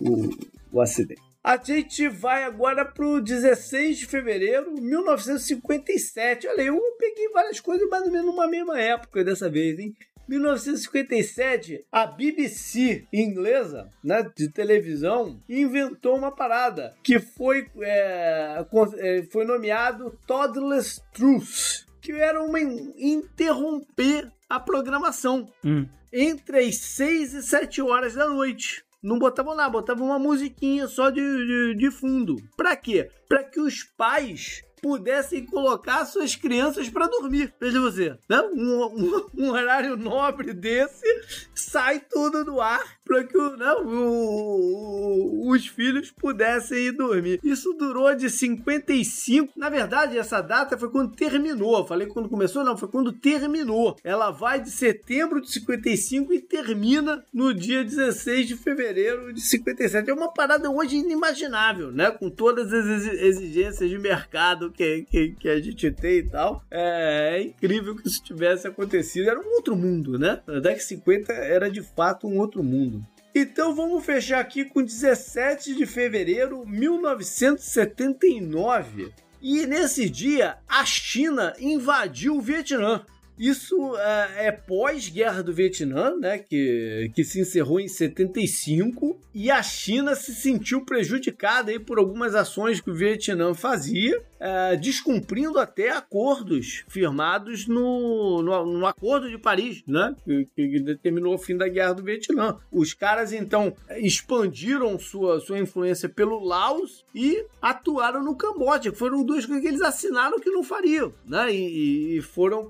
o, 0.00 0.30
o 0.72 0.80
acidente. 0.80 1.25
A 1.46 1.56
gente 1.62 2.08
vai 2.08 2.42
agora 2.42 2.84
pro 2.84 3.20
16 3.20 3.98
de 3.98 4.06
fevereiro 4.06 4.74
de 4.74 4.80
1957. 4.80 6.48
Olha, 6.48 6.62
eu 6.62 6.82
peguei 6.98 7.28
várias 7.28 7.60
coisas 7.60 7.88
mais 7.88 8.02
ou 8.02 8.10
menos 8.10 8.26
numa 8.26 8.48
mesma 8.48 8.80
época 8.80 9.22
dessa 9.22 9.48
vez, 9.48 9.78
hein? 9.78 9.94
1957, 10.26 11.86
a 11.92 12.04
BBC 12.04 13.06
inglesa, 13.12 13.88
né, 14.02 14.28
de 14.36 14.48
televisão, 14.48 15.40
inventou 15.48 16.16
uma 16.16 16.34
parada 16.34 16.96
que 17.00 17.20
foi, 17.20 17.68
é, 17.80 18.66
é 18.98 19.22
foi 19.30 19.44
nomeado 19.44 20.18
Toddless 20.26 21.00
Truth, 21.12 21.86
que 22.00 22.10
era 22.10 22.42
uma 22.42 22.58
interromper 22.58 24.32
a 24.50 24.58
programação 24.58 25.48
hum. 25.64 25.86
entre 26.12 26.58
as 26.58 26.76
6 26.76 27.34
e 27.34 27.42
7 27.44 27.82
horas 27.82 28.14
da 28.14 28.28
noite. 28.28 28.84
Não 29.06 29.20
botavam 29.20 29.54
nada, 29.54 29.70
botavam 29.70 30.08
uma 30.08 30.18
musiquinha 30.18 30.88
só 30.88 31.10
de, 31.10 31.20
de, 31.20 31.74
de 31.76 31.90
fundo. 31.92 32.34
Pra 32.56 32.74
quê? 32.74 33.08
Pra 33.28 33.44
que 33.44 33.60
os 33.60 33.84
pais 33.84 34.64
pudessem 34.82 35.46
colocar 35.46 36.04
suas 36.06 36.34
crianças 36.34 36.88
para 36.88 37.06
dormir. 37.06 37.54
Veja 37.60 37.80
você, 37.80 38.18
né? 38.28 38.40
Um, 38.52 38.84
um, 38.84 39.26
um, 39.38 39.50
horário 39.50 39.96
nobre 39.96 40.52
desse 40.52 41.06
sai 41.54 42.00
tudo 42.00 42.44
do 42.44 42.60
ar 42.60 42.95
para 43.06 43.24
que 43.24 43.38
né, 43.38 43.72
o, 43.84 45.48
os 45.48 45.66
filhos 45.66 46.10
pudessem 46.10 46.88
ir 46.88 46.92
dormir. 46.92 47.40
Isso 47.42 47.72
durou 47.74 48.14
de 48.14 48.28
55. 48.28 49.52
Na 49.56 49.68
verdade, 49.68 50.18
essa 50.18 50.40
data 50.40 50.76
foi 50.76 50.90
quando 50.90 51.14
terminou. 51.14 51.86
Falei 51.86 52.06
quando 52.08 52.28
começou, 52.28 52.64
não, 52.64 52.76
foi 52.76 52.88
quando 52.88 53.12
terminou. 53.12 53.96
Ela 54.02 54.30
vai 54.30 54.60
de 54.60 54.70
setembro 54.70 55.40
de 55.40 55.50
55 55.52 56.32
e 56.32 56.40
termina 56.40 57.24
no 57.32 57.54
dia 57.54 57.84
16 57.84 58.48
de 58.48 58.56
fevereiro 58.56 59.32
de 59.32 59.40
57. 59.40 60.10
É 60.10 60.12
uma 60.12 60.32
parada 60.32 60.70
hoje 60.70 60.96
inimaginável, 60.96 61.92
né? 61.92 62.10
Com 62.10 62.28
todas 62.28 62.72
as 62.72 63.06
exigências 63.06 63.88
de 63.88 63.98
mercado 63.98 64.70
que, 64.70 65.06
que, 65.08 65.30
que 65.38 65.48
a 65.48 65.60
gente 65.60 65.90
tem 65.92 66.18
e 66.18 66.22
tal. 66.24 66.62
É, 66.70 67.36
é, 67.36 67.42
incrível 67.42 67.94
que 67.94 68.08
isso 68.08 68.22
tivesse 68.22 68.66
acontecido. 68.66 69.28
Era 69.28 69.40
um 69.40 69.54
outro 69.54 69.76
mundo, 69.76 70.18
né? 70.18 70.40
Na 70.46 70.54
década 70.54 70.76
de 70.76 70.84
50 70.84 71.32
era 71.32 71.70
de 71.70 71.82
fato 71.82 72.26
um 72.26 72.38
outro 72.38 72.62
mundo. 72.62 72.95
Então 73.38 73.74
vamos 73.74 74.02
fechar 74.02 74.40
aqui 74.40 74.64
com 74.64 74.82
17 74.82 75.74
de 75.74 75.84
fevereiro 75.84 76.64
de 76.64 76.70
1979. 76.70 79.12
E 79.42 79.66
nesse 79.66 80.08
dia, 80.08 80.56
a 80.66 80.86
China 80.86 81.52
invadiu 81.60 82.38
o 82.38 82.40
Vietnã. 82.40 83.04
Isso 83.38 83.76
é, 83.98 84.46
é 84.46 84.52
pós-guerra 84.52 85.42
do 85.42 85.52
Vietnã, 85.52 86.16
né, 86.16 86.38
que, 86.38 87.12
que 87.14 87.22
se 87.22 87.38
encerrou 87.38 87.78
em 87.78 87.88
75, 87.88 89.20
e 89.34 89.50
a 89.50 89.62
China 89.62 90.14
se 90.14 90.34
sentiu 90.34 90.86
prejudicada 90.86 91.70
aí 91.70 91.78
por 91.78 91.98
algumas 91.98 92.34
ações 92.34 92.80
que 92.80 92.90
o 92.90 92.94
Vietnã 92.94 93.52
fazia, 93.52 94.18
é, 94.38 94.76
descumprindo 94.76 95.58
até 95.58 95.90
acordos 95.90 96.84
firmados 96.88 97.66
no, 97.66 98.42
no, 98.42 98.66
no, 98.66 98.86
Acordo 98.86 99.28
de 99.28 99.38
Paris, 99.38 99.82
né, 99.86 100.14
que, 100.24 100.48
que, 100.54 100.80
determinou 100.80 101.34
o 101.34 101.38
fim 101.38 101.56
da 101.56 101.68
guerra 101.68 101.94
do 101.94 102.02
Vietnã. 102.02 102.56
Os 102.70 102.94
caras 102.94 103.32
então 103.32 103.72
expandiram 103.96 104.98
sua, 104.98 105.40
sua 105.40 105.58
influência 105.58 106.08
pelo 106.08 106.42
Laos 106.42 107.04
e 107.14 107.44
atuaram 107.60 108.22
no 108.22 108.36
Camboja, 108.36 108.90
que 108.90 108.98
foram 108.98 109.24
duas 109.24 109.44
coisas 109.44 109.62
que 109.62 109.68
eles 109.68 109.82
assinaram 109.82 110.38
que 110.38 110.50
não 110.50 110.62
fariam, 110.62 111.12
né, 111.26 111.52
e, 111.52 112.18
e 112.18 112.22
foram 112.22 112.68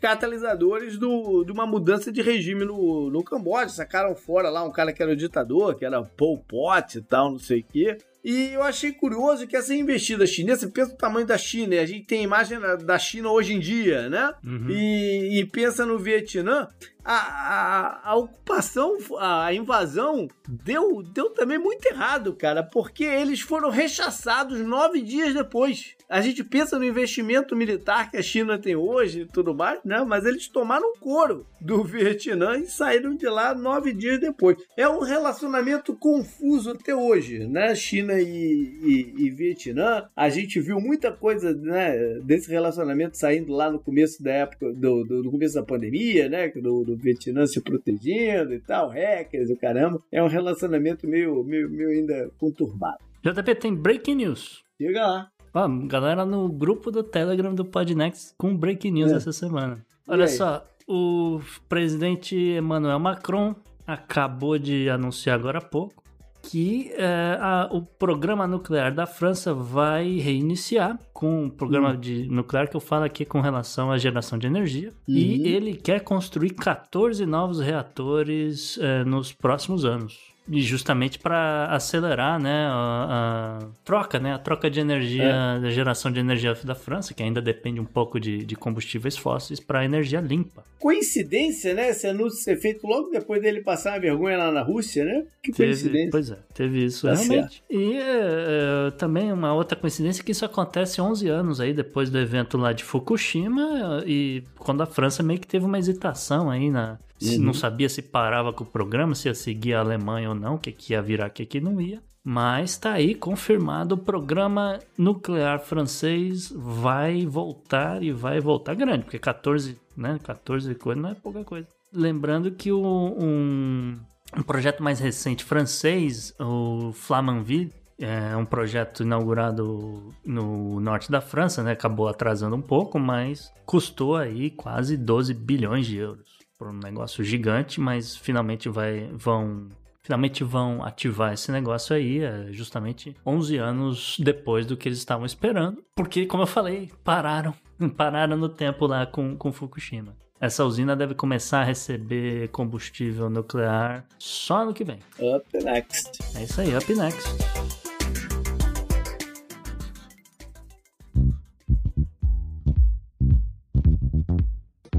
catalisadores 0.00 0.96
do, 0.96 1.44
de 1.44 1.52
uma 1.52 1.66
mudança 1.66 2.12
de 2.12 2.22
regime 2.22 2.64
no, 2.64 3.10
no 3.10 3.22
Camboja. 3.22 3.68
Sacaram 3.68 4.14
fora 4.14 4.48
lá 4.48 4.62
um 4.62 4.70
cara 4.70 4.92
que 4.92 5.02
era 5.02 5.12
o 5.12 5.16
ditador, 5.16 5.74
que 5.74 5.84
era 5.84 6.02
Pol 6.02 6.38
Pot 6.38 6.98
e 6.98 7.02
tal, 7.02 7.32
não 7.32 7.38
sei 7.38 7.60
o 7.60 7.64
quê. 7.64 7.98
E 8.24 8.52
eu 8.52 8.62
achei 8.62 8.92
curioso 8.92 9.46
que 9.46 9.56
essa 9.56 9.74
investida 9.74 10.26
chinesa, 10.26 10.68
pensa 10.68 10.90
no 10.90 10.98
tamanho 10.98 11.26
da 11.26 11.38
China, 11.38 11.76
e 11.76 11.78
a 11.78 11.86
gente 11.86 12.04
tem 12.04 12.22
imagem 12.22 12.58
da 12.84 12.98
China 12.98 13.30
hoje 13.30 13.54
em 13.54 13.60
dia, 13.60 14.08
né? 14.08 14.34
Uhum. 14.44 14.68
E, 14.68 15.40
e 15.40 15.46
pensa 15.46 15.86
no 15.86 15.98
Vietnã, 15.98 16.68
a, 17.04 17.14
a, 17.14 18.10
a, 18.10 18.16
ocupação, 18.16 18.98
a 19.18 19.54
invasão 19.54 20.28
deu, 20.46 21.02
deu 21.02 21.30
também 21.30 21.58
muito 21.58 21.86
errado, 21.86 22.34
cara, 22.34 22.62
porque 22.62 23.04
eles 23.04 23.40
foram 23.40 23.70
rechaçados 23.70 24.60
nove 24.60 25.00
dias 25.00 25.32
depois. 25.32 25.96
A 26.08 26.22
gente 26.22 26.42
pensa 26.42 26.78
no 26.78 26.86
investimento 26.86 27.54
militar 27.54 28.10
que 28.10 28.16
a 28.16 28.22
China 28.22 28.58
tem 28.58 28.74
hoje 28.74 29.20
e 29.20 29.26
tudo 29.26 29.54
mais, 29.54 29.78
né? 29.84 30.02
Mas 30.06 30.24
eles 30.24 30.48
tomaram 30.48 30.94
couro 30.98 31.46
do 31.60 31.84
Vietnã 31.84 32.56
e 32.56 32.66
saíram 32.66 33.14
de 33.14 33.28
lá 33.28 33.54
nove 33.54 33.92
dias 33.92 34.18
depois. 34.18 34.56
É 34.74 34.88
um 34.88 35.00
relacionamento 35.00 35.94
confuso 35.94 36.70
até 36.70 36.94
hoje, 36.94 37.46
né? 37.46 37.74
China 37.74 38.18
e, 38.18 38.24
e, 38.26 39.14
e 39.18 39.30
Vietnã. 39.30 40.08
A 40.16 40.30
gente 40.30 40.58
viu 40.60 40.80
muita 40.80 41.12
coisa 41.12 41.52
né, 41.52 42.18
desse 42.24 42.50
relacionamento 42.50 43.18
saindo 43.18 43.52
lá 43.52 43.70
no 43.70 43.78
começo 43.78 44.22
da 44.22 44.32
época, 44.32 44.72
do, 44.72 45.04
do, 45.04 45.22
do 45.24 45.30
começo 45.30 45.56
da 45.56 45.62
pandemia, 45.62 46.26
né? 46.26 46.48
Do, 46.48 46.84
do 46.84 46.96
Vietnã 46.96 47.46
se 47.46 47.60
protegendo 47.60 48.54
e 48.54 48.60
tal, 48.60 48.88
hackers 48.88 49.50
e 49.50 49.56
caramba. 49.56 50.02
É 50.10 50.22
um 50.22 50.28
relacionamento 50.28 51.06
meio, 51.06 51.44
meio, 51.44 51.68
meio 51.68 51.90
ainda 51.90 52.30
conturbado. 52.38 52.98
JP 53.22 53.54
tem 53.56 53.74
breaking 53.74 54.14
news. 54.14 54.64
Diga 54.80 55.06
lá. 55.06 55.30
Ó, 55.52 55.68
galera 55.86 56.24
no 56.24 56.48
grupo 56.48 56.90
do 56.90 57.02
Telegram 57.02 57.54
do 57.54 57.64
Podnext 57.64 58.34
com 58.36 58.56
breaking 58.56 58.92
news 58.92 59.12
é. 59.12 59.16
essa 59.16 59.32
semana. 59.32 59.84
Olha 60.06 60.26
só, 60.28 60.64
o 60.86 61.40
presidente 61.68 62.34
Emmanuel 62.36 62.98
Macron 62.98 63.54
acabou 63.86 64.58
de 64.58 64.88
anunciar 64.88 65.38
agora 65.38 65.58
há 65.58 65.62
pouco 65.62 66.08
que 66.42 66.90
é, 66.96 67.36
a, 67.40 67.68
o 67.70 67.82
programa 67.82 68.46
nuclear 68.46 68.94
da 68.94 69.06
França 69.06 69.52
vai 69.52 70.18
reiniciar 70.18 70.98
com 71.12 71.46
o 71.46 71.50
programa 71.50 71.90
hum. 71.90 72.00
de 72.00 72.28
nuclear 72.28 72.68
que 72.68 72.76
eu 72.76 72.80
falo 72.80 73.04
aqui 73.04 73.24
com 73.24 73.40
relação 73.40 73.90
à 73.90 73.98
geração 73.98 74.38
de 74.38 74.46
energia. 74.46 74.92
Uhum. 75.06 75.14
E 75.14 75.46
ele 75.46 75.74
quer 75.74 76.00
construir 76.00 76.50
14 76.50 77.26
novos 77.26 77.60
reatores 77.60 78.78
é, 78.78 79.04
nos 79.04 79.32
próximos 79.32 79.84
anos. 79.84 80.27
E 80.50 80.62
justamente 80.62 81.18
para 81.18 81.66
acelerar 81.66 82.40
né, 82.40 82.66
a, 82.70 83.58
a, 83.60 83.66
troca, 83.84 84.18
né, 84.18 84.32
a 84.32 84.38
troca 84.38 84.70
de 84.70 84.80
energia, 84.80 85.24
é. 85.24 85.60
da 85.60 85.70
geração 85.70 86.10
de 86.10 86.18
energia 86.18 86.54
da 86.64 86.74
França, 86.74 87.12
que 87.12 87.22
ainda 87.22 87.40
depende 87.40 87.80
um 87.80 87.84
pouco 87.84 88.18
de, 88.18 88.44
de 88.44 88.56
combustíveis 88.56 89.16
fósseis, 89.16 89.60
para 89.60 89.84
energia 89.84 90.20
limpa. 90.20 90.64
Coincidência, 90.78 91.74
né? 91.74 91.90
Esse 91.90 92.06
anúncio 92.06 92.38
ser 92.38 92.56
feito 92.56 92.86
logo 92.86 93.10
depois 93.10 93.42
dele 93.42 93.60
passar 93.62 93.94
a 93.94 93.98
vergonha 93.98 94.38
lá 94.38 94.52
na 94.52 94.62
Rússia, 94.62 95.04
né? 95.04 95.24
Que 95.42 95.50
teve, 95.50 95.72
coincidência. 95.72 96.10
Pois 96.10 96.30
é, 96.30 96.38
teve 96.54 96.84
isso 96.84 97.06
tá 97.06 97.14
realmente. 97.14 97.54
Certo. 97.56 97.62
E 97.68 97.96
é, 97.96 98.86
é, 98.86 98.90
também 98.92 99.32
uma 99.32 99.52
outra 99.52 99.76
coincidência 99.76 100.22
é 100.22 100.24
que 100.24 100.30
isso 100.30 100.44
acontece 100.44 101.00
11 101.00 101.28
anos 101.28 101.60
aí 101.60 101.74
depois 101.74 102.10
do 102.10 102.18
evento 102.18 102.56
lá 102.56 102.72
de 102.72 102.84
Fukushima 102.84 104.04
e 104.06 104.44
quando 104.56 104.80
a 104.82 104.86
França 104.86 105.22
meio 105.22 105.40
que 105.40 105.48
teve 105.48 105.66
uma 105.66 105.78
hesitação 105.78 106.48
aí 106.48 106.70
na, 106.70 106.96
Uhum. 107.22 107.38
Não 107.38 107.54
sabia 107.54 107.88
se 107.88 108.02
parava 108.02 108.52
com 108.52 108.64
o 108.64 108.66
programa, 108.66 109.14
se 109.14 109.28
ia 109.28 109.34
seguir 109.34 109.74
a 109.74 109.80
Alemanha 109.80 110.28
ou 110.28 110.34
não, 110.34 110.54
o 110.54 110.58
que, 110.58 110.72
que 110.72 110.92
ia 110.92 111.02
virar, 111.02 111.28
o 111.28 111.30
que, 111.30 111.44
que 111.44 111.60
não 111.60 111.80
ia. 111.80 112.00
Mas 112.22 112.72
está 112.72 112.92
aí 112.92 113.14
confirmado 113.14 113.94
o 113.94 113.98
programa 113.98 114.78
nuclear 114.96 115.60
francês 115.60 116.52
vai 116.54 117.24
voltar 117.24 118.02
e 118.02 118.12
vai 118.12 118.40
voltar 118.40 118.74
grande, 118.74 119.04
porque 119.04 119.18
14, 119.18 119.78
né, 119.96 120.18
14 120.22 120.74
coisas 120.74 121.02
não 121.02 121.10
é 121.10 121.14
pouca 121.14 121.42
coisa. 121.42 121.66
Lembrando 121.92 122.50
que 122.50 122.70
o, 122.70 122.82
um, 122.82 123.96
um 124.36 124.42
projeto 124.42 124.82
mais 124.82 125.00
recente 125.00 125.42
francês, 125.42 126.34
o 126.38 126.92
Flamanville, 126.92 127.72
é 127.98 128.36
um 128.36 128.44
projeto 128.44 129.02
inaugurado 129.02 130.14
no 130.24 130.78
norte 130.80 131.10
da 131.10 131.20
França, 131.20 131.64
né? 131.64 131.72
Acabou 131.72 132.06
atrasando 132.06 132.54
um 132.54 132.62
pouco, 132.62 132.96
mas 132.96 133.52
custou 133.66 134.16
aí 134.16 134.50
quase 134.50 134.96
12 134.96 135.34
bilhões 135.34 135.86
de 135.86 135.96
euros 135.96 136.37
por 136.58 136.68
um 136.68 136.78
negócio 136.78 137.22
gigante, 137.22 137.80
mas 137.80 138.16
finalmente 138.16 138.68
vai, 138.68 139.08
vão 139.12 139.68
finalmente 140.02 140.42
vão 140.42 140.82
ativar 140.82 141.34
esse 141.34 141.52
negócio 141.52 141.94
aí, 141.94 142.20
é, 142.20 142.48
justamente 142.50 143.14
11 143.26 143.56
anos 143.58 144.16
depois 144.18 144.64
do 144.64 144.76
que 144.76 144.88
eles 144.88 144.98
estavam 144.98 145.26
esperando, 145.26 145.84
porque, 145.94 146.24
como 146.24 146.42
eu 146.42 146.46
falei, 146.46 146.90
pararam, 147.04 147.54
pararam 147.96 148.36
no 148.36 148.48
tempo 148.48 148.86
lá 148.86 149.06
com, 149.06 149.36
com 149.36 149.52
Fukushima. 149.52 150.16
Essa 150.40 150.64
usina 150.64 150.94
deve 150.94 151.14
começar 151.14 151.60
a 151.60 151.64
receber 151.64 152.48
combustível 152.48 153.28
nuclear 153.28 154.06
só 154.18 154.64
no 154.64 154.72
que 154.72 154.84
vem. 154.84 155.00
Up 155.18 155.64
next. 155.64 156.20
É 156.36 156.44
isso 156.44 156.60
aí, 156.60 156.76
up 156.76 156.94
next. 156.94 157.77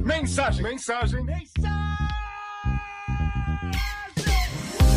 Mensagem, 0.09 0.63
mensagem, 0.63 1.23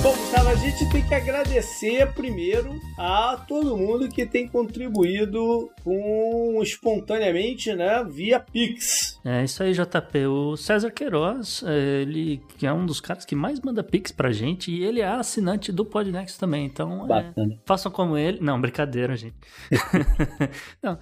Bom, 0.02 0.16
Gustavo, 0.16 0.48
a 0.48 0.54
gente 0.54 0.90
tem 0.90 1.06
que 1.06 1.14
agradecer 1.14 2.10
primeiro 2.14 2.80
a 2.98 3.36
todo 3.46 3.76
mundo 3.76 4.08
que 4.08 4.24
tem 4.24 4.48
contribuído 4.48 5.70
com 5.84 6.58
espontaneamente, 6.62 7.74
né, 7.74 8.02
via 8.10 8.40
Pix. 8.40 9.11
É 9.24 9.44
isso 9.44 9.62
aí, 9.62 9.72
JP. 9.72 10.26
O 10.26 10.56
César 10.56 10.90
Queiroz, 10.90 11.62
é, 11.66 12.02
ele 12.02 12.42
que 12.58 12.66
é 12.66 12.72
um 12.72 12.84
dos 12.84 13.00
caras 13.00 13.24
que 13.24 13.36
mais 13.36 13.60
manda 13.60 13.82
Pix 13.82 14.10
pra 14.10 14.32
gente 14.32 14.70
e 14.70 14.84
ele 14.84 15.00
é 15.00 15.06
assinante 15.06 15.70
do 15.70 15.84
Podnext 15.84 16.38
também. 16.38 16.66
Então, 16.66 17.06
é, 17.12 17.32
façam 17.64 17.90
como 17.90 18.16
ele. 18.16 18.38
Não, 18.40 18.60
brincadeira, 18.60 19.16
gente. 19.16 19.36
Não, 20.82 20.98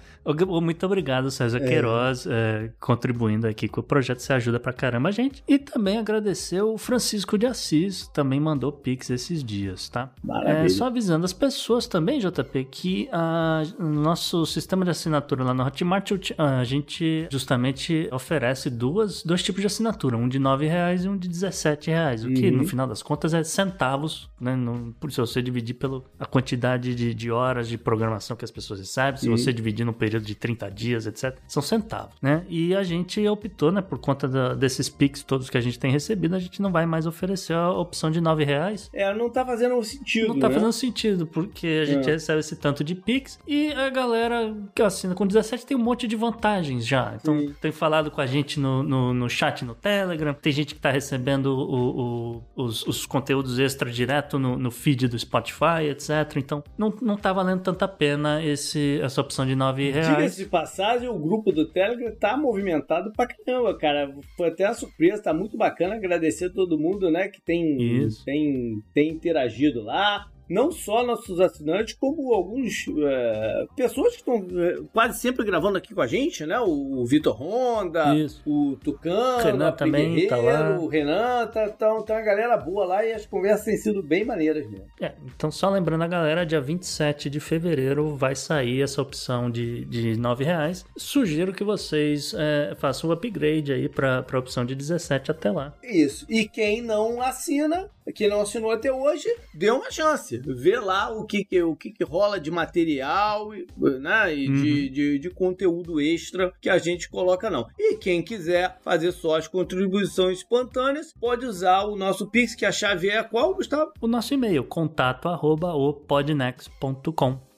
muito 0.61 0.85
obrigado, 0.85 1.31
César 1.31 1.59
É. 1.59 1.67
Queiroz, 1.67 2.27
é, 2.27 2.71
contribuindo 2.79 3.47
aqui 3.47 3.67
com 3.67 3.81
o 3.81 3.83
projeto. 3.83 4.19
Você 4.19 4.33
ajuda 4.33 4.59
pra 4.59 4.71
caramba 4.71 5.09
a 5.09 5.11
gente. 5.11 5.43
E 5.47 5.57
também 5.57 5.97
agradecer 5.97 6.61
o 6.61 6.77
Francisco 6.77 7.37
de 7.37 7.47
Assis, 7.47 8.07
também 8.07 8.39
mandou 8.39 8.71
Pix 8.71 9.09
esses 9.09 9.43
dias, 9.43 9.89
tá? 9.89 10.11
Maravilha. 10.23 10.65
É, 10.65 10.69
só 10.69 10.85
avisando 10.85 11.25
as 11.25 11.33
pessoas 11.33 11.87
também, 11.87 12.19
JP, 12.19 12.65
que 12.65 13.09
a, 13.11 13.63
nosso 13.79 14.45
sistema 14.45 14.85
de 14.85 14.91
assinatura 14.91 15.43
lá 15.43 15.53
no 15.53 15.63
Hotmart, 15.63 16.11
a 16.37 16.63
gente 16.63 17.27
justamente 17.31 18.10
oferece 18.11 18.69
duas, 18.69 19.23
dois 19.23 19.41
tipos 19.41 19.61
de 19.61 19.67
assinatura, 19.67 20.17
um 20.17 20.27
de 20.27 20.37
9 20.39 20.67
reais 20.67 21.05
e 21.05 21.09
um 21.09 21.17
de 21.17 21.27
17 21.27 21.89
reais, 21.89 22.23
o 22.25 22.29
que 22.31 22.49
Uhum. 22.49 22.57
no 22.57 22.67
final 22.67 22.85
das 22.87 23.01
contas 23.01 23.33
é 23.33 23.43
centavos, 23.43 24.29
né? 24.39 24.57
Por 24.99 25.11
se 25.11 25.19
você 25.19 25.41
dividir 25.41 25.75
pela 25.75 26.01
a 26.19 26.25
quantidade 26.25 26.93
de, 26.95 27.13
de 27.13 27.31
horas 27.31 27.67
de 27.67 27.77
programação 27.77 28.35
que 28.35 28.45
as 28.45 28.51
pessoas 28.51 28.79
recebem, 28.79 29.19
se 29.19 29.29
Uhum. 29.29 29.37
você 29.37 29.51
dividir 29.53 29.85
num 29.85 29.93
período 29.93 30.25
de 30.25 30.35
30 30.35 30.69
dias, 30.69 31.05
etc., 31.07 31.37
são 31.47 31.61
centavos, 31.61 32.15
né? 32.21 32.43
E 32.49 32.75
a 32.75 32.83
gente 32.83 33.25
optou, 33.27 33.71
né, 33.71 33.81
por 33.81 33.97
conta 33.99 34.27
da- 34.27 34.53
desses 34.53 34.89
Pix 34.89 35.23
todos 35.23 35.49
que 35.49 35.57
a 35.57 35.61
gente 35.61 35.79
tem 35.79 35.91
recebido, 35.91 36.35
a 36.35 36.39
gente 36.39 36.61
não 36.61 36.71
vai 36.71 36.85
mais 36.85 37.05
oferecer 37.05 37.53
a 37.53 37.71
opção 37.71 38.11
de 38.11 38.19
9 38.19 38.43
reais, 38.43 38.89
É, 38.93 39.13
não 39.13 39.29
tá 39.29 39.45
fazendo 39.45 39.81
sentido, 39.83 40.27
não 40.29 40.39
tá 40.39 40.47
né? 40.49 40.53
fazendo 40.55 40.73
sentido, 40.73 41.25
porque 41.27 41.79
a 41.81 41.85
gente 41.85 42.09
É. 42.09 42.13
recebe 42.13 42.39
esse 42.39 42.55
tanto 42.55 42.83
de 42.83 42.95
Pix 42.95 43.39
e 43.47 43.71
a 43.73 43.89
galera 43.89 44.55
que 44.75 44.81
assina 44.81 45.13
com 45.15 45.25
17 45.25 45.65
tem 45.65 45.77
um 45.77 45.81
monte 45.81 46.07
de 46.07 46.15
vantagens 46.15 46.85
já. 46.85 47.13
Então, 47.19 47.51
tem 47.61 47.71
falado 47.71 48.00
com 48.09 48.21
a 48.21 48.25
gente 48.25 48.59
no, 48.59 48.81
no, 48.81 49.13
no 49.13 49.29
chat 49.29 49.63
no 49.65 49.75
Telegram, 49.75 50.33
tem 50.33 50.51
gente 50.51 50.73
que 50.73 50.81
tá 50.81 50.89
recebendo 50.89 51.47
o- 51.47 52.41
o- 52.55 52.63
os, 52.63 52.87
os 52.87 53.05
conteúdos 53.05 53.59
extra 53.59 53.91
direto 53.91 54.39
no, 54.39 54.57
no 54.57 54.71
feed 54.71 55.07
do 55.07 55.19
Spotify, 55.19 55.83
etc. 55.89 56.37
Então, 56.37 56.63
não, 56.77 56.93
não 57.01 57.17
tá 57.17 57.31
valendo 57.33 57.61
tanta 57.61 57.87
pena 57.87 58.43
esse, 58.43 58.99
essa 59.01 59.21
opção 59.21 59.45
de 59.45 59.55
9 59.55 59.91
reais. 59.91 60.07
Diga-se 60.07 60.43
de 60.43 60.49
passagem, 60.49 61.09
o 61.09 61.19
grupo 61.19 61.51
do 61.51 61.65
Telegram 61.67 62.15
tá 62.15 62.35
movimentado 62.37 63.11
pra 63.11 63.27
caramba, 63.27 63.77
cara. 63.77 64.11
Foi 64.37 64.47
até 64.47 64.65
uma 64.65 64.73
surpresa, 64.73 65.21
tá 65.21 65.33
muito 65.33 65.57
bacana. 65.57 65.95
Agradecer 65.95 66.45
a 66.45 66.49
todo 66.53 66.79
mundo, 66.79 67.11
né, 67.11 67.27
que 67.27 67.41
tem, 67.41 67.77
Isso. 68.05 68.23
tem, 68.23 68.81
tem 68.93 69.09
interagido 69.09 69.83
lá. 69.83 70.25
Não 70.51 70.69
só 70.71 71.05
nossos 71.05 71.39
assinantes, 71.39 71.95
como 71.95 72.33
alguns 72.33 72.85
é, 72.97 73.65
pessoas 73.75 74.13
que 74.13 74.19
estão 74.19 74.45
é, 74.59 74.79
quase 74.91 75.19
sempre 75.19 75.45
gravando 75.45 75.77
aqui 75.77 75.93
com 75.93 76.01
a 76.01 76.07
gente, 76.07 76.45
né? 76.45 76.59
O, 76.59 77.01
o 77.01 77.05
Vitor 77.05 77.41
Honda, 77.41 78.13
Isso. 78.15 78.41
o 78.45 78.75
Tucano, 78.75 79.43
Renan 79.43 79.67
a 79.69 79.71
também 79.71 80.27
tá 80.27 80.35
lá. 80.35 80.77
O 80.77 80.87
Renan, 80.87 81.47
tá, 81.47 81.69
tá, 81.69 82.01
tá 82.01 82.13
uma 82.13 82.21
galera 82.21 82.57
boa 82.57 82.85
lá 82.85 83.05
e 83.05 83.13
as 83.13 83.25
conversas 83.25 83.65
têm 83.65 83.77
sido 83.77 84.03
bem 84.03 84.25
maneiras 84.25 84.69
mesmo. 84.69 84.85
É, 84.99 85.13
então 85.25 85.49
só 85.49 85.69
lembrando 85.69 86.03
a 86.03 86.07
galera, 86.07 86.45
dia 86.45 86.59
27 86.59 87.29
de 87.29 87.39
fevereiro 87.39 88.15
vai 88.17 88.35
sair 88.35 88.81
essa 88.81 89.01
opção 89.01 89.49
de, 89.49 89.85
de 89.85 90.17
9 90.17 90.43
reais. 90.43 90.85
Sugiro 90.97 91.53
que 91.53 91.63
vocês 91.63 92.33
é, 92.37 92.75
façam 92.77 93.09
o 93.09 93.13
upgrade 93.13 93.71
aí 93.71 93.87
para 93.87 94.25
a 94.29 94.37
opção 94.37 94.65
de 94.65 94.75
17 94.75 95.31
até 95.31 95.49
lá. 95.49 95.73
Isso. 95.83 96.25
E 96.29 96.47
quem 96.47 96.81
não 96.81 97.21
assina, 97.21 97.89
quem 98.15 98.27
não 98.29 98.41
assinou 98.41 98.71
até 98.71 98.91
hoje, 98.91 99.27
dê 99.53 99.69
uma 99.69 99.91
chance. 99.91 100.37
Vê 100.45 100.77
lá 100.79 101.11
o 101.11 101.25
que, 101.25 101.43
que- 101.43 101.61
o 101.61 101.75
que, 101.75 101.91
que 101.91 102.03
rola 102.03 102.39
de 102.39 102.49
material 102.51 103.53
e, 103.55 103.67
né, 103.99 104.35
e 104.35 104.47
de, 104.61 104.89
de, 104.89 105.19
de 105.19 105.29
conteúdo 105.29 105.99
extra 106.01 106.51
que 106.61 106.69
a 106.69 106.77
gente 106.77 107.09
coloca, 107.09 107.49
não. 107.49 107.67
E 107.77 107.95
quem 107.97 108.21
quiser 108.21 108.77
fazer 108.81 109.11
só 109.11 109.37
as 109.37 109.47
contribuições 109.47 110.39
espontâneas, 110.39 111.13
pode 111.19 111.45
usar 111.45 111.83
o 111.85 111.95
nosso 111.95 112.27
Pix, 112.29 112.55
que 112.55 112.65
a 112.65 112.71
chave 112.71 113.09
é 113.09 113.21
qual, 113.23 113.53
Gustavo? 113.55 113.91
O 114.01 114.07
nosso 114.07 114.33
e-mail, 114.33 114.63
contato 114.63 115.27
arroba. 115.27 115.71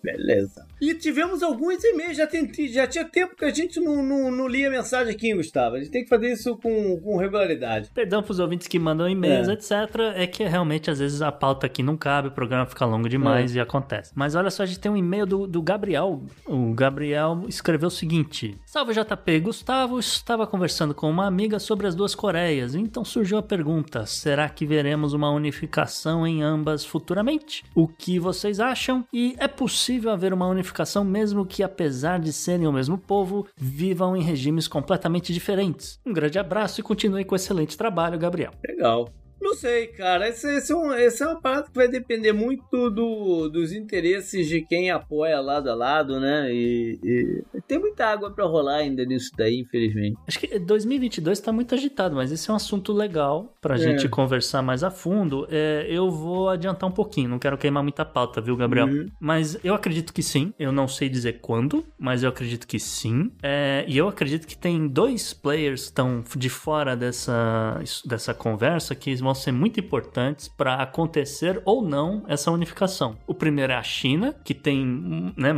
Beleza. 0.03 0.68
E 0.84 0.93
tivemos 0.95 1.41
alguns 1.41 1.81
e-mails, 1.81 2.18
já, 2.18 2.27
tem, 2.27 2.51
já 2.68 2.85
tinha 2.85 3.05
tempo 3.05 3.38
que 3.38 3.45
a 3.45 3.53
gente 3.53 3.80
não, 3.80 4.03
não, 4.03 4.30
não 4.30 4.47
lia 4.49 4.69
mensagem 4.69 5.14
aqui, 5.14 5.34
Gustavo. 5.34 5.77
A 5.77 5.80
gente 5.80 5.91
tem 5.91 6.03
que 6.03 6.10
fazer 6.10 6.34
isso 6.34 6.57
com, 6.57 6.99
com 6.99 7.15
regularidade. 7.15 7.89
Perdão 7.93 8.22
pros 8.22 8.38
ouvintes 8.38 8.68
que 8.68 8.77
mandam 8.77 9.07
e-mails, 9.10 9.47
É. 9.47 9.53
etc. 9.53 9.72
É 10.15 10.27
que 10.27 10.43
realmente 10.43 10.91
às 10.91 10.99
vezes 10.99 11.22
a 11.22 11.31
pauta 11.31 11.68
aqui 11.68 11.81
não 11.81 11.95
cabe, 11.95 12.27
o 12.27 12.31
programa 12.31 12.65
fica 12.65 12.85
longo 12.85 13.07
demais 13.07 13.55
É. 13.55 13.60
e 13.60 13.61
acontece. 13.61 14.11
Mas 14.14 14.35
olha 14.35 14.51
só, 14.51 14.64
a 14.64 14.65
gente 14.65 14.81
tem 14.81 14.91
um 14.91 14.97
e-mail 14.97 15.26
do, 15.26 15.47
do 15.47 15.61
Gabriel. 15.61 16.22
O 16.45 16.73
Gabriel 16.73 17.45
escreveu 17.47 17.88
o 17.88 17.91
seguinte: 17.91 18.57
Salve 18.65 18.93
JP, 18.93 19.39
Gustavo 19.39 19.97
estava 19.97 20.45
conversando 20.45 20.93
com 20.93 21.10
uma 21.10 21.26
amiga 21.26 21.60
sobre 21.60 21.88
as 21.88 21.95
duas 21.95 22.14
Coreias, 22.14 22.76
então 22.76 23.05
surgiu 23.05 23.38
a 23.38 23.41
pergunta: 23.43 24.05
será 24.05 24.49
que 24.49 24.65
veremos 24.65 25.14
uma 25.14 25.31
unificação 25.31 26.27
em 26.27 26.43
ambas 26.43 26.84
futuramente? 26.84 27.64
O 27.73 27.88
que 27.88 28.19
vocês 28.19 28.60
acham? 28.60 29.05
E 29.14 29.34
é 29.39 29.47
possível 29.47 30.11
haver 30.11 30.34
uma 30.34 30.45
unificação 30.47 30.72
mesmo 31.03 31.45
que, 31.45 31.63
apesar 31.63 32.19
de 32.19 32.33
serem 32.33 32.67
o 32.67 32.73
mesmo 32.73 32.97
povo, 32.97 33.47
vivam 33.55 34.15
em 34.15 34.21
regimes 34.21 34.67
completamente 34.67 35.33
diferentes? 35.33 35.99
Um 36.05 36.13
grande 36.13 36.39
abraço 36.39 36.79
e 36.79 36.83
continue 36.83 37.23
com 37.23 37.33
o 37.33 37.35
excelente 37.35 37.77
trabalho, 37.77 38.19
Gabriel. 38.19 38.51
Legal. 38.67 39.09
Não 39.44 39.53
sei, 39.56 39.88
cara. 39.88 40.30
Esse, 40.30 40.48
esse 40.57 40.72
é 40.72 40.76
um, 40.76 40.94
esse 40.94 41.22
é 41.22 41.28
uma 41.28 41.41
parada 41.41 41.64
que 41.68 41.76
vai 41.76 41.88
depender 41.90 42.32
muito 42.32 42.90
do, 42.90 43.49
dos 43.49 43.74
interesses 43.74 44.48
de 44.48 44.61
quem 44.61 44.90
apoia 44.90 45.41
lado 45.41 45.70
a 45.70 45.76
lado, 45.76 46.18
né? 46.20 46.49
E, 46.53 46.98
e 47.03 47.61
tem 47.68 47.78
muita 47.78 48.06
água 48.06 48.32
pra 48.32 48.45
rolar 48.45 48.78
ainda 48.78 49.03
nisso 49.03 49.32
daí, 49.38 49.60
infelizmente. 49.60 50.18
Acho 50.26 50.40
que 50.40 50.57
2022 50.57 51.40
tá 51.41 51.52
muito 51.52 51.76
agitado, 51.76 52.15
mas 52.15 52.32
esse 52.32 52.49
é 52.49 52.53
um 52.53 52.56
assunto 52.56 52.94
legal 52.94 53.53
pra 53.60 53.76
É. 53.76 53.78
gente 53.80 54.07
conversar 54.07 54.61
mais 54.61 54.82
a 54.84 54.90
fundo. 54.90 55.45
É, 55.52 55.86
eu 55.90 56.10
vou 56.10 56.48
adiantar 56.48 56.90
um 56.90 56.94
pouquinho, 56.94 57.28
não 57.30 57.38
quero 57.40 57.57
queimar 57.57 57.84
muita 57.84 58.06
pauta, 58.06 58.40
viu, 58.40 58.56
Gabriel? 58.56 58.88
Uhum. 58.88 59.07
Mas 59.20 59.57
eu 59.64 59.74
acredito 59.74 60.14
que 60.14 60.24
sim. 60.24 60.53
Eu 60.57 60.72
não 60.72 60.88
sei 60.88 61.10
dizer 61.10 61.40
quando, 61.41 61.84
mas 61.99 62.24
eu 62.24 62.30
acredito 62.30 62.65
que 62.65 62.80
sim. 62.80 63.30
É, 63.44 63.84
e 63.88 63.98
eu 63.98 64.07
acredito 64.07 64.48
que 64.48 64.57
tem 64.57 64.88
dois 64.88 65.34
players 65.34 65.82
que 65.82 65.88
estão 65.88 66.24
de 66.38 66.49
fora 66.49 66.95
dessa, 66.95 67.82
dessa 68.06 68.34
conversa 68.34 68.95
que 68.95 69.14
vão 69.15 69.32
ser 69.34 69.51
muito 69.51 69.80
importantes 69.80 70.47
para 70.47 70.76
acontecer 70.76 71.61
ou 71.65 71.81
não 71.81 72.23
essa 72.27 72.51
unificação. 72.51 73.18
O 73.27 73.34
primeiro 73.34 73.73
é 73.73 73.76
a 73.76 73.84
China, 73.84 74.34
que 74.43 74.53
tem, 74.53 75.34
né, 75.38 75.53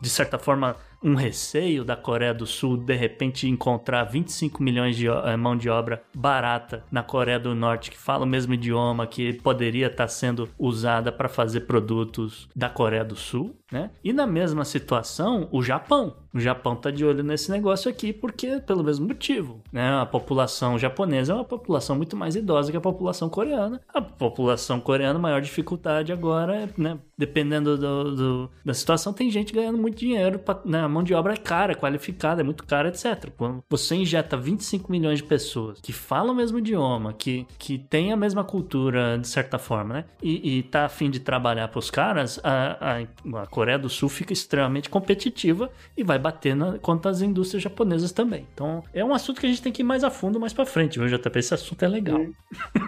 de 0.00 0.08
certa 0.08 0.38
forma, 0.38 0.76
um 1.06 1.14
receio 1.14 1.84
da 1.84 1.94
Coreia 1.94 2.34
do 2.34 2.44
Sul 2.46 2.76
de 2.76 2.94
repente 2.96 3.48
encontrar 3.48 4.02
25 4.04 4.60
milhões 4.62 4.96
de 4.96 5.06
eh, 5.06 5.36
mão 5.36 5.56
de 5.56 5.68
obra 5.70 6.02
barata 6.14 6.82
na 6.90 7.02
Coreia 7.02 7.38
do 7.38 7.54
Norte 7.54 7.90
que 7.92 7.96
fala 7.96 8.24
o 8.24 8.28
mesmo 8.28 8.52
idioma 8.54 9.06
que 9.06 9.32
poderia 9.34 9.86
estar 9.86 10.08
sendo 10.08 10.48
usada 10.58 11.12
para 11.12 11.28
fazer 11.28 11.60
produtos 11.60 12.48
da 12.56 12.68
Coreia 12.68 13.04
do 13.04 13.14
Sul, 13.14 13.54
né? 13.70 13.90
E 14.02 14.12
na 14.12 14.26
mesma 14.26 14.64
situação, 14.64 15.48
o 15.52 15.62
Japão. 15.62 16.16
O 16.34 16.38
Japão 16.38 16.76
tá 16.76 16.90
de 16.90 17.02
olho 17.04 17.22
nesse 17.22 17.50
negócio 17.50 17.90
aqui 17.90 18.12
porque 18.12 18.60
pelo 18.60 18.84
mesmo 18.84 19.06
motivo, 19.06 19.62
né? 19.72 20.00
A 20.00 20.04
população 20.04 20.78
japonesa 20.78 21.32
é 21.32 21.36
uma 21.36 21.44
população 21.44 21.96
muito 21.96 22.14
mais 22.16 22.36
idosa 22.36 22.70
que 22.70 22.76
a 22.76 22.80
população 22.80 23.30
coreana. 23.30 23.80
A 23.94 24.02
população 24.02 24.78
coreana, 24.80 25.18
maior 25.18 25.40
dificuldade 25.40 26.12
agora 26.12 26.54
é, 26.56 26.68
né? 26.76 26.98
Dependendo 27.16 27.78
do, 27.78 28.14
do- 28.16 28.50
da 28.64 28.74
situação, 28.74 29.12
tem 29.12 29.30
gente 29.30 29.52
ganhando 29.52 29.78
muito 29.78 29.96
dinheiro, 29.98 30.38
pra, 30.38 30.60
né? 30.64 30.86
Mão 30.96 31.02
de 31.02 31.12
obra 31.12 31.34
é 31.34 31.36
cara, 31.36 31.72
é 31.72 31.74
qualificada, 31.74 32.40
é 32.40 32.44
muito 32.44 32.64
cara, 32.64 32.88
etc. 32.88 33.28
Quando 33.36 33.62
você 33.68 33.94
injeta 33.96 34.34
25 34.34 34.90
milhões 34.90 35.18
de 35.18 35.24
pessoas 35.24 35.78
que 35.78 35.92
falam 35.92 36.32
o 36.32 36.34
mesmo 36.34 36.58
idioma, 36.58 37.12
que, 37.12 37.46
que 37.58 37.76
têm 37.76 38.12
a 38.12 38.16
mesma 38.16 38.42
cultura, 38.42 39.18
de 39.18 39.28
certa 39.28 39.58
forma, 39.58 39.92
né? 39.92 40.04
E, 40.22 40.58
e 40.58 40.62
tá 40.62 40.86
afim 40.86 41.10
de 41.10 41.20
trabalhar 41.20 41.68
pros 41.68 41.90
caras, 41.90 42.40
a, 42.42 43.02
a, 43.34 43.42
a 43.42 43.46
Coreia 43.46 43.78
do 43.78 43.90
Sul 43.90 44.08
fica 44.08 44.32
extremamente 44.32 44.88
competitiva 44.88 45.70
e 45.94 46.02
vai 46.02 46.18
bater 46.18 46.56
na, 46.56 46.78
contra 46.78 47.10
as 47.10 47.20
indústrias 47.20 47.62
japonesas 47.62 48.10
também. 48.10 48.46
Então, 48.54 48.82
é 48.94 49.04
um 49.04 49.12
assunto 49.12 49.38
que 49.38 49.46
a 49.46 49.50
gente 49.50 49.60
tem 49.60 49.72
que 49.72 49.82
ir 49.82 49.84
mais 49.84 50.02
a 50.02 50.08
fundo 50.08 50.40
mais 50.40 50.54
pra 50.54 50.64
frente, 50.64 50.98
viu, 50.98 51.08
JP? 51.08 51.38
Esse 51.38 51.52
assunto 51.52 51.84
é 51.84 51.88
legal. 51.88 52.24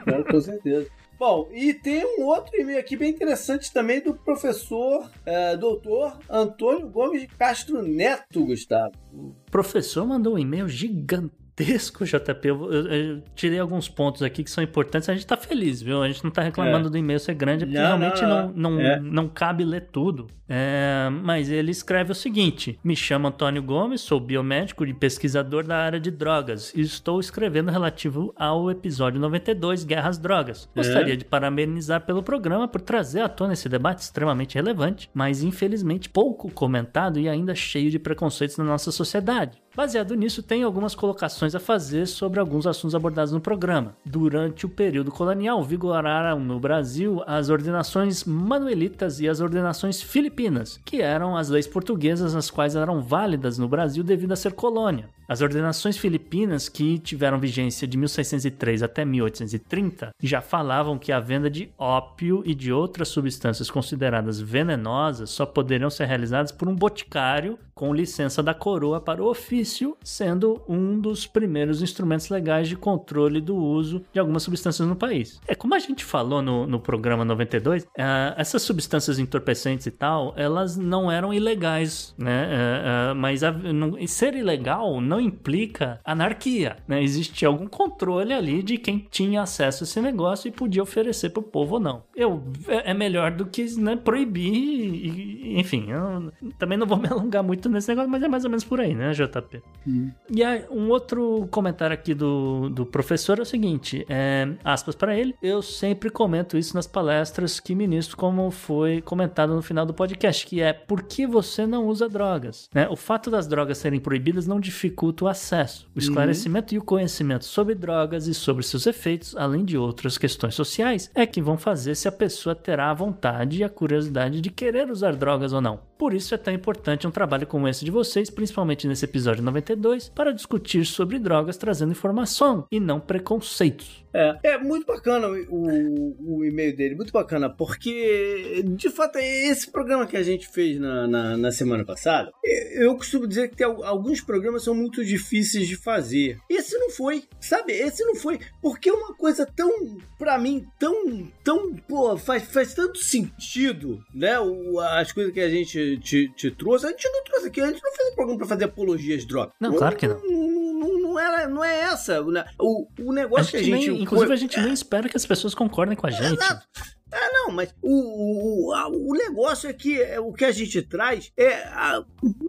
Claro, 0.04 0.24
com 0.24 0.40
certeza. 0.40 0.88
Bom, 1.18 1.48
e 1.52 1.74
tem 1.74 2.04
um 2.04 2.24
outro 2.26 2.54
e-mail 2.54 2.78
aqui 2.78 2.96
bem 2.96 3.10
interessante 3.10 3.72
também 3.72 4.00
do 4.00 4.14
professor 4.14 5.10
é, 5.26 5.56
doutor 5.56 6.18
Antônio 6.30 6.88
Gomes 6.88 7.22
de 7.22 7.26
Castro 7.26 7.82
Neto, 7.82 8.44
Gustavo. 8.44 8.92
O 9.12 9.34
professor 9.50 10.06
mandou 10.06 10.34
um 10.34 10.38
e-mail 10.38 10.68
gigantesco 10.68 11.48
gigantesco, 11.58 12.04
JP. 12.04 12.48
Eu, 12.48 12.72
eu, 12.72 12.86
eu, 12.86 13.22
tirei 13.34 13.58
alguns 13.58 13.88
pontos 13.88 14.22
aqui 14.22 14.44
que 14.44 14.50
são 14.50 14.62
importantes. 14.62 15.08
A 15.08 15.14
gente 15.14 15.26
tá 15.26 15.36
feliz, 15.36 15.82
viu? 15.82 16.02
A 16.02 16.06
gente 16.06 16.22
não 16.22 16.30
tá 16.30 16.42
reclamando 16.42 16.88
é. 16.88 16.90
do 16.90 16.96
e-mail 16.96 17.18
ser 17.18 17.34
grande, 17.34 17.66
porque 17.66 17.78
não, 17.78 17.86
realmente 17.86 18.22
não, 18.22 18.52
não, 18.52 18.70
não, 18.70 18.80
é. 18.80 19.00
não, 19.00 19.28
cabe 19.28 19.64
ler 19.64 19.88
tudo. 19.90 20.28
É, 20.48 21.08
mas 21.22 21.50
ele 21.50 21.70
escreve 21.70 22.12
o 22.12 22.14
seguinte: 22.14 22.78
Me 22.82 22.96
chamo 22.96 23.28
Antônio 23.28 23.62
Gomes, 23.62 24.00
sou 24.00 24.18
biomédico 24.18 24.86
e 24.86 24.94
pesquisador 24.94 25.64
da 25.64 25.76
área 25.76 26.00
de 26.00 26.10
drogas 26.10 26.72
e 26.74 26.80
estou 26.80 27.20
escrevendo 27.20 27.70
relativo 27.70 28.32
ao 28.36 28.70
episódio 28.70 29.20
92, 29.20 29.84
Guerras 29.84 30.18
Drogas. 30.18 30.68
É. 30.74 30.78
Gostaria 30.78 31.16
de 31.16 31.24
parabenizar 31.24 32.06
pelo 32.06 32.22
programa 32.22 32.66
por 32.66 32.80
trazer 32.80 33.20
à 33.20 33.28
tona 33.28 33.52
esse 33.52 33.68
debate 33.68 34.02
extremamente 34.02 34.54
relevante, 34.54 35.10
mas 35.12 35.42
infelizmente 35.42 36.08
pouco 36.08 36.50
comentado 36.50 37.18
e 37.18 37.28
ainda 37.28 37.54
cheio 37.54 37.90
de 37.90 37.98
preconceitos 37.98 38.56
na 38.56 38.64
nossa 38.64 38.90
sociedade. 38.90 39.60
Baseado 39.78 40.16
nisso, 40.16 40.42
tem 40.42 40.64
algumas 40.64 40.92
colocações 40.92 41.54
a 41.54 41.60
fazer 41.60 42.06
sobre 42.06 42.40
alguns 42.40 42.66
assuntos 42.66 42.96
abordados 42.96 43.32
no 43.32 43.40
programa. 43.40 43.96
Durante 44.04 44.66
o 44.66 44.68
período 44.68 45.12
colonial, 45.12 45.62
vigoraram 45.62 46.40
no 46.40 46.58
Brasil 46.58 47.22
as 47.24 47.48
ordenações 47.48 48.24
manuelitas 48.24 49.20
e 49.20 49.28
as 49.28 49.38
ordenações 49.40 50.02
filipinas, 50.02 50.37
que 50.84 51.02
eram 51.02 51.36
as 51.36 51.48
leis 51.48 51.66
portuguesas 51.66 52.36
as 52.36 52.48
quais 52.48 52.76
eram 52.76 53.02
válidas 53.02 53.58
no 53.58 53.68
Brasil 53.68 54.04
devido 54.04 54.32
a 54.32 54.36
ser 54.36 54.52
colônia. 54.52 55.08
As 55.28 55.42
ordenações 55.42 55.98
filipinas, 55.98 56.70
que 56.70 56.98
tiveram 56.98 57.38
vigência 57.38 57.86
de 57.86 57.98
1603 57.98 58.82
até 58.82 59.04
1830, 59.04 60.10
já 60.22 60.40
falavam 60.40 60.98
que 60.98 61.12
a 61.12 61.20
venda 61.20 61.50
de 61.50 61.70
ópio 61.76 62.42
e 62.46 62.54
de 62.54 62.72
outras 62.72 63.08
substâncias 63.08 63.70
consideradas 63.70 64.40
venenosas 64.40 65.28
só 65.28 65.44
poderiam 65.44 65.90
ser 65.90 66.06
realizadas 66.06 66.50
por 66.50 66.66
um 66.66 66.74
boticário 66.74 67.58
com 67.74 67.94
licença 67.94 68.42
da 68.42 68.52
coroa 68.52 69.00
para 69.00 69.22
o 69.22 69.30
ofício, 69.30 69.96
sendo 70.02 70.60
um 70.68 70.98
dos 70.98 71.28
primeiros 71.28 71.80
instrumentos 71.80 72.28
legais 72.28 72.66
de 72.66 72.74
controle 72.74 73.40
do 73.40 73.54
uso 73.54 74.04
de 74.12 74.18
algumas 74.18 74.42
substâncias 74.42 74.88
no 74.88 74.96
país. 74.96 75.40
É 75.46 75.54
como 75.54 75.76
a 75.76 75.78
gente 75.78 76.04
falou 76.04 76.42
no, 76.42 76.66
no 76.66 76.80
programa 76.80 77.24
92, 77.24 77.84
uh, 77.84 77.86
eh, 77.96 78.34
essas 78.36 78.62
substâncias 78.62 79.20
entorpecentes 79.20 79.86
e 79.86 79.92
tal, 79.92 80.27
elas 80.36 80.76
não 80.76 81.10
eram 81.10 81.32
ilegais, 81.32 82.14
né? 82.16 82.48
Uh, 82.48 83.12
uh, 83.12 83.14
mas 83.14 83.42
a, 83.42 83.52
não, 83.52 83.94
ser 84.06 84.34
ilegal 84.34 85.00
não 85.00 85.20
implica 85.20 86.00
anarquia, 86.04 86.76
né? 86.86 87.02
Existe 87.02 87.44
algum 87.44 87.66
controle 87.66 88.32
ali 88.32 88.62
de 88.62 88.78
quem 88.78 89.06
tinha 89.10 89.42
acesso 89.42 89.84
a 89.84 89.86
esse 89.86 90.00
negócio 90.00 90.48
e 90.48 90.52
podia 90.52 90.82
oferecer 90.82 91.30
para 91.30 91.40
o 91.40 91.42
povo 91.42 91.74
ou 91.74 91.80
não. 91.80 92.02
Eu, 92.14 92.42
é, 92.66 92.90
é 92.90 92.94
melhor 92.94 93.32
do 93.32 93.46
que 93.46 93.64
né, 93.78 93.96
proibir, 93.96 94.52
e, 94.52 95.58
enfim, 95.60 95.90
eu 95.90 96.32
também 96.58 96.78
não 96.78 96.86
vou 96.86 96.98
me 96.98 97.08
alongar 97.08 97.42
muito 97.42 97.68
nesse 97.68 97.88
negócio, 97.88 98.10
mas 98.10 98.22
é 98.22 98.28
mais 98.28 98.44
ou 98.44 98.50
menos 98.50 98.64
por 98.64 98.80
aí, 98.80 98.94
né, 98.94 99.12
JP? 99.12 99.62
Hum. 99.86 100.10
E 100.30 100.42
aí, 100.42 100.64
um 100.70 100.88
outro 100.88 101.46
comentário 101.50 101.94
aqui 101.94 102.14
do, 102.14 102.68
do 102.70 102.86
professor 102.86 103.38
é 103.38 103.42
o 103.42 103.46
seguinte, 103.46 104.04
é, 104.08 104.48
aspas 104.64 104.94
para 104.94 105.16
ele, 105.16 105.34
eu 105.42 105.62
sempre 105.62 106.10
comento 106.10 106.56
isso 106.56 106.74
nas 106.74 106.86
palestras 106.86 107.60
que 107.60 107.74
ministro, 107.74 108.16
como 108.16 108.50
foi 108.50 109.00
comentado 109.00 109.54
no 109.54 109.62
final 109.62 109.86
do 109.86 109.94
podcast, 109.94 110.17
que 110.46 110.60
é 110.60 110.72
por 110.72 111.02
que 111.02 111.26
você 111.26 111.66
não 111.66 111.86
usa 111.86 112.08
drogas? 112.08 112.68
Né? 112.74 112.88
O 112.88 112.96
fato 112.96 113.30
das 113.30 113.46
drogas 113.46 113.78
serem 113.78 114.00
proibidas 114.00 114.46
não 114.46 114.58
dificulta 114.60 114.78
dificulta 114.78 115.24
o 115.24 115.28
acesso, 115.28 115.88
o 115.94 115.98
esclarecimento 115.98 116.72
uhum. 116.72 116.76
e 116.76 116.78
o 116.78 116.84
conhecimento 116.84 117.44
sobre 117.44 117.74
drogas 117.74 118.26
e 118.26 118.34
sobre 118.34 118.62
seus 118.62 118.86
efeitos, 118.86 119.36
além 119.36 119.64
de 119.64 119.76
outras 119.76 120.18
questões 120.18 120.54
sociais, 120.54 121.10
é 121.14 121.26
que 121.26 121.42
vão 121.42 121.56
fazer 121.56 121.94
se 121.94 122.08
a 122.08 122.12
pessoa 122.12 122.54
terá 122.54 122.90
a 122.90 122.94
vontade 122.94 123.58
e 123.58 123.64
a 123.64 123.68
curiosidade 123.68 124.40
de 124.40 124.50
querer 124.50 124.90
usar 124.90 125.14
drogas 125.14 125.52
ou 125.52 125.60
não. 125.60 125.87
Por 125.98 126.14
isso 126.14 126.32
é 126.32 126.38
tão 126.38 126.54
importante 126.54 127.08
um 127.08 127.10
trabalho 127.10 127.44
como 127.44 127.66
esse 127.66 127.84
de 127.84 127.90
vocês, 127.90 128.30
principalmente 128.30 128.86
nesse 128.86 129.04
episódio 129.04 129.42
92, 129.42 130.08
para 130.08 130.32
discutir 130.32 130.84
sobre 130.84 131.18
drogas 131.18 131.56
trazendo 131.56 131.90
informação 131.90 132.66
e 132.70 132.78
não 132.78 133.00
preconceitos. 133.00 134.06
É, 134.14 134.38
é 134.42 134.58
muito 134.58 134.86
bacana 134.86 135.28
o, 135.28 136.38
o 136.38 136.44
e-mail 136.44 136.74
dele, 136.74 136.94
muito 136.94 137.12
bacana, 137.12 137.50
porque 137.50 138.64
de 138.64 138.90
fato 138.90 139.16
é 139.16 139.46
esse 139.46 139.70
programa 139.70 140.06
que 140.06 140.16
a 140.16 140.22
gente 140.22 140.48
fez 140.48 140.78
na, 140.78 141.06
na, 141.06 141.36
na 141.36 141.52
semana 141.52 141.84
passada. 141.84 142.32
Eu 142.72 142.96
costumo 142.96 143.26
dizer 143.26 143.48
que 143.48 143.56
tem, 143.56 143.66
alguns 143.66 144.20
programas 144.20 144.64
são 144.64 144.74
muito 144.74 145.04
difíceis 145.04 145.68
de 145.68 145.76
fazer. 145.76 146.38
Esse 146.48 146.78
não 146.78 146.90
foi, 146.90 147.24
sabe? 147.40 147.72
Esse 147.72 148.04
não 148.04 148.14
foi, 148.14 148.38
porque 148.62 148.88
é 148.88 148.92
uma 148.92 149.14
coisa 149.14 149.44
tão, 149.44 149.98
para 150.18 150.38
mim, 150.38 150.66
tão, 150.78 151.30
tão, 151.44 151.74
pô, 151.74 152.16
faz, 152.16 152.44
faz 152.44 152.74
tanto 152.74 152.98
sentido, 152.98 154.02
né? 154.14 154.38
O, 154.40 154.80
as 154.80 155.12
coisas 155.12 155.32
que 155.32 155.40
a 155.40 155.50
gente 155.50 155.87
te, 155.96 156.28
te, 156.28 156.50
trouxe, 156.50 156.86
a 156.86 156.90
gente 156.90 157.08
não 157.08 157.24
trouxe 157.24 157.48
aqui, 157.48 157.60
a 157.60 157.66
gente 157.66 157.82
não 157.82 157.92
fez 157.92 158.12
um 158.12 158.14
programa 158.14 158.38
pra 158.38 158.46
fazer 158.46 158.64
apologia 158.64 159.16
às 159.16 159.24
drogas. 159.24 159.52
Não, 159.60 159.74
claro 159.74 159.96
que 159.96 160.06
não. 160.06 160.20
Não, 160.20 160.78
não, 160.78 161.00
não, 161.00 161.18
era, 161.18 161.48
não 161.48 161.64
é 161.64 161.80
essa. 161.80 162.22
O, 162.60 162.88
o 163.00 163.12
negócio 163.12 163.48
a 163.48 163.50
que 163.50 163.56
a 163.56 163.62
gente. 163.62 163.90
Nem, 163.90 164.02
inclusive, 164.02 164.32
a 164.32 164.36
gente 164.36 164.60
nem 164.60 164.72
espera 164.72 165.08
que 165.08 165.16
as 165.16 165.26
pessoas 165.26 165.54
concordem 165.54 165.96
com 165.96 166.06
a 166.06 166.10
gente. 166.10 166.34
Exato. 166.34 166.66
É, 167.10 167.32
não, 167.32 167.50
mas 167.50 167.74
o, 167.82 168.70
o, 168.70 169.10
o 169.10 169.14
negócio 169.14 169.68
é 169.68 169.72
que 169.72 170.00
é, 170.00 170.20
o 170.20 170.32
que 170.32 170.44
a 170.44 170.52
gente 170.52 170.82
traz 170.82 171.32
é 171.36 171.54
a, 171.68 172.04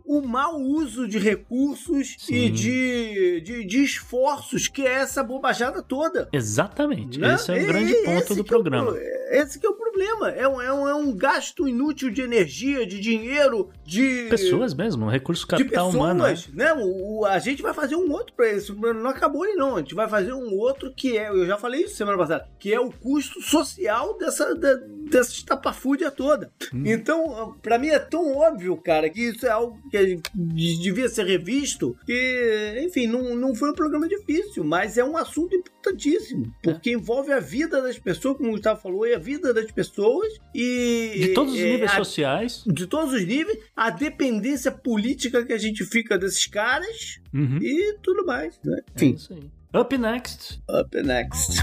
o 0.05 0.21
mau 0.21 0.59
uso 0.59 1.07
de 1.07 1.17
recursos 1.17 2.15
Sim. 2.19 2.33
e 2.33 2.49
de, 2.49 3.41
de, 3.41 3.65
de, 3.65 3.83
esforços, 3.83 4.67
que 4.67 4.85
é 4.85 4.93
essa 4.93 5.23
bobajada 5.23 5.81
toda. 5.81 6.27
Exatamente. 6.33 7.19
Né? 7.19 7.35
Esse 7.35 7.51
é 7.51 7.63
o 7.63 7.67
grande 7.67 7.93
ponto 8.03 8.35
do 8.35 8.43
programa. 8.43 8.93
É, 8.97 9.41
esse 9.41 9.59
que 9.59 9.65
é 9.65 9.69
o 9.69 9.73
problema. 9.73 10.29
É 10.29 10.47
um, 10.47 10.61
é, 10.61 10.73
um, 10.73 10.87
é 10.89 10.95
um 10.95 11.15
gasto 11.15 11.67
inútil 11.67 12.09
de 12.09 12.21
energia, 12.21 12.85
de 12.85 12.99
dinheiro, 12.99 13.69
de. 13.85 14.27
Pessoas 14.29 14.73
mesmo, 14.73 15.07
recurso 15.07 15.47
capital 15.47 15.87
pessoas, 15.87 15.95
humano. 15.95 16.23
Né? 16.53 16.73
O, 16.73 17.19
o, 17.19 17.25
a 17.25 17.39
gente 17.39 17.61
vai 17.61 17.73
fazer 17.73 17.95
um 17.95 18.11
outro 18.11 18.33
para 18.33 18.51
isso. 18.51 18.75
Não 18.75 19.09
acabou 19.09 19.43
aí, 19.43 19.53
não. 19.55 19.75
A 19.75 19.79
gente 19.79 19.95
vai 19.95 20.07
fazer 20.07 20.33
um 20.33 20.57
outro 20.57 20.93
que 20.93 21.17
é, 21.17 21.29
eu 21.29 21.45
já 21.45 21.57
falei 21.57 21.83
isso 21.83 21.95
semana 21.95 22.17
passada, 22.17 22.47
que 22.59 22.73
é 22.73 22.79
o 22.79 22.91
custo 22.91 23.41
social 23.41 24.17
dessa 24.17 24.48
dessa, 24.55 24.87
dessa 25.09 25.31
estapafúrdia 25.31 26.11
toda. 26.11 26.51
Hum. 26.73 26.83
Então, 26.85 27.57
para 27.61 27.77
mim 27.77 27.87
é 27.89 27.99
tão 27.99 28.35
óbvio, 28.37 28.77
cara, 28.77 29.09
que 29.09 29.21
isso 29.21 29.45
é 29.45 29.49
algo 29.49 29.79
que 29.89 30.21
devia 30.33 31.09
ser 31.09 31.25
revisto, 31.25 31.97
que, 32.05 32.83
enfim, 32.85 33.07
não, 33.07 33.35
não 33.35 33.55
foi 33.55 33.71
um 33.71 33.75
programa 33.75 34.07
difícil, 34.07 34.63
mas 34.63 34.97
é 34.97 35.03
um 35.03 35.17
assunto 35.17 35.55
importantíssimo, 35.55 36.53
porque 36.63 36.91
é. 36.91 36.93
envolve 36.93 37.31
a 37.31 37.39
vida 37.39 37.81
das 37.81 37.97
pessoas, 37.97 38.37
como 38.37 38.49
o 38.49 38.51
Gustavo 38.53 38.81
falou, 38.81 39.05
e 39.05 39.13
a 39.13 39.19
vida 39.19 39.53
das 39.53 39.71
pessoas 39.71 40.33
e... 40.53 41.15
De 41.19 41.33
todos 41.33 41.53
os 41.53 41.59
é, 41.59 41.63
níveis 41.63 41.91
a, 41.91 41.95
sociais. 41.95 42.63
De 42.65 42.87
todos 42.87 43.13
os 43.13 43.25
níveis, 43.25 43.57
a 43.75 43.89
dependência 43.89 44.71
política 44.71 45.45
que 45.45 45.53
a 45.53 45.57
gente 45.57 45.83
fica 45.85 46.17
desses 46.17 46.45
caras 46.45 47.19
uhum. 47.33 47.57
e 47.61 47.97
tudo 48.01 48.25
mais, 48.25 48.59
né? 48.63 48.81
Enfim. 48.95 49.11
É 49.11 49.15
isso 49.15 49.33
aí. 49.33 49.59
Up 49.71 49.95
next. 49.95 50.59
Up 50.67 51.01
next. 51.03 51.61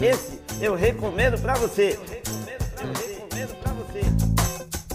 Esse 0.00 0.40
eu 0.60 0.76
recomendo 0.76 1.40
para 1.40 1.54
você. 1.54 1.98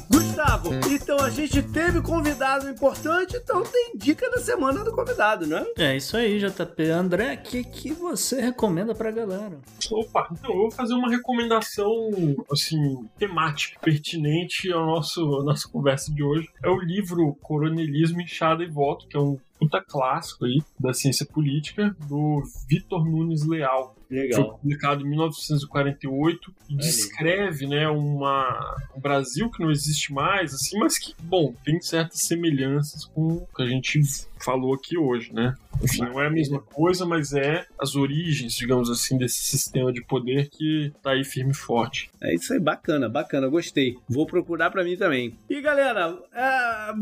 Gustavo, 0.09 0.69
então 0.89 1.19
a 1.19 1.29
gente 1.29 1.61
teve 1.61 2.01
convidado 2.01 2.69
importante, 2.69 3.35
então 3.35 3.63
tem 3.63 3.93
dica 3.97 4.29
da 4.31 4.37
semana 4.37 4.83
do 4.83 4.93
convidado, 4.93 5.45
né? 5.45 5.65
É 5.77 5.97
isso 5.97 6.15
aí, 6.15 6.39
JP. 6.39 6.83
André, 6.89 7.33
o 7.33 7.37
que, 7.41 7.63
que 7.63 7.91
você 7.91 8.39
recomenda 8.39 8.95
pra 8.95 9.11
galera? 9.11 9.59
Opa, 9.91 10.29
então 10.31 10.51
eu 10.51 10.57
vou 10.57 10.71
fazer 10.71 10.93
uma 10.93 11.09
recomendação, 11.09 12.09
assim, 12.51 13.05
temática, 13.17 13.79
pertinente 13.81 14.71
ao 14.71 14.85
nosso, 14.85 15.21
à 15.41 15.43
nossa 15.43 15.67
conversa 15.67 16.13
de 16.13 16.23
hoje. 16.23 16.49
É 16.63 16.69
o 16.69 16.79
livro 16.79 17.35
Coronelismo, 17.41 18.21
Inchada 18.21 18.63
e 18.63 18.69
Voto, 18.69 19.07
que 19.07 19.17
é 19.17 19.19
um 19.19 19.37
puta 19.59 19.81
clássico 19.81 20.45
aí 20.45 20.61
da 20.79 20.93
ciência 20.93 21.25
política, 21.25 21.95
do 22.07 22.43
Vitor 22.67 23.05
Nunes 23.05 23.45
Leal. 23.45 23.95
Legal. 24.09 24.41
Foi 24.41 24.57
publicado 24.59 25.03
em 25.03 25.09
1948 25.09 26.53
e 26.69 26.75
descreve, 26.75 27.65
né, 27.65 27.87
uma, 27.87 28.75
um 28.95 28.99
Brasil 28.99 29.49
que 29.49 29.61
não 29.63 29.71
existe 29.71 30.13
mais, 30.13 30.53
assim, 30.53 30.77
mas 30.77 30.99
que, 30.99 31.15
bom, 31.23 31.55
tem 31.63 31.81
certas 31.81 32.19
semelhanças 32.19 33.05
com 33.05 33.37
o 33.37 33.47
que 33.55 33.63
a 33.63 33.67
gente 33.67 34.01
falou 34.39 34.73
aqui 34.73 34.97
hoje, 34.97 35.33
né? 35.33 35.55
Enfim, 35.81 36.01
não 36.01 36.21
é 36.21 36.27
a 36.27 36.29
mesma 36.29 36.59
coisa, 36.59 37.05
mas 37.05 37.33
é 37.33 37.65
as 37.79 37.95
origens, 37.95 38.53
digamos 38.53 38.89
assim, 38.89 39.17
desse 39.17 39.43
sistema 39.43 39.91
de 39.91 40.03
poder 40.03 40.49
que 40.49 40.91
tá 41.01 41.11
aí 41.11 41.23
firme 41.23 41.51
e 41.51 41.55
forte. 41.55 42.09
É 42.21 42.33
isso 42.33 42.53
aí, 42.53 42.59
bacana, 42.59 43.09
bacana, 43.09 43.47
gostei. 43.47 43.97
Vou 44.07 44.25
procurar 44.25 44.69
para 44.69 44.83
mim 44.83 44.97
também. 44.97 45.37
E 45.49 45.61
galera, 45.61 46.17
é, 46.33 46.93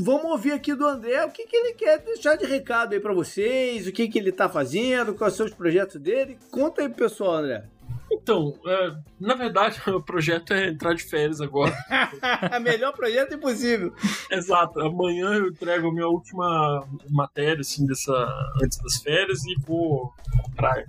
vamos 0.00 0.30
ouvir 0.30 0.52
aqui 0.52 0.74
do 0.74 0.86
André 0.86 1.24
o 1.24 1.30
que, 1.30 1.46
que 1.46 1.56
ele 1.56 1.74
quer 1.74 1.98
deixar 1.98 2.36
de 2.36 2.44
recado 2.44 2.92
aí 2.92 3.00
para 3.00 3.12
vocês, 3.12 3.86
o 3.86 3.92
que, 3.92 4.08
que 4.08 4.18
ele 4.18 4.32
tá 4.32 4.48
fazendo, 4.48 5.14
quais 5.14 5.34
são 5.34 5.46
os 5.46 5.54
projetos 5.54 6.00
dele. 6.00 6.38
Conta 6.50 6.82
aí 6.82 6.88
pro 6.88 7.04
pessoal, 7.04 7.36
André. 7.36 7.64
Então, 8.10 8.54
é, 8.66 8.92
na 9.20 9.34
verdade, 9.34 9.80
o 9.90 10.02
projeto 10.02 10.52
é 10.52 10.68
entrar 10.68 10.94
de 10.94 11.02
férias 11.02 11.40
agora. 11.40 11.74
Melhor 12.60 12.92
projeto 12.92 13.34
impossível. 13.34 13.94
Exato. 14.30 14.80
Amanhã 14.80 15.34
eu 15.34 15.48
entrego 15.48 15.88
a 15.88 15.92
minha 15.92 16.08
última 16.08 16.86
matéria, 17.08 17.60
assim, 17.60 17.86
dessa, 17.86 18.12
antes 18.62 18.78
das 18.78 18.96
férias 18.96 19.44
e 19.44 19.54
vou 19.60 20.12
pra 20.56 20.72
praia. 20.74 20.86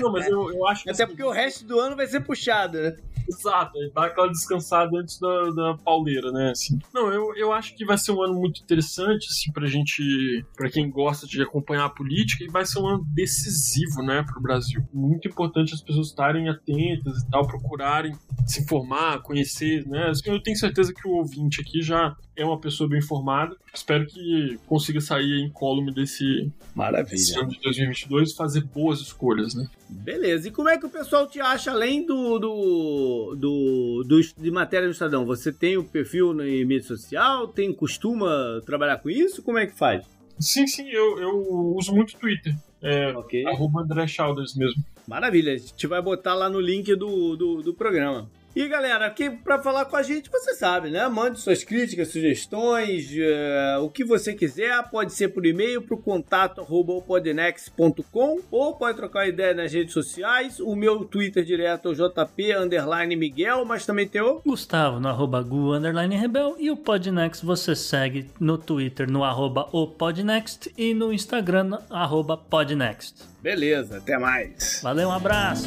Não, 0.00 0.12
mas 0.12 0.26
eu, 0.26 0.52
eu 0.52 0.66
acho 0.66 0.84
que. 0.84 0.90
Até 0.90 1.06
porque 1.06 1.22
o 1.22 1.30
resto 1.30 1.64
do 1.64 1.78
ano 1.78 1.96
vai 1.96 2.06
ser 2.06 2.20
puxado, 2.20 2.80
né? 2.80 2.96
Exato, 3.28 3.78
dá 3.94 4.06
aquela 4.06 4.28
descansada 4.28 4.98
antes 4.98 5.18
da, 5.20 5.50
da 5.50 5.76
pauleira, 5.84 6.32
né? 6.32 6.50
Assim. 6.50 6.78
Não, 6.92 7.12
eu, 7.12 7.34
eu 7.36 7.52
acho 7.52 7.76
que 7.76 7.84
vai 7.84 7.96
ser 7.96 8.12
um 8.12 8.22
ano 8.22 8.34
muito 8.34 8.60
interessante, 8.60 9.28
assim, 9.30 9.52
pra 9.52 9.66
gente, 9.66 10.44
pra 10.56 10.68
quem 10.68 10.90
gosta 10.90 11.26
de 11.26 11.40
acompanhar 11.40 11.84
a 11.84 11.90
política, 11.90 12.42
e 12.42 12.48
vai 12.48 12.64
ser 12.64 12.80
um 12.80 12.88
ano 12.88 13.04
decisivo, 13.14 14.02
né, 14.02 14.24
pro 14.26 14.40
Brasil. 14.40 14.82
Muito 14.92 15.28
importante 15.28 15.74
as 15.74 15.82
pessoas 15.82 16.08
estarem 16.08 16.48
atentas 16.48 17.22
e 17.22 17.30
tal, 17.30 17.46
procurarem 17.46 18.12
se 18.46 18.62
informar, 18.62 19.22
conhecer, 19.22 19.86
né? 19.86 20.08
Assim, 20.08 20.30
eu 20.30 20.42
tenho 20.42 20.56
certeza 20.56 20.92
que 20.92 21.06
o 21.06 21.12
ouvinte 21.12 21.60
aqui 21.60 21.82
já 21.82 22.16
é 22.42 22.44
uma 22.44 22.58
pessoa 22.58 22.88
bem 22.88 22.98
informada. 22.98 23.56
Espero 23.74 24.06
que 24.06 24.58
consiga 24.66 25.00
sair 25.00 25.40
incólume 25.40 25.92
desse, 25.92 26.50
Maravilha. 26.74 27.10
desse 27.10 27.38
ano 27.38 27.48
de 27.50 27.60
2022 27.60 28.30
e 28.32 28.36
fazer 28.36 28.62
boas 28.64 29.00
escolhas, 29.00 29.54
né? 29.54 29.68
Beleza. 29.88 30.48
E 30.48 30.50
como 30.50 30.68
é 30.68 30.78
que 30.78 30.86
o 30.86 30.90
pessoal 30.90 31.26
te 31.26 31.40
acha 31.40 31.70
além 31.70 32.04
do, 32.06 32.38
do, 32.38 33.34
do, 33.36 34.04
do 34.06 34.20
de 34.38 34.50
matéria 34.50 34.86
no 34.86 34.92
Estadão? 34.92 35.24
Você 35.26 35.52
tem 35.52 35.76
o 35.76 35.84
perfil 35.84 36.32
na 36.32 36.44
mídia 36.44 36.82
social? 36.82 37.48
Tem 37.48 37.72
costuma 37.72 38.60
trabalhar 38.64 38.98
com 38.98 39.10
isso? 39.10 39.42
Como 39.42 39.58
é 39.58 39.66
que 39.66 39.76
faz? 39.76 40.04
Sim, 40.38 40.66
sim, 40.66 40.88
eu, 40.88 41.18
eu 41.20 41.38
uso 41.76 41.94
muito 41.94 42.16
Twitter. 42.16 42.54
É, 42.82 43.12
Ok. 43.14 43.46
arroba 43.46 43.82
André 43.82 44.06
Chalders 44.06 44.54
mesmo. 44.54 44.82
Maravilha. 45.06 45.52
A 45.52 45.58
gente 45.58 45.86
vai 45.86 46.00
botar 46.00 46.34
lá 46.34 46.48
no 46.48 46.58
link 46.60 46.94
do, 46.94 47.36
do, 47.36 47.62
do 47.62 47.74
programa. 47.74 48.26
E 48.54 48.66
galera, 48.66 49.06
aqui 49.06 49.30
para 49.30 49.62
falar 49.62 49.84
com 49.84 49.96
a 49.96 50.02
gente, 50.02 50.28
você 50.28 50.54
sabe, 50.54 50.90
né? 50.90 51.06
Mande 51.08 51.38
suas 51.38 51.62
críticas, 51.62 52.08
sugestões, 52.08 53.08
eh, 53.16 53.78
o 53.80 53.88
que 53.88 54.04
você 54.04 54.34
quiser. 54.34 54.82
Pode 54.90 55.12
ser 55.12 55.28
por 55.28 55.46
e-mail 55.46 55.82
para 55.82 55.94
o 55.94 55.98
contato 55.98 56.66
ou 58.50 58.74
pode 58.74 58.96
trocar 58.96 59.28
ideia 59.28 59.54
nas 59.54 59.72
redes 59.72 59.92
sociais. 59.92 60.58
O 60.58 60.74
meu 60.74 61.04
Twitter 61.04 61.44
direto 61.44 61.88
é 61.88 61.92
o 61.92 61.94
JP 61.94 62.56
underline 62.56 63.14
Miguel, 63.14 63.64
mas 63.64 63.86
também 63.86 64.08
tem 64.08 64.20
o 64.20 64.40
Gustavo 64.44 64.98
no 64.98 65.08
arroba 65.08 65.42
Gu 65.42 65.74
underline 65.74 66.16
Rebel 66.16 66.56
e 66.58 66.70
o 66.70 66.76
Podnext 66.76 67.44
você 67.44 67.76
segue 67.76 68.30
no 68.40 68.58
Twitter 68.58 69.10
no 69.10 69.22
arroba 69.22 69.68
o 69.72 69.86
Podnext 69.86 70.72
e 70.76 70.92
no 70.92 71.12
Instagram 71.12 71.64
no 71.64 71.78
arroba 71.88 72.36
Podnext. 72.36 73.14
Beleza, 73.40 73.98
até 73.98 74.18
mais. 74.18 74.80
Valeu, 74.82 75.08
um 75.08 75.12
abraço! 75.12 75.66